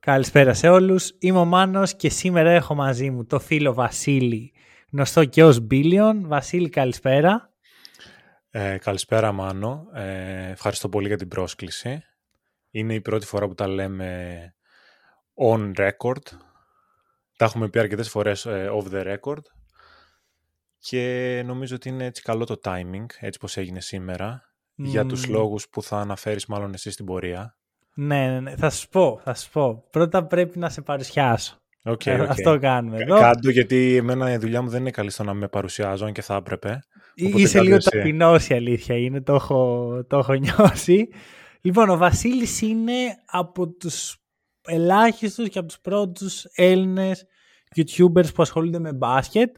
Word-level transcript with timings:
Καλησπέρα 0.00 0.54
σε 0.54 0.68
όλους. 0.68 1.12
Είμαι 1.18 1.38
ο 1.38 1.44
Μάνος 1.44 1.94
και 1.96 2.08
σήμερα 2.08 2.50
έχω 2.50 2.74
μαζί 2.74 3.10
μου 3.10 3.24
το 3.24 3.38
φίλο 3.38 3.74
Βασίλη, 3.74 4.52
γνωστό 4.92 5.24
και 5.24 5.44
ως 5.44 5.66
Billion. 5.70 6.14
Βασίλη, 6.22 6.68
καλησπέρα. 6.68 7.52
Ε, 8.50 8.78
καλησπέρα 8.78 9.32
Μάνο. 9.32 9.86
Ε, 9.94 10.50
ευχαριστώ 10.50 10.88
πολύ 10.88 11.06
για 11.06 11.16
την 11.16 11.28
πρόσκληση. 11.28 12.02
Είναι 12.70 12.94
η 12.94 13.00
πρώτη 13.00 13.26
φορά 13.26 13.48
που 13.48 13.54
τα 13.54 13.66
λέμε 13.66 14.54
on 15.34 15.72
record. 15.74 16.22
Τα 17.36 17.44
έχουμε 17.44 17.68
πει 17.68 17.78
αρκετές 17.78 18.08
φορές 18.08 18.46
ε, 18.46 18.70
off 18.72 18.92
the 18.92 19.16
record. 19.16 19.42
Και 20.78 21.42
νομίζω 21.46 21.74
ότι 21.74 21.88
είναι 21.88 22.04
έτσι 22.04 22.22
καλό 22.22 22.44
το 22.44 22.60
timing, 22.64 23.06
έτσι 23.20 23.38
πως 23.38 23.56
έγινε 23.56 23.80
σήμερα, 23.80 24.54
για 24.74 25.06
τους 25.06 25.26
λόγους 25.26 25.68
που 25.68 25.82
θα 25.82 25.98
αναφέρεις 25.98 26.46
μάλλον 26.46 26.72
εσύ 26.72 26.90
στην 26.90 27.04
πορεία. 27.04 27.59
Ναι, 27.94 28.28
ναι, 28.28 28.40
ναι, 28.40 28.56
θα 28.56 28.70
σου 28.70 28.88
πω, 28.88 29.20
θα 29.24 29.34
σου 29.34 29.50
πω. 29.50 29.84
Πρώτα 29.90 30.26
πρέπει 30.26 30.58
να 30.58 30.68
σε 30.68 30.80
παρουσιάσω. 30.82 31.54
Okay, 31.84 32.06
Ε, 32.06 32.20
okay. 32.22 32.26
Αυτό 32.28 32.58
κάνουμε 32.58 32.96
εδώ. 33.02 33.18
Κάντο 33.18 33.50
γιατί 33.50 33.96
εμένα 33.96 34.32
η 34.32 34.36
δουλειά 34.36 34.62
μου 34.62 34.68
δεν 34.68 34.80
είναι 34.80 34.90
καλή 34.90 35.10
στο 35.10 35.24
να 35.24 35.34
με 35.34 35.48
παρουσιάζω, 35.48 36.04
αν 36.04 36.12
και 36.12 36.22
θα 36.22 36.34
έπρεπε. 36.34 36.80
Οπότε 37.26 37.42
Είσαι 37.42 37.52
κάτω 37.52 37.64
λίγο 37.64 37.76
εσύ. 37.76 37.90
ταπεινός 37.90 38.48
η 38.48 38.54
αλήθεια 38.54 38.96
είναι, 38.96 39.20
το 39.20 39.34
έχω, 39.34 39.90
το 40.08 40.18
έχω 40.18 40.32
νιώσει. 40.34 41.08
Λοιπόν, 41.60 41.88
ο 41.88 41.96
Βασίλης 41.96 42.60
είναι 42.60 42.92
από 43.26 43.68
τους 43.68 44.16
ελάχιστους 44.66 45.48
και 45.48 45.58
από 45.58 45.68
τους 45.68 45.80
πρώτους 45.80 46.44
Έλληνες 46.54 47.24
YouTubers 47.76 48.34
που 48.34 48.42
ασχολούνται 48.42 48.78
με 48.78 48.92
μπάσκετ. 48.92 49.56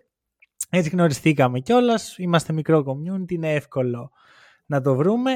Έτσι 0.70 0.90
γνωριστήκαμε 0.90 1.58
κιόλας. 1.60 2.18
Είμαστε 2.18 2.52
μικρό 2.52 2.84
community, 2.86 3.30
είναι 3.32 3.52
εύκολο 3.52 4.10
να 4.66 4.80
το 4.80 4.94
βρούμε. 4.94 5.32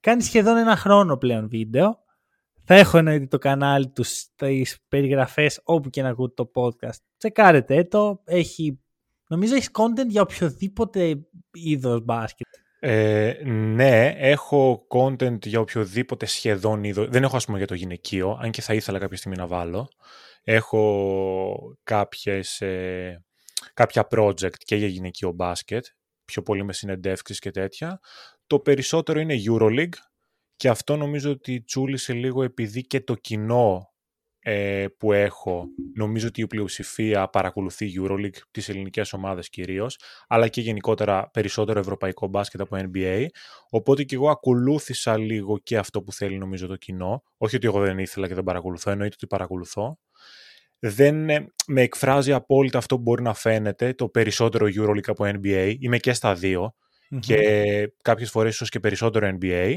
Κάνει 0.00 0.22
σχεδόν 0.22 0.56
ένα 0.56 0.76
χρόνο 0.76 1.16
πλέον 1.16 1.48
βίντεο. 1.48 1.98
Θα 2.70 2.74
έχω 2.74 2.98
εννοείται 2.98 3.26
το 3.26 3.38
κανάλι 3.38 3.88
τους 3.88 4.08
στις 4.08 4.78
περιγραφές 4.88 5.60
όπου 5.64 5.90
και 5.90 6.02
να 6.02 6.08
ακούτε 6.08 6.44
το 6.44 6.50
podcast. 6.54 6.98
Τσεκάρετε 7.16 7.84
το. 7.84 8.22
Έχει, 8.24 8.80
νομίζω 9.28 9.54
έχει 9.54 9.68
content 9.72 10.08
για 10.08 10.22
οποιοδήποτε 10.22 11.28
είδος 11.52 12.04
μπάσκετ. 12.04 12.46
Ε, 12.80 13.34
ναι, 13.44 14.14
έχω 14.16 14.86
content 14.88 15.46
για 15.46 15.60
οποιοδήποτε 15.60 16.26
σχεδόν 16.26 16.84
είδο. 16.84 17.06
Δεν 17.06 17.22
έχω 17.22 17.36
ας 17.36 17.44
πούμε 17.44 17.58
για 17.58 17.66
το 17.66 17.74
γυναικείο, 17.74 18.38
αν 18.42 18.50
και 18.50 18.62
θα 18.62 18.74
ήθελα 18.74 18.98
κάποια 18.98 19.16
στιγμή 19.16 19.36
να 19.36 19.46
βάλω. 19.46 19.88
Έχω 20.42 21.76
κάποιες, 21.82 22.60
ε, 22.60 23.24
κάποια 23.74 24.06
project 24.10 24.56
και 24.56 24.76
για 24.76 24.86
γυναικείο 24.86 25.32
μπάσκετ, 25.32 25.86
πιο 26.24 26.42
πολύ 26.42 26.64
με 26.64 26.72
συνεντεύξεις 26.72 27.38
και 27.38 27.50
τέτοια. 27.50 28.00
Το 28.46 28.58
περισσότερο 28.58 29.20
είναι 29.20 29.34
EuroLeague 29.46 30.07
και 30.58 30.68
αυτό 30.68 30.96
νομίζω 30.96 31.30
ότι 31.30 31.62
τσούλησε 31.62 32.12
λίγο 32.12 32.42
επειδή 32.42 32.82
και 32.82 33.00
το 33.00 33.14
κοινό 33.14 33.92
ε, 34.38 34.86
που 34.98 35.12
έχω, 35.12 35.66
νομίζω 35.94 36.26
ότι 36.26 36.40
η 36.40 36.46
πλειοψηφία 36.46 37.28
παρακολουθεί 37.28 37.92
EuroLeague, 37.96 38.38
τις 38.50 38.68
ελληνικές 38.68 39.12
ομάδες 39.12 39.48
κυρίως, 39.48 39.98
αλλά 40.28 40.48
και 40.48 40.60
γενικότερα 40.60 41.30
περισσότερο 41.30 41.78
ευρωπαϊκό 41.78 42.26
μπάσκετ 42.26 42.60
από 42.60 42.76
NBA. 42.80 43.26
Οπότε 43.70 44.02
και 44.02 44.14
εγώ 44.14 44.30
ακολούθησα 44.30 45.18
λίγο 45.18 45.58
και 45.58 45.78
αυτό 45.78 46.02
που 46.02 46.12
θέλει 46.12 46.38
νομίζω 46.38 46.66
το 46.66 46.76
κοινό. 46.76 47.22
Όχι 47.36 47.56
ότι 47.56 47.66
εγώ 47.66 47.80
δεν 47.80 47.98
ήθελα 47.98 48.26
και 48.28 48.34
δεν 48.34 48.44
παρακολουθώ, 48.44 48.90
εννοείται 48.90 49.14
ότι 49.14 49.26
παρακολουθώ. 49.26 49.98
Δεν 50.78 51.28
ε, 51.28 51.46
με 51.66 51.82
εκφράζει 51.82 52.32
απόλυτα 52.32 52.78
αυτό 52.78 52.96
που 52.96 53.02
μπορεί 53.02 53.22
να 53.22 53.34
φαίνεται, 53.34 53.92
το 53.92 54.08
περισσότερο 54.08 54.66
EuroLeague 54.66 55.08
από 55.08 55.24
NBA. 55.24 55.74
Είμαι 55.78 55.98
και 55.98 56.12
στα 56.12 56.34
δυο 56.34 56.74
και 57.20 57.40
κάποιες 58.02 58.30
φορές 58.30 58.54
ίσως 58.54 58.68
και 58.68 58.80
περισσότερο 58.80 59.38
NBA. 59.40 59.74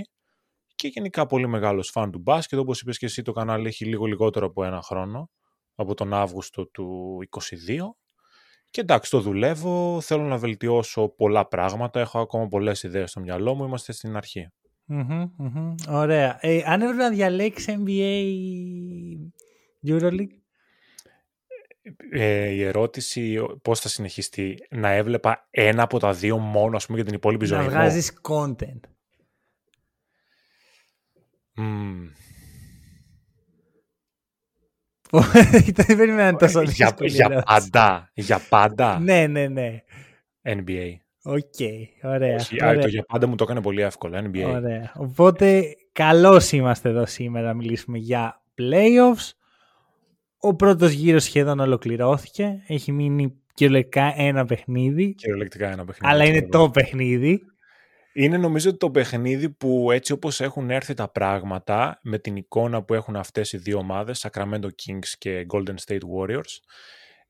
Και 0.75 0.87
γενικά 0.87 1.25
πολύ 1.25 1.47
μεγάλος 1.47 1.89
φαν 1.89 2.11
του 2.11 2.19
μπάσκετ. 2.19 2.59
Όπως 2.59 2.81
είπες 2.81 2.97
και 2.97 3.05
εσύ 3.05 3.21
το 3.21 3.31
κανάλι 3.31 3.67
έχει 3.67 3.85
λίγο 3.85 4.05
λιγότερο 4.05 4.45
από 4.45 4.63
ένα 4.63 4.81
χρόνο, 4.81 5.29
από 5.75 5.93
τον 5.93 6.13
Αύγουστο 6.13 6.67
του 6.67 7.17
22. 7.29 7.95
Και 8.69 8.81
εντάξει, 8.81 9.11
το 9.11 9.19
δουλεύω, 9.19 10.01
θέλω 10.01 10.23
να 10.23 10.37
βελτιώσω 10.37 11.07
πολλά 11.07 11.47
πράγματα, 11.47 11.99
έχω 11.99 12.19
ακόμα 12.19 12.47
πολλές 12.47 12.83
ιδέες 12.83 13.09
στο 13.09 13.19
μυαλό 13.19 13.55
μου, 13.55 13.65
είμαστε 13.65 13.91
στην 13.91 14.15
αρχή. 14.15 14.47
Μμμ, 14.85 15.31
μμμ. 15.37 15.75
Ωραία. 15.89 16.37
Ε, 16.41 16.63
αν 16.65 16.81
έπρεπε 16.81 17.01
να 17.03 17.09
διαλέξεις 17.09 17.75
NBA 17.77 18.23
EuroLeague; 19.87 20.35
Ε, 22.11 22.49
η 22.49 22.63
ερώτηση 22.63 23.41
πώς 23.61 23.79
θα 23.79 23.89
συνεχιστεί, 23.89 24.57
να 24.69 24.89
έβλεπα 24.91 25.47
ένα 25.49 25.83
από 25.83 25.99
τα 25.99 26.13
δύο 26.13 26.37
μόνο, 26.37 26.75
ας 26.75 26.85
πούμε, 26.85 26.97
για 26.97 27.07
την 27.07 27.15
υπόλοιπη 27.15 27.45
ζωή 27.45 27.57
να 27.57 27.63
μου. 27.63 27.69
βγάζεις 27.69 28.19
content. 28.21 28.79
Μμμ. 31.61 32.07
Δεν 35.75 35.97
περίμενα 35.97 36.35
τόσο 36.35 36.61
για, 36.61 36.85
δύσκολη 36.85 37.09
για 37.09 37.27
ερώτηση. 37.31 37.69
πάντα, 37.69 38.09
για 38.13 38.41
πάντα 38.49 38.99
Ναι, 38.99 39.27
ναι, 39.27 39.47
ναι. 39.47 39.83
NBA. 40.43 40.95
OK, 41.23 41.53
ωραία. 42.03 42.35
Όχι, 42.35 42.63
α, 42.63 42.67
ωραία. 42.67 42.81
το 42.81 42.87
για 42.87 43.03
πάντα 43.03 43.27
μου 43.27 43.35
το 43.35 43.43
έκανε 43.43 43.61
πολύ 43.61 43.81
εύκολο, 43.81 44.17
NBA. 44.17 44.53
Ωραία. 44.55 44.91
Οπότε, 44.95 45.75
καλώς 45.91 46.51
είμαστε 46.51 46.89
εδώ 46.89 47.05
σήμερα 47.05 47.47
να 47.47 47.53
μιλήσουμε 47.53 47.97
για 47.97 48.41
playoffs. 48.57 49.29
Ο 50.37 50.55
πρώτος 50.55 50.91
γύρος 50.91 51.23
σχεδόν 51.23 51.59
ολοκληρώθηκε. 51.59 52.63
Έχει 52.67 52.91
μείνει 52.91 53.41
κυριολεκτικά 53.53 54.13
ένα 54.17 54.45
παιχνίδι. 54.45 55.13
Κυριολεκτικά 55.13 55.65
ένα 55.71 55.85
παιχνίδι. 55.85 56.13
Αλλά 56.13 56.23
είναι 56.25 56.37
ακριβώς. 56.37 56.61
το 56.65 56.69
παιχνίδι. 56.69 57.41
Είναι 58.13 58.37
νομίζω 58.37 58.77
το 58.77 58.91
παιχνίδι 58.91 59.49
που 59.49 59.91
έτσι 59.91 60.11
όπως 60.11 60.41
έχουν 60.41 60.69
έρθει 60.69 60.93
τα 60.93 61.09
πράγματα 61.11 61.99
με 62.03 62.17
την 62.19 62.35
εικόνα 62.35 62.83
που 62.83 62.93
έχουν 62.93 63.15
αυτές 63.15 63.51
οι 63.53 63.57
δύο 63.57 63.77
ομάδες, 63.77 64.27
Sacramento 64.31 64.65
Kings 64.65 65.07
και 65.17 65.45
Golden 65.53 65.75
State 65.87 65.99
Warriors, 66.17 66.57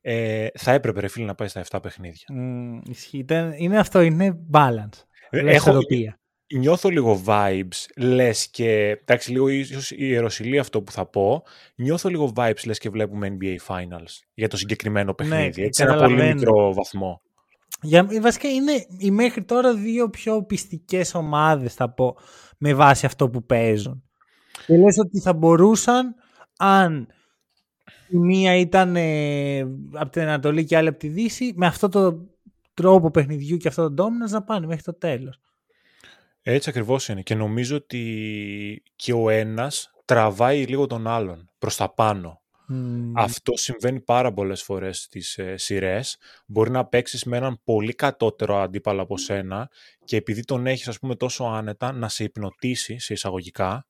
ε, 0.00 0.46
θα 0.54 0.72
έπρεπε 0.72 1.00
ρε 1.00 1.08
φίλε 1.08 1.26
να 1.26 1.34
πάει 1.34 1.48
στα 1.48 1.60
7 1.70 1.78
παιχνίδια. 1.82 2.24
Μμ, 2.32 2.78
ισχύει. 2.90 3.18
Ήταν- 3.18 3.52
είναι 3.56 3.78
αυτό, 3.78 4.00
είναι 4.00 4.38
balance. 4.52 5.04
Ε, 5.30 5.40
Λες 5.42 5.54
έχω- 5.54 5.70
ισορροπία. 5.70 6.16
Νιώθω 6.54 6.88
λίγο 6.88 7.22
vibes, 7.26 7.86
λες 7.96 8.48
και, 8.50 8.88
εντάξει 8.88 9.30
λίγο 9.32 9.48
ίσως 9.48 9.90
η 9.90 9.96
ιεροσιλή 9.98 10.58
αυτό 10.58 10.82
που 10.82 10.92
θα 10.92 11.06
πω, 11.06 11.42
νιώθω 11.74 12.08
λίγο 12.08 12.32
vibes 12.36 12.64
λες 12.66 12.78
και 12.78 12.90
βλέπουμε 12.90 13.36
NBA 13.40 13.56
Finals 13.66 14.18
για 14.34 14.48
το 14.48 14.56
συγκεκριμένο 14.56 15.14
παιχνίδι, 15.14 15.62
έτσι, 15.62 15.82
σε 15.82 15.88
ένα 15.88 15.96
πολύ 15.98 16.14
Ναι, 16.14 16.18
καταλαβαίνω. 16.18 16.34
μικρό 16.50 16.74
βαθμό. 16.74 17.22
Για, 17.82 18.08
βασικά 18.20 18.48
είναι 18.48 18.86
οι 18.98 19.10
μέχρι 19.10 19.44
τώρα 19.44 19.74
δύο 19.74 20.10
πιο 20.10 20.42
πιστικές 20.42 21.14
ομάδες 21.14 21.74
θα 21.74 21.90
πω 21.90 22.16
με 22.58 22.74
βάση 22.74 23.06
αυτό 23.06 23.30
που 23.30 23.44
παίζουν. 23.44 24.02
Και 24.66 24.76
λες 24.76 24.98
ότι 24.98 25.20
θα 25.20 25.32
μπορούσαν 25.32 26.14
αν 26.56 27.08
η 28.08 28.16
μία 28.16 28.56
ήταν 28.56 28.96
ε, 28.96 29.60
από 29.92 30.10
την 30.10 30.22
Ανατολή 30.22 30.64
και 30.64 30.74
η 30.74 30.76
άλλη 30.76 30.88
από 30.88 30.98
τη 30.98 31.08
Δύση 31.08 31.52
με 31.56 31.66
αυτό 31.66 31.88
το 31.88 32.26
τρόπο 32.74 33.10
παιχνιδιού 33.10 33.56
και 33.56 33.68
αυτό 33.68 33.94
το 33.94 34.04
dominance 34.04 34.30
να 34.30 34.42
πάνε 34.42 34.66
μέχρι 34.66 34.82
το 34.82 34.94
τέλος. 34.94 35.40
Έτσι 36.42 36.68
ακριβώς 36.68 37.08
είναι 37.08 37.22
και 37.22 37.34
νομίζω 37.34 37.76
ότι 37.76 38.82
και 38.96 39.12
ο 39.12 39.28
ένας 39.28 39.90
τραβάει 40.04 40.66
λίγο 40.66 40.86
τον 40.86 41.06
άλλον 41.06 41.50
προς 41.58 41.76
τα 41.76 41.94
πάνω. 41.94 42.41
Μμμ. 42.72 43.12
Αυτό 43.18 43.56
συμβαίνει 43.56 44.00
πάρα 44.00 44.32
πολλές 44.32 44.62
φορές 44.62 44.98
στις 44.98 45.38
ε, 45.38 45.56
σειρές. 45.56 46.16
Μπορεί 46.46 46.70
να 46.70 46.86
παίξεις 46.86 47.24
με 47.24 47.36
έναν 47.36 47.60
πολύ 47.64 47.92
κατώτερο 47.92 48.56
αντίπαλο 48.56 49.02
από 49.02 49.18
σένα 49.18 49.70
και 50.04 50.16
επειδή 50.16 50.44
τον 50.44 50.66
έχεις 50.66 50.88
ας 50.88 50.98
πούμε 50.98 51.16
τόσο 51.16 51.44
άνετα 51.44 51.92
να 51.92 52.08
σε 52.08 52.24
υπνοτήσει 52.24 52.98
σε 52.98 53.12
εισαγωγικά 53.12 53.86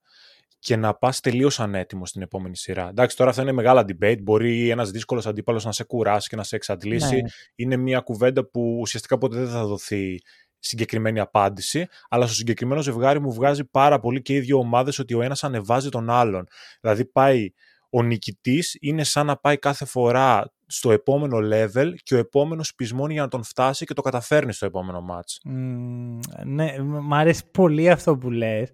και 0.58 0.76
να 0.76 0.94
πας 0.94 1.20
τελείως 1.20 1.60
ανέτοιμος 1.60 2.08
στην 2.08 2.22
επόμενη 2.22 2.56
σειρά. 2.56 2.88
Εντάξει, 2.88 3.16
τώρα 3.16 3.30
αυτά 3.30 3.42
είναι 3.42 3.52
μεγάλα 3.52 3.84
debate. 3.88 4.22
Μπορεί 4.22 4.68
ένας 4.68 4.90
δύσκολος 4.90 5.26
αντίπαλος 5.26 5.64
να 5.64 5.72
σε 5.72 5.84
κουράσει 5.84 6.28
και 6.28 6.36
να 6.36 6.42
σε 6.42 6.56
εξαντλήσει. 6.56 7.14
Ναι. 7.14 7.28
Είναι 7.54 7.76
μια 7.76 8.00
κουβέντα 8.00 8.44
που 8.44 8.78
ουσιαστικά 8.80 9.18
ποτέ 9.18 9.36
δεν 9.36 9.48
θα 9.48 9.64
δοθεί 9.64 10.20
συγκεκριμένη 10.58 11.20
απάντηση, 11.20 11.86
αλλά 12.08 12.26
στο 12.26 12.34
συγκεκριμένο 12.34 12.82
ζευγάρι 12.82 13.20
μου 13.20 13.32
βγάζει 13.32 13.64
πάρα 13.64 14.00
πολύ 14.00 14.22
και 14.22 14.34
οι 14.34 14.40
δύο 14.40 14.58
ομάδες 14.58 14.98
ότι 14.98 15.14
ο 15.14 15.22
ένας 15.22 15.44
ανεβάζει 15.44 15.88
τον 15.88 16.10
άλλον. 16.10 16.46
Δηλαδή 16.80 17.04
πάει 17.04 17.52
ο 17.94 18.02
νικητής 18.02 18.76
είναι 18.80 19.04
σαν 19.04 19.26
να 19.26 19.36
πάει 19.36 19.58
κάθε 19.58 19.84
φορά 19.84 20.52
στο 20.66 20.90
επόμενο 20.90 21.38
level 21.52 21.92
και 22.02 22.14
ο 22.14 22.18
επόμενος 22.18 22.74
πεισμώνει 22.74 23.12
για 23.12 23.22
να 23.22 23.28
τον 23.28 23.42
φτάσει 23.42 23.84
και 23.84 23.94
το 23.94 24.02
καταφέρνει 24.02 24.52
στο 24.52 24.66
επόμενο 24.66 25.06
match. 25.10 25.36
Μμμ, 25.44 26.18
ναι, 26.44 26.78
μ' 26.78 27.06
μ' 27.06 27.14
αρέσει 27.14 27.42
πολύ 27.50 27.90
αυτό 27.90 28.16
που 28.16 28.30
λες. 28.30 28.72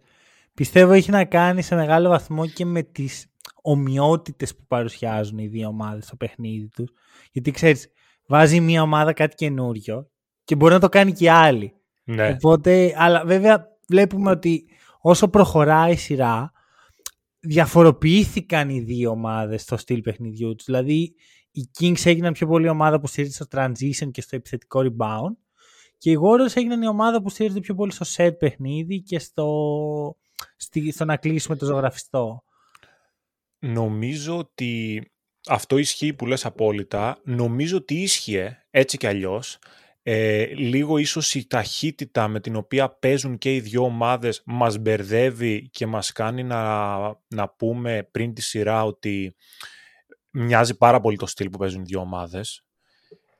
Πιστεύω 0.55 0.93
έχει 0.93 1.11
να 1.11 1.25
κάνει 1.25 1.63
σε 1.63 1.75
μεγάλο 1.75 2.09
βαθμό 2.09 2.47
και 2.47 2.65
με 2.65 2.83
τις 2.83 3.27
ομοιότητες 3.63 4.57
που 4.57 4.65
παρουσιάζουν 4.67 5.39
οι 5.39 5.47
δύο 5.47 5.69
ομάδες 5.69 6.05
στο 6.05 6.17
παιχνίδι 6.17 6.69
τους. 6.69 6.91
Γιατί 7.33 7.51
ξέρεις, 7.51 7.89
βάζει 8.27 8.61
μια 8.61 8.83
ομάδα 8.83 9.13
κάτι 9.13 9.35
καινούριο 9.35 10.11
και 10.45 10.57
μπορεί 10.57 10.73
να 10.73 10.81
το 10.81 10.89
κάνει 10.89 11.13
και 11.13 11.25
η 11.25 11.29
άλλη. 11.29 11.73
Ναι. 12.05 12.29
Οπότε, 12.29 12.95
αλλά 12.97 13.25
βέβαια 13.25 13.67
βλέπουμε 13.89 14.31
ότι 14.31 14.65
όσο 15.01 15.29
προχωράει 15.29 15.93
η 15.93 15.97
σειρά, 15.97 16.53
διαφοροποιήθηκαν 17.41 18.69
οι 18.69 18.81
δύο 18.81 19.11
ομάδες 19.11 19.63
στο 19.63 19.77
στυλ 19.77 20.01
παιχνιδιού 20.01 20.55
τους. 20.55 20.65
Δηλαδή, 20.65 21.15
οι 21.51 21.71
Kings 21.79 22.05
έγιναν 22.07 22.33
πιο 22.33 22.47
πολύ 22.47 22.69
ομάδα 22.69 23.01
που 23.01 23.07
στηρίζεται 23.07 23.45
στο 23.45 23.59
transition 23.59 24.11
και 24.11 24.21
στο 24.21 24.37
επιθετικό 24.37 24.81
rebound 24.83 25.37
και 25.99 26.11
οι 26.11 26.19
Warriors 26.23 26.57
έγιναν 26.57 26.83
η 26.83 26.89
ομάδα 26.89 27.23
που 27.23 27.31
στηρίζεται 27.31 27.61
πιο 27.61 27.75
πολύ 27.75 27.93
στο 27.93 28.07
set 28.17 28.39
παιχνίδι 28.39 29.03
και 29.03 29.19
στο, 29.19 30.17
στο 30.93 31.05
να 31.05 31.17
κλείσουμε 31.17 31.57
το 31.57 31.65
ζωγραφιστό. 31.65 32.43
Νομίζω 33.59 34.39
ότι 34.39 35.03
αυτό 35.49 35.79
ισχύει 35.79 36.13
που 36.13 36.27
λες 36.27 36.45
απόλυτα. 36.45 37.21
Νομίζω 37.25 37.77
ότι 37.77 37.95
ίσχυε 37.95 38.67
έτσι 38.71 38.97
κι 38.97 39.07
αλλιώς. 39.07 39.59
Ε, 40.11 40.45
λίγο 40.45 40.99
ίσως 40.99 41.35
η 41.35 41.47
ταχύτητα 41.47 42.29
με 42.29 42.41
την 42.41 42.57
οποία 42.57 42.91
παίζουν 42.91 43.39
και 43.39 43.55
οι 43.55 43.61
δυο 43.61 43.83
ομάδες 43.83 44.43
μας 44.47 44.79
μπερδεύει 44.79 45.69
και 45.69 45.87
μας 45.87 46.13
κάνει 46.13 46.43
να, 46.43 46.97
να 47.29 47.49
πούμε 47.49 48.09
πριν 48.11 48.35
τη 48.35 48.43
σειρά 48.43 48.85
ότι 48.85 49.37
μοιάζει 50.31 50.77
πάρα 50.77 51.01
πολύ 51.01 51.17
το 51.17 51.27
στυλ 51.27 51.51
που 51.51 51.59
παίζουν 51.59 51.81
οι 51.81 51.85
δύο 51.85 52.01
ομάδες. 52.01 52.65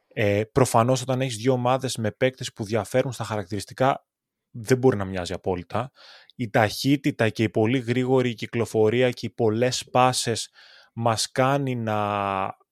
Ε, 0.09 0.43
προφανώς 0.53 1.03
όταν 1.03 1.21
έχεις 1.21 1.37
δύο 1.37 1.53
ομάδες 1.53 1.97
με 1.97 2.11
παίκτες 2.11 2.53
που 2.53 2.65
διαφέρουν 2.65 3.13
στα 3.13 3.25
χαρακτηριστικά 3.25 4.07
δεν 4.51 4.79
μπορεί 4.79 4.97
να 4.97 5.05
μοιάζει 5.05 5.33
απόλυτα. 5.33 5.91
Η 6.35 6.51
ταχύτητα 6.51 7.29
και 7.29 7.43
η 7.43 7.49
πολύ 7.49 7.79
γρήγορη 7.79 8.35
κυκλοφορία 8.35 9.11
και 9.11 9.27
οι 9.27 9.31
πολλές 9.31 9.89
πάσες 9.91 10.51
μας 10.93 11.31
κάνει 11.31 11.75
να 11.75 11.99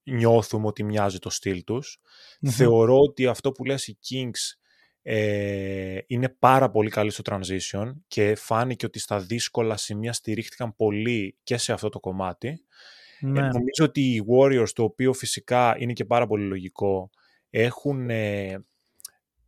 νιώθουμε 0.07 0.67
ότι 0.67 0.83
μοιάζει 0.83 1.19
το 1.19 1.31
στυλ 1.31 1.65
τους. 1.65 2.01
Θεωρώ 2.47 2.99
ότι 3.01 3.27
αυτό 3.27 3.53
που 3.53 3.65
λες 3.65 3.87
οι 3.87 3.99
Kings 4.09 4.59
ε, 5.03 5.99
είναι 6.07 6.29
πάρα 6.29 6.71
πολύ 6.71 6.91
καλή 6.91 7.11
στο 7.11 7.23
transition 7.27 7.93
και 8.07 8.35
φάνηκε 8.35 8.87
ότι 8.87 8.99
στα 8.99 9.19
δύσκολα 9.19 9.77
σημεία 9.77 10.13
στηρίχτηκαν 10.13 10.77
πολύ 10.77 11.39
και 11.43 11.57
σε 11.57 11.73
αυτό 11.73 11.89
το 11.89 12.01
κομμάτι. 12.01 12.49
Ε, 12.49 13.27
Ναι. 13.27 13.41
νομίζω 13.41 13.83
ότι 13.85 14.01
οι 14.01 14.25
Warriors, 14.31 14.69
το 14.75 14.83
οποίο 14.83 15.13
φυσικά 15.13 15.77
είναι 15.79 15.93
και 15.93 16.05
πάρα 16.05 16.27
πολύ 16.27 16.45
λογικό, 16.45 17.11
έχουν 17.51 18.11
ε, 18.11 18.65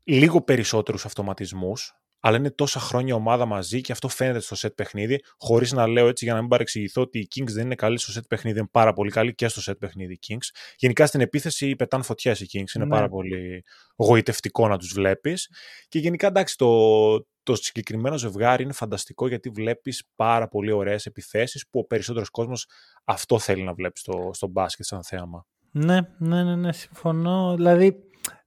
λίγο 0.05 0.43
περισσότερους 0.43 1.05
αυτοματισμούς, 1.05 1.98
αλλά 2.21 2.37
είναι 2.37 2.51
τόσα 2.51 2.81
χρόνια 2.81 3.15
ομάδα 3.15 3.47
μαζί 3.47 3.81
και 3.81 3.93
αυτό 3.93 4.09
φαίνεται 4.09 4.41
στο 4.41 4.57
set 4.61 4.75
παιχνίδι, 4.75 5.23
χωρίς 5.39 5.73
να 5.73 5.87
λέω 5.87 6.09
έτσι 6.09 6.25
για 6.25 6.35
να 6.35 6.41
μην 6.41 6.49
παρεξηγηθώ 6.49 7.03
ότι 7.03 7.19
οι 7.19 7.29
Kings 7.35 7.51
δεν 7.51 7.65
είναι 7.65 7.75
καλοί 7.75 7.99
στο 7.99 8.21
set 8.21 8.23
παιχνίδι, 8.29 8.59
είναι 8.59 8.69
πάρα 8.71 8.93
πολύ 8.93 9.11
καλοί 9.11 9.35
και 9.35 9.49
στο 9.49 9.73
set 9.73 9.79
παιχνίδι 9.79 10.13
οι 10.13 10.19
Kings. 10.29 10.47
Γενικά 10.77 11.07
στην 11.07 11.21
επίθεση 11.21 11.77
πετάνε 11.77 12.03
φωτιές 12.03 12.41
οι 12.41 12.47
Kings, 12.53 12.75
είναι 12.75 12.85
Ναι. 12.85 12.91
πάρα 12.91 13.09
πολύ 13.09 13.65
γοητευτικό 13.97 14.69
να 14.69 14.79
τους 14.79 14.93
βλέπεις. 14.93 15.51
Και 15.89 15.99
γενικά 15.99 16.27
εντάξει 16.27 16.57
το, 16.57 17.27
το 17.43 17.55
συγκεκριμένο 17.55 18.19
ζευγάρι 18.19 18.63
είναι 18.63 18.73
φανταστικό 18.73 19.29
γιατί 19.29 19.49
βλέπεις 19.49 20.09
πάρα 20.17 20.49
πολύ 20.49 20.73
ωραίες 20.73 21.07
επιθέσεις 21.07 21.69
που 21.71 21.79
ο 21.79 21.85
περισσότερος 21.87 22.31
κόσμος 22.31 22.67
αυτό 23.05 23.39
θέλει 23.39 23.63
να 23.63 23.75
βλέπει 23.75 23.99
στο, 23.99 24.31
στο 24.33 24.47
μπάσκετ 24.47 24.85
σαν 24.87 25.05
θέαμα. 25.05 25.47
Ναι, 25.71 26.01
ναι, 26.19 26.43
ναι, 26.43 26.57
ναι, 26.57 26.73
συμφωνώ. 26.73 27.55
Δηλαδή, 27.57 27.97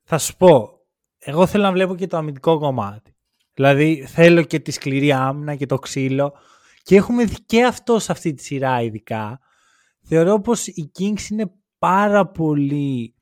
θα 0.03 0.17
σου 0.17 0.35
πω, 0.37 0.69
εγώ 1.17 1.45
θέλω 1.47 1.63
να 1.63 1.71
βλέπω 1.71 1.95
και 1.95 2.07
το 2.07 2.17
αμυντικό 2.17 2.59
κομμάτι. 2.59 3.10
Δηλαδή, 3.61 4.05
θέλω 4.07 4.43
και 4.43 4.59
τη 4.59 4.71
σκληρή 4.71 5.11
άμυνα 5.11 5.55
και 5.55 5.65
το 5.65 5.79
ξύλο. 5.79 6.33
Και 6.83 6.95
έχουμε 6.95 7.23
δει 7.25 7.35
και 7.45 7.63
αυτό 7.63 7.99
σε 7.99 8.11
αυτή 8.11 8.33
τη 8.33 8.43
σειρά 8.43 8.81
ειδικά. 8.81 9.39
Θεωρώ 10.03 10.41
πως 10.41 10.67
οι 10.67 10.91
Kings 10.99 11.29
είναι 11.31 11.51
πάρα 11.79 12.27
πολύ... 12.27 13.15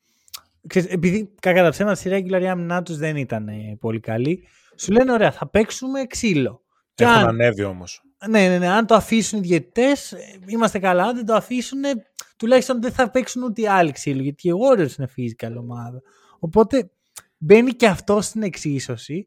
Ξέρεις, 0.66 0.88
επειδή 0.92 1.34
κακά 1.40 1.62
τα 1.62 1.70
ψέματα 1.70 1.94
στη 1.94 2.10
regular 2.12 2.40
η 2.40 2.48
άμυνά 2.48 2.82
τους 2.82 2.96
δεν 2.96 3.16
ήταν 3.16 3.48
ε, 3.48 3.76
πολύ 3.80 4.00
καλή, 4.00 4.46
σου 4.76 4.92
λένε 4.92 5.12
ωραία, 5.12 5.32
θα 5.32 5.48
παίξουμε 5.48 6.04
ξύλο. 6.06 6.62
Και 6.94 7.04
Έχουν 7.04 7.16
αν- 7.16 7.28
ανέβει 7.28 7.62
όμως. 7.62 8.02
ναι, 8.28 8.48
ναι, 8.48 8.58
ναι. 8.58 8.68
Αν 8.68 8.86
το 8.86 8.94
αφήσουν 8.94 9.38
οι 9.38 9.42
διαιτητές, 9.42 10.12
ε, 10.12 10.18
είμαστε 10.46 10.78
καλά. 10.78 11.04
Αν 11.04 11.14
δεν 11.16 11.24
το 11.26 11.34
αφήσουν, 11.34 11.84
ε, 11.84 11.90
τουλάχιστον 12.36 12.80
δεν 12.82 12.92
θα 12.92 13.10
παίξουν 13.10 13.42
ούτε 13.42 13.60
οι 13.60 13.66
άλλοι 13.66 13.92
ξύλο. 13.92 14.22
Γιατί 14.22 14.48
οι 14.48 14.52
Warriors 14.52 14.98
είναι 14.98 15.08
physical 15.16 15.52
ομάδα. 15.58 16.02
Οπότε 16.38 16.90
μπαίνει 17.38 17.70
και 17.72 17.86
αυτό 17.86 18.20
στην 18.20 18.42
εξίσωση 18.42 19.26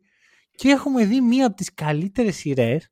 και 0.56 0.70
έχουμε 0.70 1.06
δει 1.06 1.22
μία 1.22 1.46
από 1.46 1.56
τις 1.56 1.74
καλύτερες 1.74 2.36
σειρές 2.36 2.92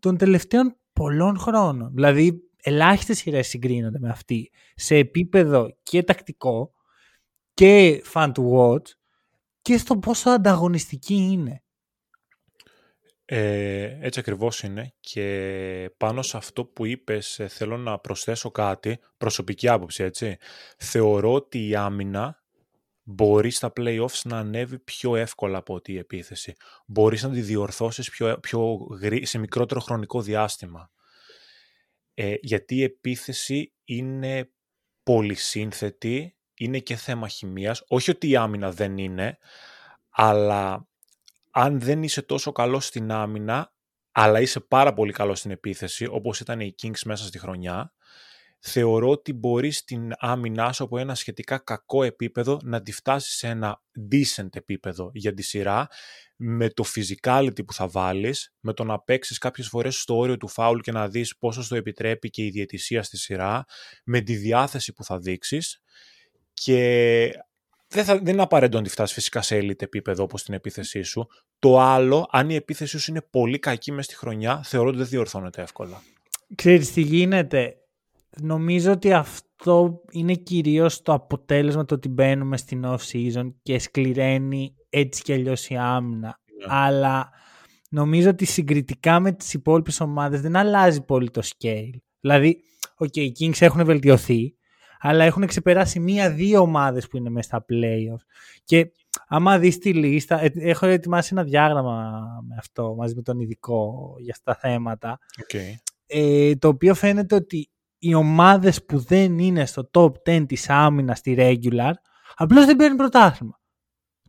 των 0.00 0.16
τελευταίων 0.16 0.76
πολλών 0.92 1.38
χρόνων. 1.38 1.90
Δηλαδή, 1.94 2.40
ελάχιστες 2.62 3.18
σειρές 3.18 3.48
συγκρίνονται 3.48 3.98
με 3.98 4.08
αυτή 4.08 4.50
σε 4.74 4.96
επίπεδο 4.96 5.76
και 5.82 6.02
τακτικό 6.02 6.72
και 7.54 8.02
fan 8.12 8.32
to 8.32 8.52
watch 8.52 8.86
και 9.62 9.78
στο 9.78 9.98
πόσο 9.98 10.30
ανταγωνιστική 10.30 11.14
είναι. 11.14 11.60
Ε, 13.28 13.98
έτσι 14.00 14.20
ακριβώς 14.20 14.62
είναι 14.62 14.94
και 15.00 15.90
πάνω 15.96 16.22
σε 16.22 16.36
αυτό 16.36 16.64
που 16.64 16.86
είπες 16.86 17.38
ε, 17.38 17.48
θέλω 17.48 17.76
να 17.76 17.98
προσθέσω 17.98 18.50
κάτι, 18.50 18.98
προσωπική 19.16 19.68
άποψη 19.68 20.02
έτσι. 20.02 20.36
Θεωρώ 20.78 21.32
ότι 21.32 21.68
η 21.68 21.74
άμυνα 21.74 22.44
μπορεί 23.08 23.50
στα 23.50 23.72
play-offs 23.76 24.20
να 24.24 24.38
ανέβει 24.38 24.78
πιο 24.78 25.16
εύκολα 25.16 25.58
από 25.58 25.74
ότι 25.74 25.92
η 25.92 25.98
επίθεση. 25.98 26.54
Μπορείς 26.86 27.22
να 27.22 27.30
τη 27.30 27.40
διορθώσεις 27.40 28.10
πιο, 28.10 28.38
πιο 28.40 28.74
γρή- 29.00 29.26
σε 29.26 29.38
μικρότερο 29.38 29.80
χρονικό 29.80 30.22
διάστημα. 30.22 30.90
Ε, 32.14 32.34
γιατί 32.40 32.74
η 32.74 32.82
επίθεση 32.82 33.72
είναι 33.84 34.50
πολυσύνθετη, 35.02 36.36
είναι 36.54 36.78
και 36.78 36.96
θέμα 36.96 37.28
χημίας. 37.28 37.82
Όχι 37.88 38.10
ότι 38.10 38.28
η 38.28 38.36
άμυνα 38.36 38.72
δεν 38.72 38.98
είναι, 38.98 39.38
αλλά 40.10 40.88
αν 41.50 41.80
δεν 41.80 42.02
είσαι 42.02 42.22
τόσο 42.22 42.52
καλός 42.52 42.86
στην 42.86 43.12
άμυνα, 43.12 43.74
αλλά 44.12 44.40
είσαι 44.40 44.60
πάρα 44.60 44.92
πολύ 44.94 45.12
καλός 45.12 45.38
στην 45.38 45.50
επίθεση, 45.50 46.06
όπως 46.10 46.40
ήταν 46.40 46.60
οι 46.60 46.74
Kings 46.82 47.00
μέσα 47.04 47.26
στη 47.26 47.38
χρονιά, 47.38 47.92
θεωρώ 48.58 49.08
ότι 49.08 49.32
μπορείς 49.32 49.84
την 49.84 50.12
άμυνά 50.18 50.72
σου 50.72 50.84
από 50.84 50.98
ένα 50.98 51.14
σχετικά 51.14 51.58
κακό 51.58 52.02
επίπεδο 52.02 52.60
να 52.62 52.82
τη 52.82 52.92
φτάσεις 52.92 53.36
σε 53.36 53.46
ένα 53.46 53.82
decent 54.12 54.56
επίπεδο 54.56 55.10
για 55.14 55.34
τη 55.34 55.42
σειρά, 55.42 55.86
με 56.36 56.68
το 56.68 56.84
physicality 56.94 57.66
που 57.66 57.72
θα 57.72 57.88
βάλεις, 57.88 58.54
με 58.60 58.72
το 58.72 58.84
να 58.84 59.00
παίξεις 59.00 59.38
κάποιες 59.38 59.68
φορές 59.68 60.00
στο 60.00 60.16
όριο 60.16 60.36
του 60.36 60.48
φάουλ 60.48 60.78
και 60.78 60.92
να 60.92 61.08
δεις 61.08 61.38
πόσο 61.38 61.62
στο 61.62 61.76
επιτρέπει 61.76 62.30
και 62.30 62.44
η 62.44 62.50
διαιτησία 62.50 63.02
στη 63.02 63.16
σειρά, 63.16 63.64
με 64.04 64.20
τη 64.20 64.36
διάθεση 64.36 64.92
που 64.92 65.04
θα 65.04 65.18
δείξεις 65.18 65.82
και 66.52 67.30
δεν, 67.88 68.04
θα, 68.04 68.18
δεν 68.18 68.32
είναι 68.32 68.42
απαραίτητο 68.42 68.78
να 68.78 68.84
τη 68.84 68.90
φτάσεις 68.90 69.14
φυσικά 69.14 69.42
σε 69.42 69.58
elite 69.58 69.82
επίπεδο 69.82 70.22
όπως 70.22 70.40
στην 70.40 70.54
επίθεσή 70.54 71.02
σου. 71.02 71.26
Το 71.58 71.80
άλλο, 71.80 72.28
αν 72.30 72.50
η 72.50 72.54
επίθεσή 72.54 72.98
σου 72.98 73.10
είναι 73.10 73.22
πολύ 73.30 73.58
κακή 73.58 73.92
μέσα 73.92 74.02
στη 74.02 74.16
χρονιά, 74.16 74.62
θεωρώ 74.64 74.88
ότι 74.88 74.98
δεν 74.98 75.06
διορθώνεται 75.06 75.62
εύκολα. 75.62 76.02
Ξέρεις 76.54 76.92
τι 76.92 77.00
γίνεται; 77.00 77.76
Νομίζω 78.42 78.92
ότι 78.92 79.12
αυτό 79.12 80.00
είναι 80.10 80.34
κυρίως 80.34 81.02
το 81.02 81.12
αποτέλεσμα 81.12 81.84
το 81.84 81.94
ότι 81.94 82.08
μπαίνουμε 82.08 82.56
στην 82.56 82.84
off-season 82.86 83.52
και 83.62 83.78
σκληραίνει 83.78 84.74
έτσι 84.88 85.22
κι 85.22 85.32
αλλιώς 85.32 85.68
η 85.68 85.76
άμυνα. 85.76 86.40
Αλλά 86.68 87.30
νομίζω 87.90 88.30
ότι 88.30 88.44
συγκριτικά 88.44 89.20
με 89.20 89.32
τις 89.32 89.54
υπόλοιπες 89.54 90.00
ομάδες 90.00 90.40
δεν 90.40 90.56
αλλάζει 90.56 91.04
πολύ 91.04 91.30
το 91.30 91.42
scale. 91.44 91.98
Δηλαδή, 92.20 92.60
okay, 92.98 93.16
οι 93.16 93.32
Kings 93.38 93.60
έχουν 93.60 93.84
βελτιωθεί, 93.84 94.54
αλλά 94.98 95.24
έχουν 95.24 95.46
ξεπεράσει 95.46 96.00
μία-δύο 96.00 96.60
ομάδες 96.60 97.08
που 97.08 97.16
είναι 97.16 97.30
μέσα 97.30 97.48
στα 97.48 97.64
playoffs. 97.68 98.26
Και 98.64 98.90
άμα 99.26 99.58
δεις 99.58 99.78
τη 99.78 99.92
λίστα, 99.94 100.42
ε, 100.42 100.50
έχω 100.54 100.86
ετοιμάσει 100.86 101.28
ένα 101.32 101.42
διάγραμμα 101.44 102.22
με 102.48 102.54
αυτό, 102.58 102.94
μαζί 102.94 103.14
με 103.14 103.22
τον 103.22 103.40
ειδικό 103.40 104.14
για 104.18 104.32
αυτά 104.36 104.52
τα 104.52 104.58
θέματα 104.58 105.18
Okay. 105.36 105.74
ε, 106.06 106.54
το 106.54 106.68
οποίο 106.68 106.94
φαίνεται 106.94 107.34
ότι 107.34 107.70
οι 107.98 108.14
ομάδες 108.14 108.84
που 108.84 108.98
δεν 108.98 109.38
είναι 109.38 109.66
στο 109.66 109.90
top 109.92 110.12
10 110.26 110.44
της 110.46 110.70
άμυνας 110.70 111.18
στη 111.18 111.36
regular 111.38 111.92
απλώς 112.36 112.64
δεν 112.64 112.76
παίρνουν 112.76 112.96
πρωτάθλημα. 112.96 113.60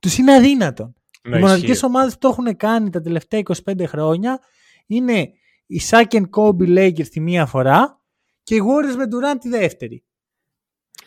Τους 0.02 0.18
είναι 0.18 0.34
αδύνατον. 0.34 0.96
Ναι, 1.24 1.38
οι 1.38 1.40
μοναδικές 1.40 1.70
ισχύει. 1.70 1.86
ομάδες 1.86 2.14
που 2.14 2.20
το 2.20 2.28
έχουν 2.28 2.58
κάνει 2.58 2.90
τα 2.90 3.02
τελευταία 3.02 3.42
25 3.66 3.84
χρόνια 3.88 4.40
είναι 4.86 5.32
οι 5.66 5.82
Shaq 5.90 6.06
and 6.10 6.30
Kobe 6.30 6.78
Lakers 6.78 7.08
τη 7.08 7.20
μία 7.20 7.46
φορά 7.46 8.02
και 8.44 8.56
οι 8.56 8.62
Warriors 8.62 8.96
με 8.96 9.04
Durant 9.04 9.40
τη 9.40 9.50
δεύτερη. 9.50 10.04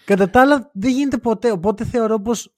Κατά 0.05 0.31
τα 0.31 0.41
άλλα 0.41 0.71
δεν 0.75 0.91
γίνεται 0.91 1.19
ποτέ, 1.19 1.51
οπότε 1.51 1.85
θεωρώ 1.85 2.21
πως 2.21 2.55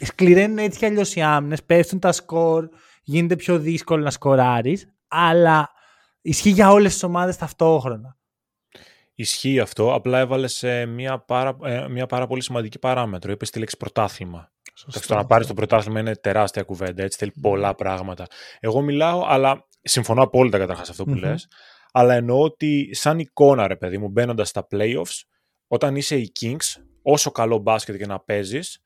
σκληραίνουν 0.00 0.58
έτσι 0.58 0.78
κι 0.78 0.84
αλλιώς 0.84 1.14
οι 1.14 1.20
άμυνες, 1.20 1.64
πέφτουν 1.64 1.98
τα 1.98 2.12
σκορ, 2.12 2.68
γίνεται 3.02 3.36
πιο 3.36 3.58
δύσκολο 3.58 4.02
να 4.02 4.10
σκοράρεις, 4.10 4.92
αλλά 5.08 5.70
ισχύει 6.20 6.50
για 6.50 6.70
όλες 6.70 6.92
τις 6.92 7.02
ομάδες 7.02 7.36
ταυτόχρονα. 7.36 8.18
Ισχύει 9.20 9.60
αυτό, 9.60 9.94
απλά 9.94 10.18
έβαλες 10.18 10.64
μια, 10.88 11.18
πάρα, 11.18 11.56
ε, 11.64 11.88
μια 11.88 12.06
πάρα 12.06 12.26
πολύ 12.26 12.42
σημαντική 12.42 12.78
παράμετρο. 12.78 13.32
Είπες 13.32 13.50
τη 13.50 13.58
λέξη 13.58 13.76
πρωτάθλημα. 13.76 14.52
Εντάξει, 14.88 15.08
το 15.08 15.14
να 15.14 15.26
πάρεις 15.26 15.46
το 15.46 15.54
πρωτάθλημα 15.54 16.00
είναι 16.00 16.16
τεράστια 16.16 16.62
κουβέντα, 16.62 17.02
έτσι 17.02 17.18
θέλει 17.18 17.32
πολλά 17.40 17.74
πράγματα. 17.74 18.26
Εγώ 18.60 18.80
μιλάω, 18.80 19.24
αλλά 19.26 19.68
συμφωνώ 19.82 20.22
απόλυτα 20.22 20.58
καταρχάς 20.58 20.90
αυτό 20.90 21.04
που 21.04 21.10
Μμμ. 21.10 21.18
λες, 21.18 21.48
αλλά 21.92 22.14
εννοώ 22.14 22.40
ότι 22.40 22.88
σαν 22.94 23.18
εικόνα, 23.18 23.66
ρε 23.66 23.76
παιδί 23.76 23.98
μου, 23.98 24.08
μπαίνοντας 24.08 24.48
στα 24.48 24.66
playoffs, 24.70 25.22
όταν 25.66 25.96
είσαι 25.96 26.16
οι 26.16 26.32
Kings, 26.40 26.82
όσο 27.02 27.30
καλό 27.30 27.58
μπάσκετ 27.58 27.96
και 27.96 28.06
να 28.06 28.20
παίζεις, 28.20 28.82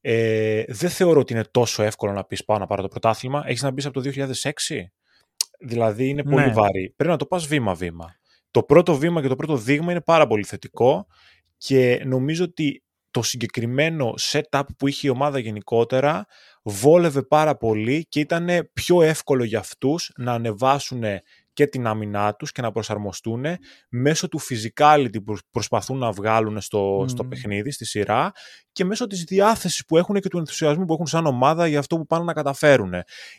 ε, 0.00 0.64
δεν 0.68 0.90
θεωρώ 0.90 1.20
ότι 1.20 1.32
είναι 1.32 1.44
τόσο 1.50 1.82
εύκολο 1.82 2.12
να 2.12 2.24
πεις 2.24 2.44
πάω 2.44 2.58
να 2.58 2.66
πάρω 2.66 2.82
το 2.82 2.88
πρωτάθλημα. 2.88 3.42
Έχεις 3.46 3.62
να 3.62 3.70
μπεις 3.70 3.86
από 3.86 3.94
το 3.94 4.00
2006. 4.00 4.92
Δηλαδή 5.58 6.08
είναι 6.08 6.22
πολύ 6.22 6.46
ναι. 6.46 6.52
βαρύ. 6.52 6.92
Πρέπει 6.96 7.10
να 7.10 7.16
το 7.16 7.26
πας 7.26 7.46
βήμα-βήμα. 7.46 8.16
Το 8.56 8.62
πρώτο 8.62 8.94
βήμα 8.94 9.22
και 9.22 9.28
το 9.28 9.36
πρώτο 9.36 9.56
δείγμα 9.56 9.90
είναι 9.90 10.00
πάρα 10.00 10.26
πολύ 10.26 10.44
θετικό 10.44 11.06
και 11.56 12.02
νομίζω 12.04 12.44
ότι 12.44 12.82
το 13.10 13.22
συγκεκριμένο 13.22 14.14
setup 14.20 14.62
που 14.78 14.88
είχε 14.88 15.06
η 15.06 15.10
ομάδα 15.10 15.38
γενικότερα 15.38 16.26
βόλευε 16.62 17.22
πάρα 17.22 17.56
πολύ 17.56 18.06
και 18.08 18.20
ήταν 18.20 18.48
πιο 18.72 19.02
εύκολο 19.02 19.44
για 19.44 19.58
αυτούς 19.58 20.12
να 20.16 20.32
ανεβάσουν 20.32 21.02
και 21.52 21.66
την 21.66 21.86
άμυνά 21.86 22.34
τους 22.34 22.52
και 22.52 22.62
να 22.62 22.72
προσαρμοστούν 22.72 23.44
μέσω 23.88 24.28
του 24.28 24.40
physicality 24.40 25.24
που 25.24 25.36
προσπαθούν 25.50 25.98
να 25.98 26.10
βγάλουν 26.10 26.60
στο, 26.60 27.04
στο 27.08 27.24
παιχνίδι, 27.24 27.70
στη 27.70 27.84
σειρά 27.84 28.32
και 28.72 28.84
μέσω 28.84 29.06
της 29.06 29.22
διάθεσης 29.22 29.84
που 29.84 29.96
έχουν 29.96 30.20
και 30.20 30.28
του 30.28 30.38
ενθουσιασμού 30.38 30.84
που 30.84 30.92
έχουν 30.92 31.06
σαν 31.06 31.26
ομάδα 31.26 31.66
για 31.66 31.78
αυτό 31.78 31.96
που 31.96 32.06
πάνε 32.06 32.24
να 32.24 32.32
καταφέρουν. 32.32 32.92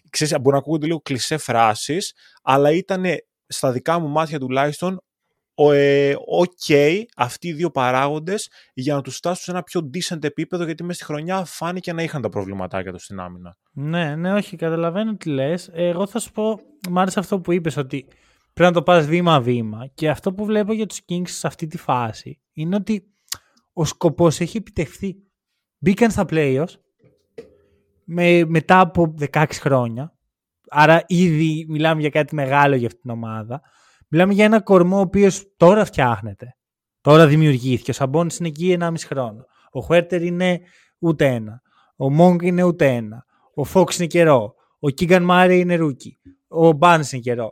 Ξέρεις, 0.09 0.33
μπορεί 0.33 0.51
να 0.51 0.57
ακούγονται 0.57 0.85
λίγο 0.85 1.01
κλισέ 1.01 1.37
φράσεις, 1.37 2.13
αλλά 2.43 2.71
ήταν 2.71 3.05
στα 3.47 3.71
δικά 3.71 3.99
μου 3.99 4.07
μάτια 4.07 4.39
τουλάχιστον 4.39 5.01
ε, 5.71 6.13
ok 6.41 7.01
αυτοί 7.15 7.47
οι 7.47 7.53
δύο 7.53 7.69
παράγοντες 7.69 8.49
για 8.73 8.95
να 8.95 9.01
τους 9.01 9.15
φτάσουν 9.15 9.43
σε 9.43 9.51
ένα 9.51 9.63
πιο 9.63 9.89
decent 9.93 10.23
επίπεδο 10.23 10.63
γιατί 10.63 10.83
μέσα 10.83 11.03
στη 11.03 11.05
χρονιά 11.05 11.45
φάνηκε 11.45 11.93
να 11.93 12.03
είχαν 12.03 12.21
τα 12.21 12.29
προβληματάκια 12.29 12.91
τους 12.91 13.03
στην 13.03 13.19
άμυνα. 13.19 13.57
Ναι, 13.71 14.15
ναι, 14.15 14.33
όχι, 14.33 14.55
καταλαβαίνω 14.55 15.15
τι 15.15 15.29
λες. 15.29 15.69
Εγώ 15.73 16.07
θα 16.07 16.19
σου 16.19 16.31
πω, 16.31 16.59
μ' 16.89 16.99
άρεσε 16.99 17.19
αυτό 17.19 17.39
που 17.39 17.51
είπες 17.51 17.77
ότι 17.77 18.05
πρέπει 18.53 18.73
να 18.73 18.77
το 18.79 18.83
πας 18.83 19.05
βήμα-βήμα 19.05 19.87
και 19.93 20.09
αυτό 20.09 20.33
που 20.33 20.45
βλέπω 20.45 20.73
για 20.73 20.85
τους 20.85 21.01
Kings 21.09 21.29
σε 21.29 21.47
αυτή 21.47 21.67
τη 21.67 21.77
φάση 21.77 22.41
είναι 22.53 22.75
ότι 22.75 23.03
ο 23.73 23.85
σκοπός 23.85 24.39
έχει 24.39 24.57
επιτευχθεί. 24.57 25.15
Μπήκαν 25.77 26.11
στα 26.11 26.25
playoffs 26.29 26.73
με, 28.03 28.45
μετά 28.45 28.79
από 28.79 29.13
16 29.31 29.45
χρόνια 29.51 30.17
άρα 30.69 31.03
ήδη 31.07 31.65
μιλάμε 31.69 32.01
για 32.01 32.09
κάτι 32.09 32.35
μεγάλο 32.35 32.75
για 32.75 32.87
αυτή 32.87 33.01
την 33.01 33.09
ομάδα 33.09 33.61
Μιλάμε 34.07 34.33
για 34.33 34.45
ένα 34.45 34.61
κορμό 34.61 34.97
ο 34.97 34.99
οποίος 34.99 35.53
τώρα 35.57 35.85
φτιάχνεται. 35.85 36.55
Τώρα 37.01 37.27
δημιουργήθηκε. 37.27 37.91
Ο 37.91 37.93
Σαμπόνι 37.93 38.35
είναι 38.39 38.47
εκεί 38.47 38.77
1,5 38.79 38.93
χρόνο. 39.05 39.45
Ο 39.71 39.79
Χουέρτερ 39.79 40.23
είναι 40.23 40.59
ούτε 40.99 41.25
ένα. 41.25 41.61
Ο 41.95 42.11
Μονκ 42.11 42.41
είναι 42.41 42.63
ούτε 42.63 42.87
ένα. 42.87 43.25
Ο 43.53 43.63
Φόξ 43.63 43.97
είναι 43.97 44.07
καιρό. 44.07 44.53
Ο 44.79 44.89
Κίγκαν 44.89 45.23
Μάρι 45.23 45.59
είναι 45.59 45.75
rookie. 45.75 46.19
Ο 46.47 46.71
Μπαρνς 46.71 47.11
είναι 47.11 47.21
καιρό. 47.21 47.49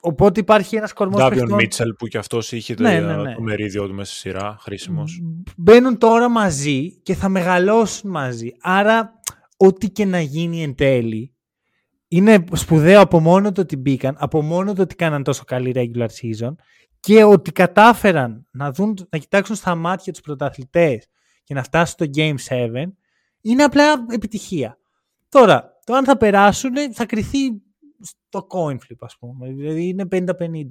Οπότε 0.00 0.40
υπάρχει 0.40 0.76
ένας 0.76 0.92
κορμός. 0.92 1.20
Ντάβιον 1.20 1.54
Μίτσελ 1.54 1.94
που 1.94 2.06
κι 2.06 2.18
αυτός 2.18 2.52
είχε 2.52 2.74
ναι, 2.78 3.00
ναι, 3.00 3.16
ναι. 3.16 3.34
το 3.34 3.40
μερίδιο 3.40 3.86
του 3.86 3.94
μέσα 3.94 4.12
στη 4.12 4.20
σειρά, 4.20 4.56
χρήσιμος. 4.60 5.20
Μπαίνουν 5.56 5.98
τώρα 5.98 6.28
μαζί 6.28 7.00
και 7.02 7.14
θα 7.14 7.28
μεγαλώσουν 7.28 8.10
μαζί. 8.10 8.52
Άρα, 8.60 9.12
ό,τι 9.56 9.90
και 9.90 10.04
να 10.04 10.20
γίνει 10.20 10.62
εν 10.62 10.74
τέλει, 10.74 11.34
είναι 12.08 12.44
σπουδαίο 12.52 13.00
από 13.00 13.20
μόνο 13.20 13.52
το 13.52 13.60
ότι 13.60 13.76
μπήκαν, 13.76 14.16
από 14.18 14.42
μόνο 14.42 14.72
το 14.72 14.82
ότι 14.82 14.94
κάναν 14.94 15.22
τόσο 15.22 15.44
καλή 15.44 15.72
regular 15.74 16.08
season 16.20 16.54
και 17.00 17.24
ότι 17.24 17.52
κατάφεραν 17.52 18.46
να, 18.50 18.72
δουν, 18.72 19.06
να 19.10 19.18
κοιτάξουν 19.18 19.56
στα 19.56 19.74
μάτια 19.74 20.12
τους 20.12 20.20
πρωταθλητές 20.20 21.06
και 21.44 21.54
να 21.54 21.62
φτάσουν 21.62 21.94
στο 21.94 22.06
Game 22.14 22.34
7 22.48 22.84
είναι 23.40 23.62
απλά 23.62 24.06
επιτυχία. 24.10 24.78
Τώρα, 25.28 25.78
το 25.84 25.94
αν 25.94 26.04
θα 26.04 26.16
περάσουν 26.16 26.72
θα 26.92 27.06
κρυθεί 27.06 27.38
στο 28.02 28.46
coin 28.50 28.74
flip 28.74 28.96
ας 28.98 29.16
πούμε. 29.18 29.48
Δηλαδή 29.48 29.88
είναι 29.88 30.08
50-50. 30.12 30.24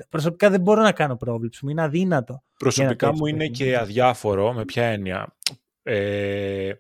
Προσωπικά 0.10 0.50
δεν 0.50 0.62
μπορώ 0.62 0.82
να 0.82 0.92
κάνω 0.92 1.16
πρόβληψη 1.16 1.66
μου. 1.66 1.72
Είναι 1.72 1.82
αδύνατο. 1.82 2.44
Προσωπικά 2.58 3.14
μου 3.14 3.26
είναι 3.26 3.48
και 3.48 3.78
αδιάφορο. 3.78 4.54
Με 4.54 4.66
ποια 4.66 4.84
έννοια. 4.84 5.36
Ε, 5.84 6.72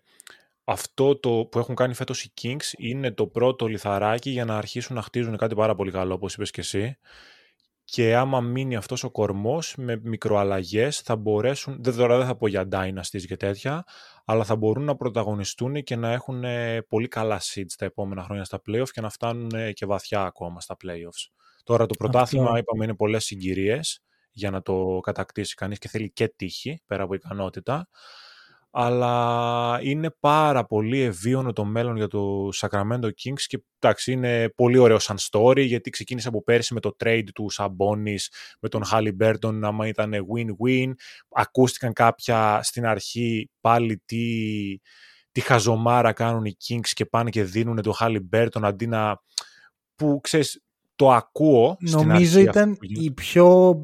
αυτό 0.70 1.20
το 1.20 1.48
που 1.52 1.60
έχουν 1.60 1.76
κάνει 1.76 1.94
φέτος 1.94 2.24
οι 2.24 2.34
Kings 2.42 2.74
είναι 2.78 3.12
το 3.12 3.28
πρώτο 3.28 3.68
λιθαράκι 3.68 4.30
για 4.30 4.46
να 4.46 4.58
αρχίσουν 4.58 4.96
να 4.96 5.02
χτίζουν 5.02 5.38
κάτι 5.38 5.56
πάρα 5.56 5.76
πολύ 5.76 5.92
καλό, 5.92 6.14
όπως 6.14 6.34
είπες 6.34 6.52
και 6.52 6.62
εσύ. 6.62 6.98
Και 7.84 8.16
άμα 8.16 8.42
μείνει 8.42 8.76
αυτός 8.76 9.04
ο 9.04 9.12
κορμός 9.12 9.76
με 9.78 10.00
μικροαλλαγές 10.04 11.00
θα 11.00 11.16
μπορέσουν, 11.16 11.78
δεν 11.84 11.96
τώρα 11.96 12.18
δεν 12.18 12.26
θα 12.26 12.36
πω 12.36 12.48
για 12.48 12.68
dynasties 12.72 13.26
και 13.28 13.38
τέτοια, 13.38 13.84
αλλά 14.26 14.44
θα 14.44 14.56
μπορούν 14.56 14.84
να 14.84 14.96
πρωταγωνιστούν 14.96 15.84
και 15.84 15.96
να 15.96 16.12
έχουν 16.12 16.44
ε, 16.44 16.82
πολύ 16.82 17.08
καλά 17.08 17.40
seeds 17.42 17.74
τα 17.78 17.86
επόμενα 17.86 18.24
χρόνια 18.24 18.44
στα 18.44 18.62
playoffs 18.68 18.90
και 18.92 19.02
να 19.02 19.10
φτάνουν 19.10 19.50
ε, 19.54 19.72
και 19.72 19.86
βαθιά 19.86 20.22
ακόμα 20.22 20.62
στα 20.62 20.78
playoffs. 20.84 21.32
Τώρα 21.64 21.86
το 21.86 21.96
πρωτάθλημα 21.98 22.58
είπαμε 22.58 22.84
είναι 22.84 22.96
πολλές 22.96 23.26
συγκυρίες 23.26 24.04
για 24.32 24.52
να 24.52 24.62
το 24.62 25.00
κατακτήσει 25.02 25.56
κανείς 25.56 25.78
και 25.78 25.88
θέλει 25.88 26.12
και 26.12 26.28
τύχη 26.28 26.82
πέρα 26.86 27.04
από 27.04 27.14
ικανότητα 27.14 27.90
αλλά 28.72 29.80
είναι 29.82 30.16
πάρα 30.20 30.66
πολύ 30.66 31.00
ευίωνο 31.00 31.54
το 31.54 31.66
μέλλον 31.66 31.96
για 31.96 32.08
το 32.08 32.50
Sacramento 32.56 33.06
Kings 33.06 33.42
και 33.48 33.64
εντάξει, 33.80 34.12
είναι 34.12 34.50
πολύ 34.56 34.78
ωραίο 34.78 35.00
σαν 35.00 35.18
story 35.32 35.66
γιατί 35.66 35.90
ξεκίνησε 35.90 36.28
από 36.28 36.44
πέρσι 36.44 36.74
με 36.74 36.80
το 36.80 36.96
trade 37.04 37.28
του 37.34 37.50
Sabonis 37.54 38.26
με 38.60 38.70
τον 38.70 38.84
Halliburton 38.92 39.60
άμα 39.62 39.88
ήταν 39.88 40.14
win-win. 40.14 40.92
Ακούστηκαν 41.30 41.94
κάποια 41.94 42.60
στην 42.64 42.86
αρχή 42.86 43.50
πάλι 43.62 44.02
τι, 44.06 44.26
τι 45.32 45.42
χαζομάρα 45.42 46.14
κάνουν 46.14 46.46
οι 46.46 46.58
Kings 46.68 46.90
και 46.94 47.06
πάνε 47.06 47.30
και 47.30 47.44
δίνουν 47.44 47.82
το 47.82 47.94
Halliburton 48.00 48.62
αντί 48.62 48.88
να 48.88 49.22
που 49.96 50.20
ξέρεις 50.24 50.62
το 50.96 51.12
ακούω 51.12 51.78
Νομίζω 51.80 52.00
στην 52.00 52.12
αρχή 52.12 52.42
ήταν 52.42 52.78
η 52.80 53.12
πιο 53.12 53.78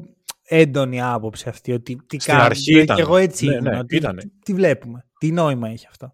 έντονη 0.58 1.02
άποψη 1.02 1.48
αυτή 1.48 1.72
ότι 1.72 1.96
τι 2.06 2.20
Στην 2.20 2.34
αρχή 2.34 2.80
ήταν. 2.80 2.96
Και 2.96 3.02
εγώ 3.02 3.16
έτσι 3.16 3.46
ναι, 3.46 3.52
ήμουν, 3.54 3.70
ναι, 3.70 3.78
ότι 3.78 3.96
ήτανε. 3.96 4.22
τι 4.44 4.54
βλέπουμε, 4.54 5.06
τι 5.18 5.30
νόημα 5.32 5.68
έχει 5.68 5.86
αυτό. 5.88 6.12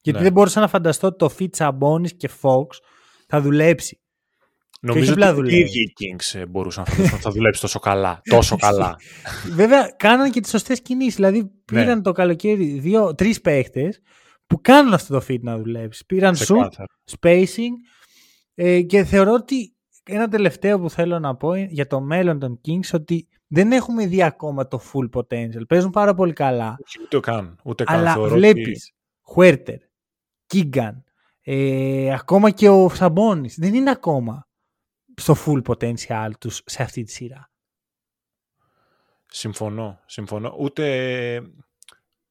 Γιατί 0.00 0.18
Ναι. 0.18 0.24
δεν 0.24 0.32
μπορούσα 0.32 0.60
να 0.60 0.68
φανταστώ 0.68 1.06
ότι 1.06 1.16
το 1.16 1.34
Fit 1.38 1.48
Sabonis 1.56 2.10
και 2.16 2.30
Fox 2.42 2.66
θα 3.26 3.40
δουλέψει. 3.40 4.00
Νομίζω 4.80 5.12
απλά 5.12 5.26
ότι 5.30 5.32
οι 5.38 5.40
δουλεύει. 5.42 5.58
ίδιοι 5.60 5.80
οι 5.82 5.92
Kings 5.98 6.38
ε, 6.40 6.46
μπορούσαν 6.46 6.84
να 6.86 6.90
φανταστούν 6.90 7.14
ότι 7.14 7.24
θα 7.24 7.30
δουλέψει 7.30 7.60
τόσο 7.60 7.78
καλά. 7.78 8.20
Τόσο 8.30 8.56
καλά. 8.66 8.96
Βέβαια, 9.52 9.92
κάνανε 9.96 10.30
και 10.30 10.40
τις 10.40 10.50
σωστές 10.50 10.82
κινήσεις. 10.82 11.14
Δηλαδή, 11.14 11.50
πήραν 11.64 11.96
Ναι. 11.96 12.02
το 12.02 12.12
καλοκαίρι 12.12 12.64
δύο, 12.78 13.14
τρεις 13.14 13.40
παίχτες 13.40 14.00
που 14.46 14.60
κάνουν 14.60 14.92
αυτό 14.94 15.18
το 15.18 15.24
fit 15.28 15.40
να 15.40 15.58
δουλέψει. 15.58 16.04
Πήραν 16.06 16.34
shoot, 16.34 16.38
Ξεκάθαρα. 16.40 16.86
spacing 17.20 17.72
ε, 18.54 18.82
και 18.82 19.04
θεωρώ 19.04 19.32
ότι 19.32 19.74
ένα 20.04 20.28
τελευταίο 20.28 20.80
που 20.80 20.90
θέλω 20.90 21.18
να 21.18 21.36
πω 21.36 21.54
είναι 21.54 21.68
για 21.70 21.86
το 21.86 22.00
μέλλον 22.00 22.38
των 22.38 22.60
Kings 22.66 22.88
ότι 22.92 23.28
δεν 23.48 23.72
έχουμε 23.72 24.06
δει 24.06 24.22
ακόμα 24.22 24.68
το 24.68 24.80
full 24.92 25.10
potential. 25.20 25.66
Παίζουν 25.68 25.90
πάρα 25.90 26.14
πολύ 26.14 26.32
καλά. 26.32 26.76
Όχι, 26.84 27.02
Ούτε 27.02 27.20
καν. 27.20 27.58
Ούτε 27.64 27.84
καν. 27.84 27.96
Αλλά 27.98 28.12
Θεωρώ 28.12 28.34
βλέπεις 28.34 28.66
ότι- 28.66 28.94
Χουέρτερ, 29.22 29.78
Κίγκαν, 30.46 31.04
ε, 31.42 32.12
ακόμα 32.14 32.50
και 32.50 32.68
ο 32.68 32.88
Σαμπόνις 32.88 33.58
δεν 33.58 33.74
είναι 33.74 33.90
ακόμα 33.90 34.48
στο 35.16 35.34
full 35.46 35.62
potential 35.62 36.30
τους 36.40 36.62
σε 36.64 36.82
αυτή 36.82 37.02
τη 37.02 37.10
σειρά. 37.10 37.50
Συμφωνώ. 39.26 40.00
Συμφωνώ. 40.06 40.56
Ούτε. 40.58 41.42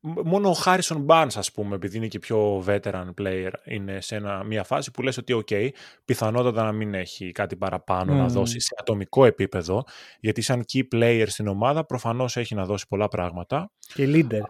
Μ- 0.07 0.21
Μόνο 0.25 0.49
ο 0.49 0.53
Χάρισον 0.53 1.05
Barnes, 1.09 1.27
ας 1.35 1.51
πούμε, 1.51 1.75
επειδή 1.75 1.97
είναι 1.97 2.07
και 2.07 2.19
πιο 2.19 2.63
veteran 2.67 3.05
player, 3.21 3.51
είναι 3.65 4.01
σε 4.01 4.15
ένα, 4.15 4.43
μια 4.43 4.63
φάση 4.63 4.91
που 4.91 5.01
λες 5.01 5.17
ότι 5.17 5.43
ok, 5.47 5.69
πιθανότατα 6.05 6.63
να 6.63 6.71
μην 6.71 6.93
έχει 6.93 7.31
κάτι 7.31 7.55
παραπάνω 7.55 8.13
να 8.13 8.21
Μμμ. 8.23 8.27
δώσει 8.29 8.59
σε 8.59 8.75
ατομικό 8.79 9.25
επίπεδο, 9.25 9.83
γιατί 10.19 10.41
σαν 10.41 10.63
key 10.73 10.81
player 10.95 11.25
στην 11.27 11.47
ομάδα 11.47 11.85
προφανώς 11.85 12.37
έχει 12.37 12.55
να 12.55 12.65
δώσει 12.65 12.87
πολλά 12.87 13.07
πράγματα. 13.07 13.71
Και 13.93 14.05
leader. 14.13 14.41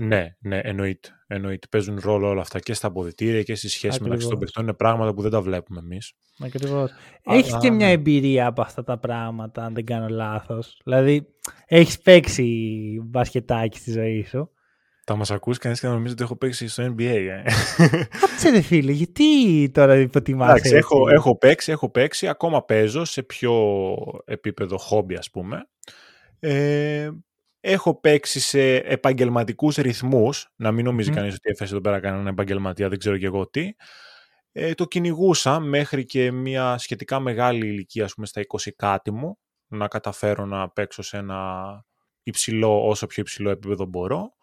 Ναι, 0.00 0.36
ναι, 0.40 0.58
εννοείται. 0.62 1.08
εννοείται. 1.26 1.66
Παίζουν 1.70 1.98
ρόλο 2.02 2.28
όλα 2.28 2.40
αυτά 2.40 2.58
και 2.58 2.74
στα 2.74 2.86
αποδητήρια 2.86 3.42
και 3.42 3.54
στη 3.54 3.68
σχέση 3.68 4.02
μεταξύ 4.02 4.08
των 4.08 4.14
Ακριβώς. 4.16 4.38
παιχτών. 4.38 4.62
Είναι 4.62 4.72
πράγματα 4.74 5.14
που 5.14 5.22
δεν 5.22 5.30
τα 5.30 5.40
βλέπουμε 5.40 5.80
εμείς. 5.80 6.12
Ακριβώς. 6.44 6.90
Αλλά, 7.24 7.38
Έχεις 7.38 7.56
και 7.56 7.70
μια 7.70 7.86
ναι. 7.86 7.92
εμπειρία 7.92 8.46
από 8.46 8.60
αυτά 8.62 8.84
τα 8.84 8.98
πράγματα, 8.98 9.64
αν 9.64 9.74
δεν 9.74 9.84
κάνω 9.84 10.08
λάθος. 10.08 10.80
Δηλαδή, 10.84 11.26
έχεις 11.66 11.98
παίξει 12.00 12.48
μπασκετάκι 13.04 13.78
στη 13.78 13.90
ζωή 13.90 14.22
σου. 14.24 14.50
Θα 15.06 15.16
μας 15.16 15.30
ακούσει 15.30 15.58
κανείς 15.58 15.80
και 15.80 15.86
να 15.86 15.92
νομίζεις 15.92 16.12
ότι 16.12 16.22
έχω 16.22 16.36
παίξει 16.36 16.68
στο 16.68 16.84
NBA. 16.84 17.00
Ε. 17.00 17.42
Κάτσε 18.20 18.50
ρε 18.50 18.60
φίλε, 18.60 18.92
γιατί 18.92 19.24
τώρα 19.70 19.96
υποτιμάς 19.96 20.48
Εντάξει, 20.48 20.66
έτσι; 20.66 20.78
έχω, 20.78 21.08
έχω 21.08 21.38
παίξει, 21.38 21.72
έχω 21.72 21.90
παίξει, 21.90 22.28
ακόμα 22.28 22.64
παίζω 22.64 23.04
σε 23.04 23.22
πιο 23.22 23.52
επίπεδο 24.24 24.78
χόμπι 24.78 25.14
ας 25.14 25.30
πούμε. 25.30 25.68
Ε, 26.38 27.10
έχω 27.60 28.00
παίξει 28.00 28.40
σε 28.40 28.74
επαγγελματικούς 28.76 29.76
ρυθμούς, 29.76 30.52
να 30.56 30.72
μην 30.72 30.84
νομίζει 30.84 31.08
Μμμ. 31.10 31.16
κανείς 31.16 31.34
ότι 31.34 31.50
έφεσε 31.50 31.72
εδώ 31.72 31.82
πέρα 31.82 32.00
κανέναν 32.00 32.26
επαγγελματία, 32.26 32.88
δεν 32.88 32.98
ξέρω 32.98 33.18
και 33.18 33.26
εγώ 33.26 33.48
τι. 33.48 33.72
Ε, 34.52 34.74
το 34.74 34.84
κυνηγούσα 34.84 35.60
μέχρι 35.60 36.04
και 36.04 36.32
μια 36.32 36.78
σχετικά 36.78 37.20
μεγάλη 37.20 37.66
ηλικία, 37.66 38.04
ας 38.04 38.14
πούμε 38.14 38.26
στα 38.26 38.40
20 38.40 38.70
κάτι 38.76 39.10
μου, 39.10 39.38
να 39.66 39.88
καταφέρω 39.88 40.46
να 40.46 40.70
παίξω 40.70 41.02
σε 41.02 41.16
ένα 41.16 41.64
υψηλό, 42.22 42.88
όσο 42.88 43.06
πιο 43.06 43.22
υψηλό 43.22 43.50
επίπεδο 43.50 43.84
μπορώ. 43.86 44.33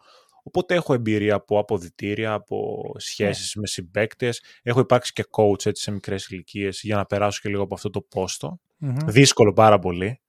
Οπότε 0.42 0.74
έχω 0.74 0.94
εμπειρία 0.94 1.34
από 1.34 1.58
αποδητήρια, 1.58 2.32
από 2.32 2.82
σχέσεις 2.96 3.54
με 3.54 3.66
συμπαίκτες. 3.66 4.42
Έχω 4.62 4.80
υπάρξει 4.80 5.12
και 5.12 5.24
coach 5.30 5.66
έτσι, 5.66 5.82
σε 5.82 5.90
μικρές 5.90 6.26
ηλικίες 6.26 6.80
για 6.82 6.96
να 6.96 7.06
περάσω 7.06 7.40
και 7.42 7.48
λίγο 7.48 7.62
από 7.62 7.74
αυτό 7.74 7.90
το 7.90 8.00
πόστο. 8.00 8.60
Μμμ. 8.76 8.96
Δύσκολο 9.06 9.52
πάρα 9.52 9.78
πολύ. 9.78 10.20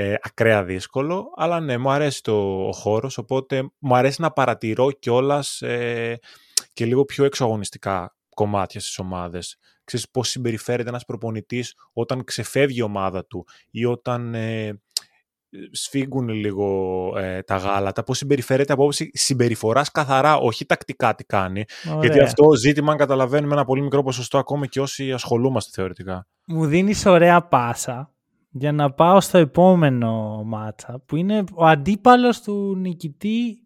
ε, 0.00 0.14
ακραία 0.22 0.64
δύσκολο, 0.64 1.32
αλλά 1.36 1.60
ναι, 1.60 1.78
μου 1.78 1.90
αρέσει 1.90 2.22
το, 2.22 2.66
ο 2.66 2.72
χώρος, 2.72 3.18
οπότε 3.18 3.70
μου 3.78 3.96
αρέσει 3.96 4.20
να 4.20 4.30
παρατηρώ 4.30 4.90
κιόλας 4.90 5.62
ε, 5.62 6.18
και 6.72 6.84
λίγο 6.84 7.04
πιο 7.04 7.24
εξαγωνιστικά 7.24 8.16
κομμάτια 8.34 8.80
στις 8.80 8.98
ομάδες. 8.98 9.58
Ξέρεις 9.84 10.10
πώς 10.10 10.28
συμπεριφέρεται 10.28 10.88
ένας 10.88 11.04
προπονητής 11.04 11.74
όταν 11.92 12.24
ξεφεύγει 12.24 12.78
η 12.78 12.82
ομάδα 12.82 13.26
του 13.26 13.46
ή 13.70 13.84
όταν 13.84 14.34
ε, 14.34 14.80
σφίγγουν 15.70 16.28
λίγο 16.28 17.12
ε, 17.16 17.42
τα 17.42 17.56
γάλατα, 17.56 18.02
πώς 18.02 18.18
συμπεριφέρεται 18.18 18.72
από 18.72 18.84
όψη 18.84 19.10
συμπεριφοράς 19.12 19.90
καθαρά, 19.90 20.36
όχι 20.36 20.66
τακτικά 20.66 21.14
τι 21.14 21.24
κάνει. 21.24 21.64
Γιατί 22.00 22.20
αυτό 22.20 22.44
ζήτημα, 22.54 22.92
αν 22.92 22.98
καταλαβαίνουμε, 22.98 23.54
ένα 23.54 23.64
πολύ 23.64 23.82
μικρό 23.82 24.02
ποσοστό 24.02 24.38
ακόμα 24.38 24.66
και 24.66 24.80
όσοι 24.80 25.12
ασχολούμαστε 25.12 25.70
θεωρητικά. 25.74 26.26
Μου 26.46 26.66
δίνεις 26.66 27.06
ωραία 27.06 27.42
πάσα 27.42 28.12
για 28.50 28.72
να 28.72 28.92
πάω 28.92 29.20
στο 29.20 29.38
επόμενο 29.38 30.42
μάτσα 30.44 31.02
που 31.06 31.16
είναι 31.16 31.44
ο 31.54 31.66
αντίπαλος 31.66 32.40
του 32.40 32.76
νικητή 32.76 33.62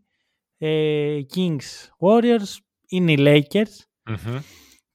ε, 0.59 1.19
Kings 1.35 1.89
Warriors 1.99 2.57
είναι 2.89 3.13
οι 3.13 3.17
Lakers 3.19 3.77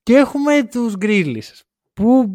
και 0.03 0.15
έχουμε 0.15 0.63
τους 0.72 0.94
Grizzlies 1.01 1.62
που 1.94 2.25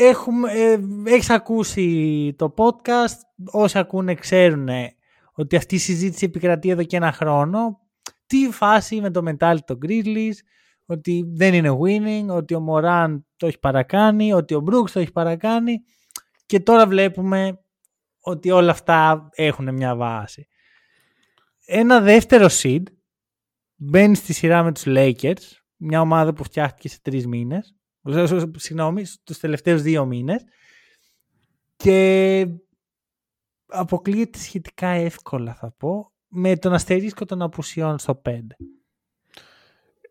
έχουμε, 0.00 0.52
ε, 0.52 0.78
έχεις 1.04 1.30
ακούσει 1.30 2.34
το 2.38 2.54
podcast. 2.56 3.16
Όσοι 3.50 3.78
ακούνε 3.78 4.14
ξέρουν 4.14 4.68
ότι 5.32 5.56
αυτή 5.56 5.74
η 5.74 5.78
συζήτηση 5.78 6.24
επικρατεί 6.24 6.70
εδώ 6.70 6.82
και 6.82 6.96
ένα 6.96 7.12
χρόνο. 7.12 7.80
Τι 8.26 8.50
φάση 8.50 9.00
με 9.00 9.10
το 9.10 9.22
mentality 9.26 9.64
των 9.64 9.78
Grizzlies 9.86 10.34
ότι 10.86 11.24
δεν 11.28 11.54
είναι 11.54 11.70
winning, 11.70 12.26
ότι 12.28 12.54
ο 12.54 12.60
Μωράν 12.60 13.26
το 13.36 13.46
έχει 13.46 13.58
παρακάνει, 13.58 14.32
ότι 14.32 14.54
ο 14.54 14.64
Brooks 14.70 14.90
το 14.90 15.00
έχει 15.00 15.12
παρακάνει. 15.12 15.82
Και 16.46 16.60
τώρα 16.60 16.86
βλέπουμε 16.86 17.60
ότι 18.20 18.50
όλα 18.50 18.70
αυτά 18.70 19.28
έχουν 19.34 19.74
μια 19.74 19.96
βάση. 19.96 20.46
Ένα 21.66 22.00
δεύτερο 22.00 22.46
seed 22.50 22.82
μπαίνει 23.74 24.14
στη 24.14 24.32
σειρά 24.32 24.62
με 24.62 24.72
τους 24.72 24.84
Lakers, 24.86 25.42
μια 25.76 26.00
ομάδα 26.00 26.32
που 26.32 26.44
φτιάχτηκε 26.44 26.88
σε 26.88 26.98
τρεις 27.02 27.26
μήνες, 27.26 27.76
συγγνώμη, 28.56 29.04
στους 29.04 29.38
τελευταίους 29.38 29.82
δύο 29.82 30.04
μήνες 30.04 30.44
και 31.76 32.46
αποκλείεται 33.66 34.38
σχετικά 34.38 34.88
εύκολα 34.88 35.54
θα 35.54 35.74
πω 35.78 36.12
με 36.28 36.56
τον 36.56 36.72
αστερίσκο 36.72 37.24
των 37.24 37.42
απουσιών 37.42 37.98
στο 37.98 38.22
5. 38.24 38.38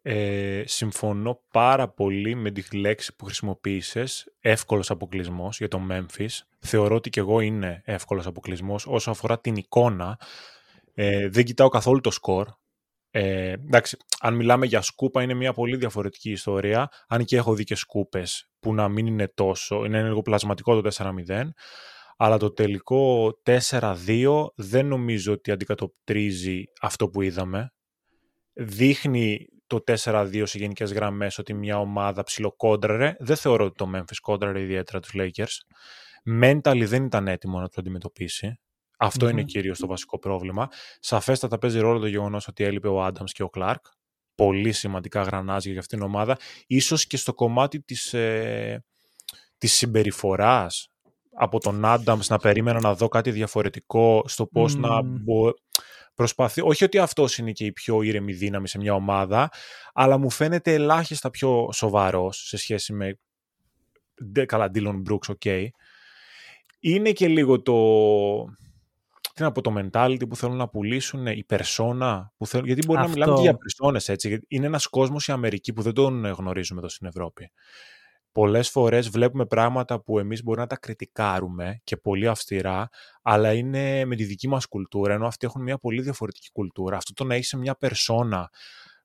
Ε, 0.04 0.64
συμφωνώ 0.66 1.42
πάρα 1.52 1.90
πολύ 1.90 2.36
με 2.36 2.52
τη 2.52 2.78
λέξη 2.78 3.16
που 3.16 3.26
χρησιμοποίησες, 3.26 4.34
εύκολος 4.40 4.90
αποκλεισμός 4.90 5.58
για 5.58 5.68
το 5.68 5.82
Memphis. 5.92 6.40
Θεωρώ 6.60 6.96
ότι 6.96 7.10
και 7.10 7.20
εγώ 7.20 7.40
είναι 7.40 7.82
εύκολος 7.86 8.26
αποκλεισμός 8.26 8.86
όσο 8.88 9.12
αφορά 9.12 9.40
την 9.40 9.56
εικόνα. 9.56 10.20
Ε, 10.94 11.30
δεν 11.30 11.44
κοιτάω 11.44 11.70
καθόλου 11.70 12.00
το 12.00 12.12
σκορ. 12.12 12.48
Ε, 13.14 13.52
εντάξει, 13.52 13.98
αν 14.20 14.36
μιλάμε 14.36 14.66
για 14.66 14.82
σκούπα 14.82 15.22
είναι 15.22 15.34
μια 15.34 15.54
πολύ 15.54 15.76
διαφορετική 15.78 16.32
ιστορία, 16.32 16.90
αν 17.08 17.26
και 17.26 17.36
έχω 17.36 17.54
δει 17.54 17.64
και 17.64 17.76
σκούπες 17.76 18.50
που 18.60 18.74
να 18.74 18.88
μην 18.88 19.08
είναι 19.08 19.28
τόσο, 19.28 19.86
είναι 19.86 20.04
λίγο 20.04 20.22
πλασματικό 20.22 20.82
το 20.82 20.90
4-0, 21.28 21.50
αλλά 22.18 22.38
το 22.38 22.54
τελικό 22.54 23.32
4-2 23.46 24.46
δεν 24.56 24.86
νομίζω 24.86 25.34
ότι 25.34 25.52
αντικατοπτρίζει 25.52 26.64
αυτό 26.82 27.10
που 27.10 27.22
είδαμε. 27.22 27.74
Δείχνει 28.54 29.48
το 29.68 29.84
4-2 30.04 30.44
σε 30.46 30.58
γενικές 30.58 30.94
γραμμές 30.94 31.38
ότι 31.38 31.54
μια 31.54 31.80
ομάδα 31.80 32.24
ψιλοκόντραρε. 32.24 33.16
Δεν 33.20 33.36
θεωρώ 33.36 33.66
ότι 33.66 33.76
το 33.76 33.92
Memphis 33.96 34.18
κόντραρε 34.22 34.62
ιδιαίτερα 34.62 35.00
τους 35.00 35.12
Lakers. 35.16 35.58
Mentally 36.42 36.84
δεν 36.86 37.04
ήταν 37.04 37.28
έτοιμο 37.28 37.60
να 37.60 37.68
το 37.68 37.76
αντιμετωπίσει. 37.78 38.60
Αυτό 39.04 39.30
είναι 39.30 39.44
κυρίως 39.44 39.80
το 39.80 39.88
βασικό 39.88 40.20
πρόβλημα. 40.20 40.68
Σαφέστατα 41.00 41.58
παίζει 41.58 41.80
ρόλο 41.80 42.00
το 42.00 42.08
γεγονός 42.08 42.48
ότι 42.48 42.64
έλειπε 42.64 42.88
ο 42.88 43.04
Άνταμς 43.04 43.32
και 43.32 43.44
ο 43.44 43.50
Κλάρκ. 43.50 43.86
Πολύ 44.36 44.72
σημαντικά 44.72 45.22
γρανάζια 45.22 45.72
για 45.72 45.82
αυτήν 45.82 45.98
την 45.98 46.08
ομάδα. 46.08 46.38
Ίσως 46.68 47.08
και 47.08 47.18
στο 47.18 47.34
κομμάτι 47.34 47.82
της, 47.82 48.14
ε, 48.14 48.84
της 49.58 49.74
συμπεριφοράς 49.74 50.88
από 51.34 51.60
τον 51.60 51.86
Άνταμς 51.86 52.30
να 52.30 52.38
περίμενα 52.38 52.80
να 52.80 52.96
δω 52.96 53.08
κάτι 53.08 53.32
διαφορετικό 53.32 54.24
στο 54.26 54.46
πώς 54.48 54.76
να 54.76 55.02
μπο 55.02 55.52
προσπαθεί, 56.14 56.62
όχι 56.62 56.84
ότι 56.84 56.98
αυτός 56.98 57.38
είναι 57.38 57.52
και 57.52 57.66
η 57.66 57.72
πιο 57.72 58.02
ήρεμη 58.02 58.34
δύναμη 58.34 58.68
σε 58.68 58.78
μια 58.78 58.94
ομάδα, 58.94 59.50
αλλά 59.94 60.18
μου 60.18 60.30
φαίνεται 60.30 60.74
ελάχιστα 60.74 61.30
πιο 61.30 61.70
σοβαρός 61.74 62.48
σε 62.48 62.58
σχέση 62.58 62.94
με 62.94 63.20
καλά 64.46 64.72
Dylan 64.74 65.02
Brooks, 65.10 65.36
ok. 65.40 65.68
Είναι 66.80 67.12
και 67.12 67.28
λίγο 67.28 67.62
το, 67.62 67.74
τι 69.34 69.42
να 69.42 69.52
πω, 69.52 69.62
το 69.62 69.74
mentality 69.78 70.30
που 70.30 70.36
θέλουν 70.36 70.58
να 70.58 70.70
πουλήσουν, 70.70 71.26
η 71.26 71.46
persona 71.50 72.22
που 72.38 72.48
θέλουν, 72.48 72.66
γιατί 72.66 72.86
μπορεί 72.86 73.00
να 73.00 73.08
μιλάμε 73.08 73.36
και 73.36 73.42
για 73.42 73.58
περσόνες 73.58 74.10
έτσι, 74.10 74.40
είναι 74.48 74.66
ένας 74.66 74.88
κόσμος 74.88 75.28
η 75.28 75.32
Αμερική 75.32 75.74
που 75.74 75.82
δεν 75.82 75.94
τον 75.94 76.26
γνωρίζουμε 76.26 76.80
εδώ 76.80 76.90
στην 76.90 77.08
Ευρώπη 77.08 77.52
πολλές 78.32 78.70
φορές 78.70 79.10
βλέπουμε 79.10 79.46
πράγματα 79.46 80.02
που 80.02 80.20
εμείς 80.20 80.44
μπορούμε 80.44 80.64
να 80.64 80.70
τα 80.70 80.78
κριτικάρουμε 80.78 81.82
και 81.84 81.98
πολύ 81.98 82.28
αυστηρά, 82.28 82.90
αλλά 83.22 83.54
είναι 83.54 84.06
με 84.06 84.16
τη 84.16 84.24
δική 84.24 84.48
μας 84.48 84.66
κουλτούρα, 84.66 85.14
ενώ 85.14 85.28
αυτοί 85.28 85.46
έχουν 85.46 85.62
μια 85.62 85.78
πολύ 85.78 86.02
διαφορετική 86.02 86.50
κουλτούρα. 86.52 86.98
Αυτό 86.98 87.14
το 87.14 87.24
να 87.24 87.36
έχει 87.36 87.58
μια 87.58 87.76
περσόνα 87.76 88.50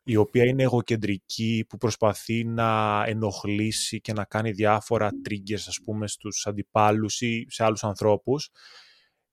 η 0.05 0.17
οποία 0.17 0.45
είναι 0.45 0.63
εγωκεντρική, 0.63 1.65
που 1.69 1.77
προσπαθεί 1.77 2.45
να 2.45 3.03
ενοχλήσει 3.07 4.01
και 4.01 4.13
να 4.13 4.25
κάνει 4.25 4.51
διάφορα 4.51 5.11
triggers, 5.29 5.65
ας 5.67 5.79
πούμε, 5.85 6.09
στους 6.09 6.47
αντιπάλους 6.47 7.21
ή 7.21 7.47
σε 7.49 7.65
άλλους 7.65 7.85
ανθρώπους, 7.85 8.51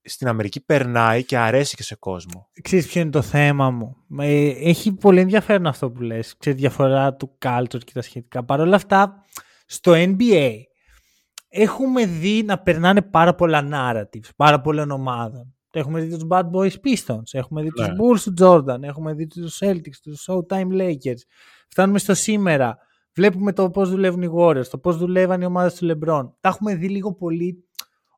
στην 0.04 0.28
Αμερική 0.28 0.66
περνάει 0.66 1.24
και 1.24 1.38
αρέσει 1.38 1.76
και 1.76 1.84
σε 1.84 1.96
κόσμο. 1.96 2.50
Ξέρεις 2.62 2.88
ποιο 2.88 3.02
είναι 3.02 3.10
το 3.10 3.22
θέμα 3.22 3.70
μου; 3.70 3.96
Ε, 4.20 4.48
έχει 4.48 4.94
πολύ 4.94 5.20
ενδιαφέρον 5.20 5.68
αυτό 5.68 5.92
που 5.92 6.02
λες. 6.02 6.38
Ξέρεις, 6.38 6.60
διαφορά 6.60 7.14
του 7.14 7.38
culture 7.46 7.84
και 7.84 7.94
τα 7.94 8.02
σχετικά. 8.02 8.44
Παρ' 8.44 8.60
όλα 8.60 8.76
αυτά, 8.76 9.24
στο 9.66 9.92
NBA 9.96 10.52
έχουμε 11.50 12.06
δει 12.06 12.44
να 12.44 12.60
περνάνε 12.60 13.02
πάρα 13.02 13.36
πολλά 13.36 13.68
narratives, 13.72 14.30
πάρα 14.36 14.62
πολλών 14.62 14.92
ομάδων. 14.92 15.56
Έχουμε 15.72 16.02
δει 16.02 16.18
τους 16.18 16.28
Bad 16.30 16.50
Boys 16.52 16.74
Pistons, 16.84 17.24
έχουμε 17.32 17.62
δει 17.62 17.70
τους 17.70 17.88
ναι. 17.88 17.94
Bulls 17.94 18.20
του 18.20 18.34
Jordan, 18.40 18.82
έχουμε 18.82 19.14
δει 19.14 19.28
τους 19.28 19.60
Celtics, 19.62 19.98
τους 20.04 20.26
Showtime 20.30 20.72
Lakers. 20.82 21.22
Φτάνουμε 21.70 22.00
στο 22.00 22.14
σήμερα. 22.14 22.78
Βλέπουμε 23.16 23.54
το 23.54 23.70
πώς 23.70 23.90
δουλεύουν 23.90 24.22
οι 24.22 24.30
Warriors, 24.38 24.68
το 24.68 24.78
πώς 24.78 24.98
δουλεύαν 24.98 25.42
οι 25.42 25.46
ομάδες 25.46 25.74
του 25.74 25.88
LeBron. 25.92 26.30
Τα 26.40 26.50
έχουμε 26.50 26.76
δει 26.76 26.90
λίγο 26.90 27.14
πολύ 27.14 27.68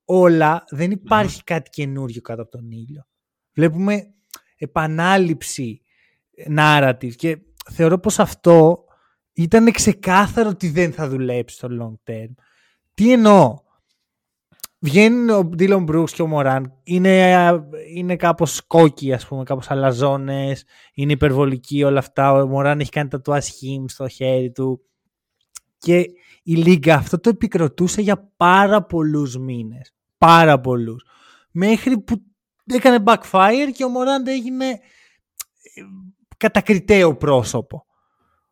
όλα. 0.06 0.64
Δεν 0.70 0.92
υπαρχει 0.92 1.44
κάτι 1.44 1.70
καινούριο 1.70 2.22
κάτω 2.22 2.42
από 2.42 2.52
τον 2.52 2.72
ήλιο. 2.72 3.08
Βλέπουμε 3.54 4.14
επανάληψη 4.58 5.82
narrative 6.58 7.16
και 7.16 7.38
θεωρώ 7.72 8.00
πως 8.00 8.20
αυτό 8.20 8.84
ήταν 9.34 9.72
ξεκάθαρο 9.72 10.50
ότι 10.50 10.70
δεν 10.70 10.94
θα 10.94 11.10
δουλέψει 11.10 11.56
στο 11.56 11.68
long 11.72 12.12
term. 12.12 12.30
Τι 12.94 13.12
εννοώ; 13.12 13.64
Βγαίνει 14.80 15.32
ο 15.32 15.50
Dylan 15.60 15.86
Brooks 15.86 16.10
και 16.10 16.22
ο 16.22 16.28
Μωράν. 16.28 16.74
Είναι, 16.84 17.50
είναι 17.94 18.16
κάπως 18.16 18.62
κόκκι, 18.68 19.14
ας 19.14 19.28
πούμε, 19.28 19.44
κάπως 19.44 19.72
αλαζόνες. 19.72 20.66
Είναι 20.94 21.12
υπερβολικοί 21.12 21.84
όλα 21.84 22.00
αυτά. 22.00 22.32
Ο 22.32 22.48
Μωράν 22.48 22.80
έχει 22.80 22.90
κάνει 22.90 23.10
τα 23.10 23.22
του 23.22 23.34
ασχήμ 23.34 23.86
στο 23.88 24.08
χέρι 24.08 24.52
του. 24.52 24.82
Και 25.78 26.00
η 26.44 26.56
Λίγκα 26.56 26.96
αυτό 26.96 27.20
το 27.20 27.30
επικροτούσε 27.30 28.02
για 28.02 28.32
πάρα 28.38 28.84
πολλούς 28.84 29.38
μήνες. 29.38 29.95
Πάρα 30.26 30.60
πολλούς. 30.60 31.06
Μέχρι 31.52 32.00
που 32.00 32.22
έκανε 32.66 33.04
backfire 33.06 33.70
και 33.74 33.84
ο 33.84 33.90
Μωράν 33.90 34.28
έγινε 34.28 34.66
ε, 34.70 34.78
κατακριτέο 36.38 37.16
πρόσωπο. 37.16 37.86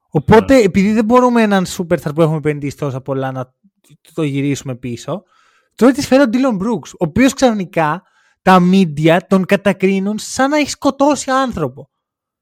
Οπότε, 0.10 0.56
ναι. 0.56 0.62
επειδή 0.62 0.92
δεν 0.94 1.06
μπορούμε 1.06 1.42
έναν 1.42 1.66
superstar 1.66 2.16
που 2.16 2.22
έχουμε 2.22 2.38
επενδύσει 2.38 2.78
τόσα 2.78 3.02
πολλά 3.02 3.32
να 3.32 3.54
το 4.14 4.24
γυρίσουμε 4.24 4.76
πίσω, 4.76 5.24
τώρα 5.76 5.92
τη 5.92 6.02
φέρω 6.02 6.24
ο 6.24 6.30
Dylan 6.34 6.62
Brooks, 6.62 6.90
ο 6.92 7.06
οποίος 7.06 7.34
ξαφνικά 7.34 8.04
τα 8.42 8.60
media 8.72 9.20
τον 9.28 9.46
κατακρίνουν 9.46 10.18
σαν 10.18 10.50
να 10.50 10.58
έχει 10.58 10.70
σκοτώσει 10.70 11.32
άνθρωπο. 11.32 11.90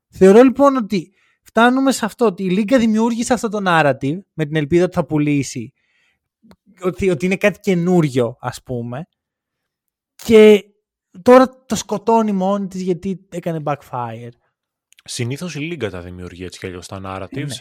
Θεωρώ 0.09 0.41
λοιπόν 0.41 0.75
ότι 0.75 1.13
φτάνουμε 1.43 1.91
σε 1.91 2.05
αυτό, 2.05 2.25
ότι 2.25 2.43
η 2.43 2.49
Λίγκα 2.49 2.77
δημιούργησε 2.77 3.33
αυτό 3.33 3.49
το 3.49 3.59
narrative 3.65 4.17
με 4.33 4.45
την 4.45 4.55
ελπίδα 4.55 4.83
ότι 4.83 4.93
θα 4.93 5.05
πουλήσει, 5.05 5.73
ότι, 6.81 7.09
ότι 7.09 7.25
είναι 7.25 7.37
κάτι 7.37 7.59
καινούριο 7.59 8.35
ας 8.39 8.63
πούμε 8.63 9.07
και 10.23 10.65
τώρα 11.21 11.65
το 11.65 11.75
σκοτώνει 11.75 12.31
μόνη 12.31 12.67
της 12.67 12.81
γιατί 12.81 13.27
έκανε 13.31 13.61
backfire. 13.65 14.29
Συνήθως 15.03 15.55
η 15.55 15.59
Λίγκα 15.59 15.89
τα 15.89 16.01
δημιουργεί 16.01 16.43
έτσι 16.43 16.59
κι 16.59 16.65
αλλιώς 16.65 16.87
τα 16.87 17.01
narratives 17.05 17.47
ναι. 17.47 17.55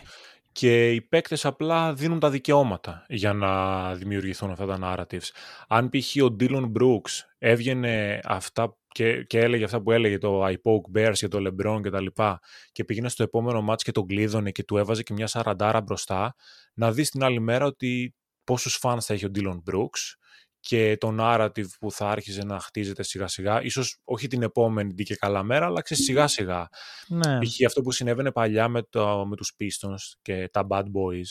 και 0.52 0.92
οι 0.92 1.02
παίκτες 1.02 1.44
απλά 1.44 1.94
δίνουν 1.94 2.18
τα 2.18 2.30
δικαιώματα 2.30 3.04
για 3.08 3.32
να 3.32 3.94
δημιουργηθούν 3.94 4.50
αυτά 4.50 4.66
τα 4.66 4.78
narratives. 4.82 5.28
Αν 5.68 5.88
π.χ. 5.88 6.22
ο 6.22 6.36
Dylan 6.40 6.72
Brooks 6.72 7.24
έβγαινε 7.38 8.20
αυτά 8.24 8.78
και, 8.88 9.22
και 9.22 9.38
έλεγε 9.38 9.64
αυτά 9.64 9.82
που 9.82 9.92
έλεγε 9.92 10.18
το 10.18 10.46
I 10.46 10.52
poke 10.52 10.98
bears 10.98 11.14
για 11.14 11.28
το 11.28 11.38
LeBron 11.38 11.80
και 11.82 11.90
τα 11.90 12.00
λοιπά 12.00 12.40
και 12.72 12.84
πήγαινε 12.84 13.08
στο 13.08 13.22
επόμενο 13.22 13.62
μάτς 13.62 13.82
και 13.82 13.92
τον 13.92 14.06
κλείδωνε 14.06 14.50
και 14.50 14.64
του 14.64 14.76
έβαζε 14.76 15.02
και 15.02 15.12
μια 15.12 15.26
σαραντάρα 15.26 15.80
μπροστά 15.80 16.34
να 16.74 16.92
δεις 16.92 17.10
την 17.10 17.22
άλλη 17.22 17.40
μέρα 17.40 17.64
ότι 17.64 18.14
πόσους 18.44 18.74
φανς 18.76 19.04
θα 19.04 19.14
έχει 19.14 19.24
ο 19.24 19.30
Dylan 19.34 19.72
Brooks 19.72 20.19
και 20.60 20.96
το 20.96 21.16
narrative 21.20 21.68
που 21.80 21.92
θα 21.92 22.08
άρχιζε 22.10 22.44
να 22.44 22.60
χτίζεται 22.60 23.02
σιγά 23.02 23.26
σιγά, 23.26 23.62
ίσως 23.62 24.00
όχι 24.04 24.26
την 24.26 24.42
επόμενη 24.42 24.94
την 24.94 25.04
και 25.04 25.16
καλά 25.16 25.42
μέρα, 25.42 25.66
αλλά 25.66 25.80
ξέρεις 25.82 26.04
σιγά 26.04 26.26
σιγά. 26.26 26.68
Ναι. 27.08 27.38
Π.χ. 27.38 27.64
αυτό 27.66 27.80
που 27.80 27.92
συνέβαινε 27.92 28.32
παλιά 28.32 28.68
με, 28.68 28.82
το, 28.82 29.26
με 29.26 29.36
τους 29.36 29.54
Pistons 29.60 30.18
και 30.22 30.48
τα 30.52 30.66
Bad 30.70 30.82
Boys, 30.82 31.28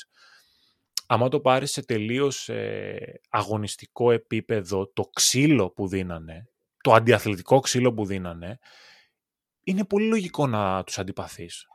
άμα 1.07 1.27
το 1.29 1.39
πάρεις 1.39 1.71
σε 1.71 1.85
τελείως 1.85 2.49
ε, 2.49 3.19
αγωνιστικό 3.29 4.11
επίπεδο, 4.11 4.91
το 4.93 5.03
ξύλο 5.03 5.69
που 5.71 5.87
δίνανε, 5.87 6.43
το 6.83 6.93
αντιαθλητικό 6.93 7.59
ξύλο 7.59 7.93
που 7.93 8.05
δίνανε, 8.05 8.57
είναι 9.63 9.85
πολύ 9.85 10.07
λογικό 10.07 10.47
να 10.47 10.83
τους 10.83 10.99
αντιπαθείς 10.99 11.65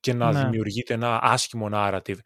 και 0.00 0.12
να 0.12 0.32
Ναι. 0.32 0.42
δημιουργείται 0.42 0.94
ένα 0.94 1.18
άσχημο 1.22 1.68
narrative. 1.72 2.18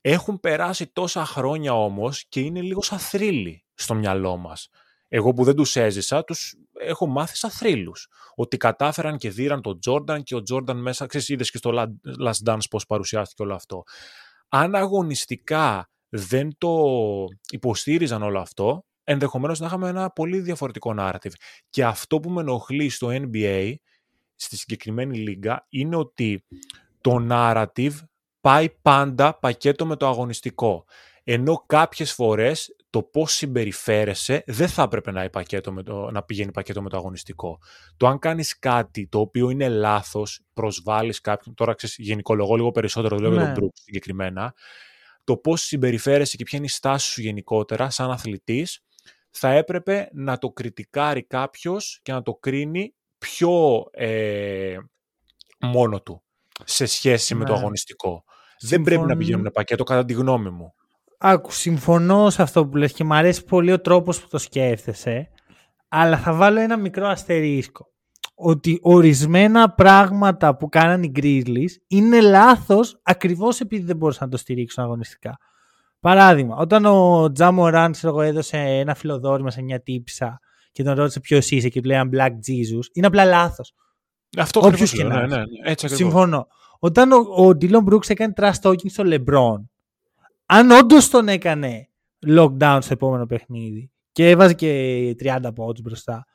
Έχουν 0.00 0.40
περάσει 0.40 0.86
τόσα 0.86 1.24
χρόνια 1.24 1.74
όμως 1.74 2.24
και 2.28 2.40
είναι 2.40 2.60
λίγο 2.60 2.82
σαν 2.82 2.98
θρύλοι 2.98 3.62
στο 3.78 3.94
μυαλό 3.94 4.36
μας. 4.36 4.68
Εγώ 5.08 5.32
που 5.32 5.44
δεν 5.44 5.56
τους 5.56 5.76
έζησα, 5.76 6.24
τους 6.24 6.54
έχω 6.80 7.06
μάθει 7.06 7.36
σαν 7.36 7.50
θρύλους. 7.50 8.08
Ότι 8.34 8.56
κατάφεραν 8.56 9.16
και 9.16 9.30
δίραν 9.30 9.62
τον 9.62 9.80
Τζόρνταν 9.80 10.22
και 10.22 10.34
ο 10.34 10.42
Τζόρνταν 10.42 10.76
μέσα, 10.76 11.06
ξέρεις, 11.06 11.28
είδες 11.28 11.50
και 11.50 11.58
στο 11.58 11.70
La- 11.74 12.26
Last 12.26 12.50
Dance 12.50 12.68
πώς 12.70 12.86
παρουσιάστηκε 12.86 13.42
όλο 13.42 13.54
αυτό. 13.54 13.82
Αν 14.48 14.74
αγωνιστικά 14.74 15.90
δεν 16.08 16.50
το 16.58 16.84
υποστήριζαν 17.50 18.22
όλο 18.22 18.40
αυτό, 18.40 18.84
ενδεχομένως 19.04 19.60
να 19.60 19.66
είχαμε 19.66 19.88
ένα 19.88 20.10
πολύ 20.10 20.40
διαφορετικό 20.40 20.94
narrative. 20.98 21.32
Και 21.70 21.84
αυτό 21.84 22.20
που 22.20 22.30
με 22.30 22.40
ενοχλεί 22.40 22.88
στο 22.88 23.08
NBA, 23.10 23.74
στη 24.34 24.56
συγκεκριμένη 24.56 25.18
λίγα, 25.18 25.66
είναι 25.68 25.96
ότι 25.96 26.44
το 27.00 27.26
narrative 27.30 27.94
πάει 28.40 28.70
πάντα 28.82 29.38
πακέτο 29.38 29.86
με 29.86 29.96
το 29.96 30.06
αγωνιστικό. 30.06 30.84
Ενώ 31.24 31.64
κάποιες 31.66 32.12
φορές 32.12 32.76
το 32.90 33.02
πώς 33.02 33.32
συμπεριφέρεσαι 33.32 34.42
δεν 34.46 34.68
θα 34.68 34.82
έπρεπε 34.82 35.10
να, 35.10 35.30
πακέτο 35.30 35.72
με 35.72 35.82
το, 35.82 36.10
να 36.10 36.22
πηγαίνει 36.22 36.50
πακέτο 36.52 36.82
με 36.82 36.88
το 36.88 36.96
αγωνιστικό. 36.96 37.58
Το 37.96 38.06
αν 38.06 38.18
κάνεις 38.18 38.58
κάτι 38.58 39.06
το 39.08 39.20
οποίο 39.20 39.50
είναι 39.50 39.68
λάθος, 39.68 40.40
προσβάλλεις 40.52 41.20
κάποιον, 41.20 41.54
τώρα 41.54 41.74
ξέρεις, 41.74 41.96
γενικολογώ 41.98 42.56
λίγο 42.56 42.70
περισσότερο, 42.70 43.16
δεν 43.18 43.24
λέω 43.30 43.38
για 43.38 43.48
Ναι. 43.48 43.54
τον 43.54 43.64
Brooks 43.64 43.80
συγκεκριμένα, 43.82 44.54
το 45.24 45.36
πώς 45.36 45.62
συμπεριφέρεσαι 45.62 46.36
και 46.36 46.44
ποια 46.44 46.58
είναι 46.58 46.66
η 46.66 46.70
στάση 46.70 47.10
σου 47.10 47.20
γενικότερα 47.20 47.90
σαν 47.90 48.10
αθλητής, 48.10 48.80
θα 49.30 49.50
έπρεπε 49.50 50.08
να 50.12 50.38
το 50.38 50.48
κριτικάρει 50.50 51.22
κάποιος 51.26 52.00
και 52.02 52.12
να 52.12 52.22
το 52.22 52.34
κρίνει 52.34 52.94
πιο 53.18 53.84
ε, 53.92 54.76
μόνο 55.60 56.02
του 56.02 56.22
σε 56.64 56.86
σχέση 56.86 57.34
με 57.34 57.44
το 57.44 57.52
Ναι. 57.52 57.58
αγωνιστικό. 57.58 58.24
Δεν 58.60 58.82
πρέπει 58.82 59.00
να 59.00 59.06
Συμφων- 59.06 59.18
πηγαίνουν 59.18 59.50
πακέτο 59.52 59.84
κατά 59.84 60.04
τη 60.04 60.12
γνώμη 60.12 60.50
μου. 60.50 60.74
Άκου, 61.18 61.52
συμφωνώ 61.52 62.30
σε 62.30 62.42
αυτό 62.42 62.66
που 62.66 62.76
λες 62.76 62.92
και 62.92 63.04
μου 63.04 63.14
αρέσει 63.14 63.44
πολύ 63.44 63.72
ο 63.72 63.80
τρόπος 63.80 64.20
που 64.20 64.28
το 64.30 64.38
σκέφτεσαι, 64.38 65.30
αλλά 65.88 66.18
θα 66.18 66.32
βάλω 66.32 66.60
ένα 66.60 66.76
μικρό 66.76 67.06
αστερίσκο. 67.06 67.86
Ότι 68.34 68.78
ορισμένα 68.82 69.70
πράγματα 69.70 70.56
που 70.56 70.68
κάναν 70.68 71.02
οι 71.02 71.12
Grizzlies 71.14 71.70
είναι 71.86 72.20
λάθος 72.20 73.00
ακριβώς 73.02 73.60
επειδή 73.60 73.84
δεν 73.84 73.96
μπορούσαν 73.96 74.24
να 74.24 74.30
το 74.30 74.36
στηρίξουν 74.36 74.84
αγωνιστικά. 74.84 75.38
Παράδειγμα, 76.00 76.56
όταν 76.56 76.84
ο 76.84 77.32
Τζάμο 77.32 77.68
Ραν 77.68 77.94
έδωσε 78.22 78.56
ένα 78.56 78.94
φιλοδόρημα 78.94 79.50
σε 79.50 79.62
μια 79.62 79.80
τύψα 79.82 80.40
και 80.72 80.82
τον 80.82 80.94
ρώτησε 80.94 81.20
ποιος 81.20 81.50
είσαι 81.50 81.68
και 81.68 81.80
του 81.80 81.88
λέει 81.88 82.00
I'm 82.04 82.16
Black 82.16 82.30
Jesus, 82.30 82.84
είναι 82.92 83.06
απλά 83.06 83.24
λάθος. 83.24 83.74
Αυτό 84.38 84.60
Όποιος 84.60 84.92
ακριβώς 84.92 84.92
και 84.92 85.04
λέω, 85.04 85.12
να 85.12 85.20
ναι, 85.20 85.26
είσαι. 85.26 85.36
ναι, 85.36 85.42
ναι, 85.42 85.70
έτσι 85.70 85.86
ακριβώς. 85.86 85.96
Συμφωνώ. 86.12 86.46
Όταν 86.78 87.12
ο, 87.12 87.16
ο 87.16 87.48
Dillon 87.48 87.84
Brooks 87.92 88.10
έκανε 88.10 88.32
trash 88.36 88.60
talking 88.62 88.90
στο 88.90 89.04
LeBron, 89.06 89.64
αν 90.50 90.70
όντως 90.70 91.08
τον 91.08 91.28
έκανε 91.28 91.88
lockdown 92.26 92.78
στο 92.80 92.92
επόμενο 92.92 93.26
παιχνίδι 93.26 93.90
και 94.12 94.28
έβαζε 94.30 94.54
και 94.54 95.14
30 95.20 95.50
πόντους 95.54 95.82
μπροστά, 95.82 96.26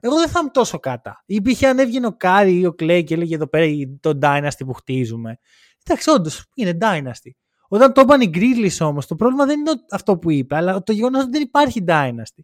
εγώ 0.00 0.16
δεν 0.16 0.28
θα 0.28 0.38
είμαι 0.40 0.50
τόσο 0.50 0.78
κάτα. 0.78 1.22
Ή 1.26 1.42
π.χ. 1.42 1.62
αν 1.62 1.78
έβγαινε 1.78 2.06
ο 2.06 2.16
Κάρι 2.16 2.58
ή 2.58 2.66
ο 2.66 2.72
Κλέη 2.72 3.04
και 3.04 3.14
έλεγε 3.14 3.34
εδώ 3.34 3.46
πέρα 3.46 3.66
το 4.00 4.18
Dynasty 4.22 4.64
που 4.66 4.72
χτίζουμε. 4.72 5.38
Εντάξει, 5.84 6.10
όντως 6.10 6.44
είναι 6.54 6.78
Dynasty. 6.80 7.30
Όταν 7.68 7.92
το 7.92 8.00
είπαν 8.00 8.20
οι 8.20 8.30
Grizzlies 8.34 8.86
όμως, 8.86 9.06
το 9.06 9.14
πρόβλημα 9.14 9.46
δεν 9.46 9.58
είναι 9.60 9.70
αυτό 9.90 10.18
που 10.18 10.30
είπε, 10.30 10.56
αλλά 10.56 10.82
το 10.82 10.92
γεγονός 10.92 11.22
ότι 11.22 11.30
δεν 11.30 11.42
υπάρχει 11.42 11.84
Dynasty. 11.86 12.42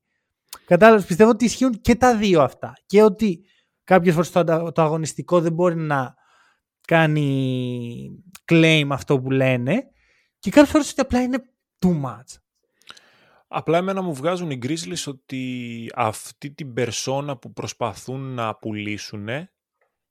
Κατάλαβες, 0.64 1.04
πιστεύω 1.04 1.30
ότι 1.30 1.44
ισχύουν 1.44 1.80
και 1.80 1.94
τα 1.94 2.16
δύο 2.16 2.42
αυτά. 2.42 2.72
Και 2.86 3.02
ότι 3.02 3.40
κάποιες 3.84 4.14
φορές 4.14 4.30
το, 4.30 4.38
αντα- 4.40 4.72
το 4.72 4.82
αγωνιστικό 4.82 5.40
δεν 5.40 5.52
μπορεί 5.52 5.76
να 5.76 6.14
κάνει 6.86 8.22
claim 8.52 8.86
αυτό 8.90 9.20
που 9.20 9.30
λένε 9.30 9.82
και 10.38 10.50
κάποιες 10.50 10.70
φορές 10.70 10.90
ότι 10.90 11.00
απλά 11.00 11.22
είναι 11.22 11.44
too 11.78 12.02
much. 12.04 12.36
Απλά 13.48 13.78
εμένα 13.78 14.02
μου 14.02 14.14
βγάζουν 14.14 14.50
οι 14.50 14.58
Grizzlies 14.62 15.04
ότι 15.06 15.90
αυτή 15.94 16.50
την 16.50 16.72
περσόνα 16.72 17.36
που 17.36 17.52
προσπαθούν 17.52 18.20
να 18.20 18.54
πουλήσουν 18.54 19.28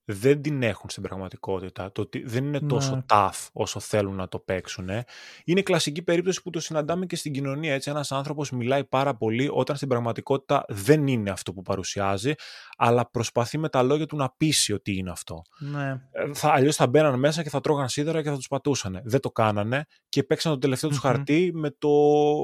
δεν 0.09 0.41
την 0.41 0.63
έχουν 0.63 0.89
στην 0.89 1.03
πραγματικότητα. 1.03 1.91
Το 1.91 2.01
ότι 2.01 2.23
δεν 2.25 2.45
είναι 2.45 2.59
τόσο 2.59 2.95
Ναι. 2.95 3.01
tough 3.09 3.47
όσο 3.53 3.79
θέλουν 3.79 4.15
να 4.15 4.27
το 4.27 4.39
παίξουν. 4.39 4.89
Είναι 5.43 5.61
κλασική 5.61 6.01
περίπτωση 6.01 6.41
που 6.41 6.49
το 6.49 6.59
συναντάμε 6.59 7.05
και 7.05 7.15
στην 7.15 7.31
κοινωνία. 7.33 7.73
Έτσι, 7.73 7.89
ένας 7.89 8.11
άνθρωπος 8.11 8.51
μιλάει 8.51 8.85
πάρα 8.85 9.15
πολύ 9.15 9.49
όταν 9.53 9.75
στην 9.75 9.87
πραγματικότητα 9.87 10.65
δεν 10.67 11.07
είναι 11.07 11.29
αυτό 11.29 11.53
που 11.53 11.61
παρουσιάζει, 11.61 12.33
αλλά 12.77 13.09
προσπαθεί 13.09 13.57
με 13.57 13.69
τα 13.69 13.83
λόγια 13.83 14.05
του 14.05 14.15
να 14.15 14.29
πείσει 14.37 14.73
ότι 14.73 14.97
είναι 14.97 15.11
αυτό. 15.11 15.41
Ναι. 15.59 15.89
Ε, 16.11 16.33
θα, 16.33 16.51
αλλιώς 16.51 16.75
θα 16.75 16.87
μπαίναν 16.87 17.19
μέσα 17.19 17.43
και 17.43 17.49
θα 17.49 17.59
τρώγαν 17.59 17.89
σίδερα 17.89 18.21
και 18.21 18.29
θα 18.29 18.35
τους 18.35 18.47
πατούσαν. 18.47 19.01
Δεν 19.03 19.19
το 19.19 19.31
κάνανε 19.31 19.85
και 20.17 20.23
παίξαν 20.23 20.51
το 20.51 20.57
τελευταίο 20.57 20.89
τους 20.89 20.99
Μμμ. 21.03 21.09
χαρτί 21.11 21.51
με, 21.53 21.69
το, 21.79 21.89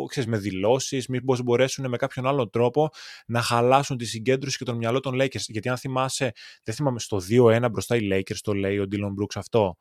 ξέρεις, 0.10 0.30
με 0.30 0.38
δηλώσεις, 0.38 1.08
μήπως 1.08 1.42
μπορέσουν 1.42 1.90
με 1.90 1.98
κάποιον 1.98 2.28
άλλον 2.28 2.50
τρόπο 2.50 2.90
να 3.26 3.42
χαλάσουν 3.42 3.98
τη 3.98 4.06
συγκέντρωση 4.06 4.58
και 4.58 4.64
τον 4.64 4.76
μυαλό 4.78 5.00
των 5.00 5.16
Lakers. 5.22 5.40
Γιατί 5.48 5.70
αν 5.70 5.78
θυμάσαι, 5.78 6.32
δεν 6.64 6.76
θυμάμαι, 6.76 7.00
στο 7.00 7.22
2-1 7.30 7.68
μπροστά 7.72 7.96
οι 7.96 8.08
Lakers 8.12 8.38
το 8.42 8.54
λέει 8.54 8.80
ο 8.80 8.86
Dylan 8.92 8.96
Brooks 9.22 9.36
αυτό. 9.36 9.78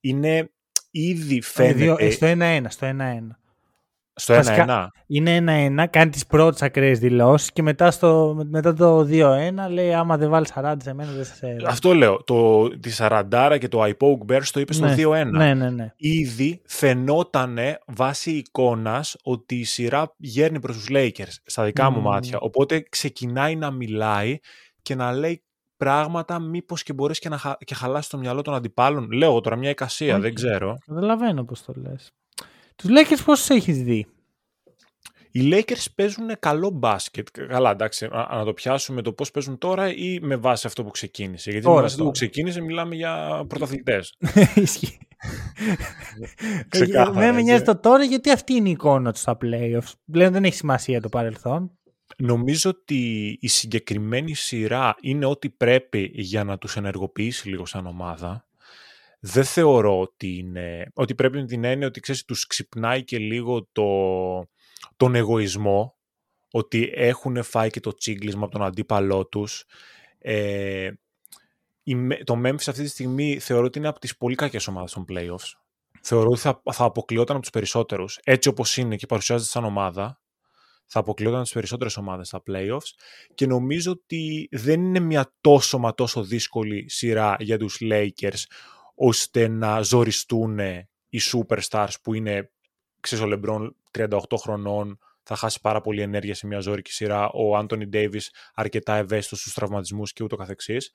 Είναι 0.00 0.52
ήδη 0.90 1.22
Ε, 1.22 1.26
δύο- 1.26 1.42
φαίνεται 1.42 2.04
ε, 2.06 2.10
στο 2.10 2.26
1-1, 2.26 2.64
στο 2.68 2.86
1-1. 2.86 3.38
Στο 4.18 4.34
1-1. 4.34 4.36
βασικά- 4.36 4.90
Είναι 5.06 5.36
1-1, 5.36 5.86
κάνει 5.90 6.10
τις 6.10 6.26
πρώτες 6.26 6.62
ακραίες 6.62 6.98
δηλώσεις 6.98 7.52
και 7.52 7.62
μετά, 7.62 7.90
στο, 7.90 8.42
μετά 8.50 8.74
το 8.74 9.04
2-1 9.04 9.68
λέει 9.70 9.94
άμα 9.94 10.16
δεν 10.16 10.30
βάλεις 10.30 10.52
40 10.54 10.74
σε 10.82 10.94
μένα 10.94 11.10
δεν 11.12 11.24
σε 11.24 11.32
θέλω. 11.34 11.66
Αυτό 11.68 11.94
λέω. 11.94 12.22
Το, 12.24 12.68
τη 12.68 12.90
Σαραντάρα 12.90 13.58
και 13.58 13.68
το 13.68 13.82
I 13.82 13.88
poke 14.00 14.32
bears 14.32 14.46
το 14.52 14.60
είπες 14.60 14.76
στο 14.76 14.86
ναι. 14.86 14.94
2-1. 14.98 15.26
Ναι, 15.30 15.54
ναι, 15.54 15.70
ναι. 15.70 15.92
ήδη 15.96 16.62
φαινότανε 16.66 17.78
βάσει 17.86 18.30
εικόνας 18.30 19.16
ότι 19.22 19.54
η 19.54 19.64
σειρά 19.64 20.14
γέρνει 20.16 20.60
προς 20.60 20.76
τους 20.76 20.86
Lakers 20.90 21.34
στα 21.44 21.64
δικά 21.64 21.90
μου 21.90 21.98
Μμμ. 21.98 22.04
μάτια. 22.04 22.38
Οπότε 22.38 22.80
ξεκινάει 22.88 23.56
να 23.56 23.70
μιλάει 23.70 24.38
και 24.82 24.94
να 24.94 25.12
λέει 25.12 25.42
πράγματα 25.76 26.38
μήπως 26.38 26.82
και 26.82 26.92
μπορέσει 26.92 27.20
και 27.20 27.28
να 27.28 27.38
χα... 27.38 27.56
και 27.64 27.74
χαλάσεις 27.74 28.10
το 28.10 28.18
μυαλό 28.18 28.42
των 28.42 28.54
αντιπάλων. 28.54 29.10
Λέω 29.12 29.28
εγώ 29.30 29.40
τώρα 29.40 29.56
μια 29.56 29.70
εικασία, 29.70 30.12
Όχι. 30.12 30.22
δεν 30.22 30.34
ξέρω. 30.34 30.78
Καταλαβαίνω 30.86 31.44
πώς 31.44 31.62
το 31.64 31.72
λες. 31.76 32.10
Τους 32.78 32.90
Lakers 32.90 33.22
πώς 33.24 33.48
έχεις 33.50 33.82
δει; 33.82 34.06
Οι 35.30 35.48
Lakers 35.52 35.86
παίζουν 35.94 36.30
καλό 36.38 36.70
μπάσκετ. 36.70 37.28
Καλά, 37.48 37.70
εντάξει, 37.70 38.08
να, 38.08 38.36
να 38.36 38.44
το 38.44 38.52
πιάσουμε 38.52 39.02
το 39.02 39.12
πώς 39.12 39.30
παίζουν 39.30 39.58
τώρα 39.58 39.94
ή 39.94 40.18
με 40.22 40.36
βάση 40.36 40.66
αυτό 40.66 40.84
που 40.84 40.90
ξεκίνησε. 40.90 41.50
Γιατί 41.50 41.64
Τώρα, 41.64 41.76
με 41.76 41.82
βάση 41.82 41.94
αυτό 41.94 42.04
που 42.06 42.12
τώρα. 42.12 42.26
ξεκίνησε 42.26 42.60
μιλάμε 42.60 42.94
για 42.94 43.44
πρωταθλητές. 43.48 44.14
Ισχύει. 44.54 44.98
Ξεκάθαρα, 46.68 47.10
Δεν 47.10 47.22
με 47.22 47.28
έτσι. 47.28 47.42
νοιάζει 47.42 47.62
το 47.64 47.78
τώρα 47.78 48.04
γιατί 48.04 48.30
αυτή 48.30 48.52
είναι 48.52 48.68
η 48.68 48.72
εικόνα 48.72 49.12
τους 49.12 49.20
στα 49.20 49.36
playoffs. 49.42 49.92
Πλέον 50.12 50.32
δεν 50.32 50.44
έχει 50.44 50.56
σημασία 50.56 51.00
το 51.00 51.08
παρελθόν. 51.08 51.72
Νομίζω 52.18 52.70
ότι 52.70 53.28
η 53.40 53.48
συγκεκριμένη 53.48 54.34
σειρά 54.34 54.94
είναι 55.00 55.24
ό,τι 55.26 55.50
πρέπει 55.50 56.10
για 56.14 56.44
να 56.44 56.58
τους 56.58 56.76
ενεργοποιήσει 56.76 57.48
λίγο 57.48 57.66
σαν 57.66 57.86
ομάδα. 57.86 58.47
Δεν 59.20 59.44
θεωρώ 59.44 60.00
ότι, 60.00 60.36
είναι, 60.36 60.90
ότι 60.94 61.14
πρέπει 61.14 61.38
με 61.38 61.46
την 61.46 61.64
έννοια 61.64 61.86
ότι 61.86 62.00
ξέρεις, 62.00 62.24
τους 62.24 62.46
ξυπνάει 62.46 63.04
και 63.04 63.18
λίγο 63.18 63.68
το, 63.72 63.84
τον 64.96 65.14
εγωισμό, 65.14 65.96
ότι 66.50 66.90
έχουν 66.94 67.42
φάει 67.42 67.70
και 67.70 67.80
το 67.80 67.94
τσίγκλισμα 67.94 68.44
από 68.44 68.52
τον 68.52 68.62
αντίπαλό 68.62 69.26
τους. 69.26 69.64
Ε, 70.18 70.90
η, 71.82 71.94
Με- 71.94 72.24
το 72.24 72.40
Memphis 72.44 72.68
αυτή 72.68 72.82
τη 72.82 72.88
στιγμή 72.88 73.38
θεωρώ 73.38 73.64
ότι 73.66 73.78
είναι 73.78 73.88
από 73.88 74.00
τις 74.00 74.16
πολύ 74.16 74.34
κακές 74.34 74.66
ομάδες 74.68 74.92
των 74.92 75.04
playoffs. 75.08 75.52
Θεωρώ 76.02 76.28
ότι 76.30 76.40
θα, 76.40 76.62
θα 76.72 76.84
αποκλειόταν 76.84 77.34
από 77.34 77.44
τους 77.44 77.52
περισσότερους. 77.52 78.18
Έτσι 78.24 78.48
όπως 78.48 78.76
είναι 78.76 78.96
και 78.96 79.06
παρουσιάζεται 79.06 79.50
σαν 79.50 79.64
ομάδα, 79.64 80.20
θα 80.86 80.98
αποκλειόταν 80.98 81.36
από 81.36 81.44
τις 81.44 81.54
περισσότερες 81.54 81.96
ομάδες 81.96 82.26
στα 82.26 82.42
playoffs 82.46 82.90
και 83.34 83.46
νομίζω 83.46 83.92
ότι 83.92 84.48
δεν 84.50 84.84
είναι 84.84 85.00
μια 85.00 85.32
τόσο 85.40 85.78
μα 85.78 85.94
τόσο 85.94 86.22
δύσκολη 86.22 86.90
σειρά 86.90 87.36
για 87.38 87.58
τους 87.58 87.78
Lakers 87.80 88.42
ώστε 88.98 89.48
να 89.48 89.82
ζοριστούν 89.82 90.58
οι 91.08 91.20
superstars 91.32 91.92
που 92.02 92.14
είναι, 92.14 92.50
ξέρεις, 93.00 93.24
ο 93.24 93.28
LeBron 93.32 93.70
38 93.98 94.18
χρονών, 94.40 94.98
θα 95.30 95.36
χάσει 95.36 95.60
πάρα 95.60 95.80
πολύ 95.80 96.02
ενέργεια 96.02 96.34
σε 96.34 96.46
μια 96.46 96.60
ζώρικη 96.60 96.92
σειρά, 96.92 97.30
ο 97.30 97.56
Άντωνι 97.56 97.86
Ντέιβις 97.86 98.32
αρκετά 98.54 98.96
ευαίσθητος 98.96 99.40
στους 99.40 99.54
τραυματισμούς 99.54 100.12
και 100.12 100.24
ούτω 100.24 100.36
καθεξής. 100.36 100.92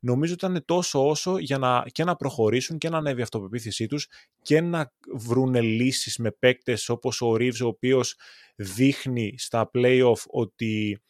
Νομίζω 0.00 0.32
ότι 0.32 0.46
ήταν 0.46 0.64
τόσο 0.64 1.08
όσο 1.08 1.38
για 1.38 1.58
να, 1.58 1.84
και 1.92 2.04
να 2.04 2.16
προχωρήσουν 2.16 2.78
και 2.78 2.88
να 2.88 2.98
ανέβει 2.98 3.20
η 3.20 3.22
αυτοπεποίθησή 3.22 3.86
τους 3.86 4.08
και 4.42 4.60
να 4.60 4.92
βρουν 5.14 5.54
λύσεις 5.54 6.18
με 6.18 6.30
παίκτες 6.30 6.88
όπως 6.88 7.20
ο 7.20 7.36
Ρίβς, 7.36 7.60
ο 7.60 7.66
οποίος 7.66 8.16
δείχνει 8.56 9.34
στα 9.38 9.70
playoff 9.74 10.22
ότι 10.26 11.02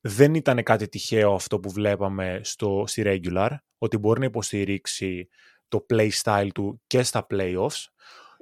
δεν 0.00 0.34
ήταν 0.34 0.62
κάτι 0.62 0.88
τυχαίο 0.88 1.34
αυτό 1.34 1.60
που 1.60 1.70
βλέπαμε 1.70 2.40
στο, 2.44 2.84
στη 2.86 3.02
regular, 3.04 3.50
ότι 3.78 3.96
μπορεί 3.96 4.20
να 4.20 4.26
υποστηρίξει 4.26 5.28
το 5.68 5.86
play 5.92 6.10
style 6.22 6.48
του 6.54 6.82
και 6.86 7.02
στα 7.02 7.26
playoffs. 7.30 7.84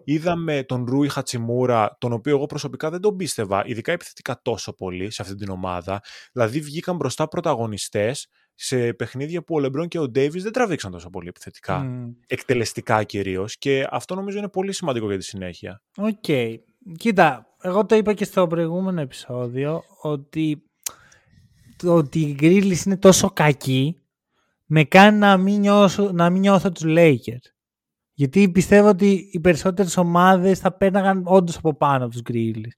Είδαμε 0.04 0.62
τον 0.62 0.84
Ρούι 0.84 1.08
Χατσιμούρα, 1.08 1.96
τον 2.00 2.12
οποίο 2.12 2.36
εγώ 2.36 2.46
προσωπικά 2.46 2.90
δεν 2.90 3.00
τον 3.00 3.16
πίστευα, 3.16 3.62
ειδικά 3.66 3.92
επιθετικά 3.92 4.40
τόσο 4.42 4.72
πολύ 4.72 5.10
σε 5.10 5.22
αυτή 5.22 5.34
την 5.34 5.50
ομάδα. 5.50 6.00
Δηλαδή 6.32 6.60
βγήκαν 6.60 6.96
μπροστά 6.96 7.28
πρωταγωνιστές 7.28 8.28
σε 8.54 8.92
παιχνίδια 8.92 9.42
που 9.42 9.54
ο 9.54 9.58
Λεμπρόν 9.58 9.88
και 9.88 9.98
ο 9.98 10.08
Ντέιβις 10.08 10.42
δεν 10.42 10.52
τραβήξαν 10.52 10.92
τόσο 10.92 11.10
πολύ 11.10 11.28
επιθετικά, 11.28 11.86
εκτελεστικά 12.26 13.02
κυρίως. 13.02 13.58
και 13.58 13.86
αυτό 13.90 14.14
νομίζω 14.14 14.38
είναι 14.38 14.48
πολύ 14.48 14.72
σημαντικό 14.72 15.08
για 15.08 15.18
τη 15.18 15.24
συνέχεια. 15.24 15.82
OK. 15.96 16.14
Okay. 16.26 16.54
Κοίτα, 16.98 17.46
εγώ 17.60 17.86
το 17.86 17.94
είπα 17.94 18.12
και 18.12 18.24
στο 18.24 18.46
προηγούμενο 18.46 19.00
επεισόδιο 19.00 19.82
ότι 20.02 20.62
το 21.76 21.94
ότι 21.94 22.20
οι 22.20 22.36
Grizzlies 22.40 22.86
είναι 22.86 22.96
τόσο 22.96 23.30
κακοί 23.30 24.00
με 24.66 24.84
κάνει 24.84 25.18
να 25.18 25.36
μην 25.36 25.60
νιώθω, 25.60 26.12
να 26.12 26.30
μην 26.30 26.40
νιώθω 26.40 26.72
τους 26.72 26.84
Lakers. 26.86 27.52
Γιατί 28.12 28.50
πιστεύω 28.50 28.88
ότι 28.88 29.28
οι 29.32 29.40
περισσότερες 29.40 29.96
ομάδες 29.96 30.58
θα 30.58 30.72
πέρναγαν 30.72 31.22
όντως 31.24 31.56
από 31.56 31.76
πάνω 31.76 32.04
από 32.04 32.12
τους 32.12 32.22
Grizzlies. 32.30 32.76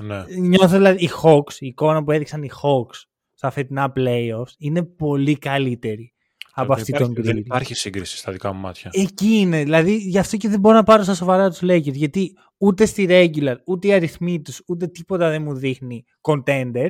Ναι. 0.00 0.24
Νιώθω 0.38 0.76
δηλαδή 0.76 1.04
οι 1.04 1.10
Hawks, 1.22 1.54
η 1.58 1.66
εικόνα 1.66 2.04
που 2.04 2.10
έδειξαν 2.10 2.42
οι 2.42 2.50
Hawks 2.62 3.02
στα 3.34 3.50
φετινά 3.50 3.92
playoffs 3.96 4.52
είναι 4.58 4.82
πολύ 4.82 5.38
καλύτερη 5.38 6.12
από 6.52 6.72
αυτή 6.72 6.92
των 6.92 7.10
Grizzlies. 7.10 7.22
Δεν 7.22 7.36
υπάρχει 7.36 7.74
σύγκριση 7.74 8.16
στα 8.16 8.32
δικά 8.32 8.52
μου 8.52 8.60
μάτια. 8.60 8.90
Εκεί 8.92 9.26
είναι. 9.26 9.62
Δηλαδή 9.62 9.96
γι' 9.96 10.18
αυτό 10.18 10.36
και 10.36 10.48
δεν 10.48 10.60
μπορώ 10.60 10.76
να 10.76 10.82
πάρω 10.82 11.02
στα 11.02 11.14
σοβαρά 11.14 11.50
τους 11.50 11.60
Lakers. 11.62 11.92
Γιατί 11.92 12.36
ούτε 12.58 12.86
στη 12.86 13.06
regular, 13.10 13.54
ούτε 13.64 13.86
οι 13.86 13.92
αριθμοί 13.92 14.40
τους, 14.40 14.62
ούτε 14.66 14.86
τίποτα 14.86 15.30
δεν 15.30 15.42
μου 15.42 15.54
δείχνει 15.54 16.04
contender 16.20 16.88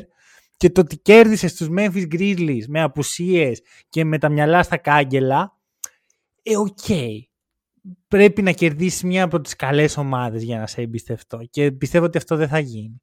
και 0.64 0.70
το 0.70 0.81
ότι 0.81 0.96
κέρδισες 0.98 1.50
στους 1.50 1.68
Memphis 1.77 2.07
Grizzlies 2.14 2.64
με 2.68 2.83
απουσίες 2.83 3.62
και 3.88 4.05
με 4.05 4.18
τα 4.18 4.29
μυαλά 4.29 4.62
στα 4.62 4.77
κάγκελα, 4.77 5.59
ε, 6.42 6.57
OK. 6.57 6.79
Okay. 6.87 7.18
Πρέπει 8.09 8.42
να 8.42 8.53
κερδίσεις 8.53 9.03
μια 9.03 9.24
από 9.24 9.40
τις 9.40 9.57
καλές 9.57 9.96
ομάδες 9.96 10.42
για 10.42 10.59
να 10.59 10.66
σε 10.66 10.81
εμπιστευτώ 10.81 11.40
και 11.50 11.72
πιστεύω 11.72 12.05
ότι 12.05 12.18
αυτό 12.18 12.37
δεν 12.37 12.48
θα 12.48 12.59
γίνει. 12.59 13.03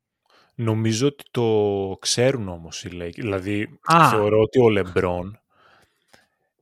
Νομίζω 0.55 1.07
ότι 1.07 1.23
το 1.31 1.97
ξέρουν 1.99 2.47
όμως 2.47 2.83
οι 2.83 2.89
Lakers. 2.93 3.13
Δηλαδή 3.15 3.79
Α. 3.81 4.09
θεωρώ 4.09 4.41
ότι 4.41 4.59
ο 4.59 4.69
Λεμπρόν 4.69 5.39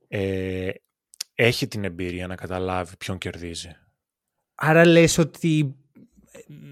ε, 0.08 0.70
έχει 1.36 1.68
την 1.68 1.84
εμπειρία 1.84 2.28
να 2.28 2.36
καταλάβει 2.36 2.98
ποιον 2.98 3.18
κερδίζει. 3.18 3.72
Άρα 4.56 4.86
λες 4.86 5.18
ότι 5.18 5.76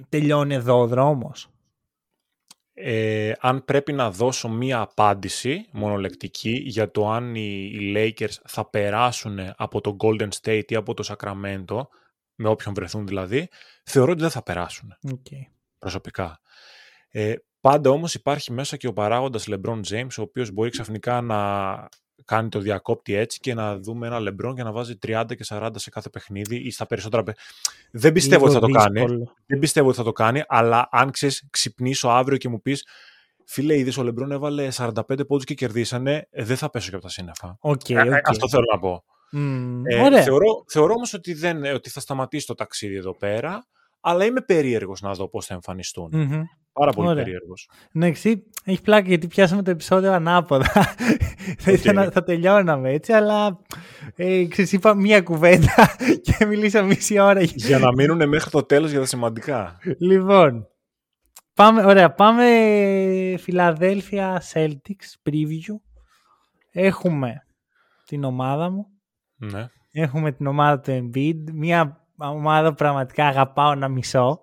τελειώνει 0.09 0.53
εδώ 0.53 0.79
ο 0.79 0.87
δρόμος 0.87 1.51
ε, 2.79 3.31
αν 3.39 3.65
πρέπει 3.65 3.93
να 3.93 4.11
δώσω 4.11 4.49
μία 4.49 4.79
απάντηση 4.79 5.67
μονολεκτική 5.71 6.61
για 6.65 6.91
το 6.91 7.09
αν 7.09 7.35
οι, 7.35 7.93
Lakers 7.95 8.35
θα 8.45 8.69
περάσουν 8.69 9.39
από 9.55 9.81
το 9.81 9.95
Golden 9.99 10.27
State 10.41 10.71
ή 10.71 10.75
από 10.75 10.93
το 10.93 11.03
Sacramento, 11.07 11.81
με 12.35 12.49
όποιον 12.49 12.73
βρεθούν 12.73 13.07
δηλαδή, 13.07 13.47
θεωρώ 13.83 14.11
ότι 14.11 14.21
δεν 14.21 14.29
θα 14.29 14.43
περάσουν. 14.43 14.97
Okay. 15.07 15.41
Προσωπικά. 15.79 16.39
Ε, 17.09 17.35
πάντα 17.61 17.89
όμως 17.89 18.13
υπάρχει 18.13 18.51
μέσα 18.51 18.77
και 18.77 18.87
ο 18.87 18.93
παράγοντας 18.93 19.47
LeBron 19.49 19.81
James, 19.89 20.15
ο 20.17 20.21
οποίος 20.21 20.51
μπορεί 20.51 20.69
ξαφνικά 20.69 21.21
να 21.21 21.37
κάνει 22.25 22.49
το 22.49 22.59
διακόπτη 22.59 23.13
έτσι 23.13 23.39
και 23.39 23.53
να 23.53 23.77
δούμε 23.77 24.07
ένα 24.07 24.19
λεμπρόν 24.19 24.55
και 24.55 24.63
να 24.63 24.71
βάζει 24.71 24.97
30 25.07 25.23
και 25.27 25.45
40 25.47 25.69
σε 25.75 25.89
κάθε 25.89 26.09
παιχνίδι 26.09 26.55
ή 26.55 26.71
στα 26.71 26.85
περισσότερα 26.85 27.23
Δεν 27.91 28.13
πιστεύω 28.13 28.45
ότι 28.45 28.53
θα 28.53 28.59
το 28.59 28.67
κάνει. 28.67 29.05
Δεν 29.45 29.59
πιστεύω 29.59 29.87
ότι 29.87 29.97
θα 29.97 30.03
το 30.03 30.11
κάνει, 30.11 30.43
αλλά 30.47 30.87
αν 30.91 31.11
ξέρεις, 31.11 31.47
ξυπνήσω 31.49 32.07
αύριο 32.09 32.37
και 32.37 32.49
μου 32.49 32.61
πεις, 32.61 32.85
Φίλε, 33.49 33.77
είδες 33.77 33.97
ο 33.97 34.03
Λεμπρόν 34.03 34.31
έβαλε 34.31 34.67
45 34.71 35.27
πόντους 35.27 35.43
και 35.43 35.53
κερδίσανε. 35.53 36.27
Ε, 36.31 36.43
δεν 36.43 36.57
θα 36.57 36.69
πέσω 36.69 36.89
και 36.89 36.95
από 36.95 37.03
τα 37.03 37.09
σύννεφα. 37.09 37.57
Okay, 37.61 37.73
okay. 37.73 38.11
Ε, 38.11 38.19
αυτό 38.23 38.49
θέλω 38.49 38.65
να 38.73 38.79
πω. 38.79 39.03
Mm, 39.33 39.81
ε, 39.83 40.21
θεωρώ, 40.21 40.63
θεωρώ 40.67 40.93
όμως 40.93 41.13
ότι, 41.13 41.33
δεν, 41.33 41.63
ότι 41.63 41.89
θα 41.89 41.99
σταματήσει 41.99 42.45
το 42.45 42.53
ταξίδι 42.53 42.95
εδώ 42.95 43.17
πέρα, 43.17 43.67
αλλά 43.99 44.25
είμαι 44.25 44.41
περίεργος 44.41 45.01
να 45.01 45.11
δω 45.11 45.29
πώς 45.29 45.45
θα 45.45 45.53
εμφανιστούν. 45.53 46.09
Mm-hmm. 46.13 46.41
Πάρα 46.73 46.91
πολύ 46.91 47.15
περίεργος. 47.15 47.69
Ναι, 47.91 48.07
εσύ 48.07 48.43
έχεις 48.63 48.81
πλάκα 48.81 49.07
γιατί 49.07 49.27
πιάσαμε 49.27 49.63
το 49.63 49.71
επεισόδιο 49.71 50.13
ανάποδα. 50.13 50.71
θα 51.63 51.71
ήθελα 51.71 52.03
να 52.05 52.11
θα 52.11 52.23
τελειώναμε 52.23 52.91
έτσι, 52.91 53.13
αλλά 53.13 53.59
ε, 54.15 54.45
ξέρεις, 54.45 54.71
είπα 54.71 54.95
μία 54.95 55.21
κουβέντα 55.21 55.95
και 56.25 56.45
μιλήσαμε 56.45 56.87
μισή 56.87 57.19
ώρα. 57.19 57.41
Για 57.41 57.79
να 57.79 57.91
μείνουν 57.93 58.27
μέχρι 58.27 58.49
το 58.49 58.63
τέλος 58.63 58.91
για 58.91 58.99
τα 58.99 59.05
σημαντικά. 59.05 59.77
Λοιπόν, 59.97 60.67
πάμε, 61.53 61.85
ωραία, 61.85 62.13
πάμε 62.13 62.45
Φιλαδέλφια 63.37 64.41
Celtics 64.53 65.29
preview. 65.29 65.75
Έχουμε 66.71 67.45
την 68.05 68.23
ομάδα 68.23 68.69
μου. 68.69 68.87
Ναι. 69.35 69.67
Έχουμε 69.91 70.31
την 70.31 70.47
ομάδα 70.47 70.79
του 70.79 70.91
Embiid. 70.91 71.51
Μια 71.53 72.06
ομάδα 72.17 72.69
που 72.69 72.75
πραγματικά 72.75 73.25
αγαπάω 73.25 73.75
να 73.75 73.87
μισώ. 73.87 74.41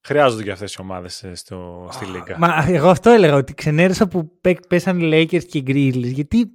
Χρειάζονται 0.00 0.42
και 0.42 0.50
αυτές 0.50 0.74
οι 0.74 0.80
ομάδες 0.80 1.22
ε, 1.22 1.34
στο, 1.34 1.88
στη 1.92 2.04
Λίγκα. 2.04 2.38
Μα 2.38 2.64
εγώ 2.68 2.88
αυτό 2.88 3.10
έλεγα, 3.10 3.34
ότι 3.34 3.54
ξενέρωσα 3.54 4.08
που 4.08 4.40
πέσαν 4.68 5.00
οι 5.00 5.10
Lakers 5.12 5.44
και 5.44 5.58
οι 5.58 5.64
Grizzlies, 5.66 6.12
γιατί 6.12 6.46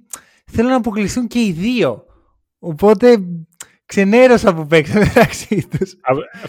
θέλω 0.50 0.68
να 0.68 0.76
αποκλειστούν 0.76 1.26
και 1.26 1.38
οι 1.38 1.52
δύο. 1.52 2.04
Οπότε 2.58 3.16
ξενέρωσα 3.86 4.54
που 4.54 4.66
παίξαν 4.66 4.98
μεταξύ 4.98 5.68
τους. 5.68 5.94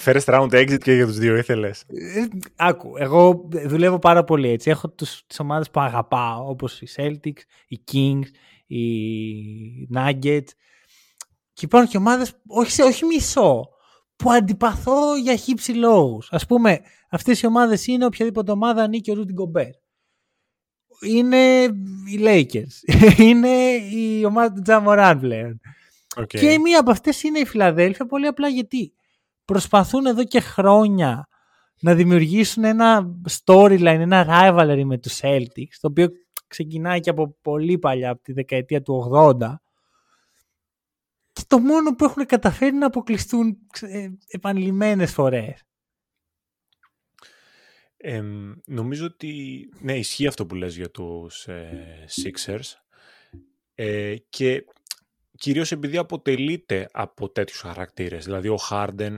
First 0.05 0.25
round 0.25 0.49
exit 0.51 0.77
και 0.77 0.93
για 0.93 1.05
τους 1.05 1.17
δύο 1.17 1.37
ήθελε. 1.37 1.67
Ε, 1.67 2.25
άκου, 2.55 2.93
εγώ 2.97 3.49
δουλεύω 3.65 3.99
πάρα 3.99 4.23
πολύ 4.23 4.49
έτσι. 4.49 4.69
Έχω 4.69 4.89
τις 4.89 5.25
ομάδες 5.39 5.69
που 5.69 5.79
αγαπάω, 5.79 6.49
όπως 6.49 6.81
οι 6.81 6.87
Celtics, 6.95 7.41
οι 7.67 7.83
Kings, 7.91 8.27
οι 8.65 8.85
Nuggets. 9.95 10.47
Και 11.53 11.65
υπάρχουν 11.65 11.91
και 11.91 11.97
ομάδες, 11.97 12.33
όχι, 12.47 12.81
όχι 12.81 13.05
μισό, 13.05 13.69
που 14.15 14.31
αντιπαθώ 14.31 15.15
για 15.15 15.35
χύψη 15.35 15.71
λόγους. 15.71 16.31
Α 16.31 16.39
πούμε, 16.47 16.79
αυτές 17.09 17.41
οι 17.41 17.45
ομάδες 17.45 17.87
είναι 17.87 18.05
οποιαδήποτε 18.05 18.51
ομάδα 18.51 18.83
ανήκει 18.83 19.11
ο 19.11 19.13
Ρούντιν 19.13 19.35
Γκομπέρ. 19.35 19.69
Είναι 21.01 21.63
οι 22.05 22.19
Lakers. 22.19 22.95
είναι 23.27 23.49
η 23.91 24.25
ομάδα 24.25 24.53
του 24.53 24.61
Τζαμοράν 24.61 25.19
πλέον. 25.19 25.59
Okay. 26.15 26.25
Και 26.25 26.59
μία 26.59 26.79
από 26.79 26.91
αυτές 26.91 27.23
είναι 27.23 27.39
η 27.39 27.45
Φιλαδέλφια, 27.45 28.05
πολύ 28.05 28.27
απλά 28.27 28.47
γιατί 28.47 28.93
προσπαθούν 29.45 30.05
εδώ 30.05 30.23
και 30.23 30.39
χρόνια 30.39 31.27
να 31.79 31.95
δημιουργήσουν 31.95 32.63
ένα 32.63 33.15
storyline, 33.29 33.99
ένα 33.99 34.25
rivalry 34.29 34.83
με 34.83 34.97
τους 34.97 35.19
Celtics, 35.21 35.75
το 35.81 35.87
οποίο 35.87 36.07
ξεκινάει 36.47 36.99
και 36.99 37.09
από 37.09 37.35
πολύ 37.41 37.77
παλιά, 37.77 38.09
από 38.09 38.21
τη 38.21 38.33
δεκαετία 38.33 38.81
του 38.81 39.11
80, 39.13 39.35
και 41.43 41.55
το 41.55 41.59
μόνο 41.59 41.95
που 41.95 42.05
έχουν 42.05 42.25
καταφέρει 42.25 42.75
να 42.75 42.85
αποκλειστούν 42.85 43.57
ε, 43.81 44.09
επανειλημμένες 44.27 45.11
φορές. 45.11 45.63
Ε, 47.97 48.21
νομίζω 48.65 49.05
ότι 49.05 49.63
ναι, 49.79 49.97
ισχύει 49.97 50.27
αυτό 50.27 50.45
που 50.45 50.55
λες 50.55 50.75
για 50.75 50.91
τους 50.91 51.47
ε, 51.47 52.05
Sixers 52.23 52.71
ε, 53.75 54.15
και 54.29 54.65
κυρίως 55.37 55.71
επειδή 55.71 55.97
αποτελείται 55.97 56.89
από 56.91 57.29
τέτοιους 57.29 57.59
χαρακτήρες. 57.59 58.25
Δηλαδή 58.25 58.47
ο 58.47 58.57
Harden 58.69 59.17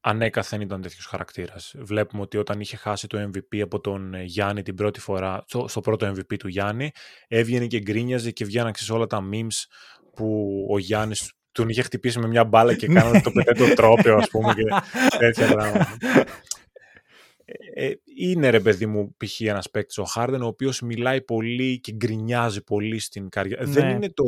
ανέκαθεν 0.00 0.60
ήταν 0.60 0.82
τέτοιος 0.82 1.06
χαρακτήρας. 1.06 1.74
Βλέπουμε 1.78 2.22
ότι 2.22 2.36
όταν 2.36 2.60
είχε 2.60 2.76
χάσει 2.76 3.06
το 3.06 3.30
MVP 3.30 3.60
από 3.60 3.80
τον 3.80 4.14
Γιάννη 4.14 4.62
την 4.62 4.74
πρώτη 4.74 5.00
φορά, 5.00 5.44
στο, 5.46 5.68
στο 5.68 5.80
πρώτο 5.80 6.12
MVP 6.12 6.36
του 6.38 6.48
Γιάννη, 6.48 6.90
έβγαινε 7.28 7.66
και 7.66 7.80
γκρίνιαζε 7.80 8.30
και 8.30 8.44
βγαίναν 8.44 8.74
όλα 8.90 9.06
τα 9.06 9.28
memes 9.32 9.66
που 10.14 10.66
ο 10.70 10.78
Γιάννης 10.78 11.32
τον 11.52 11.68
είχε 11.68 11.82
χτυπήσει 11.82 12.18
με 12.18 12.26
μια 12.26 12.44
μπάλα 12.44 12.74
και 12.74 12.86
κάνανε 12.86 13.20
το 13.20 13.30
πετέτο 13.30 13.74
τρόπαιο, 13.74 14.16
ας 14.16 14.28
πούμε, 14.28 14.54
και 14.54 14.62
τέτοια 15.18 15.46
πράγματα. 15.46 15.96
Ε, 17.72 17.86
ε, 17.86 18.00
είναι 18.16 18.50
ρε 18.50 18.60
παιδί 18.60 18.86
μου 18.86 19.14
π.χ. 19.16 19.40
ένας 19.40 19.70
παίκτης 19.70 19.98
ο 19.98 20.04
Χάρντεν 20.04 20.42
ο 20.42 20.46
οποίος 20.46 20.80
μιλάει 20.80 21.22
πολύ 21.22 21.80
και 21.80 21.92
γκρινιάζει 21.92 22.64
πολύ 22.64 22.98
στην 22.98 23.28
καριέρα. 23.28 23.64
Δεν 23.64 23.86
ναι. 23.86 23.92
είναι 23.92 24.08
το, 24.08 24.24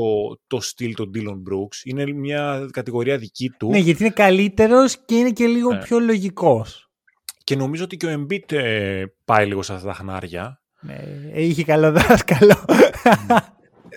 το 0.46 0.60
στυλ 0.60 0.94
του 0.94 1.10
Dylan 1.14 1.52
Brooks, 1.52 1.84
είναι 1.84 2.12
μια 2.12 2.68
κατηγορία 2.70 3.18
δική 3.18 3.50
του. 3.58 3.70
Ναι, 3.70 3.78
γιατί 3.78 4.02
είναι 4.02 4.12
καλύτερος 4.12 4.96
και 5.04 5.14
είναι 5.14 5.30
και 5.30 5.46
λίγο 5.46 5.72
ναι. 5.72 5.78
πιο 5.78 5.98
λογικός. 5.98 6.90
Και 7.44 7.56
νομίζω 7.56 7.84
ότι 7.84 7.96
και 7.96 8.06
ο 8.06 8.26
Embiid 8.26 8.52
ε, 8.52 9.04
πάει 9.24 9.46
λίγο 9.46 9.62
σε 9.62 9.72
αυτά 9.72 9.86
τα 9.86 9.94
χνάρια. 9.94 10.62
Ναι, 10.80 11.00
είχε 11.34 11.64
καλό 11.64 11.92
δάσκαλο. 11.92 12.64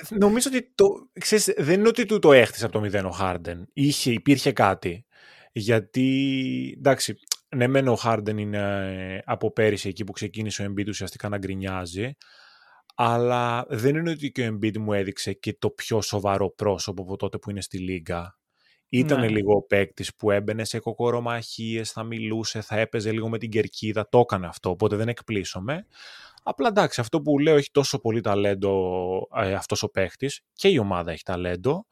Νομίζω 0.09 0.49
ότι 0.53 0.71
το, 0.75 0.85
ξέρεις, 1.19 1.53
δεν 1.57 1.79
είναι 1.79 1.87
ότι 1.87 2.05
του 2.05 2.19
το 2.19 2.33
έχτισε 2.33 2.63
από 2.63 2.73
το 2.73 2.79
μηδέν 2.79 3.05
ο 3.05 3.11
Χάρντεν. 3.11 3.67
Είχε, 3.73 4.11
υπήρχε 4.11 4.51
κάτι. 4.51 5.05
Γιατί, 5.51 6.75
εντάξει, 6.77 7.15
ναι 7.55 7.67
μεν 7.67 7.87
ο 7.87 7.97
Harden 8.03 8.37
είναι 8.37 8.57
ε, 8.57 9.19
από 9.25 9.51
πέρυσι 9.51 9.87
εκεί 9.87 10.03
που 10.03 10.11
ξεκίνησε 10.11 10.63
ο 10.63 10.65
Embiid 10.65 10.87
ουσιαστικά 10.87 11.29
να 11.29 11.37
γκρινιάζει, 11.37 12.11
αλλά 12.95 13.65
δεν 13.69 13.95
είναι 13.95 14.09
ότι 14.09 14.31
και 14.31 14.47
ο 14.47 14.57
Embiid 14.57 14.77
μου 14.77 14.93
έδειξε 14.93 15.33
και 15.33 15.55
το 15.59 15.69
πιο 15.69 16.01
σοβαρό 16.01 16.49
πρόσωπο 16.51 17.01
από 17.01 17.15
τότε 17.15 17.37
που 17.37 17.49
είναι 17.49 17.61
στη 17.61 17.77
Λίγκα. 17.77 18.39
Ήταν 18.89 19.19
ναι. 19.19 19.27
λίγο 19.27 19.55
ο 19.55 19.61
παίκτης 19.61 20.15
που 20.15 20.31
έμπαινε 20.31 20.63
σε 20.63 20.79
κοκορομαχίες, 20.79 21.91
θα 21.91 22.03
μιλούσε, 22.03 22.61
θα 22.61 22.79
έπαιζε 22.79 23.11
λίγο 23.11 23.29
με 23.29 23.37
την 23.37 23.49
κερκίδα. 23.49 24.09
Το 24.09 24.19
έκανε 24.19 24.47
αυτό, 24.47 24.69
οπότε 24.69 24.95
δεν 24.95 25.07
εκπλήσωμαι. 25.07 25.85
Απλά 26.47 26.67
εντάξει, 26.67 27.01
αυτό 27.01 27.21
που 27.21 27.39
λέω 27.39 27.55
έχει 27.55 27.71
τόσο 27.71 27.99
πολύ 27.99 28.21
ταλέντο 28.21 28.71
ε, 29.35 29.53
αυτός 29.53 29.83
ο 29.83 29.89
παίκτη 29.89 30.31
και 30.53 30.67
η 30.67 30.77
ομάδα 30.77 31.11
έχει 31.11 31.23
ταλέντο, 31.23 31.85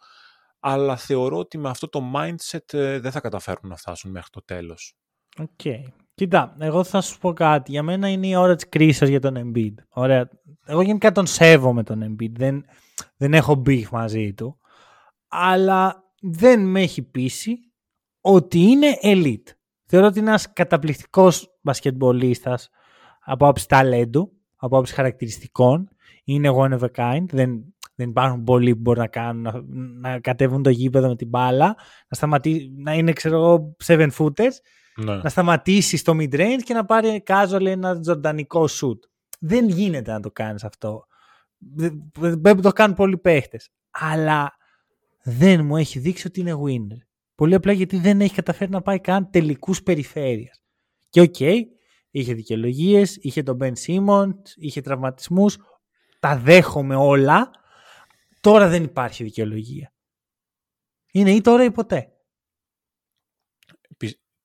αλλά 0.60 0.96
θεωρώ 0.98 1.38
ότι 1.38 1.58
με 1.58 1.70
αυτό 1.70 1.90
το 1.90 2.12
mindset 2.16 2.74
ε, 2.74 3.00
δεν 3.00 3.12
θα 3.12 3.20
καταφέρουν 3.20 3.70
να 3.70 3.76
φτάσουν 3.76 4.12
μέχρι 4.12 4.30
το 4.30 4.44
τέλος. 4.46 4.96
OK. 5.38 5.48
Okay. 5.64 5.84
Κοίτα, 6.16 6.56
εγώ 6.60 6.84
θα 6.84 7.02
σου 7.02 7.18
πω 7.20 7.34
κάτι. 7.34 7.72
Για 7.72 7.84
μένα 7.84 8.08
είναι 8.08 8.28
η 8.28 8.36
ώρα 8.36 8.56
της 8.56 8.70
κρίσης 8.70 9.10
για 9.10 9.20
τον 9.20 9.36
Embiid. 9.38 9.74
Ωραία. 9.90 10.30
Εγώ 10.66 10.82
γενικά 10.82 11.12
τον 11.12 11.26
σέβομαι 11.26 11.84
τον 11.84 12.02
Embiid. 12.04 12.32
Δεν, 12.32 12.66
δεν 13.18 13.34
έχω 13.34 13.56
μπει 13.56 13.88
μαζί 13.92 14.34
του. 14.34 14.60
Αλλά 15.28 16.04
δεν 16.22 16.66
με 16.66 16.82
έχει 16.82 17.02
πείσει 17.02 17.58
ότι 18.22 18.60
είναι 18.60 18.98
elite. 19.02 19.52
Θεωρώ 19.86 20.08
ότι 20.08 20.20
είναι 20.20 20.30
ένας 20.30 20.54
καταπληκτικός 20.54 21.58
μπασκετμπολίστας 21.62 22.70
από 23.26 23.48
άποψη 23.48 23.68
ταλέντου, 23.68 24.32
από 24.64 24.78
άποψη 24.78 24.94
χαρακτηριστικών. 24.94 25.90
Είναι 26.24 26.50
one 26.56 26.80
of 26.80 26.80
a 26.80 26.90
kind. 26.96 27.26
Δεν, 27.32 27.74
δεν 27.96 28.10
υπάρχουν 28.10 28.44
πολλοί 28.44 28.76
που 28.76 28.82
μπορούν 28.82 29.02
να 29.02 29.08
κάνουν, 29.08 29.42
να, 29.42 29.64
να 30.10 30.20
κατέβουν 30.20 30.64
το 30.64 30.70
γήπεδο 30.70 31.08
με 31.08 31.16
την 31.16 31.28
μπάλα, 31.28 31.68
να, 32.08 32.16
σταματή, 32.16 32.74
να 32.78 32.94
είναι, 32.94 33.14
ξέρω 33.14 33.36
εγώ, 33.36 33.76
seven 33.86 34.10
footers 34.18 34.54
ναι. 34.96 35.16
να 35.16 35.30
σταματήσει 35.30 35.98
στο 35.98 36.14
mid-range 36.14 36.62
και 36.64 36.74
να 36.74 36.86
πάρει 36.86 37.24
casual 37.28 37.66
ένα 37.66 38.00
τζορντανικό 38.00 38.64
shoot. 38.64 39.00
Δεν 39.40 39.70
γίνεται 39.70 40.12
να 40.12 40.20
το 40.20 40.32
κάνεις 40.32 40.64
αυτό. 40.64 41.06
Δεν 42.18 42.62
το 42.62 42.72
κάνουν 42.72 42.96
πολλοί 42.96 43.18
παίχτες. 43.18 43.70
Αλλά 43.90 44.54
δεν 45.24 45.66
μου 45.66 45.78
έχει 45.78 46.00
δείξει 46.00 46.28
ότι 46.28 46.40
είναι 46.40 46.56
winner. 46.66 46.98
Πολύ 47.36 47.56
απλά 47.56 47.72
γιατί 47.72 47.98
δεν 47.98 48.22
έχει 48.22 48.34
καταφέρει 48.34 48.72
να 48.72 48.82
πάει 48.82 49.00
καν 49.00 49.30
τελικούς 49.30 49.84
περιφέρειας. 49.84 50.62
Και 51.10 51.22
OK, 51.22 51.36
okay, 51.40 51.60
είχε 52.14 52.34
δικαιολογίες, 52.34 53.16
είχε 53.16 53.44
τον 53.44 53.58
Ben 53.62 53.74
Simmons, 53.86 54.48
είχε 54.56 54.82
τραυματισμούς. 54.82 55.58
Τα 56.20 56.38
δέχομαι 56.38 56.96
όλα. 56.96 57.52
Τώρα 58.42 58.68
δεν 58.68 58.84
υπάρχει 58.84 59.24
δικαιολογία. 59.24 59.94
Είναι 61.12 61.32
ή 61.32 61.42
τώρα 61.42 61.64
ή 61.64 61.72
ποτέ. 61.72 62.08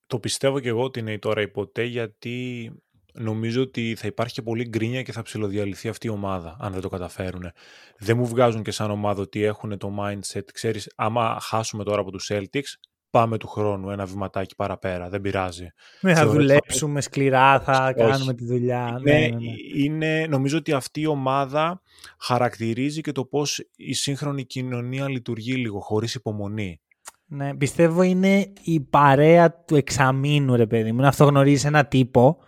Το 0.07 0.19
πιστεύω 0.19 0.61
και 0.61 0.69
εγώ 0.69 0.83
ότι 0.83 0.99
είναι 0.99 1.13
η 1.13 1.19
τώρα 1.19 1.41
ή 1.41 1.49
ποτέ 1.49 1.85
γιατί 1.85 2.71
νομίζω 3.13 3.63
ότι 3.63 3.95
θα 3.99 4.07
υπάρχει 4.07 4.35
και 4.35 4.43
πολύ 4.43 4.69
γκρίνια 4.69 5.03
και 5.03 5.13
θα 5.13 5.23
ψηλοδιαλυθεί 5.23 5.89
αυτή 5.89 6.07
η 6.07 6.11
ομάδα 6.11 6.57
αν 6.61 6.73
δεν 6.73 6.81
το 6.81 6.89
καταφέρουν. 6.89 7.51
Δεν 7.99 8.17
μου 8.17 8.27
βγάζουν 8.27 8.63
και 8.63 8.71
σαν 8.71 8.91
ομάδα 8.91 9.23
ότι 9.23 9.43
έχουν 9.43 9.79
το 9.79 9.97
mindset, 10.01 10.53
ξέρεις, 10.53 10.93
άμα 10.97 11.39
χάσουμε 11.41 11.85
τώρα 11.85 12.01
από 12.01 12.11
τους 12.11 12.31
Celtics, 12.33 12.73
πάμε 13.11 13.39
του 13.39 13.49
χρόνου 13.49 13.91
ένα 13.91 14.07
βηματάκι 14.07 14.55
παραπέρα, 14.55 15.09
δεν 15.09 15.21
πειράζει. 15.21 15.67
Ναι, 16.01 16.15
θα 16.15 16.27
δουλέψουμε 16.27 17.01
σκληρά, 17.01 17.61
θα 17.61 17.93
κάνουμε 17.93 18.35
τη 18.35 18.45
δουλειά. 18.45 19.01
Ναι, 19.03 19.13
ναι, 19.13 19.19
ναι, 19.19 19.29
ναι. 19.29 19.53
Είναι, 19.75 20.27
νομίζω 20.29 20.59
ότι 20.59 20.73
αυτή 20.73 21.01
η 21.01 21.07
ομάδα 21.07 21.83
χαρακτηρίζει 22.21 23.01
και 23.01 23.13
το 23.13 23.25
πώς 23.25 23.65
η 23.77 23.93
σύγχρονη 23.93 24.45
κοινωνία 24.45 25.09
λειτουργεί 25.09 25.55
λίγο, 25.55 25.81
χωρίς 25.81 26.15
υπομονή. 26.15 26.81
Ναι, 27.27 27.57
πιστεύω 27.57 28.03
είναι 28.03 28.53
η 28.63 28.81
παρέα 28.81 29.53
του 29.65 29.77
εξαμήνου, 29.77 30.57
ρε 30.57 30.67
παιδί 30.67 30.93
μου. 30.93 31.01
Να 31.01 31.09
αυτό 31.09 31.25
γνωρίζει 31.25 31.67
ένα 31.67 31.87
τύπο, 31.87 32.39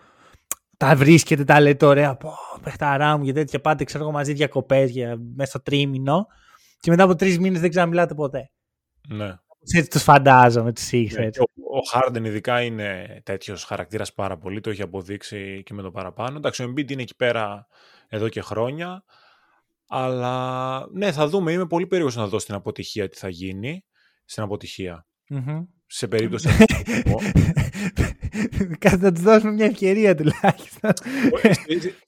τα 0.77 0.96
βρίσκεται, 0.96 1.44
τα 1.44 1.61
λέτε 1.61 1.87
ωραία, 1.87 2.16
πω, 2.16 2.33
παιχταρά 2.62 3.16
μου 3.16 3.25
και 3.25 3.33
τέτοια, 3.33 3.61
πάτε 3.61 3.85
ξέρω 3.85 4.03
εγώ 4.03 4.12
μαζί 4.12 4.33
διακοπές 4.33 4.92
μέσα 5.37 5.51
στο 5.51 5.62
τρίμηνο 5.62 6.27
και 6.81 6.90
μετά 6.90 7.03
από 7.03 7.14
τρεις 7.14 7.38
μήνες 7.38 7.61
δεν 7.61 7.70
ξαναμιλάτε 7.70 8.14
ποτέ. 8.14 8.51
Ναι. 9.09 9.35
Έτσι 9.61 9.90
τους 9.90 10.03
φαντάζομαι, 10.03 10.73
τους 10.73 10.90
ναι, 10.92 11.27
ο, 11.27 11.77
ο 11.77 11.81
Χάρντεν 11.90 12.25
ειδικά 12.25 12.62
είναι 12.62 13.20
τέτοιος 13.25 13.64
χαρακτήρας 13.64 14.12
πάρα 14.12 14.38
πολύ, 14.38 14.61
το 14.61 14.70
έχει 14.70 14.83
αποδείξει 14.83 15.62
και 15.64 15.75
με 15.75 15.83
το 15.83 15.90
παραπάνω. 15.90 16.37
Εντάξει, 16.37 16.62
ο 16.62 16.73
Embiid 16.73 16.90
είναι 16.90 17.03
εκεί 17.03 17.16
πέρα 17.16 17.66
εδώ 18.09 18.29
και 18.29 18.40
χρόνια. 18.40 19.05
Αλλά 19.88 20.87
ναι, 20.92 21.12
θα 21.12 21.29
δούμε. 21.29 21.53
Είμαι 21.53 21.66
πολύ 21.66 21.87
περίεργος 21.87 22.16
να 22.16 22.27
δω 22.27 22.38
στην 22.38 22.55
αποτυχία 22.55 23.09
τι 23.09 23.16
θα 23.16 23.29
γίνει 23.29 23.85
στην 24.25 24.42
αποτυχία. 24.42 25.07
Mm-hmm. 25.35 25.66
Σε 25.87 26.09
περίπτωση. 26.09 26.49
Κάτι 28.79 28.99
να 28.99 29.12
τους 29.12 29.23
δώσουμε 29.23 29.53
μια 29.53 29.66
ευκαιρία 29.66 30.14
τουλάχιστον. 30.14 30.92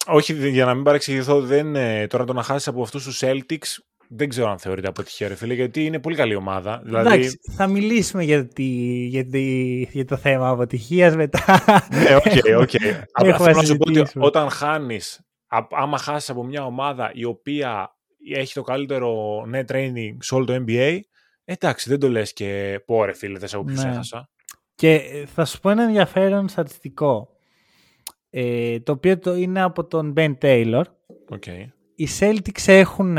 Όχι, 0.06 0.48
για 0.48 0.64
να 0.64 0.74
μην 0.74 0.84
παρεξηγηθώ, 0.84 1.40
δεν, 1.40 1.76
ε, 1.76 2.06
τώρα 2.06 2.24
το 2.24 2.32
να 2.32 2.42
χάσεις 2.42 2.68
από 2.68 2.82
αυτούς 2.82 3.04
τους 3.04 3.22
Celtics 3.24 3.78
δεν 4.14 4.28
ξέρω 4.28 4.50
αν 4.50 4.58
θεωρείται 4.58 4.88
αποτυχία, 4.88 5.28
ρε 5.28 5.34
φίλε, 5.34 5.54
γιατί 5.54 5.84
είναι 5.84 5.98
πολύ 5.98 6.16
καλή 6.16 6.34
ομάδα. 6.34 6.82
Δηλαδή... 6.84 7.14
Εντάξει, 7.14 7.38
θα 7.56 7.66
μιλήσουμε 7.66 8.24
για, 8.24 8.46
τη, 8.46 8.64
για, 9.06 9.26
τη, 9.26 9.42
για 9.82 10.04
το 10.04 10.16
θέμα 10.16 10.48
αποτυχίας 10.48 11.16
μετά. 11.16 11.62
ναι, 11.90 12.16
OK, 12.16 12.60
OK. 12.60 12.70
Απλά 13.12 13.38
θέλω 13.38 13.56
να 13.56 13.62
σου 13.62 13.76
πω 13.76 13.90
ότι 13.90 14.10
όταν 14.14 14.50
χάνεις, 14.50 15.20
άμα 15.70 15.98
χάσεις 15.98 16.30
από 16.30 16.44
μια 16.44 16.64
ομάδα 16.64 17.10
η 17.14 17.24
οποία 17.24 17.96
έχει 18.34 18.54
το 18.54 18.62
καλύτερο 18.62 19.40
net 19.54 19.64
rating 19.72 20.16
σε 20.18 20.34
όλο 20.34 20.44
το 20.44 20.64
NBA, 20.66 21.00
Εντάξει, 21.44 21.88
δεν 21.88 21.98
το 21.98 22.08
λες 22.08 22.32
και 22.32 22.80
πω 22.86 23.04
ρε 23.04 23.12
φίλε, 23.12 23.38
δεν 23.38 23.48
σε 23.48 23.62
ναι. 23.62 23.72
έχασα. 23.72 24.30
Και 24.74 24.94
ε, 24.94 25.26
θα 25.26 25.44
σου 25.44 25.60
πω 25.60 25.70
ένα 25.70 25.82
ενδιαφέρον 25.82 26.48
στατιστικό. 26.48 27.28
Ε, 28.30 28.80
το 28.80 28.92
οποίο 28.92 29.18
το 29.18 29.34
είναι 29.34 29.62
από 29.62 29.84
τον 29.84 30.12
Ben 30.16 30.34
Taylor. 30.40 30.82
Okay. 31.30 31.66
Οι 31.94 32.08
Celtics 32.18 32.66
έχουν 32.66 33.16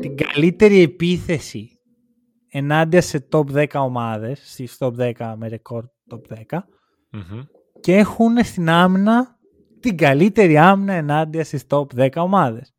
την 0.00 0.16
καλύτερη 0.16 0.80
επίθεση 0.82 1.78
ενάντια 2.48 3.00
σε 3.00 3.28
top 3.30 3.44
10 3.52 3.66
ομάδες, 3.74 4.40
στις 4.44 4.76
top 4.78 4.92
10 4.94 5.34
με 5.36 5.48
ρεκόρ 5.48 5.84
top 6.10 6.20
10 6.34 6.58
mm 7.12 7.46
και 7.80 7.96
έχουν 7.96 8.44
στην 8.44 8.68
άμυνα 8.68 9.38
την 9.80 9.96
καλύτερη 9.96 10.58
άμυνα 10.58 10.92
ενάντια 10.92 11.44
στις 11.44 11.64
top 11.68 11.86
10 11.96 12.08
ομάδες. 12.14 12.74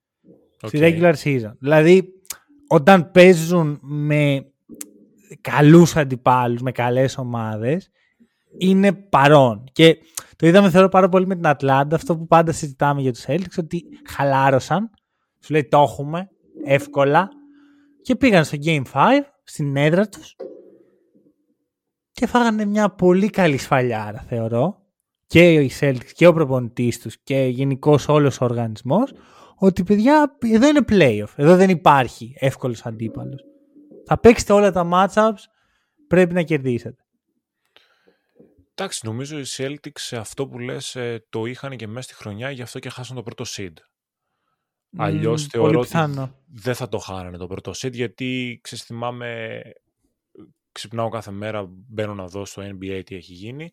Okay. 0.62 0.68
Στη 0.68 0.80
regular 0.82 1.14
season. 1.24 1.54
Δηλαδή 1.60 2.10
όταν 2.68 3.12
παίζουν 3.12 3.80
με 3.82 4.46
καλούς 5.42 5.96
αντιπάλους, 5.96 6.62
με 6.62 6.72
καλές 6.72 7.18
ομάδες, 7.18 7.90
είναι 8.58 8.94
παρόν. 8.94 9.64
Και 9.72 9.98
το 10.36 10.48
είδαμε 10.48 10.70
θεωρώ 10.70 10.90
πάρα 10.90 11.10
πολύ 11.10 11.28
με 11.28 11.36
την 11.36 11.48
Ατλάντα, 11.48 11.96
αυτό 11.96 12.18
που 12.18 12.28
πάντα 12.28 12.52
συζητάμε 12.52 13.02
για 13.02 13.12
τους 13.12 13.26
Celtics, 13.28 13.58
ότι 13.58 13.84
χαλάρωσαν, 14.06 14.90
σου 15.40 15.54
λέει 15.54 15.68
το 15.68 15.78
έχουμε, 15.78 16.30
εύκολα, 16.66 17.30
και 18.02 18.16
πήγαν 18.16 18.46
στο 18.46 18.58
Game 18.66 18.84
5, 18.94 19.22
στην 19.44 19.76
έδρα 19.76 20.08
τους, 20.08 20.36
και 22.12 22.28
φάγανε 22.28 22.66
μια 22.66 22.90
πολύ 22.90 23.30
καλή 23.30 23.58
σφαλιάρα, 23.58 24.20
θεωρώ, 24.20 24.86
και 25.28 25.54
οι 25.54 25.72
Celtics 25.80 26.12
και 26.14 26.28
ο 26.28 26.34
προπονητής 26.34 27.00
τους 27.00 27.18
και 27.24 27.38
γενικώς 27.38 28.08
όλος 28.08 28.42
ο 28.42 28.46
οργανισμός, 28.46 29.14
ότι 29.56 29.84
παιδιά 29.84 30.38
εδώ 30.40 30.68
είναι 30.68 30.86
playoff. 30.90 31.34
Εδώ 31.36 31.56
δεν 31.56 31.70
υπάρχει 31.70 32.34
εύκολος 32.40 32.86
αντίπαλος. 32.86 33.44
Θα 34.06 34.20
παίξετε 34.20 34.54
όλα 34.54 34.72
τα 34.72 34.90
matchups, 34.94 35.44
πρέπει 36.08 36.34
να 36.34 36.42
κερδίσετε. 36.42 37.06
Εντάξει, 38.72 39.02
νομίζω 39.06 39.40
οι 39.40 39.44
Celtics 39.58 40.00
σε 40.00 40.18
αυτό 40.18 40.48
που 40.48 40.60
λες 40.60 40.96
ε, 40.96 41.26
το 41.30 41.46
είχαν 41.46 41.76
και 41.76 41.88
μέσα 41.88 42.02
στη 42.02 42.14
χρονιά, 42.14 42.52
γι' 42.52 42.62
αυτό 42.62 42.80
και 42.80 42.90
χάσαν 42.90 43.16
το 43.16 43.24
πρώτο 43.24 43.44
seed. 43.48 43.74
Mm, 44.98 45.04
Αλλιώς 45.04 45.46
θεωρώ 45.46 45.80
ότι 45.80 45.98
δεν 46.46 46.76
θα 46.76 46.90
το 46.90 46.98
χάνανε 46.98 47.38
το 47.38 47.48
πρώτο 47.48 47.72
seed, 47.72 47.92
γιατί 47.92 48.60
ξεστημάμε, 48.64 49.62
ξυπνάω 50.72 51.10
κάθε 51.10 51.32
μέρα, 51.32 51.66
μπαίνω 51.70 52.14
να 52.14 52.26
δω 52.28 52.46
στο 52.46 52.62
NBA 52.62 53.02
τι 53.06 53.16
έχει 53.16 53.34
γίνει 53.34 53.72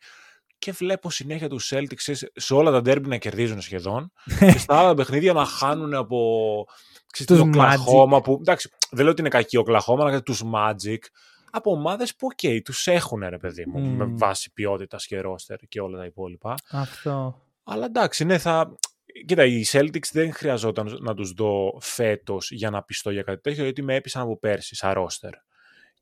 και 0.59 0.73
βλέπω 0.73 1.11
συνέχεια 1.11 1.49
τους 1.49 1.73
Celtics 1.75 2.15
σε 2.35 2.55
όλα 2.55 2.71
τα 2.71 2.83
ντέρμπι 2.83 3.09
να 3.09 3.17
κερδίζουν 3.17 3.61
σχεδόν 3.61 4.13
και 4.53 4.59
στα 4.59 4.79
άλλα 4.79 4.95
παιχνίδια 4.95 5.33
να 5.33 5.45
χάνουν 5.45 5.95
από 5.95 6.19
ξέρεις, 7.13 7.43
το 7.43 7.49
Οκλαχώμα 7.49 8.21
που, 8.21 8.39
εντάξει, 8.41 8.71
δεν 8.91 9.03
λέω 9.03 9.11
ότι 9.11 9.21
είναι 9.21 9.31
κακή 9.31 9.57
ο 9.57 9.61
Οκλαχώμα, 9.61 10.05
αλλά 10.05 10.23
τους 10.23 10.43
Magic 10.55 10.99
από 11.51 11.71
ομάδες 11.71 12.17
που, 12.17 12.27
OK, 12.27 12.39
okay, 12.43 12.61
τους 12.65 12.87
έχουν 12.87 13.25
ρε 13.29 13.39
παιδί 13.39 13.67
μου, 13.67 13.81
με 13.81 14.05
βάση 14.05 14.53
ποιότητας 14.53 15.07
και 15.07 15.21
ρόστερ 15.21 15.59
και 15.59 15.81
όλα 15.81 15.99
τα 15.99 16.05
υπόλοιπα. 16.05 16.55
Αυτό. 16.71 17.43
Αλλά 17.65 17.85
εντάξει, 17.85 18.25
ναι, 18.25 18.39
θα. 18.39 18.77
Κοίτα, 19.27 19.45
οι 19.45 19.63
Celtics 19.67 20.11
δεν 20.13 20.33
χρειαζόταν 20.33 20.97
να 21.01 21.15
τους 21.15 21.33
δω 21.33 21.79
φέτος 21.81 22.51
για 22.51 22.71
να 22.71 22.83
πειστώ 22.83 23.11
για 23.11 23.23
κάτι 23.23 23.41
τέτοιο, 23.41 23.65
γιατί 23.65 23.83
με 23.83 23.95
έπεισαν 23.95 24.23
από 24.23 24.39
πέρσι 24.39 24.75
σαν 24.75 24.93
ρόστερ 24.93 25.31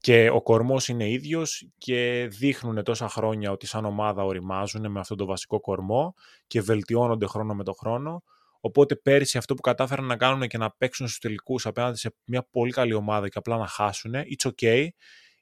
και 0.01 0.31
ο 0.31 0.43
κορμός 0.43 0.89
είναι 0.89 1.11
ίδιος 1.11 1.69
και 1.79 2.29
δείχνουν 2.31 2.85
τόσα 2.85 3.09
χρόνια 3.09 3.51
ότι 3.51 3.67
σαν 3.67 3.85
ομάδα 3.85 4.25
οριμάζουν 4.25 4.91
με 4.91 5.01
αυτόν 5.01 5.17
τον 5.17 5.27
βασικό 5.27 5.61
κορμό 5.61 6.15
και 6.47 6.61
βελτιώνονται 6.61 7.27
χρόνο 7.27 7.55
με 7.55 7.65
το 7.65 7.73
χρόνο. 7.73 8.23
Οπότε 8.61 8.97
πέρυσι 8.97 9.39
αυτό 9.39 9.55
που 9.55 9.61
κατάφεραν 9.61 10.05
να 10.05 10.17
κάνουν 10.17 10.49
και 10.49 10.59
να 10.59 10.71
παίξουν 10.71 11.07
στους 11.07 11.19
τελικούς 11.21 11.67
απέναντι 11.67 11.97
σε 11.99 12.15
μια 12.25 12.47
πολύ 12.51 12.73
καλή 12.73 12.95
ομάδα 12.95 13.29
και 13.29 13.39
απλά 13.39 13.57
να 13.57 13.67
χάσουν, 13.67 14.13
it's 14.15 14.51
okay, 14.51 14.89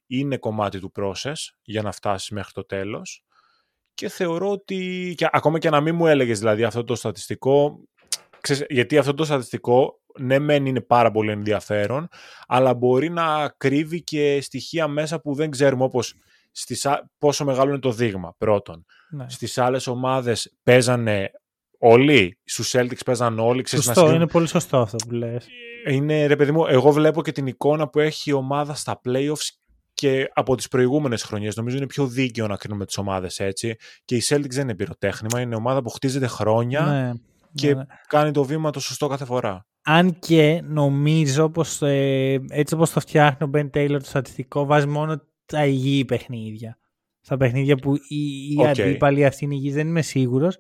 είναι 0.07 0.37
κομμάτι 0.37 0.81
του 0.81 0.93
process 0.97 1.35
για 1.63 1.83
να 1.83 1.93
φτάσεις 1.93 2.31
μέχρι 2.31 2.53
το 2.53 2.65
τέλος. 2.65 3.25
Και 3.99 4.09
θεωρώ 4.09 4.51
ότι, 4.51 5.15
και, 5.17 5.29
ακόμα 5.33 5.59
και 5.59 5.71
να 5.71 5.81
μην 5.81 5.95
μου 5.95 6.07
έλεγες 6.07 6.39
δηλαδή 6.39 6.65
αυτό 6.65 6.85
το 6.85 6.95
στατιστικό, 6.95 7.81
ξέρεις, 8.41 8.67
γιατί 8.69 8.99
αυτό 8.99 9.15
το 9.15 9.25
στατιστικό 9.25 10.01
ναι 10.19 10.39
μεν 10.39 10.67
είναι 10.67 10.81
πάρα 10.81 11.11
πολύ 11.11 11.31
ενδιαφέρον, 11.31 12.09
αλλά 12.47 12.75
μπορεί 12.75 13.11
να 13.11 13.55
κρύβει 13.57 14.03
και 14.03 14.41
στοιχεία 14.41 14.89
μέσα 14.89 15.21
που 15.21 15.35
δεν 15.35 15.51
ξέρουμε 15.51 15.85
όπως 15.85 16.15
στις, 16.51 16.87
πόσο 17.19 17.45
μεγάλο 17.45 17.71
είναι 17.71 17.79
το 17.79 17.93
δείγμα 17.93 18.35
πρώτον. 18.39 18.85
Ναι. 19.11 19.25
Στις 19.29 19.59
άλλες 19.59 19.87
ομάδες 19.87 20.55
παίζανε 20.63 21.31
όλοι, 21.79 22.39
στους 22.45 22.75
Celtics 22.77 23.05
παίζανε 23.05 23.41
όλοι. 23.41 23.69
Σωστό, 23.69 24.13
είναι 24.13 24.27
πολύ 24.27 24.47
σωστό 24.47 24.79
αυτό 24.79 24.97
που 24.97 25.15
λες. 25.15 25.47
Είναι, 25.87 26.27
ρε 26.27 26.37
παιδί 26.37 26.53
μου, 26.53 26.67
εγώ 26.67 26.93
βλέπω 26.93 27.23
και 27.23 27.33
την 27.33 27.47
εικόνα 27.47 27.89
που 27.89 27.99
έχει 27.99 28.31
η 28.31 28.33
ομάδα 28.33 28.75
στα 28.75 29.01
playoffs 29.05 29.49
και 29.99 30.31
από 30.35 30.57
τις 30.57 30.69
προηγούμενες 30.69 31.23
χρονιές. 31.23 31.57
Νομίζω 31.57 31.77
είναι 31.77 31.87
πιο 31.87 32.07
δίκαιο 32.07 32.47
να 32.47 32.57
κρίνουμε 32.57 32.85
τις 32.87 32.99
ομάδες 32.99 33.39
έτσι. 33.41 33.77
Και 34.05 34.17
η 34.17 34.23
Celtics 34.29 34.51
δεν 34.51 34.63
είναι 34.63 34.75
πυροτέχνημα, 34.75 35.41
είναι 35.41 35.55
ομάδα 35.55 35.83
που 35.83 35.91
χτίζεται 35.91 36.27
χρόνια 36.27 36.81
ναι, 36.81 37.13
και 37.55 37.75
ναι. 37.75 37.83
κάνει 38.09 38.31
το 38.31 38.45
βήμα 38.45 38.71
το 38.71 38.81
σωστό 38.81 39.07
κάθε 39.07 39.25
φορά. 39.25 39.67
Αν 39.83 40.19
και 40.19 40.61
νομίζω 40.65 41.51
πως 41.51 41.83
ε, 41.83 42.41
έτσι 42.51 42.75
όπως 42.75 42.91
το 42.91 43.01
φτιάχνει 43.01 43.47
ο 43.47 43.51
Ben 43.55 43.71
Taylor 43.77 43.97
το 43.99 44.09
στατιστικό 44.09 44.65
βάζει 44.65 44.87
μόνο 44.87 45.23
τα 45.47 45.67
υγιή 45.67 46.05
παιχνίδια. 46.05 46.79
Στα 47.21 47.37
παιχνίδια 47.37 47.77
που 47.77 47.95
οι, 47.95 48.17
οι 48.51 48.57
okay. 48.61 48.67
αντίπαλοι 48.67 49.25
αυτοί 49.25 49.45
είναι 49.45 49.55
υγιείς 49.55 49.75
δεν 49.75 49.87
είμαι 49.87 50.03
σίγουρος. 50.03 50.59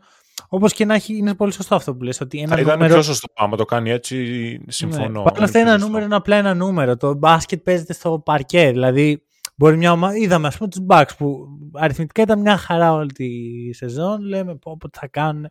Όπως 0.48 0.72
και 0.72 0.84
να 0.84 0.94
έχει, 0.94 1.16
είναι 1.16 1.34
πολύ 1.34 1.52
σωστό 1.52 1.74
αυτό 1.74 1.94
που 1.94 2.02
λες. 2.02 2.20
Ότι 2.20 2.38
ένα 2.38 2.54
Θα 2.54 2.60
ήταν 2.60 2.78
πιο 2.78 3.02
σωστό 3.02 3.26
άμα 3.34 3.56
το 3.56 3.64
κάνει 3.64 3.90
έτσι, 3.90 4.60
συμφωνώ. 4.68 5.22
Ναι. 5.22 5.30
Παρ' 5.30 5.56
ένα 5.56 5.78
νούμερο 5.78 6.04
είναι 6.04 6.14
απλά 6.14 6.36
ένα 6.36 6.54
νούμερο. 6.54 6.96
Το 6.96 7.14
μπάσκετ 7.14 7.62
παίζεται 7.62 7.92
στο 7.92 8.22
παρκέ. 8.24 8.70
Δηλαδή, 8.70 9.22
μπορεί 9.58 9.76
μια 9.76 9.92
ομάδα. 9.92 10.16
Είδαμε, 10.16 10.46
ας 10.46 10.56
πούμε, 10.56 10.68
τους 10.70 10.84
Bucks 10.88 11.10
που 11.18 11.46
αριθμητικά 11.72 12.22
ήταν 12.22 12.40
μια 12.40 12.56
χαρά 12.56 12.92
όλη 12.92 13.12
τη 13.12 13.28
σεζόν. 13.72 14.20
Λέμε 14.20 14.56
πω, 14.56 14.76
πω 14.76 14.88
θα 14.92 15.06
κάνουν. 15.08 15.46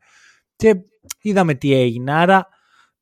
Και 0.56 0.76
είδαμε 1.22 1.54
τι 1.54 1.74
έγινε. 1.74 2.14
Άρα, 2.14 2.48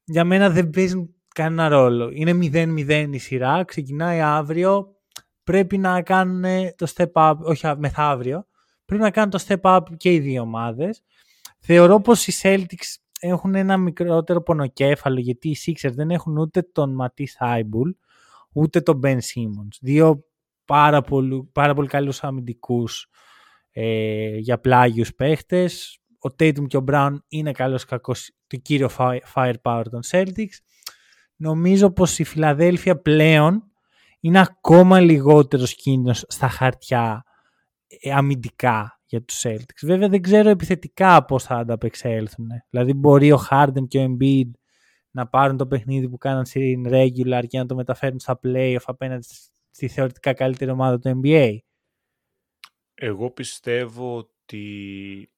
για 0.04 0.24
μένα 0.24 0.50
δεν 0.50 0.70
παίζουν 0.70 1.16
κανένα 1.36 1.68
ρόλο. 1.68 2.10
Είναι 2.14 2.34
0-0 2.34 3.10
η 3.12 3.18
σειρά. 3.18 3.64
Ξεκινάει 3.64 4.22
αύριο. 4.22 4.96
Πρέπει 5.44 5.78
να 5.78 6.02
κάνουν 6.02 6.44
το 6.76 6.92
step 6.96 7.12
up. 7.14 7.36
Όχι 7.38 7.68
μεθαύριο. 7.78 8.46
Πρέπει 8.86 9.04
να 9.04 9.12
κάνουν 9.12 9.30
το 9.30 9.44
step 9.48 9.62
up 9.62 9.82
και 9.98 10.14
οι 10.14 10.20
δύο 10.20 10.42
ομάδες. 10.42 11.04
Θεωρώ 11.60 12.02
πως 12.02 12.28
οι 12.28 12.34
Celtics 12.42 12.96
έχουν 13.20 13.56
ένα 13.56 13.78
μικρότερο 13.78 14.42
πονοκέφαλο 14.42 15.20
γιατί 15.20 15.50
οι 15.50 15.58
Sixers 15.66 15.94
δεν 15.94 16.12
έχουν 16.12 16.38
ούτε 16.38 16.62
τον 16.62 16.94
Ματί 16.94 17.28
Θάιμπουλ 17.28 17.90
ούτε 18.54 18.82
τον 18.82 19.00
Ben 19.04 19.16
Simmons. 19.16 19.78
Δύο 19.82 20.24
πάρα 20.66 21.02
πολύ, 21.02 21.50
πάρα 21.52 21.74
πολύ 21.74 21.88
καλούς 21.88 22.24
αμυντικούς 22.24 23.08
ε, 23.72 24.38
για 24.38 24.60
πλάγιους 24.60 25.16
παίχτες. 25.16 26.00
Ο 26.20 26.28
Tatum 26.40 26.68
και 26.68 26.78
ο 26.78 26.84
Brown 26.88 27.16
είναι 27.28 27.52
καλός 27.52 27.86
κακός 27.86 28.32
το 28.48 28.58
κύριο 28.58 28.90
firepower 29.34 29.84
των 29.90 30.00
Celtics. 30.12 30.58
Νομίζω 31.36 31.92
πως 31.92 32.20
η 32.20 32.24
Φιλαδέλφια 32.24 33.02
πλέον 33.02 33.64
είναι 34.20 34.40
ακόμα 34.40 35.00
λιγότερος 35.00 35.76
κίνδυνος 35.76 36.26
στα 36.28 36.48
χαρτιά 36.48 37.24
ε, 37.88 38.12
αμυντικά 38.12 39.02
για 39.06 39.24
τους 39.24 39.42
Celtics. 39.44 39.82
Βέβαια 39.82 40.10
δεν 40.10 40.22
ξέρω 40.22 40.50
επιθετικά 40.50 41.26
πώς 41.26 41.44
θα 41.44 41.56
ανταπεξέλθουν. 41.56 42.48
Δηλαδή 42.70 42.94
μπορεί 42.94 43.32
ο 43.32 43.40
Harden 43.50 43.88
και 43.88 44.00
ο 44.00 44.06
Embiid 44.10 44.50
να 45.12 45.28
πάρουν 45.28 45.58
το 45.58 45.68
παιχνίδι 45.68 46.10
που 46.10 46.18
κάναν 46.18 46.46
στην 46.46 46.86
regular 46.90 47.44
και 47.48 47.58
να 47.58 47.66
το 47.66 47.76
μεταφέρουν 47.76 48.20
στα 48.20 48.40
playoff 48.44 48.84
απέναντι 48.86 49.28
στη 49.76 49.88
θεωρητικά 49.88 50.34
καλύτερη 50.34 50.72
ομάδα 50.72 51.00
του 51.00 51.22
NBA. 51.24 51.58
Εγώ 52.94 53.32
πιστεύω 53.32 54.18
ότι 54.18 55.32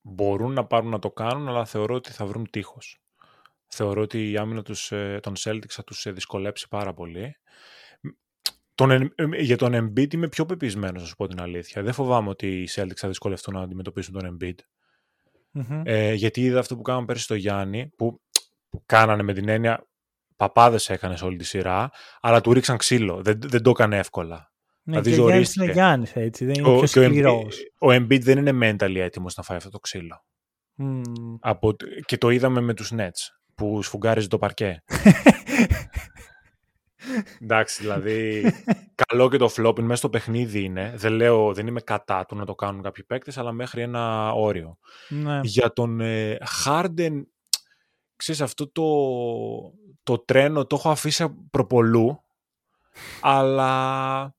μπορούν 0.00 0.52
να 0.52 0.66
πάρουν 0.66 0.90
να 0.90 0.98
το 0.98 1.10
κάνουν, 1.10 1.48
αλλά 1.48 1.64
θεωρώ 1.64 1.94
ότι 1.94 2.12
θα 2.12 2.26
βρουν 2.26 2.50
τείχος. 2.50 3.02
Θεωρώ 3.66 4.02
ότι 4.02 4.30
η 4.30 4.36
άμυνα 4.36 4.62
τους, 4.62 4.92
ε, 4.92 5.18
των 5.22 5.34
Celtics 5.38 5.68
θα 5.68 5.84
τους 5.84 6.06
ε, 6.06 6.12
δυσκολέψει 6.12 6.68
πάρα 6.68 6.94
πολύ. 6.94 7.36
Τον, 8.74 8.90
ε, 8.90 9.10
για 9.38 9.56
τον 9.56 9.72
Embiid 9.74 10.14
είμαι 10.14 10.28
πιο 10.28 10.46
πεπισμένος, 10.46 11.02
να 11.02 11.08
σου 11.08 11.16
πω 11.16 11.26
την 11.26 11.40
αλήθεια. 11.40 11.82
Δεν 11.82 11.92
φοβάμαι 11.92 12.28
ότι 12.28 12.62
οι 12.62 12.68
Celtics 12.70 12.96
θα 12.96 13.08
δυσκολευτούν 13.08 13.54
να 13.54 13.60
αντιμετωπίσουν 13.60 14.14
τον 14.14 14.36
Embiid. 14.36 14.58
mm 15.52 15.82
Ε, 15.84 16.12
γιατί 16.12 16.40
είδα 16.40 16.58
αυτό 16.58 16.76
που 16.76 16.82
κάναμε 16.82 17.06
πέρσι 17.06 17.22
στο 17.22 17.34
Γιάννη, 17.34 17.88
που, 17.96 18.20
που 18.68 18.82
κάνανε 18.86 19.22
με 19.22 19.32
την 19.32 19.48
έννοια 19.48 19.86
παπάδες 20.42 20.90
έκανες 20.90 21.22
όλη 21.22 21.36
τη 21.36 21.44
σειρά, 21.44 21.90
αλλά 22.20 22.40
του 22.40 22.52
ρίξαν 22.52 22.76
ξύλο. 22.76 23.22
Δεν, 23.22 23.38
δεν 23.40 23.62
το 23.62 23.70
έκανε 23.70 23.98
εύκολα. 23.98 24.52
Ναι, 24.82 25.00
δηλαδή, 25.00 25.14
και 25.14 25.20
ο 25.20 25.26
Γιάννης 25.26 25.54
είναι 25.54 25.72
Γιάννης, 25.72 26.16
έτσι, 26.16 26.44
δεν 26.44 26.54
είναι 26.54 26.68
ο, 26.68 26.76
πιο 26.76 26.86
σκληρός. 26.86 27.58
Ο, 27.78 27.92
ο 27.92 27.94
Embiid 27.94 28.20
δεν 28.20 28.46
είναι 28.46 28.58
mentally 28.62 28.96
έτοιμος 28.96 29.36
να 29.36 29.42
φάει 29.42 29.56
αυτό 29.56 29.70
το 29.70 29.78
ξύλο. 29.78 30.24
Mm. 30.78 31.02
Από, 31.40 31.76
και 32.04 32.18
το 32.18 32.30
είδαμε 32.30 32.60
με 32.60 32.74
τους 32.74 32.92
Nets, 32.96 33.28
που 33.54 33.82
σφουγγάριζε 33.82 34.28
το 34.28 34.38
παρκέ. 34.38 34.82
Εντάξει, 37.42 37.80
δηλαδή 37.80 38.52
καλό 39.06 39.28
και 39.28 39.36
το 39.36 39.52
flopping 39.56 39.82
μέσα 39.82 39.96
στο 39.96 40.08
παιχνίδι 40.08 40.62
είναι. 40.62 40.92
Δεν 40.96 41.12
λέω, 41.12 41.52
δεν 41.52 41.66
είμαι 41.66 41.80
κατά 41.80 42.24
του 42.24 42.36
να 42.36 42.44
το 42.44 42.54
κάνουν 42.54 42.82
κάποιοι 42.82 43.04
παίκτες, 43.04 43.38
αλλά 43.38 43.52
μέχρι 43.52 43.82
ένα 43.82 44.32
όριο. 44.32 44.78
Ναι. 45.08 45.40
Για 45.42 45.72
τον 45.72 46.00
ε, 46.00 46.38
Harden, 46.64 47.22
ξέρεις, 48.16 48.40
αυτό 48.40 48.70
το, 48.70 48.82
το 50.02 50.18
τρένο 50.18 50.66
το 50.66 50.76
έχω 50.76 50.90
αφήσει 50.90 51.28
προπολού, 51.50 52.22
αλλά 53.20 54.34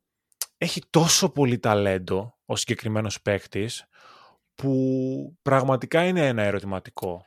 έχει 0.58 0.82
τόσο 0.90 1.30
πολύ 1.30 1.60
ταλέντο 1.60 2.38
ο 2.46 2.56
συγκεκριμένος 2.56 3.22
παίκτης 3.22 3.86
που 4.56 5.38
πραγματικά 5.42 6.06
είναι 6.06 6.28
ένα 6.28 6.42
ερωτηματικό. 6.42 7.26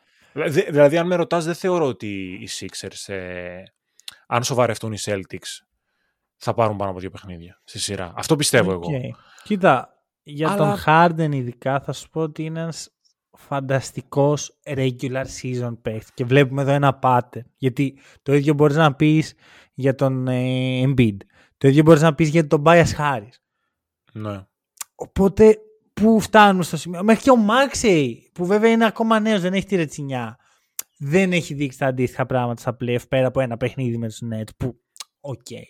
Δηλαδή, 0.68 0.98
αν 0.98 1.06
με 1.06 1.14
ρωτάς, 1.14 1.44
δεν 1.44 1.54
θεωρώ 1.54 1.86
ότι 1.86 2.38
οι 2.40 2.48
Sixers 2.50 3.14
ε, 3.14 3.62
αν 4.26 4.44
σοβαρευτούν 4.44 4.92
οι 4.92 4.98
Celtics, 5.00 5.64
θα 6.36 6.54
πάρουν 6.54 6.76
πάνω 6.76 6.90
από 6.90 7.00
δύο 7.00 7.10
παιχνίδια 7.10 7.60
στη 7.64 7.78
σειρά. 7.78 8.12
Αυτό 8.16 8.36
πιστεύω 8.36 8.72
εγώ. 8.72 8.88
Κοίτα, 9.42 10.02
για 10.22 10.56
τον 10.56 10.76
Harden 10.86 11.30
ειδικά 11.32 11.80
θα 11.80 11.92
σου 11.92 12.08
πω 12.08 12.20
ότι 12.20 12.44
είναι 12.44 12.60
ένας 12.60 12.95
φανταστικός 13.36 14.60
regular 14.64 15.24
season 15.42 15.76
παίχτη 15.82 16.12
και 16.14 16.24
βλέπουμε 16.24 16.62
εδώ 16.62 16.70
ένα 16.70 16.98
pattern. 17.02 17.44
Γιατί 17.56 17.98
το 18.22 18.34
ίδιο 18.34 18.54
μπορείς 18.54 18.76
να 18.76 18.94
πεις 18.94 19.34
για 19.74 19.94
τον 19.94 20.28
ε, 20.28 20.82
Embiid. 20.86 21.16
Το 21.58 21.68
ίδιο 21.68 21.82
μπορείς 21.82 22.02
να 22.02 22.14
πεις 22.14 22.28
για 22.28 22.46
τον 22.46 22.62
Bias 22.66 22.90
Harris. 22.98 23.36
Ναι. 24.12 24.46
Οπότε 24.94 25.58
πού 25.92 26.20
φτάνουμε 26.20 26.64
στο 26.64 26.76
σημείο; 26.76 27.02
Μέχρι 27.02 27.22
και 27.22 27.30
ο 27.30 27.38
Maxey 27.48 28.12
που 28.32 28.46
βέβαια 28.46 28.70
είναι 28.70 28.86
ακόμα 28.86 29.20
νέος, 29.20 29.40
δεν 29.40 29.52
έχει 29.52 29.66
τη 29.66 29.76
ρετσινιά 29.76 30.38
δεν 30.98 31.32
έχει 31.32 31.54
δείξει 31.54 31.78
τα 31.78 31.86
αντίστοιχα 31.86 32.26
πράγματα 32.26 32.60
στα 32.60 32.76
playoff 32.80 33.08
πέρα 33.08 33.26
από 33.26 33.40
ένα 33.40 33.56
παιχνίδι 33.56 33.98
με 33.98 34.08
τους 34.08 34.22
Nets 34.32 34.48
που, 34.56 34.80
OK. 35.20 35.40
Okay. 35.50 35.64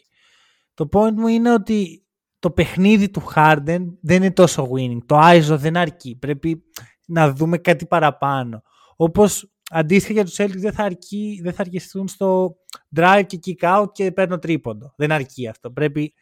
Το 0.74 0.88
point 0.92 1.12
μου 1.12 1.26
είναι 1.26 1.52
ότι 1.52 2.06
το 2.38 2.50
παιχνίδι 2.50 3.10
του 3.10 3.22
Harden 3.34 3.86
δεν 4.00 4.16
είναι 4.16 4.32
τόσο 4.32 4.68
winning. 4.72 4.98
Το 5.06 5.18
ISO 5.20 5.56
δεν 5.58 5.76
αρκεί. 5.76 6.16
Πρέπει 6.16 6.62
να 7.06 7.32
δούμε 7.32 7.58
κάτι 7.58 7.86
παραπάνω. 7.86 8.62
Όπως 8.96 9.50
αντίστοιχα 9.70 10.12
για 10.12 10.24
τους 10.24 10.34
Celtics 10.38 10.58
δεν 10.58 10.72
θα, 10.72 10.84
αρκεί, 10.84 11.40
δεν 11.42 11.52
θα 11.52 11.62
αρκεστούν 11.62 12.08
στο 12.08 12.56
drive 12.96 13.22
και 13.26 13.38
kick 13.44 13.80
out 13.80 13.86
και 13.92 14.12
παίρνω 14.12 14.38
τρίποντο. 14.38 14.92
Δεν 14.96 15.12
αρκεί 15.12 15.48
αυτό. 15.48 15.70
Πρέπει 15.70 16.14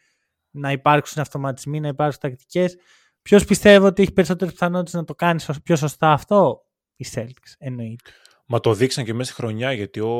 να 0.51 0.71
υπάρξουν 0.71 1.21
αυτοματισμοί, 1.21 1.79
να 1.79 1.87
υπάρξουν 1.87 2.21
τακτικές. 2.21 2.77
Ποιος 3.21 3.45
πιστεύω 3.45 3.85
ότι 3.85 4.01
έχει 4.01 4.11
περισσότερες 4.11 4.53
πιθανότητες 4.53 4.93
να 4.93 5.03
το 5.03 5.15
κάνει 5.15 5.43
πιο 5.63 5.75
σωστά 5.75 6.11
αυτό, 6.11 6.65
οι 6.95 7.05
Celtics 7.13 7.53
εννοείται. 7.57 8.11
Μα 8.47 8.59
το 8.59 8.73
δείξαν 8.73 9.05
και 9.05 9.13
μέσα 9.13 9.31
στη 9.31 9.41
χρονιά 9.41 9.71
γιατί 9.71 9.99
ο, 9.99 10.13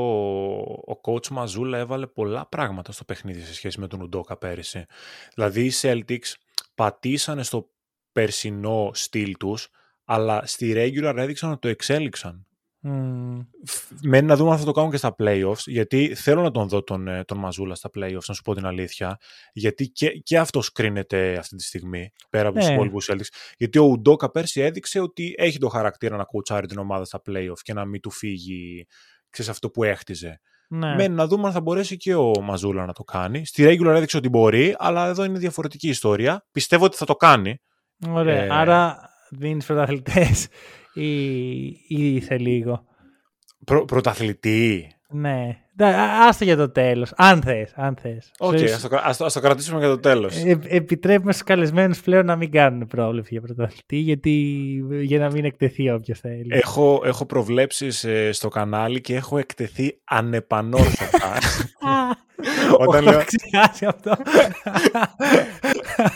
ο 0.87 0.99
coach 1.03 1.27
Μαζούλα 1.27 1.77
έβαλε 1.77 2.07
πολλά 2.07 2.47
πράγματα 2.47 2.91
στο 2.91 3.03
παιχνίδι 3.03 3.41
σε 3.41 3.53
σχέση 3.53 3.79
με 3.79 3.87
τον 3.87 4.01
Ουντόκα 4.01 4.37
πέρυσι. 4.37 4.85
Δηλαδή 5.33 5.65
οι 5.65 5.71
Celtics 5.81 6.33
πατήσανε 6.75 7.43
στο 7.43 7.69
περσινό 8.11 8.91
στυλ 8.93 9.37
τους, 9.37 9.69
αλλά 10.05 10.41
στη 10.45 10.73
regular 10.75 11.13
έδειξαν 11.17 11.49
να 11.49 11.59
το 11.59 11.67
εξέλιξαν. 11.67 12.47
Mm. 12.87 13.45
Μένει 14.01 14.27
να 14.27 14.35
δούμε 14.35 14.51
αν 14.51 14.57
θα 14.57 14.65
το 14.65 14.71
κάνουν 14.71 14.91
και 14.91 14.97
στα 14.97 15.15
playoffs, 15.19 15.63
γιατί 15.65 16.15
θέλω 16.15 16.41
να 16.41 16.51
τον 16.51 16.67
δω 16.67 16.83
τον, 16.83 17.07
ε, 17.07 17.23
τον 17.23 17.37
Μαζούλα 17.37 17.75
στα 17.75 17.89
playoffs, 17.95 18.25
να 18.27 18.33
σου 18.33 18.41
πω 18.41 18.55
την 18.55 18.65
αλήθεια. 18.65 19.17
Γιατί 19.53 19.87
και, 19.87 20.09
και 20.09 20.37
αυτό 20.37 20.61
κρίνεται 20.73 21.37
αυτή 21.37 21.55
τη 21.55 21.63
στιγμή, 21.63 22.11
πέρα 22.29 22.47
από 22.47 22.57
τους 22.57 22.67
ναι. 22.67 22.73
υπόλοιπους 22.73 23.09
Celtics. 23.11 23.53
Γιατί 23.57 23.77
ο 23.77 23.83
Ουντόκα 23.83 24.31
πέρσι 24.31 24.61
έδειξε 24.61 24.99
ότι 24.99 25.35
έχει 25.37 25.57
το 25.57 25.67
χαρακτήρα 25.67 26.17
να 26.17 26.23
κουτσάρει 26.23 26.67
την 26.67 26.77
ομάδα 26.77 27.05
στα 27.05 27.21
playoffs 27.27 27.59
και 27.61 27.73
να 27.73 27.85
μην 27.85 28.01
του 28.01 28.09
φύγει 28.11 28.87
ξέρεις, 29.29 29.51
αυτό 29.51 29.69
που 29.69 29.83
έχτιζε. 29.83 30.39
Ναι. 30.67 30.95
Μένει 30.95 31.15
να 31.15 31.27
δούμε 31.27 31.47
αν 31.47 31.53
θα 31.53 31.61
μπορέσει 31.61 31.97
και 31.97 32.15
ο 32.15 32.41
Μαζούλα 32.41 32.85
να 32.85 32.93
το 32.93 33.03
κάνει. 33.03 33.45
Στη 33.45 33.63
regular 33.67 33.95
έδειξε 33.95 34.17
ότι 34.17 34.29
μπορεί, 34.29 34.75
αλλά 34.77 35.07
εδώ 35.07 35.23
είναι 35.23 35.39
διαφορετική 35.39 35.87
ιστορία. 35.87 36.45
Πιστεύω 36.51 36.85
ότι 36.85 36.97
θα 36.97 37.05
το 37.05 37.15
κάνει. 37.15 37.61
Ωραία. 38.07 38.43
Ε... 38.43 38.47
Άρα 38.51 39.09
δίνεις 39.29 39.65
πρωταθλητές 39.65 40.47
ή, 40.93 41.65
ή 41.87 42.21
σε 42.21 42.37
λίγο. 42.37 42.83
Προ, 43.65 43.85
πρωταθλητή. 43.85 44.89
Ναι. 45.09 45.57
Άστο 46.27 46.43
για 46.43 46.55
το 46.55 46.69
τέλος. 46.69 47.13
Αν 47.15 47.41
θες. 47.41 47.71
Αν 47.75 47.95
θες. 48.01 48.31
OK, 48.37 48.57
okay, 48.57 48.69
ας, 49.03 49.17
το, 49.17 49.25
ας, 49.25 49.33
το, 49.33 49.39
κρατήσουμε 49.39 49.79
για 49.79 49.87
το 49.87 49.99
τέλος. 49.99 50.43
Ε, 50.43 50.59
επιτρέπουμε 50.67 51.31
στους 51.31 51.43
καλεσμένους 51.43 52.01
πλέον 52.01 52.25
να 52.25 52.35
μην 52.35 52.51
κάνουν 52.51 52.87
πρόβλεψη 52.87 53.29
για 53.31 53.41
πρωταθλητή 53.41 53.97
γιατί 53.97 54.31
για 55.01 55.19
να 55.19 55.31
μην 55.31 55.45
εκτεθεί 55.45 55.89
όποιος 55.89 56.19
θέλει. 56.19 56.47
Έχω, 56.49 57.01
έχω 57.05 57.25
προβλέψεις 57.25 58.03
ε, 58.03 58.31
στο 58.31 58.47
κανάλι 58.49 59.01
και 59.01 59.15
έχω 59.15 59.37
εκτεθεί 59.37 59.99
ανεπανόρθωτα. 60.03 61.37
Όταν 62.77 63.03
λέω... 63.03 63.23
ξεχάσει 63.35 63.85
αυτό. 63.85 64.15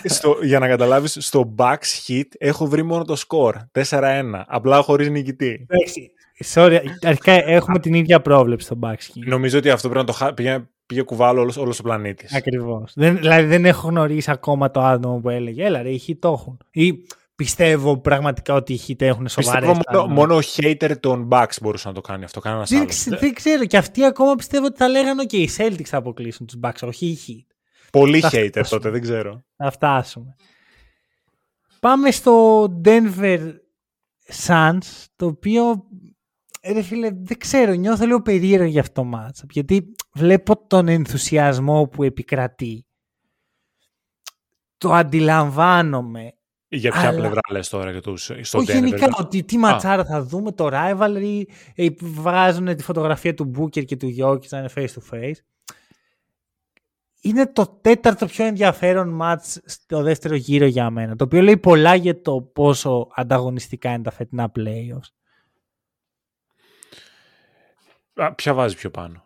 στο, 0.04 0.38
για 0.42 0.60
να 0.60 0.68
καταλάβεις, 0.68 1.18
στο 1.20 1.56
Bucks 1.58 2.08
Heat 2.08 2.28
έχω 2.38 2.66
βρει 2.66 2.84
μόνο 2.84 3.04
το 3.04 3.16
score. 3.28 3.84
4-1. 3.90 4.22
Απλά 4.48 4.82
χωρίς 4.82 5.10
νικητή. 5.10 5.66
Εντάξει. 5.70 6.12
Sorry, 6.54 6.80
αρχικά 7.06 7.32
έχουμε 7.32 7.80
την 7.80 7.94
ίδια 7.94 8.22
πρόβλεψη 8.22 8.66
στο 8.66 8.80
Bucks 8.82 9.24
Νομίζω 9.26 9.58
ότι 9.58 9.70
αυτό 9.70 9.90
πρέπει 9.90 10.06
να 10.06 10.12
το 10.12 10.18
χάσει. 10.18 10.34
Πήγε, 10.34 10.68
πήγε 10.86 11.02
κουβάλο 11.02 11.42
όλος, 11.42 11.58
όλος 11.58 11.80
ο 11.80 11.84
πλανήτης. 11.84 12.34
Ακριβώς. 12.36 12.92
Δεν, 12.96 13.18
δηλαδή 13.18 13.48
δεν 13.48 13.66
έχω 13.66 13.88
γνωρίσει 13.88 14.32
ακόμα 14.32 14.72
το 14.72 14.82
άτομο 14.82 15.20
που 15.20 15.30
έλεγε. 15.30 15.66
Έλα 15.66 15.82
ρε, 15.82 15.90
οι 15.90 16.02
Hit 16.08 16.16
το 16.20 16.32
έχουν. 16.32 16.58
Ή 16.72 17.06
πιστεύω 17.40 17.98
πραγματικά 17.98 18.54
ότι 18.54 18.74
οι 18.74 18.80
Heat 18.88 19.02
έχουν 19.02 19.28
σοβαρές. 19.28 19.78
Πιστεύω 19.78 20.02
μόνο, 20.06 20.14
μόνο 20.14 20.36
ο 20.36 20.40
hater 20.56 20.96
των 21.00 21.28
Bucks 21.32 21.54
μπορούσε 21.62 21.88
να 21.88 21.94
το 21.94 22.02
κάνει 22.02 22.24
αυτό. 22.24 22.40
Κανένας 22.40 22.70
δεν, 22.70 22.88
δεν 23.20 23.34
ξέρω. 23.34 23.66
Και 23.66 23.78
αυτοί 23.78 24.06
ακόμα 24.06 24.36
πιστεύω 24.36 24.66
ότι 24.66 24.78
θα 24.78 24.88
λέγανε 24.88 25.26
και 25.26 25.38
οι 25.38 25.50
Celtics 25.58 25.84
θα 25.84 25.98
αποκλείσουν 25.98 26.46
τους 26.46 26.60
Bucks, 26.64 26.82
όχι 26.82 27.06
οι 27.06 27.18
Heat. 27.28 27.56
Πολύ 27.92 28.20
θα 28.20 28.30
hater 28.32 28.48
φτάσουμε. 28.48 28.82
τότε, 28.82 28.90
δεν 28.90 29.02
ξέρω. 29.02 29.44
Θα 29.56 29.72
φτάσουμε. 29.72 30.36
Πάμε 31.80 32.12
στο 32.12 32.64
Denver 32.86 33.54
Suns, 34.48 35.06
το 35.16 35.26
οποίο 35.26 35.84
ρε 36.64 36.82
φίλε, 36.82 37.10
δεν 37.14 37.38
ξέρω, 37.38 37.74
νιώθω 37.74 38.06
λίγο 38.06 38.22
περίεργο 38.22 38.66
για 38.66 38.82
αυτό 38.82 39.02
το 39.02 39.10
match. 39.14 39.44
Γιατί 39.50 39.96
βλέπω 40.14 40.68
τον 40.68 40.88
ενθουσιασμό 40.88 41.88
που 41.88 42.04
επικρατεί. 42.04 42.86
Το 44.78 44.94
αντιλαμβάνομαι. 44.94 46.34
Για 46.72 46.92
ποια 46.92 47.08
αλλά... 47.08 47.18
πλευρά 47.18 47.40
λες 47.52 47.70
τώρα 47.70 47.92
για 47.92 48.02
τους, 48.02 48.32
στο 48.42 48.58
Όχι, 48.58 48.72
γενικά, 48.72 49.10
ότι 49.20 49.44
τι 49.44 49.58
ματσάρα 49.58 50.06
θα 50.06 50.24
δούμε, 50.24 50.52
το 50.52 50.70
rivalry, 50.72 51.42
ε, 51.76 51.88
βγάζουν 52.00 52.76
τη 52.76 52.84
φωτογραφία 52.84 53.34
του 53.34 53.52
Booker 53.58 53.86
και 53.86 53.98
του 53.98 54.16
Jokic 54.20 54.48
να 54.50 54.58
είναι 54.58 54.70
face 54.76 54.88
to 54.88 55.14
face. 55.14 55.36
Είναι 57.22 57.48
το 57.48 57.80
τέταρτο 57.82 58.26
πιο 58.26 58.46
ενδιαφέρον 58.46 59.10
ματς 59.10 59.62
στο 59.66 60.02
δεύτερο 60.02 60.36
γύρο 60.36 60.66
για 60.66 60.90
μένα, 60.90 61.16
το 61.16 61.24
οποίο 61.24 61.42
λέει 61.42 61.58
πολλά 61.58 61.96
για 61.96 62.22
το 62.22 62.42
πόσο 62.42 63.08
ανταγωνιστικά 63.16 63.92
είναι 63.92 64.04
τα 64.04 64.12
φετινά 64.12 64.52
playoffs. 64.56 65.10
Α, 68.14 68.34
ποια 68.34 68.54
βάζει 68.54 68.76
πιο 68.76 68.90
πάνω; 68.90 69.24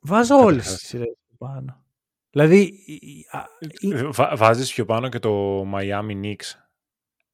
Βάζω 0.00 0.36
όλες 0.36 0.66
τις 0.66 0.86
σειρές 0.86 1.16
πιο 1.26 1.36
πάνω. 1.38 1.82
Δηλαδή... 2.30 2.78
Βά, 4.10 4.36
βάζεις 4.36 4.72
πιο 4.72 4.84
πάνω 4.84 5.08
και 5.08 5.18
το 5.18 5.62
Miami 5.72 6.22
Knicks. 6.22 6.63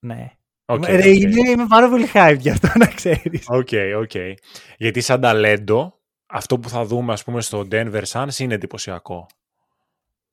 Ναι. 0.01 0.33
Okay, 0.67 0.87
Ρε, 0.87 1.03
okay. 1.03 1.21
Είναι, 1.21 1.51
είμαι 1.51 1.67
πάρα 1.67 1.89
πολύ 1.89 2.11
hype 2.13 2.37
για 2.39 2.53
αυτό 2.53 2.69
να 2.79 2.87
ξέρεις. 2.87 3.45
OK, 3.47 3.69
okay, 3.71 3.93
OK. 3.99 4.11
Okay. 4.15 4.33
Γιατί 4.77 5.01
σαν 5.01 5.21
ταλέντο, 5.21 5.99
αυτό 6.27 6.59
που 6.59 6.69
θα 6.69 6.85
δούμε 6.85 7.13
ας 7.13 7.25
πούμε 7.25 7.41
στο 7.41 7.69
Denver 7.71 8.03
Suns 8.13 8.39
είναι 8.39 8.55
εντυπωσιακό. 8.55 9.27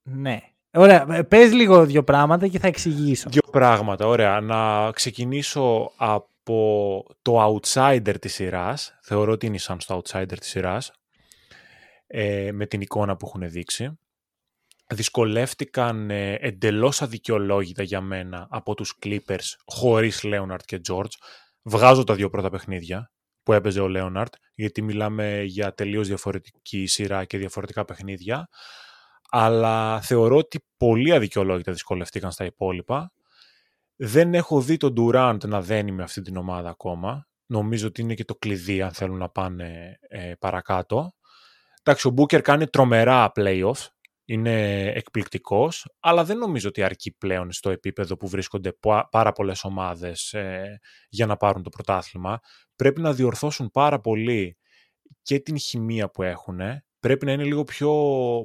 Ναι. 0.04 0.40
Ωραία, 0.72 1.26
πες 1.28 1.54
λίγο 1.54 1.86
δύο 1.86 2.04
πράγματα 2.04 2.48
και 2.48 2.60
θα 2.60 2.68
εξηγήσω. 2.68 3.30
Δύο 3.30 3.42
πράγματα, 3.52 4.08
ωραία. 4.08 4.42
Να 4.42 4.92
ξεκινήσω 4.92 5.92
από 5.96 7.06
το 7.22 7.46
outsider 7.46 8.16
της 8.20 8.34
σειράς. 8.34 8.98
Θεωρώ 9.02 9.32
ότι 9.32 9.46
είναι 9.46 9.56
η 9.56 9.60
Suns 9.62 9.78
το 9.88 10.02
outsider 10.04 10.38
της 10.40 10.50
σειράς. 10.50 10.92
Ε, 12.08 12.52
με 12.52 12.66
την 12.66 12.82
εικόνα 12.82 13.16
που 13.16 13.26
έχουν 13.28 13.50
δείξει 13.50 13.98
δυσκολεύτηκαν 14.94 16.10
ε, 16.10 16.34
εντελώς 16.34 17.02
αδικαιολόγητα 17.02 17.84
για 17.84 18.02
μένα 18.02 18.48
από 18.50 18.76
τους 18.76 18.98
Clippers 19.06 19.56
χωρίς 19.66 20.24
Λέοναρτ 20.24 20.66
και 20.66 20.82
George. 20.90 21.12
Βγάζω 21.62 22.04
τα 22.04 22.16
δύο 22.16 22.30
πρώτα 22.30 22.50
παιχνίδια 22.50 23.12
που 23.44 23.54
έπαιζε 23.54 23.80
ο 23.80 23.88
Λέοναρτ, 23.88 24.34
γιατί 24.56 24.82
μιλάμε 24.82 25.42
για 25.44 25.74
τελείως 25.74 26.08
διαφορετική 26.08 26.86
σειρά 26.86 27.26
και 27.26 27.38
διαφορετικά 27.38 27.86
παιχνίδια, 27.86 28.48
αλλά 29.30 30.02
θεωρώ 30.02 30.38
ότι 30.38 30.66
πολύ 30.78 31.14
αδικαιολόγητα 31.14 31.72
δυσκολευτήκαν 31.72 32.32
στα 32.32 32.46
υπόλοιπα. 32.46 33.12
Δεν 33.96 34.34
έχω 34.34 34.62
δει 34.62 34.78
τον 34.78 34.94
Durant 34.98 35.38
να 35.46 35.62
δένει 35.62 35.92
με 35.92 36.04
αυτή 36.04 36.22
την 36.22 36.38
ομάδα 36.38 36.70
ακόμα. 36.70 37.28
Νομίζω 37.46 37.88
ότι 37.88 38.02
είναι 38.02 38.14
και 38.14 38.26
το 38.26 38.36
κλειδί 38.36 38.82
αν 38.82 38.92
θέλουν 38.92 39.18
να 39.18 39.30
πάνε 39.30 39.98
ε, 40.08 40.34
παρακάτω. 40.40 41.12
Εντάξει, 41.84 42.08
ο 42.08 42.14
Booker 42.18 42.42
κάνει 42.42 42.68
τρομερά 42.68 43.32
playoffs 43.36 43.88
είναι 44.30 44.86
εκπληκτικός, 44.86 45.88
αλλά 46.00 46.24
δεν 46.24 46.38
νομίζω 46.38 46.68
ότι 46.68 46.84
αρκεί 46.84 47.12
πλέον 47.12 47.52
στο 47.52 47.70
επίπεδο 47.70 48.18
που 48.18 48.28
βρίσκονται 48.28 48.78
πάρα 49.10 49.32
πολλές 49.32 49.64
ομάδες 49.64 50.34
ε, 50.34 50.80
για 51.10 51.26
να 51.26 51.38
πάρουν 51.38 51.64
το 51.64 51.70
πρωτάθλημα. 51.70 52.40
Πρέπει 52.76 53.02
να 53.02 53.14
διορθώσουν 53.14 53.72
πάρα 53.72 54.00
πολύ 54.00 54.58
και 55.22 55.40
την 55.40 55.60
χημεία 55.60 56.10
που 56.10 56.24
έχουν. 56.24 56.60
Πρέπει 57.00 57.26
να 57.26 57.32
είναι 57.32 57.44
λίγο 57.44 57.64
πιο 57.64 57.92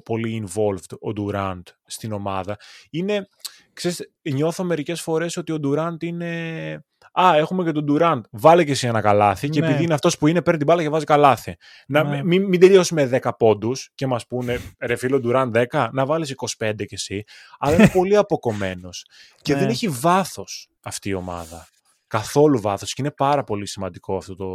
πολύ 0.05 0.45
involved 0.47 0.99
ο 1.01 1.12
Durant 1.16 1.62
στην 1.87 2.12
ομάδα. 2.12 2.57
Είναι, 2.91 3.28
ξέρεις, 3.72 4.12
νιώθω 4.22 4.64
μερικές 4.64 5.01
φορές 5.01 5.37
ότι 5.37 5.53
ο 5.53 5.59
Durant 5.62 6.03
είναι 6.03 6.85
Α, 7.21 7.37
έχουμε 7.37 7.65
και 7.65 7.73
τον 7.73 7.87
Durant. 7.89 8.21
Βάλε 8.31 8.65
και 8.65 8.71
εσύ 8.71 8.87
ένα 8.87 9.01
καλάθι 9.01 9.49
και 9.49 9.61
ναι. 9.61 9.67
επειδή 9.67 9.83
είναι 9.83 9.95
αυτός 9.95 10.19
που 10.19 10.27
είναι, 10.27 10.43
παίρνει 10.43 10.59
την 10.59 10.67
μπάλα 10.67 10.83
και 10.83 10.89
βάζει 10.89 11.05
καλάθι. 11.05 11.57
Να, 11.87 12.03
ναι. 12.03 12.25
μην, 12.25 12.45
μην 12.45 12.61
τελειώσει 12.61 12.95
με 12.95 13.21
10 13.23 13.31
πόντους 13.39 13.91
και 13.95 14.07
μας 14.07 14.27
πούνε 14.27 14.61
ρε 14.79 14.97
φίλο 14.97 15.21
Durant 15.25 15.65
10, 15.71 15.89
να 15.93 16.07
βάλεις 16.07 16.35
25 16.59 16.73
κι 16.87 16.95
εσύ. 16.95 17.25
Αλλά 17.59 17.75
είναι 17.75 17.89
πολύ 17.99 18.17
αποκομμένος. 18.17 19.07
και 19.43 19.55
δεν 19.55 19.65
ναι. 19.65 19.71
έχει 19.71 19.89
βάθος 19.89 20.69
αυτή 20.83 21.09
η 21.09 21.15
ομάδα. 21.15 21.69
Καθόλου 22.07 22.61
βάθος. 22.61 22.95
Και 22.95 23.03
είναι 23.03 23.11
πάρα 23.11 23.45
πολύ 23.45 23.67
σημαντικό 23.67 24.17
αυτό 24.17 24.35
το, 24.37 24.49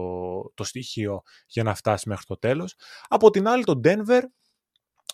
το 0.53 0.64
στοιχείο 0.64 1.22
για 1.47 1.64
να 1.64 1.76
φτάσει 1.76 2.10
μέχρι 2.10 2.26
το 2.26 2.38
τέλος. 2.38 2.76
Από 3.08 3.30
την 3.30 3.47
άλλη, 3.47 3.64
το 3.64 3.82
Denver 3.84 4.22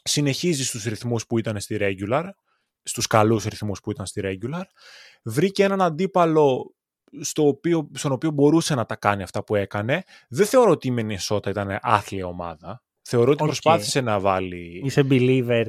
συνεχίζει 0.04 0.66
στους 0.66 0.84
ρυθμούς 0.84 1.26
που 1.26 1.38
ήταν 1.38 1.60
στη 1.60 1.78
regular, 1.80 2.30
στους 2.84 3.08
καλούς 3.08 3.44
ρυθμούς 3.44 3.80
που 3.80 3.92
ήταν 3.92 4.06
στη 4.06 4.22
regular, 4.24 4.64
βρήκε 5.24 5.64
έναν 5.64 5.82
αντίπαλο 5.82 6.76
στο 7.22 7.48
οποίο, 7.48 7.90
στον 7.94 8.12
οποίο 8.12 8.32
μπορούσε 8.32 8.76
να 8.76 8.86
τα 8.86 8.96
κάνει 8.96 9.24
αυτά 9.24 9.44
που 9.44 9.56
έκανε. 9.56 10.04
Δεν 10.30 10.46
θεωρώ 10.46 10.72
ότι 10.72 10.88
η 10.88 10.92
Μενισότα 10.92 11.50
ήταν 11.50 11.80
άθλια 11.82 12.26
ομάδα. 12.26 12.84
Θεωρώ 13.02 13.32
ότι 13.32 13.44
προσπάθησε 13.44 14.02
να 14.02 14.20
βάλει... 14.20 14.82
Είσαι 14.84 15.08
believer. 15.10 15.66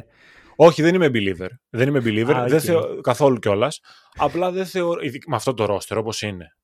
Όχι, 0.56 0.82
δεν 0.82 0.94
είμαι 0.94 1.10
believer. 1.12 1.48
Δεν 1.70 1.88
είμαι 1.88 1.98
believer. 2.04 2.44
Δεν 2.48 2.60
θεω... 2.60 3.00
Καθόλου 3.00 3.38
κιόλας. 3.38 3.80
Απλά 4.16 4.50
δεν 4.50 4.66
θεωρώ. 4.66 5.00
Με 5.26 5.36
αυτό 5.36 5.54
το 5.54 5.64
ρόστερ 5.64 5.98
όπως 5.98 6.22
είναι. 6.22 6.56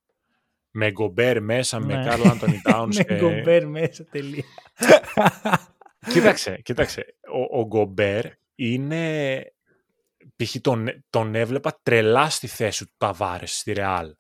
Με 0.70 0.91
Γκομπέρ 0.91 1.43
μέσα, 1.43 1.81
με 1.81 2.03
Κάρλ 2.05 2.22
Άντωνι 2.28 2.61
Τάουνς. 2.70 2.97
Με 2.97 3.16
Γκομπέρ 3.18 3.66
μέσα, 3.66 4.05
τελεία. 4.05 4.45
κοίταξε, 6.12 6.61
κοίταξε. 6.62 7.05
Ο, 7.53 7.61
ο 7.61 7.66
Γκομπέρ 7.66 8.24
είναι. 8.55 9.43
Π.χ. 10.37 10.57
Τον, 10.61 10.89
τον 11.11 11.35
έβλεπα 11.35 11.81
τρελά 11.83 12.31
στη 12.31 12.47
θέση 12.47 12.85
του 12.85 12.95
Ταβάρες 12.99 13.57
στη 13.57 13.72
Ρεάλ 13.72 14.14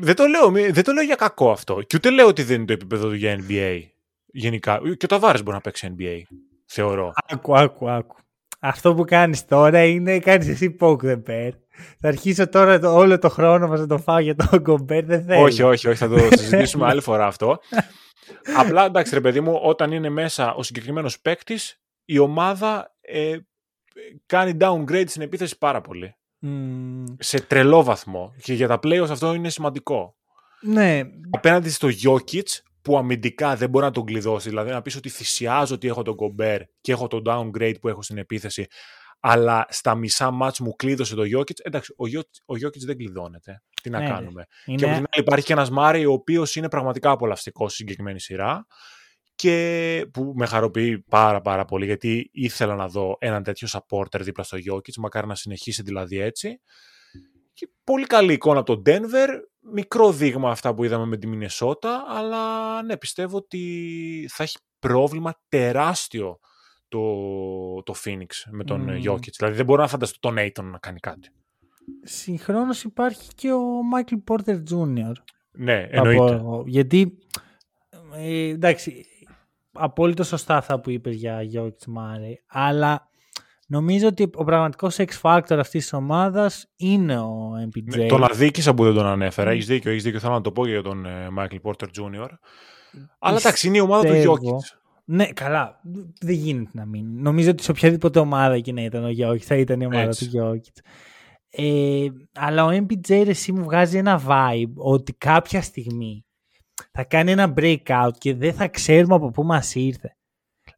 δεν, 0.00 0.14
το 0.16 0.26
λέω, 0.26 0.50
δεν 0.50 0.84
το 0.84 0.92
λέω 0.92 1.02
για 1.04 1.14
κακό 1.14 1.50
αυτό. 1.50 1.82
Και 1.82 1.96
ούτε 1.96 2.10
λέω 2.10 2.26
ότι 2.26 2.42
δεν 2.42 2.56
είναι 2.56 2.64
το 2.64 2.72
επίπεδο 2.72 3.08
του 3.08 3.14
για 3.14 3.44
NBA. 3.48 3.80
Γενικά. 4.26 4.80
Και 4.96 5.04
ο 5.04 5.08
Ταβάρες 5.08 5.42
μπορεί 5.42 5.56
να 5.56 5.60
παίξει 5.62 5.94
NBA. 5.98 6.20
Θεωρώ. 6.66 7.12
Άκου, 7.28 7.56
άκου, 7.56 7.90
άκου. 7.90 8.16
Αυτό 8.58 8.94
που 8.94 9.04
κάνεις 9.04 9.44
τώρα 9.44 9.84
είναι 9.84 10.18
κάνεις 10.18 10.48
εσύ 10.48 10.76
poke 10.80 11.02
the 11.02 11.22
bear. 11.28 11.50
Θα 12.00 12.08
αρχίσω 12.08 12.48
τώρα 12.48 12.78
το, 12.78 12.94
όλο 12.94 13.18
το 13.18 13.28
χρόνο 13.28 13.68
μας 13.68 13.80
να 13.80 13.86
το 13.86 13.98
φάω 13.98 14.18
για 14.18 14.34
τον 14.34 14.60
Γκομπέρ. 14.60 15.04
Δεν 15.04 15.24
θέλω. 15.24 15.42
Όχι, 15.42 15.62
όχι, 15.62 15.88
όχι. 15.88 15.98
Θα 15.98 16.08
το 16.08 16.18
συζητήσουμε 16.38 16.86
άλλη 16.86 17.00
φορά 17.00 17.26
αυτό. 17.26 17.58
Απλά 18.56 18.84
εντάξει 18.84 19.14
ρε 19.14 19.20
παιδί 19.20 19.40
μου, 19.40 19.60
όταν 19.62 19.92
είναι 19.92 20.08
μέσα 20.08 20.54
ο 20.54 20.62
συγκεκριμένος 20.62 21.20
παίκτης, 21.20 21.80
η 22.04 22.18
ομάδα 22.18 22.96
ε, 23.00 23.36
κάνει 24.26 24.56
downgrade 24.60 25.08
στην 25.08 25.22
επίθεση 25.22 25.58
πάρα 25.58 25.80
πολύ. 25.80 26.16
Σε 27.18 27.40
τρελό 27.40 27.82
βαθμό. 27.82 28.34
Και 28.42 28.54
για 28.54 28.68
τα 28.68 28.78
playoffs 28.82 29.10
αυτό 29.10 29.34
είναι 29.34 29.48
σημαντικό. 29.48 30.16
Ναι. 30.60 31.02
Απέναντι 31.30 31.70
στο 31.70 31.88
Jokic 32.04 32.46
που 32.82 32.98
αμυντικά 32.98 33.56
δεν 33.56 33.70
μπορεί 33.70 33.84
να 33.84 33.90
τον 33.90 34.04
κλειδώσει. 34.04 34.48
Δηλαδή 34.48 34.70
να 34.70 34.82
πεις 34.82 34.96
ότι 34.96 35.08
θυσιάζω 35.08 35.74
ότι 35.74 35.88
έχω 35.88 36.02
τον 36.02 36.14
Gobert 36.18 36.62
και 36.80 36.92
έχω 36.92 37.06
τον 37.06 37.22
downgrade 37.26 37.74
που 37.80 37.88
έχω 37.88 38.02
στην 38.02 38.18
επίθεση. 38.18 38.66
Αλλά 39.20 39.66
στα 39.68 39.94
μισά 39.94 40.30
μάτς 40.30 40.60
μου 40.60 40.76
κλείδωσε 40.76 41.14
το 41.14 41.22
Jokic. 41.22 41.58
Εντάξει, 41.62 41.94
ο 41.96 42.04
Jokic, 42.04 42.44
ο 42.46 42.84
δεν 42.84 42.96
κλειδώνεται. 42.96 43.62
Τι 43.82 43.90
να 43.90 43.98
ναι, 43.98 44.08
κάνουμε. 44.08 44.46
Είναι... 44.64 44.76
Και 44.76 44.84
από 44.84 44.94
την 44.94 45.06
άλλη 45.10 45.24
υπάρχει 45.24 45.44
και 45.44 45.52
ένας 45.52 45.70
Μάρι 45.70 46.06
ο 46.06 46.12
οποίος 46.12 46.56
είναι 46.56 46.68
πραγματικά 46.68 47.10
απολαυστικός 47.10 47.72
στη 47.72 47.82
συγκεκριμένη 47.82 48.20
σειρά 48.20 48.66
και 49.36 50.06
που 50.12 50.32
με 50.36 50.46
χαροποιεί 50.46 50.98
πάρα 50.98 51.40
πάρα 51.40 51.64
πολύ 51.64 51.84
γιατί 51.84 52.30
ήθελα 52.32 52.74
να 52.74 52.88
δω 52.88 53.16
έναν 53.20 53.42
τέτοιο 53.42 53.68
supporter 53.70 54.20
δίπλα 54.20 54.44
στο 54.44 54.58
Jokic, 54.70 54.94
μακάρι 54.98 55.26
να 55.26 55.34
συνεχίσει 55.34 55.82
δηλαδή 55.82 56.20
έτσι. 56.20 56.60
Και 57.52 57.68
πολύ 57.84 58.06
καλή 58.06 58.32
εικόνα 58.32 58.58
από 58.58 58.74
τον 58.74 58.82
Denver, 58.86 59.28
μικρό 59.72 60.12
δείγμα 60.12 60.50
αυτά 60.50 60.74
που 60.74 60.84
είδαμε 60.84 61.06
με 61.06 61.16
τη 61.16 61.26
Μινεσότα, 61.26 62.04
αλλά 62.08 62.82
ναι, 62.82 62.96
πιστεύω 62.96 63.36
ότι 63.36 64.28
θα 64.32 64.42
έχει 64.42 64.58
πρόβλημα 64.78 65.40
τεράστιο 65.48 66.38
το, 66.88 67.02
το 67.82 67.94
Phoenix 68.04 68.26
με 68.50 68.64
τον 68.64 68.86
mm. 68.88 69.10
Jokic. 69.10 69.32
Δηλαδή 69.36 69.56
δεν 69.56 69.64
μπορώ 69.64 69.82
να 69.82 69.88
φανταστώ 69.88 70.18
τον 70.18 70.36
Aiton 70.38 70.64
να 70.64 70.78
κάνει 70.78 70.98
κάτι. 70.98 71.28
Συγχρόνως 72.02 72.84
υπάρχει 72.84 73.34
και 73.34 73.52
ο 73.52 73.62
Michael 73.94 74.22
Porter 74.30 74.62
Jr. 74.70 75.12
Ναι, 75.50 75.86
εννοείται. 75.90 76.42
γιατί, 76.66 77.18
ε, 78.16 78.48
εντάξει, 78.48 79.06
απόλυτο 79.78 80.24
σωστά 80.24 80.56
αυτά 80.56 80.80
που 80.80 80.90
είπες 80.90 81.14
για 81.14 81.38
Jokic 81.54 81.86
Μάρε, 81.86 82.32
αλλά 82.46 83.08
νομίζω 83.66 84.06
ότι 84.06 84.30
ο 84.34 84.44
πραγματικός 84.44 84.96
X 84.98 85.20
Factor 85.22 85.56
αυτής 85.58 85.82
της 85.82 85.92
ομάδας 85.92 86.66
είναι 86.76 87.18
ο 87.18 87.52
MPJ. 87.66 87.96
Ναι, 87.96 88.06
τον 88.06 88.24
αδίκησα 88.24 88.74
που 88.74 88.84
δεν 88.84 88.94
τον 88.94 89.06
ανέφερα. 89.06 89.50
Mm. 89.50 89.52
Έχεις 89.52 89.66
δίκιο, 89.66 89.90
έχεις 89.90 90.02
δίκιο. 90.02 90.20
Θέλω 90.20 90.32
να 90.32 90.40
το 90.40 90.52
πω 90.52 90.66
για 90.66 90.82
τον 90.82 91.06
ε, 91.06 91.28
Michael 91.38 91.60
Porter 91.62 91.86
Jr. 91.98 92.28
Αλλά 93.18 93.36
εντάξει, 93.36 93.66
είναι 93.66 93.76
η 93.76 93.80
ομάδα 93.80 94.08
του 94.08 94.30
Jokic. 94.30 94.78
Ναι, 95.08 95.26
καλά. 95.26 95.80
Δεν 96.20 96.34
γίνεται 96.34 96.70
να 96.72 96.86
μην. 96.86 97.22
Νομίζω 97.22 97.50
ότι 97.50 97.62
σε 97.62 97.70
οποιαδήποτε 97.70 98.18
ομάδα 98.18 98.58
και 98.58 98.72
να 98.72 98.82
ήταν 98.82 99.04
ο 99.04 99.10
Γιώργη, 99.10 99.44
θα 99.44 99.56
ήταν 99.56 99.80
η 99.80 99.86
ομάδα 99.86 100.02
Έτσι. 100.02 100.24
του 100.24 100.30
Γιώργη. 100.30 100.70
Ε, 101.50 102.06
αλλά 102.34 102.64
ο 102.64 102.68
MPJ 102.70 103.10
εσύ 103.26 103.52
μου 103.52 103.64
βγάζει 103.64 103.98
ένα 103.98 104.22
vibe 104.28 104.72
ότι 104.74 105.12
κάποια 105.12 105.62
στιγμή 105.62 106.25
θα 106.92 107.04
κάνει 107.04 107.30
ένα 107.30 107.54
breakout 107.56 108.10
και 108.18 108.34
δεν 108.34 108.54
θα 108.54 108.68
ξέρουμε 108.68 109.14
από 109.14 109.30
πού 109.30 109.44
μας 109.44 109.74
ήρθε. 109.74 110.16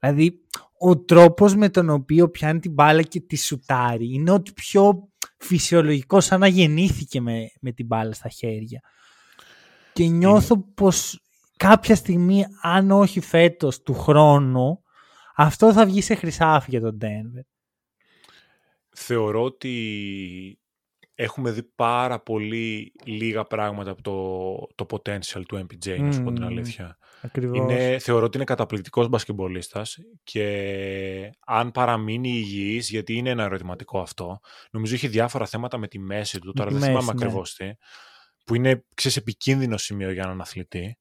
Δηλαδή, 0.00 0.40
ο 0.78 0.98
τρόπος 0.98 1.54
με 1.54 1.68
τον 1.68 1.90
οποίο 1.90 2.28
πιάνει 2.30 2.60
την 2.60 2.72
μπάλα 2.72 3.02
και 3.02 3.20
τη 3.20 3.36
σουτάρει 3.36 4.14
είναι 4.14 4.30
ότι 4.30 4.52
πιο 4.52 5.08
φυσιολογικό 5.38 6.20
σαν 6.20 6.40
να 6.40 6.46
γεννήθηκε 6.46 7.20
με, 7.20 7.50
με 7.60 7.72
την 7.72 7.86
μπάλα 7.86 8.12
στα 8.12 8.28
χέρια. 8.28 8.80
Και 9.92 10.04
νιώθω 10.04 10.58
πως 10.74 11.22
κάποια 11.56 11.94
στιγμή, 11.94 12.44
αν 12.62 12.90
όχι 12.90 13.20
φέτος 13.20 13.82
του 13.82 13.94
χρόνου, 13.94 14.82
αυτό 15.36 15.72
θα 15.72 15.86
βγει 15.86 16.00
σε 16.00 16.14
χρυσάφι 16.14 16.70
για 16.70 16.80
τον 16.80 16.98
Denver. 17.00 17.44
Θεωρώ 18.88 19.42
ότι 19.42 20.60
έχουμε 21.20 21.50
δει 21.50 21.62
πάρα 21.62 22.20
πολύ 22.20 22.92
λίγα 23.04 23.44
πράγματα 23.44 23.90
από 23.90 24.02
το, 24.02 24.84
το 24.84 24.96
potential 24.96 25.42
του 25.48 25.66
MPJ, 25.66 25.88
mm, 25.88 26.00
να 26.00 26.12
σου 26.12 26.22
πω 26.22 26.32
την 26.32 26.44
αλήθεια. 26.44 26.98
Είναι, 27.54 27.98
θεωρώ 27.98 28.24
ότι 28.24 28.36
είναι 28.36 28.46
καταπληκτικός 28.46 29.08
μπασκεμπολίστας 29.08 29.98
και 30.22 31.30
αν 31.46 31.70
παραμείνει 31.70 32.28
υγιής, 32.28 32.90
γιατί 32.90 33.14
είναι 33.14 33.30
ένα 33.30 33.44
ερωτηματικό 33.44 34.00
αυτό, 34.00 34.40
νομίζω 34.70 34.94
έχει 34.94 35.08
διάφορα 35.08 35.46
θέματα 35.46 35.78
με 35.78 35.88
τη 35.88 35.98
μέση 35.98 36.38
του, 36.38 36.52
τώρα 36.52 36.70
δεν 36.70 36.80
θυμάμαι 36.80 37.04
ναι. 37.04 37.10
ακριβώς 37.10 37.54
τι, 37.54 37.70
που 38.44 38.54
είναι, 38.54 38.84
ξέρεις, 38.94 39.16
επικίνδυνο 39.16 39.76
σημείο 39.76 40.12
για 40.12 40.22
έναν 40.22 40.40
αθλητή. 40.40 40.98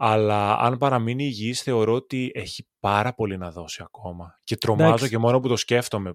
Αλλά 0.00 0.58
αν 0.58 0.78
παραμείνει 0.78 1.24
υγιής 1.24 1.62
θεωρώ 1.62 1.92
ότι 1.92 2.30
έχει 2.34 2.66
πάρα 2.80 3.14
πολύ 3.14 3.36
να 3.38 3.50
δώσει 3.50 3.82
ακόμα. 3.84 4.38
Και 4.44 4.56
τρομάζω 4.56 4.88
Εντάξει. 4.88 5.08
και 5.08 5.18
μόνο 5.18 5.40
που 5.40 5.48
το 5.48 5.56
σκέφτομαι. 5.56 6.14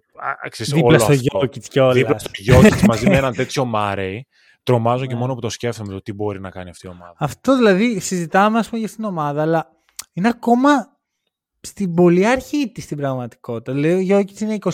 Ξέρεις, 0.49 0.73
Δίπλα 0.73 0.99
στο 0.99 1.13
Γιώκητ 1.13 1.65
κιόλας. 1.69 1.95
Δίπλα 1.95 2.19
στο 2.19 2.29
Γιώκητ 2.33 2.81
μαζί 2.81 3.09
με 3.09 3.17
έναν 3.21 3.33
τέτοιο 3.33 3.65
Μάρεϊ. 3.65 4.27
Τρομάζω 4.63 5.05
και 5.05 5.13
ναι. 5.13 5.19
μόνο 5.19 5.33
που 5.33 5.39
το 5.39 5.49
σκέφτομαι 5.49 5.93
το 5.93 6.01
τι 6.01 6.13
μπορεί 6.13 6.39
να 6.39 6.49
κάνει 6.49 6.69
αυτή 6.69 6.87
η 6.87 6.89
ομάδα. 6.89 7.15
Αυτό 7.17 7.55
δηλαδή 7.55 7.99
συζητάμε 7.99 8.59
ας 8.59 8.65
πούμε 8.65 8.79
για 8.79 8.87
αυτήν 8.87 9.03
την 9.03 9.13
ομάδα, 9.13 9.41
αλλά 9.41 9.67
είναι 10.13 10.27
ακόμα 10.27 10.69
στην 11.61 11.93
πολύ 11.93 12.27
αρχή 12.27 12.71
της 12.71 12.83
στην 12.83 12.97
πραγματικότητα. 12.97 13.73
Δηλαδή 13.73 13.93
ο 13.93 13.99
Γιώκητ 13.99 14.39
είναι 14.39 14.57
28. 14.61 14.73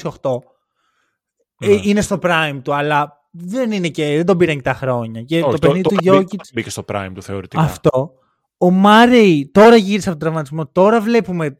Ε, 1.59 1.67
ναι. 1.67 1.79
είναι 1.83 2.01
στο 2.01 2.19
prime 2.21 2.59
του, 2.63 2.73
αλλά 2.73 3.19
δεν 3.31 3.71
είναι 3.71 3.87
και, 3.87 4.15
δεν 4.15 4.25
τον 4.25 4.37
πήραν 4.37 4.55
και 4.55 4.61
τα 4.61 4.73
χρόνια. 4.73 5.21
Και 5.21 5.35
Όχι, 5.35 5.45
το, 5.45 5.51
το 5.51 5.57
παιχνίδι 5.59 5.81
του 5.81 5.95
Γιώκητ. 6.01 6.41
Μπήκε 6.53 6.69
στο 6.69 6.83
prime 6.87 7.11
του 7.13 7.21
θεωρητικά. 7.21 7.61
Αυτό. 7.61 8.13
Ο 8.61 8.71
Μάρεϊ 8.71 9.49
τώρα 9.53 9.75
γύρισε 9.75 10.09
από 10.09 10.17
τον 10.19 10.27
τραυματισμό, 10.27 10.67
τώρα 10.67 11.01
βλέπουμε 11.01 11.57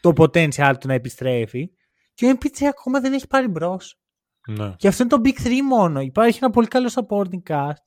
το 0.00 0.12
potential 0.16 0.74
του 0.80 0.86
να 0.86 0.94
επιστρέφει 0.94 1.70
και 2.14 2.26
ο 2.26 2.32
MPJ 2.40 2.64
ακόμα 2.64 3.00
δεν 3.00 3.12
έχει 3.12 3.26
πάρει 3.26 3.48
μπρος. 3.48 4.00
Ναι. 4.48 4.74
Και 4.76 4.88
αυτό 4.88 5.02
είναι 5.02 5.16
το 5.16 5.20
Big 5.24 5.46
3 5.46 5.50
μόνο. 5.68 6.00
Υπάρχει 6.00 6.38
ένα 6.42 6.50
πολύ 6.50 6.66
καλό 6.66 6.90
supporting 6.94 7.52
cast. 7.52 7.82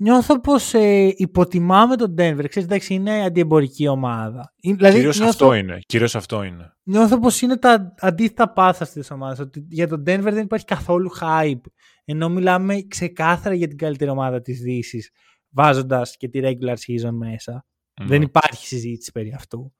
Νιώθω 0.00 0.40
πως 0.40 0.74
ε, 0.74 1.12
υποτιμάμε 1.16 1.96
τον 1.96 2.14
Denver. 2.18 2.44
Ξέρεις, 2.48 2.68
εντάξει, 2.68 2.94
είναι 2.94 3.24
αντιεμπορική 3.24 3.88
ομάδα. 3.88 4.54
Δηλαδή, 4.62 4.94
Κυρίως 4.94 5.20
αυτό 5.20 5.54
είναι. 5.54 5.78
Κυρίως 5.86 6.14
αυτό 6.16 6.42
είναι. 6.42 6.76
Νιώθω 6.82 7.18
πως 7.18 7.40
είναι 7.40 7.56
τα 7.56 7.94
αντίθετα 7.98 8.52
πάθα 8.52 8.86
τη 8.86 9.00
ομάδα. 9.10 9.42
Ότι 9.42 9.66
για 9.68 9.88
τον 9.88 10.00
Denver 10.00 10.30
δεν 10.32 10.38
υπάρχει 10.38 10.64
καθόλου 10.64 11.10
hype. 11.20 11.70
Ενώ 12.04 12.28
μιλάμε 12.28 12.82
ξεκάθαρα 12.88 13.54
για 13.54 13.68
την 13.68 13.76
καλύτερη 13.76 14.10
ομάδα 14.10 14.40
της 14.40 14.60
Δύσης 14.60 15.10
βάζοντας 15.50 16.16
και 16.16 16.28
τη 16.28 16.40
regular 16.42 16.74
season 16.86 17.10
μέσα. 17.12 17.66
Δεν 18.00 18.22
υπάρχει 18.22 18.66
συζήτηση 18.66 19.12
περί 19.12 19.32
αυτού. 19.32 19.72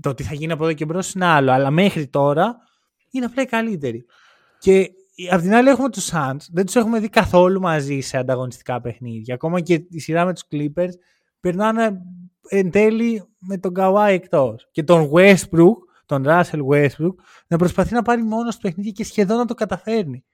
Το 0.00 0.14
τι 0.14 0.22
θα 0.22 0.34
γίνει 0.34 0.52
από 0.52 0.64
εδώ 0.64 0.72
και 0.72 0.84
μπρος 0.84 1.12
είναι 1.12 1.24
άλλο. 1.24 1.52
Αλλά 1.52 1.70
μέχρι 1.70 2.08
τώρα 2.08 2.56
είναι 3.10 3.24
απλά 3.24 3.46
καλύτερη. 3.46 4.04
Και 4.58 4.90
απ' 5.30 5.40
την 5.40 5.54
άλλη 5.54 5.68
έχουμε 5.68 5.90
τους 5.90 6.10
Suns. 6.12 6.46
Δεν 6.52 6.66
τους 6.66 6.74
έχουμε 6.74 7.00
δει 7.00 7.08
καθόλου 7.08 7.60
μαζί 7.60 8.00
σε 8.00 8.16
ανταγωνιστικά 8.16 8.80
παιχνίδια. 8.80 9.34
Ακόμα 9.34 9.60
και 9.60 9.86
η 9.88 9.98
σειρά 9.98 10.24
με 10.24 10.32
τους 10.32 10.44
Clippers 10.50 10.92
περνάνε 11.40 12.00
εν 12.48 12.70
τέλει 12.70 13.24
με 13.38 13.58
τον 13.58 13.72
Kawhi 13.76 14.08
εκτός. 14.08 14.68
Και 14.70 14.82
τον 14.82 15.10
Westbrook, 15.14 15.76
τον 16.06 16.24
Russell 16.26 16.66
Westbrook, 16.70 17.14
να 17.46 17.58
προσπαθεί 17.58 17.94
να 17.94 18.02
πάρει 18.02 18.22
μόνος 18.22 18.54
στο 18.54 18.68
παιχνίδι 18.68 18.92
και 18.92 19.04
σχεδόν 19.04 19.36
να 19.36 19.44
το 19.44 19.54
καταφέρνει. 19.54 20.24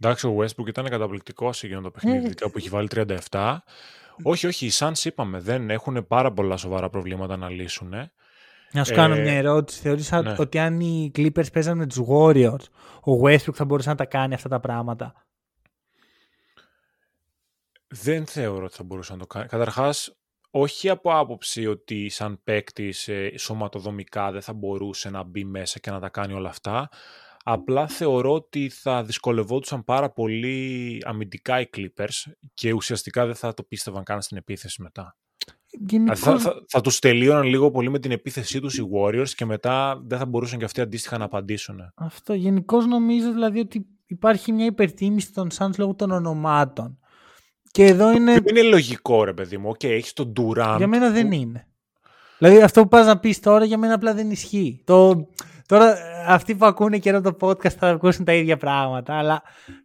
Εντάξει, 0.00 0.26
ο 0.26 0.36
Westbrook 0.38 0.66
ήταν 0.66 0.88
καταπληκτικό 0.88 1.52
σε 1.52 1.66
εκείνο 1.66 1.80
το 1.80 1.90
παιχνίδι, 1.90 2.32
mm. 2.36 2.52
που 2.52 2.58
έχει 2.58 2.68
βάλει 2.68 2.88
37. 3.30 3.56
Όχι, 4.22 4.46
όχι, 4.46 4.66
οι 4.66 4.70
Suns 4.74 5.04
είπαμε, 5.04 5.40
δεν 5.40 5.70
έχουν 5.70 6.06
πάρα 6.06 6.32
πολλά 6.32 6.56
σοβαρά 6.56 6.90
προβλήματα 6.90 7.36
να 7.36 7.48
λύσουν. 7.48 7.94
Να 8.72 8.84
σου 8.84 8.94
κάνω 8.94 9.14
ε, 9.14 9.20
μια 9.20 9.32
ερώτηση. 9.32 9.80
Θεωρείς 9.80 10.10
ναι. 10.10 10.34
ότι 10.38 10.58
αν 10.58 10.80
οι 10.80 11.10
Clippers 11.16 11.52
παίζαν 11.52 11.76
με 11.76 11.86
τους 11.86 12.00
Warriors, 12.08 12.64
ο 13.00 13.20
Westbrook 13.24 13.54
θα 13.54 13.64
μπορούσε 13.64 13.88
να 13.88 13.94
τα 13.94 14.04
κάνει 14.04 14.34
αυτά 14.34 14.48
τα 14.48 14.60
πράγματα; 14.60 15.26
Δεν 17.88 18.26
θεωρώ 18.26 18.64
ότι 18.64 18.74
θα 18.74 18.82
μπορούσε 18.82 19.12
να 19.12 19.18
το 19.18 19.26
κάνει. 19.26 19.46
Καταρχάς, 19.48 20.16
όχι 20.50 20.88
από 20.88 21.18
άποψη 21.18 21.66
ότι 21.66 22.08
σαν 22.08 22.40
παίκτης 22.44 23.08
ε, 23.08 23.32
σωματοδομικά 23.38 24.32
δεν 24.32 24.42
θα 24.42 24.52
μπορούσε 24.52 25.10
να 25.10 25.22
μπει 25.22 25.44
μέσα 25.44 25.78
και 25.78 25.90
να 25.90 26.00
τα 26.00 26.08
κάνει 26.08 26.32
όλα 26.32 26.48
αυτά, 26.48 26.88
Απλά 27.48 27.88
θεωρώ 27.88 28.32
ότι 28.32 28.68
θα 28.68 29.02
δυσκολευόντουσαν 29.02 29.84
πάρα 29.84 30.10
πολύ 30.10 31.02
αμυντικά 31.04 31.60
οι 31.60 31.68
Clippers 31.76 32.32
και 32.54 32.72
ουσιαστικά 32.72 33.26
δεν 33.26 33.34
θα 33.34 33.54
το 33.54 33.62
πίστευαν 33.62 34.04
καν 34.04 34.22
στην 34.22 34.36
επίθεση 34.36 34.82
μετά. 34.82 35.16
Γενικώς... 35.88 36.18
Θα, 36.20 36.38
θα, 36.38 36.64
θα 36.68 36.80
τους 36.80 36.98
τελείωναν 36.98 37.42
λίγο 37.42 37.70
πολύ 37.70 37.90
με 37.90 37.98
την 37.98 38.10
επίθεσή 38.10 38.60
τους 38.60 38.78
οι 38.78 38.82
Warriors 38.94 39.28
και 39.28 39.44
μετά 39.44 40.02
δεν 40.06 40.18
θα 40.18 40.26
μπορούσαν 40.26 40.58
και 40.58 40.64
αυτοί 40.64 40.80
αντίστοιχα 40.80 41.18
να 41.18 41.24
απαντήσουν. 41.24 41.92
Αυτό. 41.94 42.34
Γενικώς 42.34 42.86
νομίζω 42.86 43.32
δηλαδή 43.32 43.58
ότι 43.58 43.86
υπάρχει 44.06 44.52
μια 44.52 44.66
υπερτίμηση 44.66 45.32
των 45.32 45.48
Suns 45.58 45.76
λόγω 45.78 45.94
των 45.94 46.10
ονομάτων. 46.10 46.98
Και 47.70 47.84
εδώ 47.84 48.12
είναι... 48.12 48.40
Είναι 48.48 48.62
λογικό 48.62 49.24
ρε 49.24 49.32
παιδί 49.32 49.56
μου. 49.58 49.70
Okay, 49.70 49.88
έχεις 49.88 50.12
τον 50.12 50.32
Durant. 50.36 50.74
Για 50.76 50.86
μένα 50.86 51.10
δεν 51.10 51.32
είναι. 51.32 51.68
Δηλαδή 52.38 52.62
αυτό 52.62 52.82
που 52.82 52.88
πας 52.88 53.06
να 53.06 53.18
πεις 53.18 53.40
τώρα 53.40 53.64
για 53.64 53.78
μένα 53.78 53.94
απλά 53.94 54.14
δεν 54.14 54.30
ισχύει. 54.30 54.82
Το... 54.84 55.28
Τώρα 55.66 55.96
αυτοί 56.26 56.54
που 56.54 56.66
ακούνε 56.66 56.98
καιρό 56.98 57.20
το 57.20 57.36
podcast 57.40 57.70
θα 57.78 57.88
ακούσουν 57.88 58.24
τα 58.24 58.32
ίδια 58.32 58.56
πράγματα, 58.56 59.18
αλλά 59.18 59.42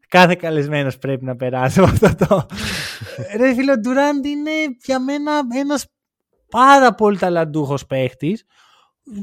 κάθε 0.08 0.36
καλεσμένος 0.36 0.98
πρέπει 0.98 1.26
να 1.26 1.36
περάσει 1.36 1.80
από 1.80 1.90
αυτό 1.90 2.26
το... 2.28 2.46
Ρε 3.38 3.54
φίλε, 3.54 3.72
ο 3.72 3.78
Ντουράντ 3.78 4.26
είναι 4.26 4.52
για 4.84 5.00
μένα 5.00 5.42
ένας 5.54 5.86
πάρα 6.50 6.94
πολύ 6.94 7.18
ταλαντούχος 7.18 7.86
παίχτης. 7.86 8.46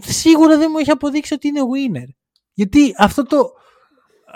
Σίγουρα 0.00 0.58
δεν 0.58 0.68
μου 0.72 0.78
έχει 0.78 0.90
αποδείξει 0.90 1.34
ότι 1.34 1.48
είναι 1.48 1.60
winner. 1.60 2.08
Γιατί 2.52 2.94
αυτό 2.98 3.22
το... 3.22 3.52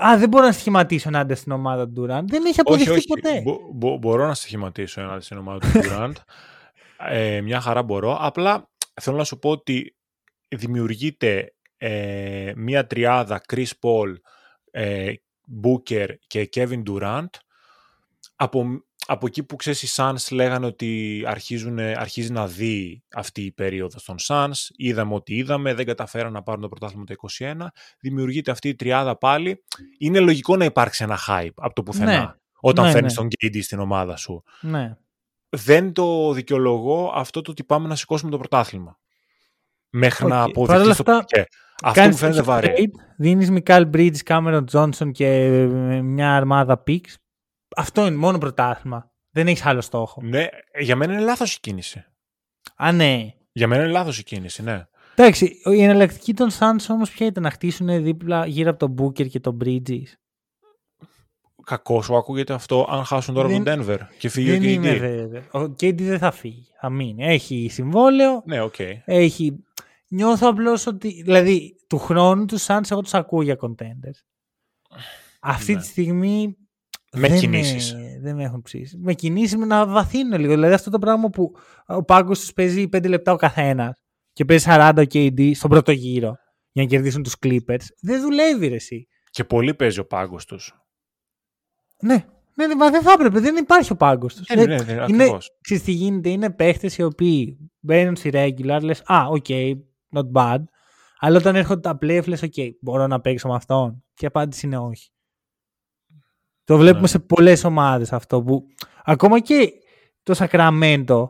Α, 0.07 0.19
δεν 0.19 0.29
μπορώ 0.29 0.45
να 0.45 0.53
σχηματίσω 0.53 1.09
ενάντια 1.09 1.37
στην 1.37 1.53
ομάδα 1.53 1.85
του 1.85 1.93
Ντουράντ. 1.93 2.31
Δεν 2.31 2.45
έχει 2.45 2.61
αποδειχθεί 2.61 2.91
όχι, 2.91 2.99
όχι. 2.99 3.07
ποτέ. 3.07 3.43
Μπο, 3.75 3.97
μπορώ 3.97 4.27
να 4.27 4.35
σχηματίσω 4.35 5.01
ενάντια 5.01 5.21
στην 5.21 5.39
ομάδα 5.39 5.59
του 5.59 5.79
Ντουράντ. 5.81 6.17
ε, 7.11 7.41
μια 7.41 7.61
χαρά 7.61 7.83
μπορώ. 7.83 8.17
Απλά 8.21 8.71
θέλω 9.01 9.17
να 9.17 9.25
σου 9.25 9.39
πω 9.39 9.51
ότι 9.51 9.97
δημιουργείται 10.49 11.55
ε, 11.85 12.53
μία 12.57 12.87
τριάδα 12.87 13.41
Chris 13.53 13.71
Paul, 13.81 14.15
ε, 14.71 15.13
Booker 15.65 16.09
και 16.27 16.49
Kevin 16.55 16.83
Durant 16.89 17.29
από, 18.37 18.85
από 19.07 19.27
εκεί 19.27 19.43
που 19.43 19.57
ξέρεις 19.57 19.83
οι 19.83 19.89
Suns 19.97 20.31
λέγανε 20.31 20.67
ότι 20.67 21.23
αρχίζουν, 21.27 21.79
αρχίζει 21.79 22.33
να 22.33 22.47
δει 22.47 23.03
αυτή 23.15 23.43
η 23.43 23.53
περίοδο 23.53 23.99
των 24.05 24.17
Suns 24.27 24.69
είδαμε 24.77 25.15
ότι 25.15 25.35
είδαμε, 25.35 25.75
δεν 25.75 25.87
καταφέραν 25.87 26.33
να 26.33 26.43
πάρουν 26.43 26.63
το 26.63 26.69
πρωτάθλημα 26.69 27.05
το 27.05 27.15
21 27.39 27.55
δημιουργείται 28.01 28.51
αυτή 28.51 28.69
η 28.69 28.75
τριάδα 28.75 29.19
πάλι 29.19 29.65
είναι 29.99 30.21
λογικό 30.21 30.57
να 30.57 30.65
υπάρξει 30.65 31.05
ένα 31.05 31.19
hype 31.29 31.55
από 31.55 31.75
το 31.75 31.83
πουθενά 31.83 32.19
ναι. 32.19 32.33
όταν 32.61 32.85
ναι, 32.85 32.91
φέρνεις 32.91 33.17
ναι. 33.17 33.19
τον 33.19 33.29
KD 33.29 33.63
στην 33.63 33.79
ομάδα 33.79 34.17
σου 34.17 34.43
ναι. 34.61 34.97
δεν 35.49 35.93
το 35.93 36.33
δικαιολογώ 36.33 37.13
αυτό 37.15 37.43
το 37.43 37.51
ότι 37.51 37.65
πάμε 37.65 37.89
να 37.89 37.97
σηκώσουμε 37.97 38.31
το 38.31 38.39
πρωτάθλημα 38.39 39.01
μέχρι 39.93 40.25
okay. 40.27 40.29
να 40.29 40.43
αποδειχθεί 40.43 40.93
στο 40.93 41.03
παρκέ. 41.03 41.47
Αυτό 41.83 42.03
μου 42.03 42.15
φαίνεται 42.15 42.43
βαρύ. 42.43 42.93
Δίνεις 43.17 43.51
Μικάλ 43.51 43.87
Μπρίτζ, 43.87 44.21
Κάμερον 44.21 44.67
Τζόνσον 44.67 45.13
και 45.13 45.49
μια 46.03 46.37
αρμάδα 46.37 46.79
πίξ. 46.79 47.17
Αυτό 47.77 48.07
είναι 48.07 48.17
μόνο 48.17 48.39
πρωτάθλημα. 48.39 49.11
Δεν 49.31 49.47
έχεις 49.47 49.65
άλλο 49.67 49.81
στόχο. 49.81 50.21
Ναι, 50.25 50.47
για 50.81 50.97
μένα 50.97 51.13
είναι 51.13 51.23
λάθος 51.23 51.55
η 51.55 51.61
κίνηση. 51.61 52.05
Α, 52.77 52.93
ναι. 52.93 53.33
Για 53.53 53.67
μένα 53.67 53.83
είναι 53.83 53.93
λάθος 53.93 54.19
η 54.19 54.25
κίνηση, 54.25 54.63
ναι. 54.63 54.87
Εντάξει, 55.17 55.61
η 55.65 55.83
εναλλακτική 55.83 56.35
των 56.35 56.51
Suns 56.51 56.85
όμως 56.89 57.11
ποια 57.11 57.27
ήταν 57.27 57.43
να 57.43 57.51
χτίσουν 57.51 58.03
δίπλα 58.03 58.47
γύρω 58.47 58.71
από 58.71 58.79
τον 58.79 58.95
Booker 58.99 59.29
και 59.29 59.41
τον 59.41 59.59
Bridges; 59.65 60.07
Κακός 61.67 62.05
σου 62.05 62.17
ακούγεται 62.17 62.53
αυτό 62.55 62.87
αν 62.91 63.05
χάσουν 63.05 63.35
τώρα 63.35 63.49
Δεν- 63.49 63.65
τον 63.65 63.85
Denver 63.87 63.99
και 64.19 64.29
φύγει 64.29 64.51
ο 64.51 64.53
Δεν 64.53 64.63
KD. 64.63 64.67
είμαι 64.67 64.93
βέβαιο. 64.95 65.43
Ο 65.53 65.61
KD 65.61 66.03
δεν 66.03 66.19
θα 66.19 66.31
φύγει. 66.31 66.67
Θα 66.81 66.91
μείνει. 66.91 67.25
Έχει 67.25 67.69
συμβόλαιο. 67.71 68.43
Ναι, 68.47 68.61
οκ. 68.61 68.75
Έχει... 69.05 69.65
Νιώθω 70.13 70.49
απλώς 70.49 70.87
ότι. 70.87 71.23
Δηλαδή, 71.23 71.77
του 71.87 71.99
χρόνου 71.99 72.45
τους 72.45 72.67
Suns 72.69 72.91
εγώ 72.91 73.01
τους 73.01 73.15
ακούω 73.15 73.43
για 73.43 73.57
contenders. 73.61 74.21
Αυτή 75.41 75.75
Ναι. 75.75 75.81
τη 75.81 75.87
στιγμή. 75.87 76.57
Με 77.15 77.29
δεν 77.29 77.39
κινήσεις. 77.39 77.95
Με, 77.95 78.19
δεν 78.21 78.37
με 78.37 78.45
έχουν 78.45 78.63
ψήσει. 78.63 78.97
Με 78.99 79.15
κινήσεις 79.15 79.57
με 79.57 79.65
να 79.65 79.87
βαθύνω 79.87 80.37
λίγο. 80.37 80.53
Δηλαδή, 80.53 80.73
αυτό 80.75 80.91
το 80.91 80.99
πράγμα 80.99 81.29
που 81.31 81.53
ο 81.87 82.05
πάγκος 82.05 82.41
τους 82.41 82.53
παίζει 82.53 82.89
5 82.89 83.09
λεπτά 83.09 83.33
ο 83.33 83.37
καθένας 83.37 84.03
και 84.33 84.45
παίζει 84.45 84.65
40 84.69 84.93
ο 84.97 85.01
KD 85.01 85.51
στον 85.55 85.71
πρώτο 85.71 85.93
γύρο 85.93 86.37
για 86.73 86.83
να 86.83 86.89
κερδίσουν 86.89 87.23
τους 87.23 87.35
Clippers. 87.43 87.85
Δεν 88.01 88.21
δουλεύει, 88.21 88.69
ρε, 88.69 88.75
εσύ. 88.75 89.07
Και 89.31 89.45
πολύ 89.45 89.75
παίζει 89.75 89.99
ο 90.01 90.07
πάγκος 90.07 90.45
τους. 90.45 90.75
Ναι, 92.03 92.25
ναι, 92.55 92.67
ναι, 92.67 92.75
μα 92.75 92.91
δεν 92.91 93.03
θα 93.03 93.13
έπρεπε. 93.13 93.41
Δεν 93.41 93.57
υπάρχει 93.57 93.93
ο 93.93 93.97
πάγκος 93.97 94.35
τους. 94.35 94.49
Ναι, 94.49 94.65
ναι, 94.65 94.83
ναι, 94.83 94.93
είναι, 94.93 95.03
ακριβώς. 95.03 95.51
ξέρεις 95.61 95.83
τι 95.83 95.93
γίνεται, 95.93 96.29
είναι 96.29 96.51
παίχτες 96.51 96.99
οι 96.99 97.03
οποίοι 97.03 97.71
μπαίνουν 97.81 98.17
στη 98.17 98.31
regular, 98.33 98.79
λες, 98.83 99.03
Α, 99.07 99.27
ok, 99.29 99.47
not 100.13 100.31
bad. 100.33 100.59
Αλλά 101.19 101.39
όταν 101.39 101.57
έρχονται 101.57 101.81
τα 101.81 101.99
playoff, 102.03 102.27
λες, 102.27 102.43
οκ, 102.43 102.53
μπορώ 102.81 103.07
να 103.07 103.21
παίξω 103.21 103.49
με 103.49 103.55
αυτόν. 103.55 104.05
Και 104.15 104.25
η 104.25 104.27
απάντηση 104.27 104.67
είναι 104.67 104.79
όχι. 104.79 105.11
Το 106.65 106.77
βλέπουμε 106.77 107.01
Ναι. 107.01 107.07
σε 107.09 107.19
πολλές 107.19 107.65
ομάδες 107.65 108.13
αυτό 108.13 108.43
που. 108.43 108.67
Ακόμα 109.05 109.41
και 109.41 109.73
το 110.23 110.35
Sacramento. 110.39 111.29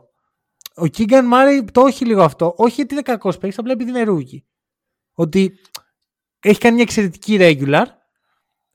Ο 0.75 0.83
Keegan 0.97 1.33
Murray 1.33 1.67
το 1.71 1.85
έχει 1.85 2.05
λίγο 2.05 2.21
αυτό. 2.23 2.53
Όχι 2.57 2.73
γιατί 2.75 2.93
είναι 2.93 3.03
κακός 3.03 3.37
παίκτης, 3.37 3.59
απλά 3.59 3.71
επειδή 3.71 3.89
είναι 3.89 4.03
rookie. 4.03 4.45
Ότι 5.13 5.59
έχει 6.39 6.59
κάνει 6.59 6.73
μια 6.75 6.83
εξαιρετική 6.83 7.37
regular. 7.39 7.85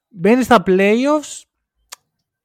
Μπαίνει 0.08 0.42
στα 0.42 0.62
playoffs, 0.66 1.42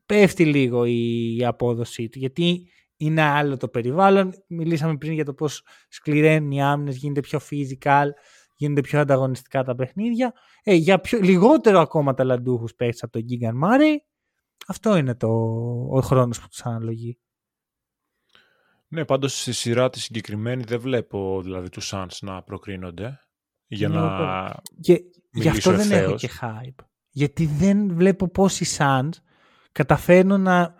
πέφτει 0.05 0.45
λίγο 0.45 0.85
η 0.85 1.45
απόδοσή 1.45 2.09
του. 2.09 2.19
Γιατί 2.19 2.67
είναι 2.97 3.21
άλλο 3.21 3.57
το 3.57 3.67
περιβάλλον. 3.67 4.33
Μιλήσαμε 4.47 4.97
πριν 4.97 5.13
για 5.13 5.25
το 5.25 5.33
πώς 5.33 5.63
σκληραίνουν 5.89 6.51
οι 6.51 6.63
άμυνες, 6.63 6.95
γίνεται 6.97 7.19
πιο 7.19 7.39
physical, 7.49 8.05
γίνονται 8.55 8.81
πιο 8.81 8.99
ανταγωνιστικά 8.99 9.63
τα 9.63 9.75
παιχνίδια. 9.75 10.33
Ε, 10.63 10.73
για 10.73 10.99
πιο, 10.99 11.19
λιγότερο 11.19 11.79
ακόμα 11.79 12.13
ταλαντούχους 12.13 12.73
παίχτες 12.75 13.03
από 13.03 13.11
τον 13.11 13.21
Gigan 13.29 13.63
Murray, 13.63 13.95
αυτό 14.67 14.95
είναι 14.95 15.15
το, 15.15 15.27
ο 15.91 15.99
χρόνος 16.01 16.41
που 16.41 16.47
τους 16.47 16.61
αναλογεί. 16.65 17.17
Ναι, 18.87 19.05
πάντως 19.05 19.41
στη 19.41 19.51
σειρά 19.51 19.89
τη 19.89 19.99
συγκεκριμένη 19.99 20.63
δεν 20.63 20.79
βλέπω 20.79 21.41
δηλαδή 21.41 21.69
τους 21.69 21.91
Suns 21.93 22.17
να 22.21 22.43
προκρίνονται 22.43 23.19
για 23.67 23.87
Ναι, 23.89 23.95
να... 23.95 24.01
εγώ- 24.05 24.61
Και 24.81 24.93
γι' 24.93 25.03
μιλήσω 25.31 25.49
αυτό 25.71 25.71
δεν 25.71 25.91
έχω 25.91 26.13
ευθέως. 26.13 26.21
και 26.21 26.29
hype. 26.41 26.85
Γιατί 27.09 27.45
δεν 27.45 27.95
βλέπω 27.95 28.27
πώς 28.27 28.59
οι 28.59 28.75
Suns 28.77 29.09
καταφέρνουν 29.71 30.41
να 30.41 30.75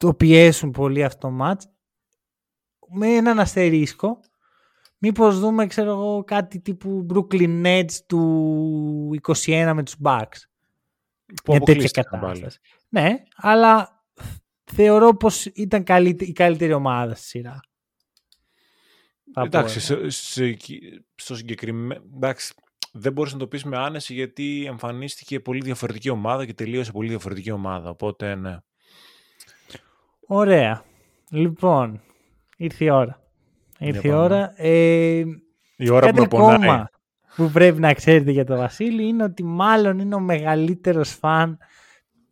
το 0.00 0.14
πιέσουν 0.14 0.70
πολύ 0.70 1.04
αυτό 1.04 1.28
το 1.28 1.36
match 1.40 1.62
με 2.88 3.08
έναν 3.08 3.40
αστερίσκο. 3.40 4.20
Μήπως 4.98 5.38
δούμε, 5.40 5.66
ξέρω 5.66 5.90
εγώ, 5.90 6.24
κάτι 6.24 6.60
τύπου 6.60 7.06
Brooklyn 7.14 7.66
Nets 7.66 7.92
του 8.06 9.10
21 9.22 9.72
με 9.74 9.82
τους 9.82 9.96
Bucks. 10.04 10.38
που 11.44 11.52
Μια 11.52 11.58
τέτοια 11.58 11.72
αποκλείστηκαν 11.72 12.20
πάλι. 12.20 12.22
κατάσταση. 12.40 12.58
Ναι, 12.88 13.14
αλλά 13.36 14.02
θεωρώ 14.64 15.16
πως 15.16 15.44
ήταν 15.46 15.84
καλύτε- 15.84 16.28
η 16.28 16.32
καλύτερη 16.32 16.72
ομάδα 16.72 17.14
στη 17.14 17.24
σειρά. 17.26 17.60
Θα 19.32 19.40
πω 19.40 19.46
Εντάξει, 19.46 19.92
εγώ. 19.92 20.10
σε, 20.10 20.32
σε- 20.32 20.56
στο 21.14 21.34
συγκεκριμένο... 21.36 22.02
Εντάξει, 22.14 22.54
δεν 22.92 23.12
μπορείς 23.12 23.32
να 23.32 23.38
το 23.38 23.46
πεις 23.46 23.64
με 23.64 23.76
άνεση 23.76 24.14
γιατί 24.14 24.64
εμφανίστηκε 24.66 25.40
πολύ 25.40 25.60
διαφορετική 25.60 26.08
ομάδα 26.10 26.46
και 26.46 26.54
τελείωσε 26.54 26.92
πολύ 26.92 27.08
διαφορετική 27.08 27.50
ομάδα. 27.50 27.90
Οπότε, 27.90 28.34
ναι. 28.34 28.56
Ωραία. 30.32 30.84
Λοιπόν, 31.30 32.00
ήρθε 32.56 32.84
η 32.84 32.90
ώρα. 32.90 33.22
Ήρθε 33.78 34.08
η 34.08 34.10
πάμε. 34.10 34.22
ώρα. 34.22 34.52
Ε, 34.56 35.22
Η 35.76 35.90
ώρα 35.90 36.00
που 36.00 36.16
κάτι 36.16 36.20
με 36.20 36.28
πονάει. 36.28 36.54
ακόμα 36.54 36.90
που 37.36 37.50
πρέπει 37.50 37.80
να 37.80 37.94
ξέρετε 37.94 38.30
για 38.30 38.44
τον 38.44 38.56
Βασίλη 38.56 39.06
είναι 39.08 39.22
ότι 39.22 39.44
μάλλον 39.44 39.98
είναι 39.98 40.14
ο 40.14 40.20
μεγαλύτερος 40.20 41.10
φαν 41.10 41.58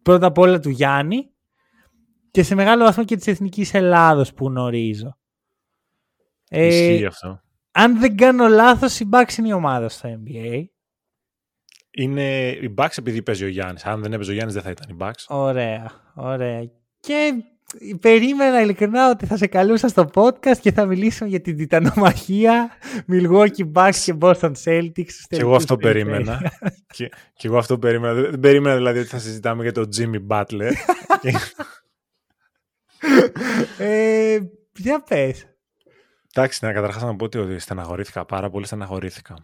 πρώτα 0.02 0.26
απ' 0.26 0.38
όλα 0.38 0.60
του 0.60 0.68
Γιάννη 0.68 1.30
και 2.30 2.42
σε 2.42 2.54
μεγάλο 2.54 2.84
βαθμό 2.84 3.04
και 3.04 3.16
της 3.16 3.26
Εθνικής 3.26 3.74
Ελλάδος 3.74 4.34
που 4.34 4.46
γνωρίζω. 4.46 5.16
Ε, 6.48 6.66
Ισχύει 6.66 7.04
αυτό. 7.04 7.40
αν 7.72 7.98
δεν 8.00 8.16
κάνω 8.16 8.48
λάθος, 8.48 9.00
η 9.00 9.08
Bucks 9.12 9.32
είναι 9.38 9.48
η 9.48 9.52
ομάδα 9.52 9.88
στο 9.88 10.08
NBA. 10.24 10.64
Είναι 11.90 12.48
η 12.50 12.74
Bucks 12.78 12.98
επειδή 12.98 13.22
παίζει 13.22 13.44
ο 13.44 13.48
Γιάννης. 13.48 13.84
Αν 13.84 14.02
δεν 14.02 14.12
έπαιζε 14.12 14.30
ο 14.30 14.34
Γιάννης 14.34 14.54
δεν 14.54 14.62
θα 14.62 14.70
ήταν 14.70 14.88
η 14.90 14.96
Bucks. 15.00 15.24
Ωραία, 15.28 15.90
ωραία. 16.14 16.70
Και 17.00 17.32
περίμενα 18.00 18.60
ειλικρινά 18.62 19.10
ότι 19.10 19.26
θα 19.26 19.36
σε 19.36 19.46
καλούσα 19.46 19.88
στο 19.88 20.10
podcast 20.14 20.56
και 20.60 20.72
θα 20.72 20.86
μιλήσουμε 20.86 21.28
για 21.28 21.40
την 21.40 21.56
τιτανομαχία 21.56 22.70
Milwaukee 23.12 23.72
Bucks 23.72 23.94
και 24.04 24.14
Boston 24.20 24.52
Celtics. 24.64 25.08
στους 25.08 25.26
Και 25.28 25.36
εγώ 25.36 25.56
τελικούς 25.56 25.56
αυτό 25.56 25.76
περιφέρειας. 25.76 26.16
περίμενα. 26.26 26.52
και, 26.92 27.08
και 27.34 27.46
εγώ 27.46 27.58
αυτό 27.58 27.78
περίμενα. 27.78 28.14
Δεν 28.14 28.30
δεν 28.30 28.40
περίμενα 28.40 28.76
δηλαδή 28.76 28.98
ότι 28.98 29.08
θα 29.08 29.18
συζητάμε 29.18 29.62
για 29.62 29.72
τον 29.72 29.88
Jimmy 29.96 30.26
Butler. 30.28 30.72
Και- 31.20 31.32
ε, 33.84 34.38
για 34.76 35.02
πες. 35.08 35.46
Εντάξει, 36.34 36.64
να 36.64 36.72
καταρχάς 36.72 37.02
να 37.02 37.16
πω 37.16 37.24
ότι 37.24 37.58
στεναχωρήθηκα. 37.58 38.24
Πάρα 38.24 38.50
πολύ 38.50 38.66
στεναχωρήθηκα. 38.66 39.34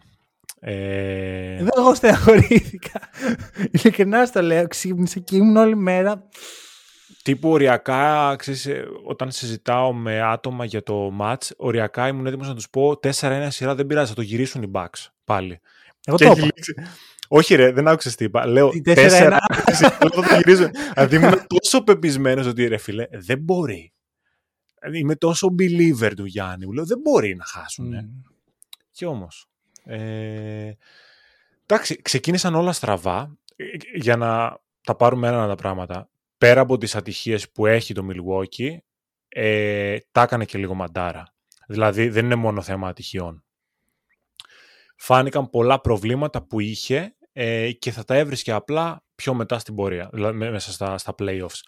Ε, 0.59 1.55
Εδώ 1.55 1.69
εγώ 1.77 1.93
στεναχωρήθηκα. 1.95 2.99
Ειλικρινά 3.71 4.25
στο 4.25 4.41
λέω. 4.41 4.67
Ξύπνησα 4.67 5.19
και 5.19 5.35
ήμουν 5.35 5.55
όλη 5.57 5.75
μέρα. 5.75 6.27
Τύπου 7.25 7.49
οριακά, 7.49 8.35
ξέρεις, 8.37 8.65
ε, 8.65 8.87
όταν 9.03 9.31
συζητάω 9.31 9.93
με 9.93 10.21
άτομα 10.21 10.65
για 10.65 10.83
το 10.83 11.17
match, 11.21 11.49
οριακά 11.57 12.07
ήμουν 12.07 12.25
έτοιμος 12.25 12.47
να 12.47 12.55
τους 12.55 12.69
πω 12.69 12.95
4-1 12.97 13.47
σειρά 13.49 13.75
δεν 13.75 13.85
πειράζει, 13.87 14.09
θα 14.09 14.15
το 14.15 14.21
γυρίσουν 14.21 14.61
οι 14.63 14.71
Bucks 14.73 15.07
πάλι. 15.23 15.59
Εγώ 16.05 16.17
Και 16.17 16.23
το 16.25 16.31
έχει 16.31 16.39
είπα. 16.39 16.49
λήξει. 16.55 16.73
Όχι 17.27 17.55
ρε, 17.55 17.71
δεν 17.71 17.87
άκουσες 17.87 18.15
τι 18.15 18.23
είπα. 18.23 18.45
Λέω 18.47 18.69
Τι 18.69 18.81
4-1 18.85 18.95
4-1. 18.95 19.09
σειρά 19.09 19.37
θα 19.89 20.09
το 20.09 20.21
γυρίσουν. 20.35 20.69
Δηλαδή 20.93 21.15
ήμουν 21.15 21.47
τόσο 21.47 21.83
πεπισμένος 21.83 22.45
ότι 22.47 22.67
ρε 22.67 22.77
φίλε, 22.77 23.07
δεν 23.11 23.39
μπορεί. 23.39 23.93
Δηλαδή, 24.79 24.99
είμαι 24.99 25.15
τόσο 25.15 25.55
believer 25.59 26.11
του 26.15 26.25
Γιάννη. 26.25 26.65
Μου 26.65 26.71
λέω 26.71 26.85
δεν 26.85 26.99
μπορεί 26.99 27.35
να 27.35 27.45
χάσουν. 27.45 27.87
Μμ. 27.87 28.21
Και 28.91 29.05
όμως. 29.05 29.47
Ε, 29.83 30.71
εντάξει, 31.65 32.01
ξεκίνησαν 32.01 32.55
όλα 32.55 32.71
στραβά. 32.71 33.37
Ε, 33.55 33.63
Για 33.95 34.17
να 34.17 34.57
τα 34.83 34.95
πάρουμε 34.95 35.27
ένα 35.27 35.47
τα 35.47 35.55
πράγματα. 35.55 36.09
Πέρα 36.37 36.61
από 36.61 36.77
τις 36.77 36.95
ατυχίες 36.95 37.51
που 37.51 37.65
έχει 37.65 37.93
το 37.93 38.07
Milwaukee, 38.11 38.77
ε, 39.27 39.97
τα 40.11 40.21
έκανε 40.21 40.45
και 40.45 40.57
λίγο 40.57 40.73
μαντάρα. 40.73 41.33
Δηλαδή 41.67 42.09
δεν 42.09 42.25
είναι 42.25 42.35
μόνο 42.35 42.61
θέμα 42.61 42.87
ατυχιών. 42.87 43.43
Φάνηκαν 44.97 45.49
πολλά 45.49 45.81
προβλήματα 45.81 46.47
που 46.47 46.59
είχε 46.59 47.15
ε, 47.31 47.71
και 47.71 47.91
θα 47.91 48.03
τα 48.03 48.15
έβρισκε 48.15 48.51
απλά 48.51 49.03
πιο 49.15 49.33
μετά 49.33 49.59
στην 49.59 49.75
πορεία, 49.75 50.09
δηλαδή 50.13 50.37
μέ- 50.37 50.51
μέσα 50.51 50.71
στα, 50.71 50.97
στα 50.97 51.15
playoffs. 51.19 51.59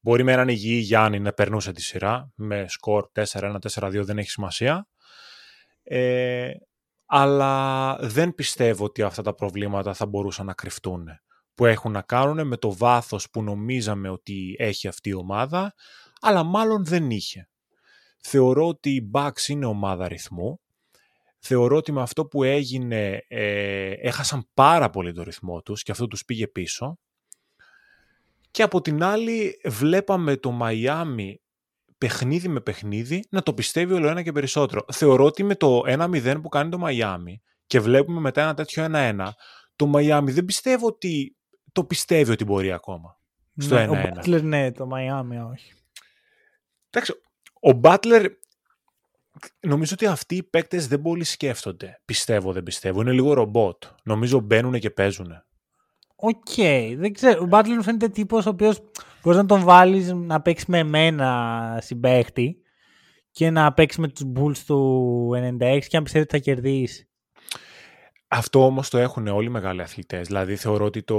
Μπορεί 0.00 0.22
με 0.22 0.32
έναν 0.32 0.48
υγιή 0.48 0.80
Γιάννη 0.84 1.20
να 1.20 1.32
περνούσε 1.32 1.72
τη 1.72 1.82
σειρά 1.82 2.32
με 2.34 2.64
σκορ 2.68 3.08
4-1, 3.14 3.56
4-2, 3.70 4.02
δεν 4.04 4.18
έχει 4.18 4.30
σημασία. 4.30 4.88
Ε, 5.82 6.50
αλλά 7.06 7.96
δεν 8.00 8.34
πιστεύω 8.34 8.84
ότι 8.84 9.02
αυτά 9.02 9.22
τα 9.22 9.34
προβλήματα 9.34 9.94
θα 9.94 10.06
μπορούσαν 10.06 10.46
να 10.46 10.54
κρυφτούν 10.54 11.08
που 11.56 11.64
έχουν 11.64 11.92
να 11.92 12.02
κάνουν 12.02 12.46
με 12.46 12.56
το 12.56 12.76
βάθος 12.76 13.30
που 13.30 13.42
νομίζαμε 13.42 14.08
ότι 14.08 14.56
έχει 14.58 14.88
αυτή 14.88 15.08
η 15.08 15.14
ομάδα, 15.14 15.74
αλλά 16.20 16.42
μάλλον 16.42 16.84
δεν 16.84 17.10
είχε. 17.10 17.48
Θεωρώ 18.20 18.68
ότι 18.68 18.90
η 18.90 19.10
Bucks 19.14 19.46
είναι 19.46 19.66
ομάδα 19.66 20.08
ρυθμού. 20.08 20.60
Θεωρώ 21.38 21.76
ότι 21.76 21.92
με 21.92 22.02
αυτό 22.02 22.26
που 22.26 22.42
έγινε 22.42 23.24
ε, 23.28 23.90
έχασαν 23.90 24.48
πάρα 24.54 24.90
πολύ 24.90 25.12
το 25.12 25.22
ρυθμό 25.22 25.62
τους 25.62 25.82
και 25.82 25.92
αυτό 25.92 26.06
τους 26.06 26.24
πήγε 26.24 26.48
πίσω. 26.48 26.98
Και 28.50 28.62
από 28.62 28.80
την 28.80 29.02
άλλη 29.02 29.60
βλέπαμε 29.64 30.36
το 30.36 30.50
Μαϊάμι 30.50 31.40
παιχνίδι 31.98 32.48
με 32.48 32.60
παιχνίδι 32.60 33.24
να 33.30 33.42
το 33.42 33.54
πιστεύει 33.54 33.92
όλο 33.92 34.08
ένα 34.08 34.22
και 34.22 34.32
περισσότερο. 34.32 34.84
Θεωρώ 34.92 35.24
ότι 35.24 35.42
με 35.42 35.54
το 35.54 35.82
1-0 35.86 36.38
που 36.42 36.48
κάνει 36.48 36.70
το 36.70 36.78
Μαϊάμι 36.78 37.42
και 37.66 37.80
βλέπουμε 37.80 38.20
μετά 38.20 38.42
ένα 38.42 38.54
τέτοιο 38.54 38.86
1-1, 38.92 39.28
το 39.76 39.86
Μαϊάμι 39.86 40.32
δεν 40.32 40.44
πιστεύω 40.44 40.86
ότι 40.86 41.35
το 41.76 41.84
πιστεύει 41.84 42.30
ότι 42.32 42.44
μπορεί 42.44 42.72
ακόμα. 42.72 43.18
Στο 43.56 43.74
Ναι, 43.74 43.86
1-1. 43.86 43.90
Ο 43.90 43.96
Butler, 44.14 44.42
ναι, 44.42 44.72
το 44.72 44.88
Miami 44.92 45.50
όχι. 45.52 45.72
Εντάξει, 46.90 47.14
ο 47.60 47.72
Μπάτλερ 47.72 48.24
νομίζω 49.60 49.92
ότι 49.94 50.06
αυτοί 50.06 50.36
οι 50.36 50.42
παίκτες 50.42 50.88
δεν 50.88 51.02
πολύ 51.02 51.24
σκέφτονται. 51.24 52.00
Πιστεύω, 52.04 52.52
δεν 52.52 52.62
πιστεύω. 52.62 53.00
Είναι 53.00 53.12
λίγο 53.12 53.32
ρομπότ. 53.32 53.84
Νομίζω 54.02 54.40
μπαίνουν 54.40 54.78
και 54.78 54.90
παίζουν. 54.90 55.44
Οκ, 56.16 56.54
δεν 56.96 57.12
ξέρω. 57.12 57.42
Ο 57.42 57.48
Butler 57.50 57.74
μου 57.76 57.82
φαίνεται 57.82 58.08
τύπος 58.08 58.46
ο 58.46 58.48
οποίος 58.48 58.80
Μπορείς 59.26 59.40
να 59.40 59.46
τον 59.46 59.64
βάλεις 59.64 60.12
να 60.12 60.42
παίξεις 60.42 60.66
με 60.66 60.78
εμένα 60.78 61.78
συμπαίχτη 61.82 62.56
και 63.30 63.50
να 63.50 63.72
παίξεις 63.72 64.00
με 64.00 64.08
τους 64.08 64.24
Bulls 64.36 64.58
του 64.66 65.30
96 65.34 65.86
και 65.88 65.96
αν 65.96 66.02
πιστεύεις 66.02 66.14
ότι 66.14 66.36
θα 66.36 66.38
κερδίσεις. 66.38 67.08
Αυτό 68.28 68.64
όμως 68.64 68.90
το 68.90 68.98
έχουν 68.98 69.26
όλοι 69.26 69.46
οι 69.46 69.50
μεγάλοι 69.50 69.82
αθλητές. 69.82 70.26
Δηλαδή 70.26 70.56
θεωρώ 70.56 70.84
ότι 70.84 71.02
το. 71.02 71.18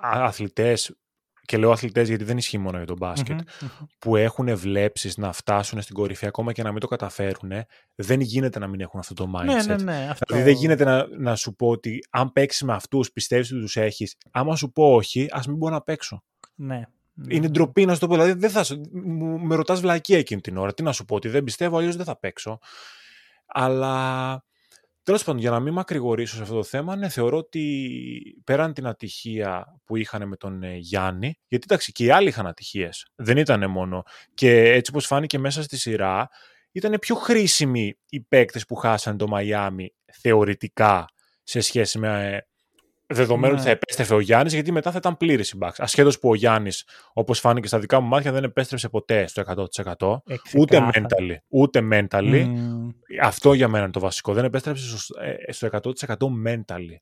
Αθλητές 0.00 0.96
και 1.48 1.56
λέω 1.56 1.70
αθλητές 1.70 2.08
γιατί 2.08 2.24
δεν 2.24 2.36
ισχύει 2.36 2.58
μόνο 2.58 2.76
για 2.76 2.86
τον 2.86 2.96
μπασκετ 2.96 3.40
που 3.98 4.16
έχουν 4.16 4.56
βλέψεις 4.56 5.16
να 5.16 5.32
φτάσουν 5.32 5.80
στην 5.82 5.94
κορυφή 5.94 6.26
ακόμα 6.26 6.52
και 6.52 6.62
να 6.62 6.72
μην 6.72 6.80
το 6.80 6.86
καταφέρουν, 6.86 7.50
δεν 7.94 8.20
γίνεται 8.20 8.58
να 8.58 8.66
μην 8.66 8.80
έχουν 8.80 9.00
αυτό 9.00 9.14
το 9.14 9.32
mindset. 9.36 9.44
Ναι, 9.44 9.62
ναι, 9.62 9.82
ναι. 9.82 10.08
Αυτό... 10.10 10.24
Δηλαδή 10.26 10.50
δεν 10.50 10.60
γίνεται 10.60 10.84
να, 10.84 11.06
να 11.18 11.36
σου 11.36 11.54
πω 11.54 11.68
ότι 11.68 11.98
αν 12.10 12.32
παίξεις 12.32 12.62
με 12.62 12.72
αυτούς, 12.72 13.12
πιστεύεις 13.12 13.52
ότι 13.52 13.60
τους 13.60 13.76
έχεις. 13.76 14.16
Άμα 14.30 14.56
σου 14.56 14.72
πω 14.72 14.94
όχι, 14.94 15.26
ας 15.30 15.46
μην 15.46 15.56
μπορώ 15.56 15.74
να 15.74 15.80
παίξω. 15.80 16.24
Ναι. 16.54 16.82
ναι. 17.12 17.34
Είναι 17.34 17.48
ντροπή 17.48 17.84
να 17.84 17.94
σου 17.94 18.00
το 18.00 18.06
πω. 18.06 18.14
Δηλαδή 18.14 18.32
δεν 18.32 18.50
θα, 18.50 18.64
με 19.40 19.54
ρωτάς 19.54 19.80
βλακία 19.80 20.18
εκείνη 20.18 20.40
την 20.40 20.56
ώρα. 20.56 20.74
Τι 20.74 20.82
να 20.82 20.92
σου 20.92 21.04
πω, 21.04 21.14
ότι 21.14 21.28
δεν 21.28 21.44
πιστεύω, 21.44 21.78
αλλιώς 21.78 21.96
δεν 21.96 22.04
θα 22.04 22.18
παίξω. 22.18 22.58
Αλλά 23.46 24.44
Τέλος 25.08 25.24
πάντων, 25.24 25.40
για 25.40 25.50
να 25.50 25.60
μην 25.60 25.72
μακρηγορήσω 25.72 26.36
σε 26.36 26.42
αυτό 26.42 26.54
το 26.54 26.62
θέμα, 26.62 26.96
ναι, 26.96 27.08
θεωρώ 27.08 27.36
ότι 27.36 28.40
πέραν 28.44 28.72
την 28.72 28.86
ατυχία 28.86 29.80
που 29.84 29.96
είχαν 29.96 30.28
με 30.28 30.36
τον 30.36 30.62
ε, 30.62 30.76
Γιάννη, 30.76 31.38
γιατί 31.48 31.66
εντάξει 31.70 31.92
και 31.92 32.04
οι 32.04 32.10
άλλοι 32.10 32.28
είχαν 32.28 32.46
ατυχίες. 32.46 33.06
Δεν 33.14 33.36
ήταν 33.36 33.70
μόνο. 33.70 34.02
Και 34.34 34.72
έτσι 34.72 34.90
όπως 34.90 35.06
φάνηκε 35.06 35.38
μέσα 35.38 35.62
στη 35.62 35.76
σειρά, 35.76 36.28
ήταν 36.72 36.98
πιο 36.98 37.14
χρήσιμοι 37.14 37.98
οι 38.08 38.20
παίκτες 38.20 38.66
που 38.66 38.74
χάσαν 38.74 39.16
το 39.16 39.28
Μαϊάμι 39.28 39.94
θεωρητικά 40.12 41.04
σε 41.42 41.60
σχέση 41.60 41.98
με 41.98 42.42
ε, 43.10 43.14
δεδομένου 43.14 43.52
ότι 43.52 43.62
θα 43.62 43.68
ναι. 43.68 43.74
επέστρεφε 43.74 44.14
ο 44.14 44.20
Γιάννης, 44.20 44.52
γιατί 44.52 44.72
μετά 44.72 44.90
θα 44.90 44.98
ήταν 44.98 45.16
πλήρης 45.16 45.50
η 45.50 45.58
Bucks. 45.60 45.74
Ασχέτως 45.76 46.18
που 46.18 46.28
ο 46.28 46.34
Γιάννης, 46.34 46.84
όπως 47.12 47.40
φάνηκε 47.40 47.66
στα 47.66 47.78
δικά 47.78 48.00
μου 48.00 48.08
μάτια, 48.08 48.32
δεν 48.32 48.44
επέστρεψε 48.44 48.88
ποτέ 48.88 49.26
στο 49.26 49.42
100%. 49.96 50.22
Ούτε 50.56 50.90
mentally. 50.94 51.36
Ούτε 51.48 51.88
mentally. 51.92 52.46
Αυτό 53.22 53.52
για 53.52 53.68
μένα 53.68 53.82
είναι 53.82 53.92
το 53.92 54.00
βασικό. 54.00 54.32
Δεν 54.32 54.44
επέστρεψε 54.44 54.96
στο 55.48 55.68
100% 55.72 55.82
ε, 56.08 56.14
mentally. 56.46 56.96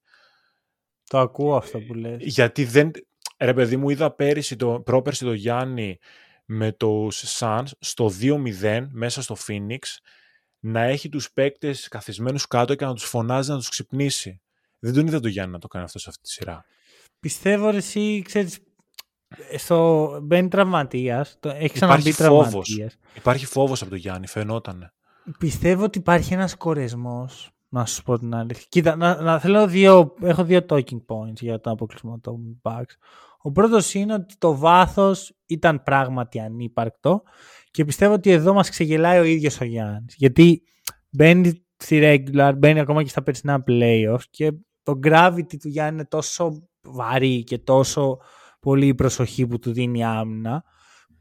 Το 1.08 1.18
ακούω 1.18 1.56
αυτό 1.56 1.80
που 1.80 1.94
λες. 1.94 2.16
Γιατί 2.20 2.64
δεν. 2.64 2.90
Ρε 3.38 3.54
παιδί 3.54 3.76
μου, 3.76 3.90
είδα 3.90 4.14
πέρυσι 4.14 4.56
το, 4.56 4.80
πρόπερσι 4.80 5.24
το 5.24 5.32
Γιάννη 5.32 5.98
με 6.44 6.72
τους 6.72 7.38
Suns 7.38 7.66
στο 7.78 8.10
2-0 8.20 8.86
μέσα 8.90 9.22
στο 9.22 9.36
Phoenix 9.46 9.78
να 10.58 10.82
έχει 10.82 11.08
τους 11.08 11.32
παίκτες 11.32 11.88
καθισμένους 11.88 12.46
κάτω 12.46 12.74
και 12.74 12.84
να 12.84 12.94
τους 12.94 13.04
φωνάζει 13.04 13.50
να 13.50 13.56
τους 13.56 13.68
ξυπνήσει. 13.68 14.40
Δεν 14.78 14.94
τον 14.94 15.06
είδα 15.06 15.20
το 15.20 15.28
Γιάννη 15.28 15.52
να 15.52 15.58
το 15.58 15.68
κάνει 15.68 15.84
αυτό 15.84 15.98
σε 15.98 16.08
αυτή 16.08 16.22
τη 16.22 16.30
σειρά. 16.30 16.64
Πιστεύω 17.20 17.68
εσύ, 17.68 18.22
ξέρεις, 18.24 18.58
στο 19.56 20.08
μπαίνει 20.22 20.48
τραυματίας. 20.48 21.38
Έχεις 21.42 21.72
ξαναμπεί 21.72 22.14
τραυματίας. 22.14 22.96
Υπάρχει 23.14 23.46
φόβος 23.46 23.80
από 23.80 23.90
τον 23.90 23.98
Γιάννη, 23.98 24.26
φαινόταν. 24.26 24.92
Πιστεύω 25.38 25.84
ότι 25.84 25.98
υπάρχει 25.98 26.34
ένας 26.34 26.56
κορεσμός. 26.56 27.50
Να 27.68 27.86
σου 27.86 28.02
πω 28.02 28.18
την 28.18 28.34
αλήθεια. 28.34 28.66
Κοίτα, 28.68 28.96
να, 28.96 29.22
να, 29.22 29.38
θέλω 29.38 29.66
δύο, 29.66 30.14
έχω 30.20 30.44
δύο 30.44 30.66
talking 30.68 31.04
points 31.06 31.40
για 31.40 31.60
τον 31.60 31.72
αποκλεισμό 31.72 32.18
των 32.20 32.60
Bucks. 32.62 32.94
Ο 33.42 33.52
πρώτος 33.52 33.94
είναι 33.94 34.14
ότι 34.14 34.36
το 34.38 34.56
βάθος 34.56 35.36
ήταν 35.46 35.82
πράγματι 35.82 36.40
ανύπαρκτο 36.40 37.22
και 37.70 37.84
πιστεύω 37.84 38.12
ότι 38.12 38.30
εδώ 38.30 38.52
μας 38.52 38.70
ξεγελάει 38.70 39.18
ο 39.18 39.22
ίδιος 39.22 39.60
ο 39.60 39.64
Γιάννης. 39.64 40.14
Γιατί 40.16 40.62
μπαίνει 41.10 41.65
στη 41.86 42.00
regular, 42.02 42.52
μπαίνει 42.56 42.80
ακόμα 42.80 43.02
και 43.02 43.08
στα 43.08 43.22
περσινά 43.22 43.64
playoffs 43.66 44.24
και 44.30 44.52
το 44.82 44.98
gravity 45.04 45.56
του 45.60 45.68
Γιάννη 45.68 45.94
είναι 45.94 46.04
τόσο 46.04 46.68
βαρύ 46.82 47.44
και 47.44 47.58
τόσο 47.58 48.18
πολύ 48.60 48.86
η 48.86 48.94
προσοχή 48.94 49.46
που 49.46 49.58
του 49.58 49.72
δίνει 49.72 49.98
η 49.98 50.04
άμυνα 50.04 50.64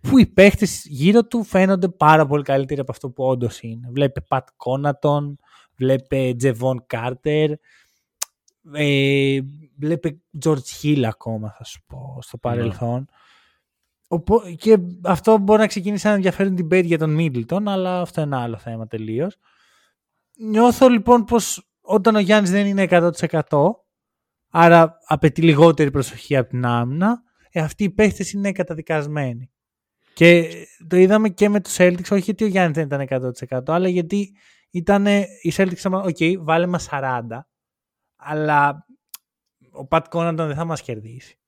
που 0.01 0.17
οι 0.17 0.25
παίχτες 0.25 0.85
γύρω 0.85 1.23
του 1.23 1.43
φαίνονται 1.43 1.89
πάρα 1.89 2.25
πολύ 2.25 2.43
καλύτεροι 2.43 2.79
από 2.79 2.91
αυτό 2.91 3.09
που 3.09 3.23
όντως 3.23 3.61
είναι. 3.61 3.89
Βλέπε 3.91 4.21
Πατ 4.21 4.47
Κόνατον, 4.55 5.39
βλέπε 5.75 6.33
Τζεβόν 6.37 6.83
Κάρτερ, 6.87 7.51
ε, 8.73 9.39
βλέπε 9.79 10.17
George 10.45 10.81
Hill 10.81 11.03
ακόμα 11.03 11.53
θα 11.57 11.63
σου 11.63 11.83
πω 11.87 12.17
στο 12.21 12.37
ναι. 12.43 12.51
παρελθόν. 12.51 13.07
Και 14.57 14.77
αυτό 15.03 15.37
μπορεί 15.37 15.59
να 15.59 15.67
ξεκινήσει 15.67 16.07
να 16.07 16.13
ενδιαφέρον 16.13 16.55
την 16.55 16.67
debate 16.67 16.85
για 16.85 16.97
τον 16.97 17.17
Middleton, 17.19 17.61
αλλά 17.65 18.01
αυτό 18.01 18.21
είναι 18.21 18.35
ένα 18.35 18.43
άλλο 18.43 18.57
θέμα 18.57 18.87
τελείως. 18.87 19.37
Νιώθω 20.37 20.89
λοιπόν 20.89 21.23
πως 21.23 21.69
όταν 21.81 22.15
ο 22.15 22.19
Γιάννης 22.19 22.51
δεν 22.51 22.65
είναι 22.65 22.87
100% 22.89 23.69
άρα 24.49 24.97
απαιτεί 25.05 25.41
λιγότερη 25.41 25.91
προσοχή 25.91 26.35
από 26.35 26.49
την 26.49 26.65
άμυνα, 26.65 27.21
ε, 27.51 27.61
αυτοί 27.61 27.83
οι 27.83 27.89
παίχτες 27.89 28.31
είναι 28.31 28.51
καταδικασμένοι. 28.51 29.49
Και 30.13 30.51
το 30.87 30.97
είδαμε 30.97 31.29
και 31.29 31.49
με 31.49 31.61
τους 31.61 31.75
Celtics, 31.77 32.11
όχι 32.11 32.19
γιατί 32.19 32.43
ο 32.43 32.47
Γιάννης 32.47 32.75
δεν 32.75 32.85
ήταν 32.85 33.31
100% 33.49 33.73
αλλά 33.73 33.87
γιατί 33.87 34.35
ήταν 34.69 35.05
οι 35.41 35.53
Celtics, 35.55 35.91
ok, 35.91 36.15
okay, 36.19 36.35
βάλε 36.39 36.65
μας 36.65 36.87
40, 36.91 37.21
αλλά 38.15 38.85
ο 39.71 39.85
Πατ 39.87 40.07
Κόνατον 40.07 40.47
δεν 40.47 40.55
θα 40.55 40.65
μας 40.65 40.81
κερδίσει. 40.81 41.39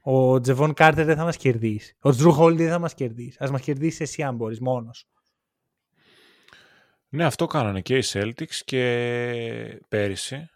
Ο 0.00 0.40
Τζεβόν 0.40 0.74
Κάρτερ 0.74 1.04
δεν 1.04 1.16
θα 1.16 1.24
μας 1.24 1.36
κερδίσει. 1.36 1.96
Ο 2.00 2.10
Τζρου 2.10 2.32
Χόλιντεϊ 2.32 2.62
δεν 2.62 2.72
θα 2.72 2.78
μας 2.78 2.94
κερδίσει. 2.94 3.36
Ας 3.40 3.50
μας 3.50 3.60
κερδίσει 3.60 4.02
εσύ 4.02 4.22
αν 4.22 4.36
μπορείς 4.36 4.60
μόνος. 4.60 5.06
Ναι, 7.08 7.24
αυτό 7.24 7.46
κάνανε 7.46 7.80
και 7.80 7.96
οι 7.96 8.02
Celtics 8.06 8.56
και 8.64 9.80
πέρυσι 9.88 10.50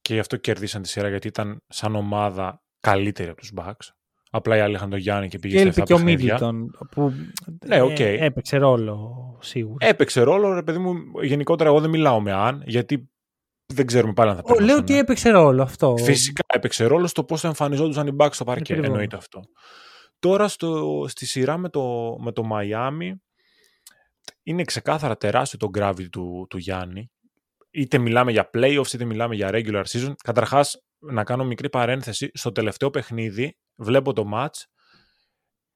και 0.00 0.14
γι' 0.14 0.20
αυτό 0.20 0.36
κερδίσαν 0.36 0.82
τη 0.82 0.88
σειρά 0.88 1.08
γιατί 1.08 1.28
ήταν 1.28 1.62
σαν 1.68 1.94
ομάδα 1.94 2.62
καλύτερη 2.80 3.28
από 3.28 3.40
τους 3.40 3.52
Bucks. 3.56 3.90
Απλά 4.30 4.56
οι 4.56 4.60
άλλοι 4.60 4.74
είχαν 4.74 4.90
τον 4.90 4.98
Γιάννη 4.98 5.28
και 5.28 5.38
πήγε 5.38 5.72
σε 5.72 5.80
και 5.80 5.94
ο 5.94 5.98
Μίτλτον 5.98 6.70
που 6.90 7.12
ναι, 7.66 7.82
okay. 7.82 8.00
ε, 8.00 8.24
έπαιξε 8.24 8.56
ρόλο 8.56 9.38
σίγουρα. 9.42 9.86
Έπαιξε 9.86 10.20
ρόλο, 10.20 10.52
ρε 10.52 10.62
παιδί 10.62 10.78
μου. 10.78 10.94
Γενικότερα 11.22 11.68
εγώ 11.68 11.80
δεν 11.80 11.90
μιλάω 11.90 12.20
με 12.20 12.32
αν, 12.32 12.62
γιατί 12.66 13.10
δεν 13.74 13.86
ξέρουμε 13.86 14.12
πάλι 14.12 14.30
αν 14.30 14.36
θα 14.36 14.42
παίξει. 14.42 14.62
Λέω 14.62 14.76
ότι 14.76 14.98
έπαιξε 14.98 15.30
ρόλο 15.30 15.62
αυτό. 15.62 15.96
Φυσικά 15.96 16.44
έπαιξε 16.54 16.84
ρόλο 16.84 17.06
στο 17.06 17.24
πώς 17.24 17.40
θα 17.40 17.48
εμφανιζόντουσαν 17.48 18.06
οι 18.06 18.16
Bucks 18.18 18.32
στο 18.32 18.44
παρκέ. 18.44 18.74
Εννοείται 18.74 19.16
αυτό. 19.16 19.40
Τώρα 20.18 20.48
στο, 20.48 21.04
στη 21.08 21.26
σειρά 21.26 21.56
με 21.56 21.68
το, 21.68 22.16
με 22.20 22.32
το 22.32 22.42
Miami 22.52 23.12
είναι 24.46 24.64
ξεκάθαρα 24.64 25.16
τεράστιο 25.16 25.58
το 25.58 25.70
gravity 25.78 26.08
του, 26.10 26.46
του 26.50 26.58
Γιάννη. 26.58 27.10
Είτε 27.70 27.98
μιλάμε 27.98 28.32
για 28.32 28.50
playoffs, 28.52 28.92
είτε 28.92 29.04
μιλάμε 29.04 29.34
για 29.34 29.50
regular 29.52 29.82
season. 29.88 30.12
Καταρχάς, 30.24 30.82
να 30.98 31.24
κάνω 31.24 31.44
μικρή 31.44 31.68
παρένθεση. 31.68 32.30
Στο 32.34 32.52
τελευταίο 32.52 32.90
παιχνίδι, 32.90 33.56
βλέπω 33.74 34.12
το 34.12 34.30
match. 34.34 34.62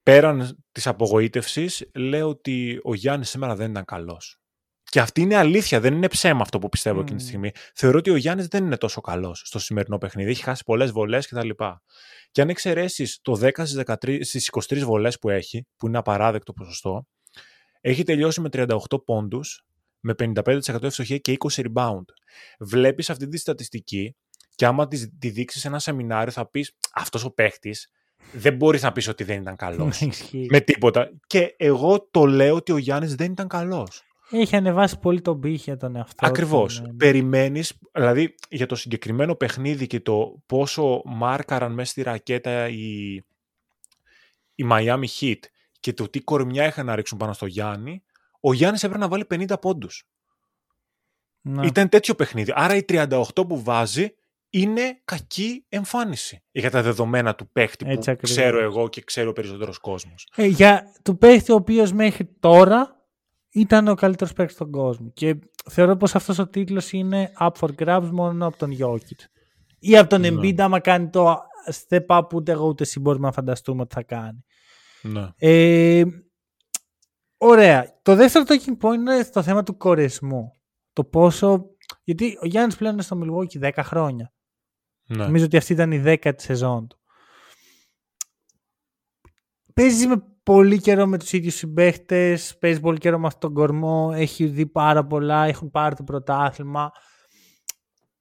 Πέραν 0.02 0.64
της 0.72 0.86
απογοήτευσης, 0.86 1.90
λέω 1.94 2.28
ότι 2.28 2.80
ο 2.82 2.94
Γιάννης 2.94 3.28
σήμερα 3.30 3.54
δεν 3.54 3.70
ήταν 3.70 3.84
καλός. 3.84 4.40
Και 4.82 5.00
αυτή 5.00 5.20
είναι 5.20 5.36
αλήθεια, 5.36 5.80
δεν 5.80 5.94
είναι 5.94 6.08
ψέμα 6.08 6.40
αυτό 6.40 6.58
που 6.58 6.68
πιστεύω 6.68 6.98
mm. 6.98 7.02
εκείνη 7.02 7.18
τη 7.18 7.24
στιγμή. 7.24 7.50
Θεωρώ 7.74 7.98
ότι 7.98 8.10
ο 8.10 8.16
Γιάννης 8.16 8.46
δεν 8.46 8.64
είναι 8.64 8.76
τόσο 8.76 9.00
καλός 9.00 9.42
στο 9.44 9.58
σημερινό 9.58 9.98
παιχνίδι. 9.98 10.30
Έχει 10.30 10.42
χάσει 10.42 10.64
πολλές 10.64 10.90
βολές 10.90 11.26
κτλ. 11.26 11.50
Και 12.30 12.40
αν 12.40 12.48
εξαιρέσεις 12.48 13.18
το 13.22 13.38
10 13.40 13.64
στις 14.20 14.50
23 14.68 14.78
βολές 14.78 15.18
που 15.18 15.28
έχει, 15.28 15.66
που 15.76 15.86
είναι 15.86 15.98
απαράδεκτο 15.98 16.52
ποσοστό, 16.52 17.06
έχει 17.80 18.02
τελειώσει 18.02 18.40
με 18.40 18.48
38 18.52 19.04
πόντους, 19.04 19.64
με 20.00 20.14
55% 20.18 20.82
ευστοχία 20.82 21.18
και 21.18 21.36
20 21.50 21.62
rebound. 21.62 22.04
Βλέπεις 22.58 23.10
αυτή 23.10 23.28
τη 23.28 23.38
στατιστική 23.38 24.16
και 24.54 24.66
άμα 24.66 24.88
της, 24.88 25.10
τη 25.18 25.30
δείξεις 25.30 25.60
σε 25.60 25.68
ένα 25.68 25.78
σεμινάριο 25.78 26.32
θα 26.32 26.50
πεις 26.50 26.76
αυτός 26.92 27.24
ο 27.24 27.30
παίχτης 27.30 27.90
δεν 28.32 28.56
μπορείς 28.56 28.82
να 28.82 28.92
πεις 28.92 29.08
ότι 29.08 29.24
δεν 29.24 29.40
ήταν 29.40 29.56
καλός. 29.56 30.08
με 30.50 30.60
τίποτα. 30.60 31.10
Και 31.26 31.54
εγώ 31.56 32.08
το 32.10 32.26
λέω 32.26 32.54
ότι 32.54 32.72
ο 32.72 32.76
Γιάννης 32.76 33.14
δεν 33.14 33.32
ήταν 33.32 33.48
καλός. 33.48 34.02
Έχει 34.30 34.56
ανεβάσει 34.56 34.98
πολύ 34.98 35.20
τον 35.20 35.40
πύχη 35.40 35.76
τον 35.76 35.96
εαυτό 35.96 36.26
Ακριβώς. 36.26 36.80
Ναι. 36.80 36.92
Περιμένεις, 36.92 37.72
δηλαδή 37.92 38.34
για 38.48 38.66
το 38.66 38.74
συγκεκριμένο 38.74 39.34
παιχνίδι 39.34 39.86
και 39.86 40.00
το 40.00 40.42
πόσο 40.46 41.02
μάρκαραν 41.04 41.72
μέσα 41.72 41.90
στη 41.90 42.02
ρακέτα 42.02 42.68
οι, 42.68 43.14
οι 44.54 44.64
Miami 44.70 45.04
Heat 45.20 45.38
και 45.80 45.92
το 45.92 46.08
τι 46.08 46.20
κορμιά 46.20 46.66
είχαν 46.66 46.86
να 46.86 46.94
ρίξουν 46.94 47.18
πάνω 47.18 47.32
στο 47.32 47.46
Γιάννη, 47.46 48.02
ο 48.40 48.52
Γιάννης 48.52 48.82
έπρεπε 48.82 49.02
να 49.02 49.08
βάλει 49.08 49.26
50 49.30 49.60
πόντους. 49.60 50.04
Ναι. 51.40 51.66
Ήταν 51.66 51.88
τέτοιο 51.88 52.14
παιχνίδι. 52.14 52.52
Άρα 52.54 52.76
η 52.76 52.84
38 52.88 53.22
που 53.34 53.62
βάζει 53.62 54.14
είναι 54.50 55.00
κακή 55.04 55.64
εμφάνιση 55.68 56.42
για 56.50 56.70
τα 56.70 56.82
δεδομένα 56.82 57.34
του 57.34 57.48
παίχτη 57.52 57.84
που 57.84 57.90
ακριβώς. 57.90 58.30
ξέρω 58.30 58.60
εγώ 58.60 58.88
και 58.88 59.00
ξέρω 59.00 59.30
ο 59.30 59.32
περισσότερος 59.32 59.78
κόσμος. 59.78 60.28
Ε, 60.36 60.46
για 60.46 60.92
του 61.02 61.18
παίχτη 61.18 61.52
ο 61.52 61.54
οποίος 61.54 61.92
μέχρι 61.92 62.36
τώρα 62.40 63.06
ήταν 63.50 63.88
ο 63.88 63.94
καλύτερος 63.94 64.32
παίχτης 64.32 64.54
στον 64.54 64.70
κόσμο 64.70 65.10
και 65.14 65.38
θεωρώ 65.70 65.96
πως 65.96 66.14
αυτός 66.14 66.38
ο 66.38 66.48
τίτλος 66.48 66.92
είναι 66.92 67.32
up 67.40 67.50
for 67.60 67.68
grabs 67.78 68.08
μόνο 68.12 68.46
από 68.46 68.56
τον 68.56 68.76
Jokic 68.80 69.24
ή 69.78 69.96
από 69.96 70.08
τον 70.08 70.20
ναι. 70.20 70.28
Embiid 70.30 70.60
άμα 70.60 70.80
κάνει 70.80 71.08
το 71.08 71.36
step 71.88 72.06
up 72.06 72.22
που 72.28 72.36
ούτε 72.36 72.52
εγώ 72.52 72.66
ούτε 72.66 72.82
εσύ 72.82 73.00
μπορούμε 73.00 73.26
να 73.26 73.32
φανταστούμε 73.32 73.82
ότι 73.82 73.94
θα 73.94 74.02
κάνει. 74.02 74.44
Ναι. 75.02 75.28
Ε, 75.36 76.04
ωραία. 77.36 78.00
Το 78.02 78.14
δεύτερο 78.14 78.44
talking 78.48 78.86
point 78.86 78.94
είναι 78.94 79.24
το 79.24 79.42
θέμα 79.42 79.62
του 79.62 79.76
κορεσμού. 79.76 80.60
Το 80.92 81.04
πόσο... 81.04 81.64
Γιατί 82.04 82.38
ο 82.42 82.46
Γιάννης 82.46 82.76
πλέον 82.76 82.92
είναι 82.92 83.02
στο 83.02 83.20
Milwaukee 83.22 83.72
10 83.72 83.80
χρόνια. 83.82 84.32
Ναι. 85.06 85.24
Νομίζω 85.24 85.44
ότι 85.44 85.56
αυτή 85.56 85.72
ήταν 85.72 85.92
η 85.92 85.98
δέκατη 85.98 86.42
σεζόν 86.42 86.88
του. 86.88 87.00
παίζεις 89.74 90.06
με 90.06 90.24
πολύ 90.42 90.80
καιρό 90.80 91.06
με 91.06 91.18
τους 91.18 91.32
ίδιους 91.32 91.54
συμπαίχτες, 91.54 92.58
παίζεις 92.58 92.80
πολύ 92.80 92.98
καιρό 92.98 93.18
με 93.18 93.26
αυτόν 93.26 93.40
τον 93.40 93.54
κορμό, 93.54 94.10
έχει 94.14 94.46
δει 94.46 94.66
πάρα 94.66 95.06
πολλά, 95.06 95.44
έχουν 95.44 95.70
πάρει 95.70 95.94
το 95.94 96.04
πρωτάθλημα. 96.04 96.90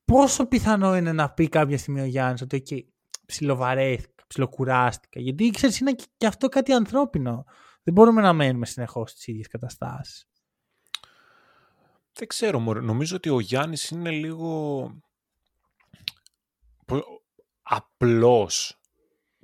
Πόσο 0.05 0.45
πιθανό 0.45 0.95
είναι 0.95 1.11
να 1.11 1.29
πει 1.29 1.49
κάποια 1.49 1.77
στιγμή 1.77 2.01
ο 2.01 2.05
Γιάννης 2.05 2.41
ότι 2.41 2.55
εκεί 2.55 2.93
ψιλοβαρέθηκα, 3.25 4.18
ψιλοκουράστηκα. 4.29 5.19
Γιατί 5.19 5.49
ξέρεις, 5.49 5.79
είναι 5.79 5.95
και 6.17 6.27
αυτό 6.27 6.47
κάτι 6.47 6.71
ανθρώπινο. 6.71 7.45
Δεν 7.83 7.93
μπορούμε 7.93 8.21
να 8.21 8.33
μένουμε 8.33 8.65
συνεχώς 8.65 9.11
στις 9.11 9.27
ίδιες 9.27 9.47
καταστάσεις. 9.47 10.27
Δεν 12.13 12.27
ξέρω, 12.27 12.59
νομίζω 12.59 13.15
ότι 13.15 13.29
ο 13.29 13.39
Γιάννης 13.39 13.89
είναι 13.89 14.09
λίγο 14.09 14.91
απλός 17.61 18.79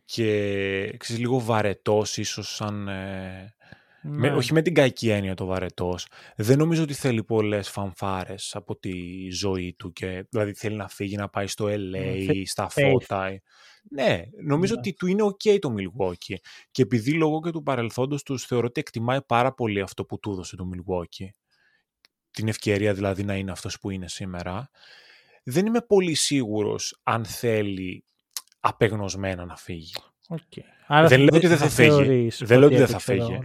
και 0.05 0.97
ξέρεις, 0.97 1.21
λίγο 1.21 1.39
βαρετός 1.39 2.17
ίσως 2.17 2.55
σαν... 2.55 2.87
Ε, 2.87 3.55
με, 4.07 4.29
ναι. 4.29 4.35
όχι 4.35 4.53
με 4.53 4.61
την 4.61 4.73
κακή 4.73 5.09
έννοια 5.09 5.35
το 5.35 5.45
βαρετός. 5.45 6.07
Δεν 6.35 6.57
νομίζω 6.57 6.83
ότι 6.83 6.93
θέλει 6.93 7.23
πολλές 7.23 7.69
φανφάρες 7.69 8.55
από 8.55 8.77
τη 8.77 9.29
ζωή 9.31 9.73
του 9.73 9.91
και 9.91 10.25
δηλαδή 10.29 10.53
θέλει 10.53 10.75
να 10.75 10.87
φύγει 10.87 11.15
να 11.15 11.29
πάει 11.29 11.47
στο 11.47 11.65
LA, 11.65 11.89
ναι, 11.89 12.45
στα 12.45 12.69
φώτα. 12.69 13.41
Ναι, 13.89 14.23
νομίζω 14.43 14.73
ναι. 14.73 14.79
ότι 14.79 14.93
του 14.93 15.07
είναι 15.07 15.23
ok 15.23 15.59
το 15.59 15.73
Milwaukee. 15.77 16.35
Και 16.71 16.81
επειδή 16.81 17.11
λόγω 17.11 17.41
και 17.41 17.51
του 17.51 17.63
παρελθόντος 17.63 18.23
τους 18.23 18.45
θεωρώ 18.45 18.67
ότι 18.67 18.79
εκτιμάει 18.79 19.21
πάρα 19.21 19.53
πολύ 19.53 19.81
αυτό 19.81 20.05
που 20.05 20.19
του 20.19 20.31
έδωσε 20.31 20.55
το 20.55 20.69
Milwaukee. 20.73 21.27
Την 22.31 22.47
ευκαιρία 22.47 22.93
δηλαδή 22.93 23.23
να 23.23 23.35
είναι 23.35 23.51
αυτός 23.51 23.79
που 23.79 23.89
είναι 23.89 24.07
σήμερα. 24.07 24.69
Δεν 25.43 25.65
είμαι 25.65 25.81
πολύ 25.81 26.13
σίγουρος 26.13 26.99
αν 27.03 27.25
θέλει 27.25 28.05
απεγνωσμένα 28.59 29.45
να 29.45 29.55
φύγει. 29.55 29.93
Okay. 30.27 31.07
δεν 31.07 31.19
λέω 31.19 31.35
ότι 31.35 31.47
δεν 31.47 31.57
θα 31.57 31.69
φύγει. 31.69 32.31
Δεν 32.39 32.59
λέω 32.59 32.67
ότι 32.67 32.77
δεν 32.77 32.87
θα 32.87 32.99
φύγει. 32.99 33.39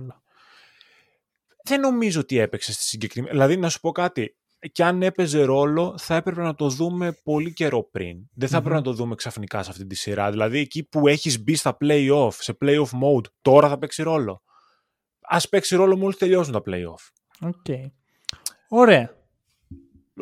Δεν 1.63 1.81
νομίζω 1.81 2.21
ότι 2.21 2.39
έπαιξε 2.39 2.73
στη 2.73 2.83
συγκεκριμένη. 2.83 3.33
Δηλαδή, 3.33 3.57
να 3.57 3.69
σου 3.69 3.81
πω 3.81 3.93
κάτι 3.93 4.37
και 4.73 4.85
αν 4.85 5.03
έπαιζε 5.03 5.43
ρόλο 5.43 5.95
θα 5.99 6.15
έπρεπε 6.15 6.43
να 6.43 6.55
το 6.55 6.69
δούμε 6.69 7.13
πολύ 7.23 7.53
καιρό 7.53 7.89
πριν. 7.91 8.17
Δεν 8.35 8.49
θα 8.49 8.57
έπρεπε 8.57 8.75
να 8.75 8.83
το 8.83 8.93
δούμε 8.93 9.15
ξαφνικά 9.15 9.63
σε 9.63 9.71
αυτή 9.71 9.87
τη 9.87 9.95
σειρά. 9.95 10.31
Δηλαδή 10.31 10.59
εκεί 10.59 10.85
που 10.85 11.09
έχεις 11.09 11.43
μπει 11.43 11.55
στα 11.55 11.77
play-off, 11.81 12.33
σε 12.33 12.57
play-off 12.65 12.91
mode, 13.03 13.25
τώρα 13.43 13.69
θα 13.69 13.79
παίξει 13.79 14.03
ρόλο. 14.03 14.43
Ας 15.21 15.49
παίξει 15.49 15.77
ρόλο 15.77 15.97
μόλις 15.97 16.17
τελειώσουν 16.17 16.53
τα 16.53 16.63
play-off. 16.67 17.09
Ok. 17.41 17.55
Okay. 17.69 17.91
Ωραία. 18.69 19.11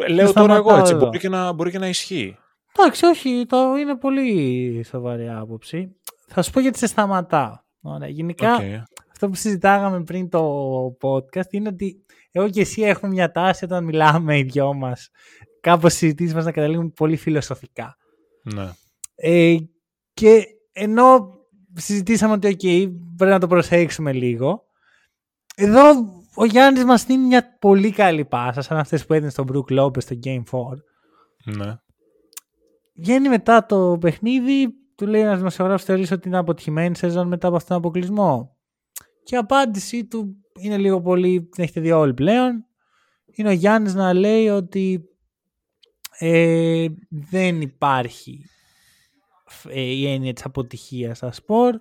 Λέω 0.08 0.32
τώρα 0.32 0.54
εγώ 0.54 0.76
έτσι, 0.76 0.94
μπορεί 0.94 1.18
και, 1.18 1.28
να, 1.28 1.52
μπορεί 1.52 1.70
και 1.70 1.78
να 1.78 1.88
ισχύει. 1.88 2.36
Εντάξει, 2.76 3.06
όχι, 3.06 3.44
το 3.48 3.76
είναι 3.76 3.96
πολύ 3.96 4.84
σοβαρή 4.88 5.28
άποψη. 5.28 5.96
Θα 6.28 6.42
σου 6.42 6.50
πω 6.50 6.60
γιατί 6.60 6.78
σε 6.78 6.86
σταματάω. 6.86 7.56
Ωραία. 7.80 8.08
Γενικά, 8.08 8.58
okay. 8.60 8.82
αυτό 9.10 9.28
που 9.28 9.34
συζητάγαμε 9.34 10.02
πριν 10.02 10.28
το 10.28 10.42
podcast 11.00 11.50
είναι 11.50 11.68
ότι 11.68 12.04
εγώ 12.30 12.48
και 12.50 12.60
εσύ 12.60 12.82
έχουμε 12.82 13.12
μια 13.12 13.30
τάση 13.30 13.64
όταν 13.64 13.84
μιλάμε 13.84 14.38
οι 14.38 14.42
δυο 14.42 14.74
μας. 14.74 15.10
Κάπως 15.60 15.92
συζητήσεις 15.92 16.34
μας 16.34 16.44
να 16.44 16.52
καταλήγουν 16.52 16.92
πολύ 16.92 17.16
φιλοσοφικά. 17.16 17.96
Ναι. 18.42 18.70
Ε, 19.14 19.56
και 20.12 20.46
ενώ 20.72 21.38
συζητήσαμε 21.74 22.32
ότι 22.32 22.56
okay, 22.60 22.92
πρέπει 23.16 23.32
να 23.32 23.38
το 23.38 23.46
προσέξουμε 23.46 24.12
λίγο. 24.12 24.62
Εδώ 25.56 25.82
ο 26.34 26.44
Γιάννης 26.44 26.84
μας 26.84 27.04
δίνει 27.04 27.26
μια 27.26 27.56
πολύ 27.58 27.90
καλή 27.90 28.24
πάσα 28.24 28.60
σαν 28.60 28.78
αυτές 28.78 29.06
που 29.06 29.12
έδινε 29.12 29.30
στον 29.30 29.46
Brook 29.52 29.78
Lopez 29.78 30.02
στο 30.02 30.16
Game 30.24 30.42
4. 30.50 31.56
Ναι. 31.56 31.74
Βγαίνει 32.94 33.28
μετά 33.28 33.66
το 33.66 33.98
παιχνίδι, 34.00 34.68
του 34.94 35.06
λέει 35.06 35.20
ένας 35.20 35.36
δημοσιογράφος 35.36 35.84
θεωρείς 35.84 36.10
ότι 36.10 36.28
είναι 36.28 36.38
αποτυχημένη 36.38 36.96
σεζόν 36.96 37.28
μετά 37.28 37.46
από 37.46 37.56
αυτόν 37.56 37.68
τον 37.68 37.78
αποκλεισμό; 37.78 38.56
Και 39.24 39.34
η 39.34 39.38
απάντησή 39.38 40.06
του 40.06 40.36
είναι 40.58 40.76
λίγο 40.76 41.00
πολύ, 41.00 41.42
την 41.42 41.62
έχετε 41.64 41.80
δει 41.80 41.90
όλοι 41.90 42.14
πλέον, 42.14 42.66
είναι 43.26 43.48
ο 43.48 43.52
Γιάννης 43.52 43.94
να 43.94 44.12
λέει 44.12 44.48
ότι 44.48 45.08
ε, 46.18 46.86
δεν 47.08 47.60
υπάρχει 47.60 48.44
ε, 49.68 49.80
η 49.80 50.06
έννοια 50.06 50.32
της 50.32 50.44
αποτυχίας 50.44 51.16
στα 51.16 51.32
σπορ, 51.32 51.80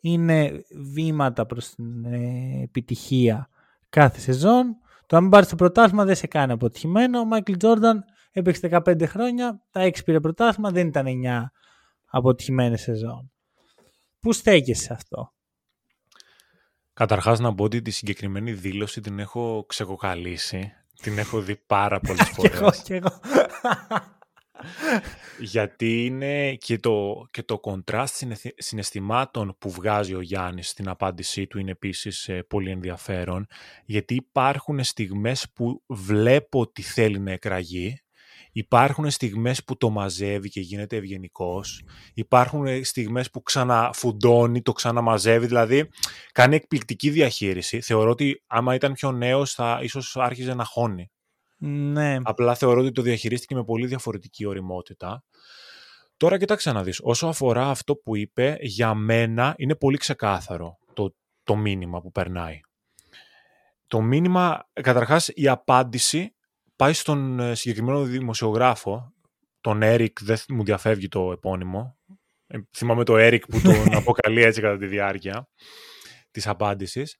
είναι 0.00 0.64
βήματα 0.92 1.46
προς 1.46 1.74
την 1.74 2.04
ε, 2.04 2.62
επιτυχία 2.62 3.48
κάθε 3.88 4.20
σεζόν. 4.20 4.76
Το 5.06 5.16
αν 5.16 5.28
πάρει 5.28 5.46
το 5.46 5.56
πρωτάθλημα 5.56 6.04
δεν 6.04 6.14
σε 6.14 6.26
κάνει 6.26 6.52
αποτυχημένο. 6.52 7.18
Ο 7.18 7.24
Μάικλ 7.24 7.52
Τζόρνταν 7.52 8.04
έπαιξε 8.32 8.68
15 8.72 9.06
χρόνια, 9.06 9.62
τα 9.70 9.88
6 9.88 10.04
πήρε 10.04 10.20
πρωτάθλημα, 10.20 10.70
δεν 10.70 10.86
ήταν 10.86 11.06
9 11.06 11.44
αποτυχημένες 12.06 12.80
σεζόν. 12.80 13.32
Πού 14.20 14.32
στέκεσαι 14.32 14.92
αυτό; 14.92 15.32
Καταρχάς 16.98 17.38
να 17.38 17.54
πω 17.54 17.64
ότι 17.64 17.82
τη 17.82 17.90
συγκεκριμένη 17.90 18.52
δήλωση 18.52 19.00
την 19.00 19.18
έχω 19.18 19.64
ξεκοκαλίσει. 19.68 20.72
Την 21.02 21.18
έχω 21.18 21.40
δει 21.40 21.56
πάρα 21.56 22.00
πολλές 22.06 22.28
φορές. 22.28 22.50
και 22.50 22.56
εγώ, 22.56 22.70
και 22.84 22.94
εγώ. 22.94 23.20
Γιατί 25.38 26.04
είναι 26.04 26.54
και 26.54 26.78
το, 26.78 27.26
και 27.30 27.42
το 27.42 27.58
κοντράστ 27.58 28.24
συναισθημάτων 28.56 29.56
που 29.58 29.70
βγάζει 29.70 30.14
ο 30.14 30.20
Γιάννης 30.20 30.68
στην 30.68 30.88
απάντησή 30.88 31.46
του 31.46 31.58
είναι 31.58 31.70
επίσης 31.70 32.28
ε, 32.28 32.42
πολύ 32.42 32.70
ενδιαφέρον. 32.70 33.46
Γιατί 33.84 34.14
υπάρχουν 34.14 34.84
στιγμές 34.84 35.46
που 35.54 35.82
βλέπω 35.86 36.60
ότι 36.60 36.82
θέλει 36.82 37.18
να 37.18 37.32
εκραγεί 37.32 38.02
Υπάρχουν 38.58 39.10
στιγμές 39.10 39.64
που 39.64 39.76
το 39.76 39.90
μαζεύει 39.90 40.48
και 40.48 40.60
γίνεται 40.60 40.96
ευγενικός. 40.96 41.82
Υπάρχουν 42.14 42.84
στιγμές 42.84 43.30
που 43.30 43.42
ξαναφουντώνει, 43.42 44.62
το 44.62 44.72
ξαναμαζεύει, 44.72 45.46
δηλαδή 45.46 45.88
κάνει 46.32 46.56
εκπληκτική 46.56 47.10
διαχείριση. 47.10 47.80
Θεωρώ 47.80 48.10
ότι 48.10 48.42
άμα 48.46 48.74
ήταν 48.74 48.92
πιο 48.92 49.12
νέος 49.12 49.52
θα 49.52 49.78
ίσως 49.82 50.16
άρχιζε 50.16 50.54
να 50.54 50.64
χώνει. 50.64 51.10
Ναι. 51.56 52.16
Απλά 52.22 52.54
θεωρώ 52.54 52.80
ότι 52.80 52.92
το 52.92 53.02
διαχειρίστηκε 53.02 53.54
με 53.54 53.64
πολύ 53.64 53.86
διαφορετική 53.86 54.46
οριμότητα. 54.46 55.24
Τώρα 56.16 56.38
κοιτάξτε 56.38 56.72
να 56.72 56.82
δεις, 56.82 57.00
όσο 57.02 57.26
αφορά 57.26 57.68
αυτό 57.68 57.96
που 57.96 58.16
είπε, 58.16 58.56
για 58.60 58.94
μένα 58.94 59.54
είναι 59.56 59.74
πολύ 59.74 59.96
ξεκάθαρο 59.96 60.78
το, 60.92 61.14
το 61.42 61.56
μήνυμα 61.56 62.00
που 62.00 62.12
περνάει. 62.12 62.60
Το 63.86 64.00
μήνυμα, 64.00 64.68
καταρχάς 64.72 65.28
η 65.34 65.48
απάντηση 65.48 66.32
πάει 66.78 66.92
στον 66.92 67.40
ε, 67.40 67.54
συγκεκριμένο 67.54 68.02
δημοσιογράφο, 68.02 69.12
τον 69.60 69.82
Έρικ, 69.82 70.22
δεν 70.22 70.38
μου 70.48 70.64
διαφεύγει 70.64 71.08
το 71.08 71.32
επώνυμο. 71.32 71.98
Ε, 72.46 72.58
θυμάμαι 72.76 73.04
το 73.04 73.16
Έρικ 73.16 73.46
που 73.46 73.60
τον 73.60 73.94
αποκαλεί 73.94 74.42
έτσι 74.42 74.60
κατά 74.60 74.76
τη 74.76 74.86
διάρκεια 74.86 75.48
της 76.30 76.46
απάντησης. 76.46 77.16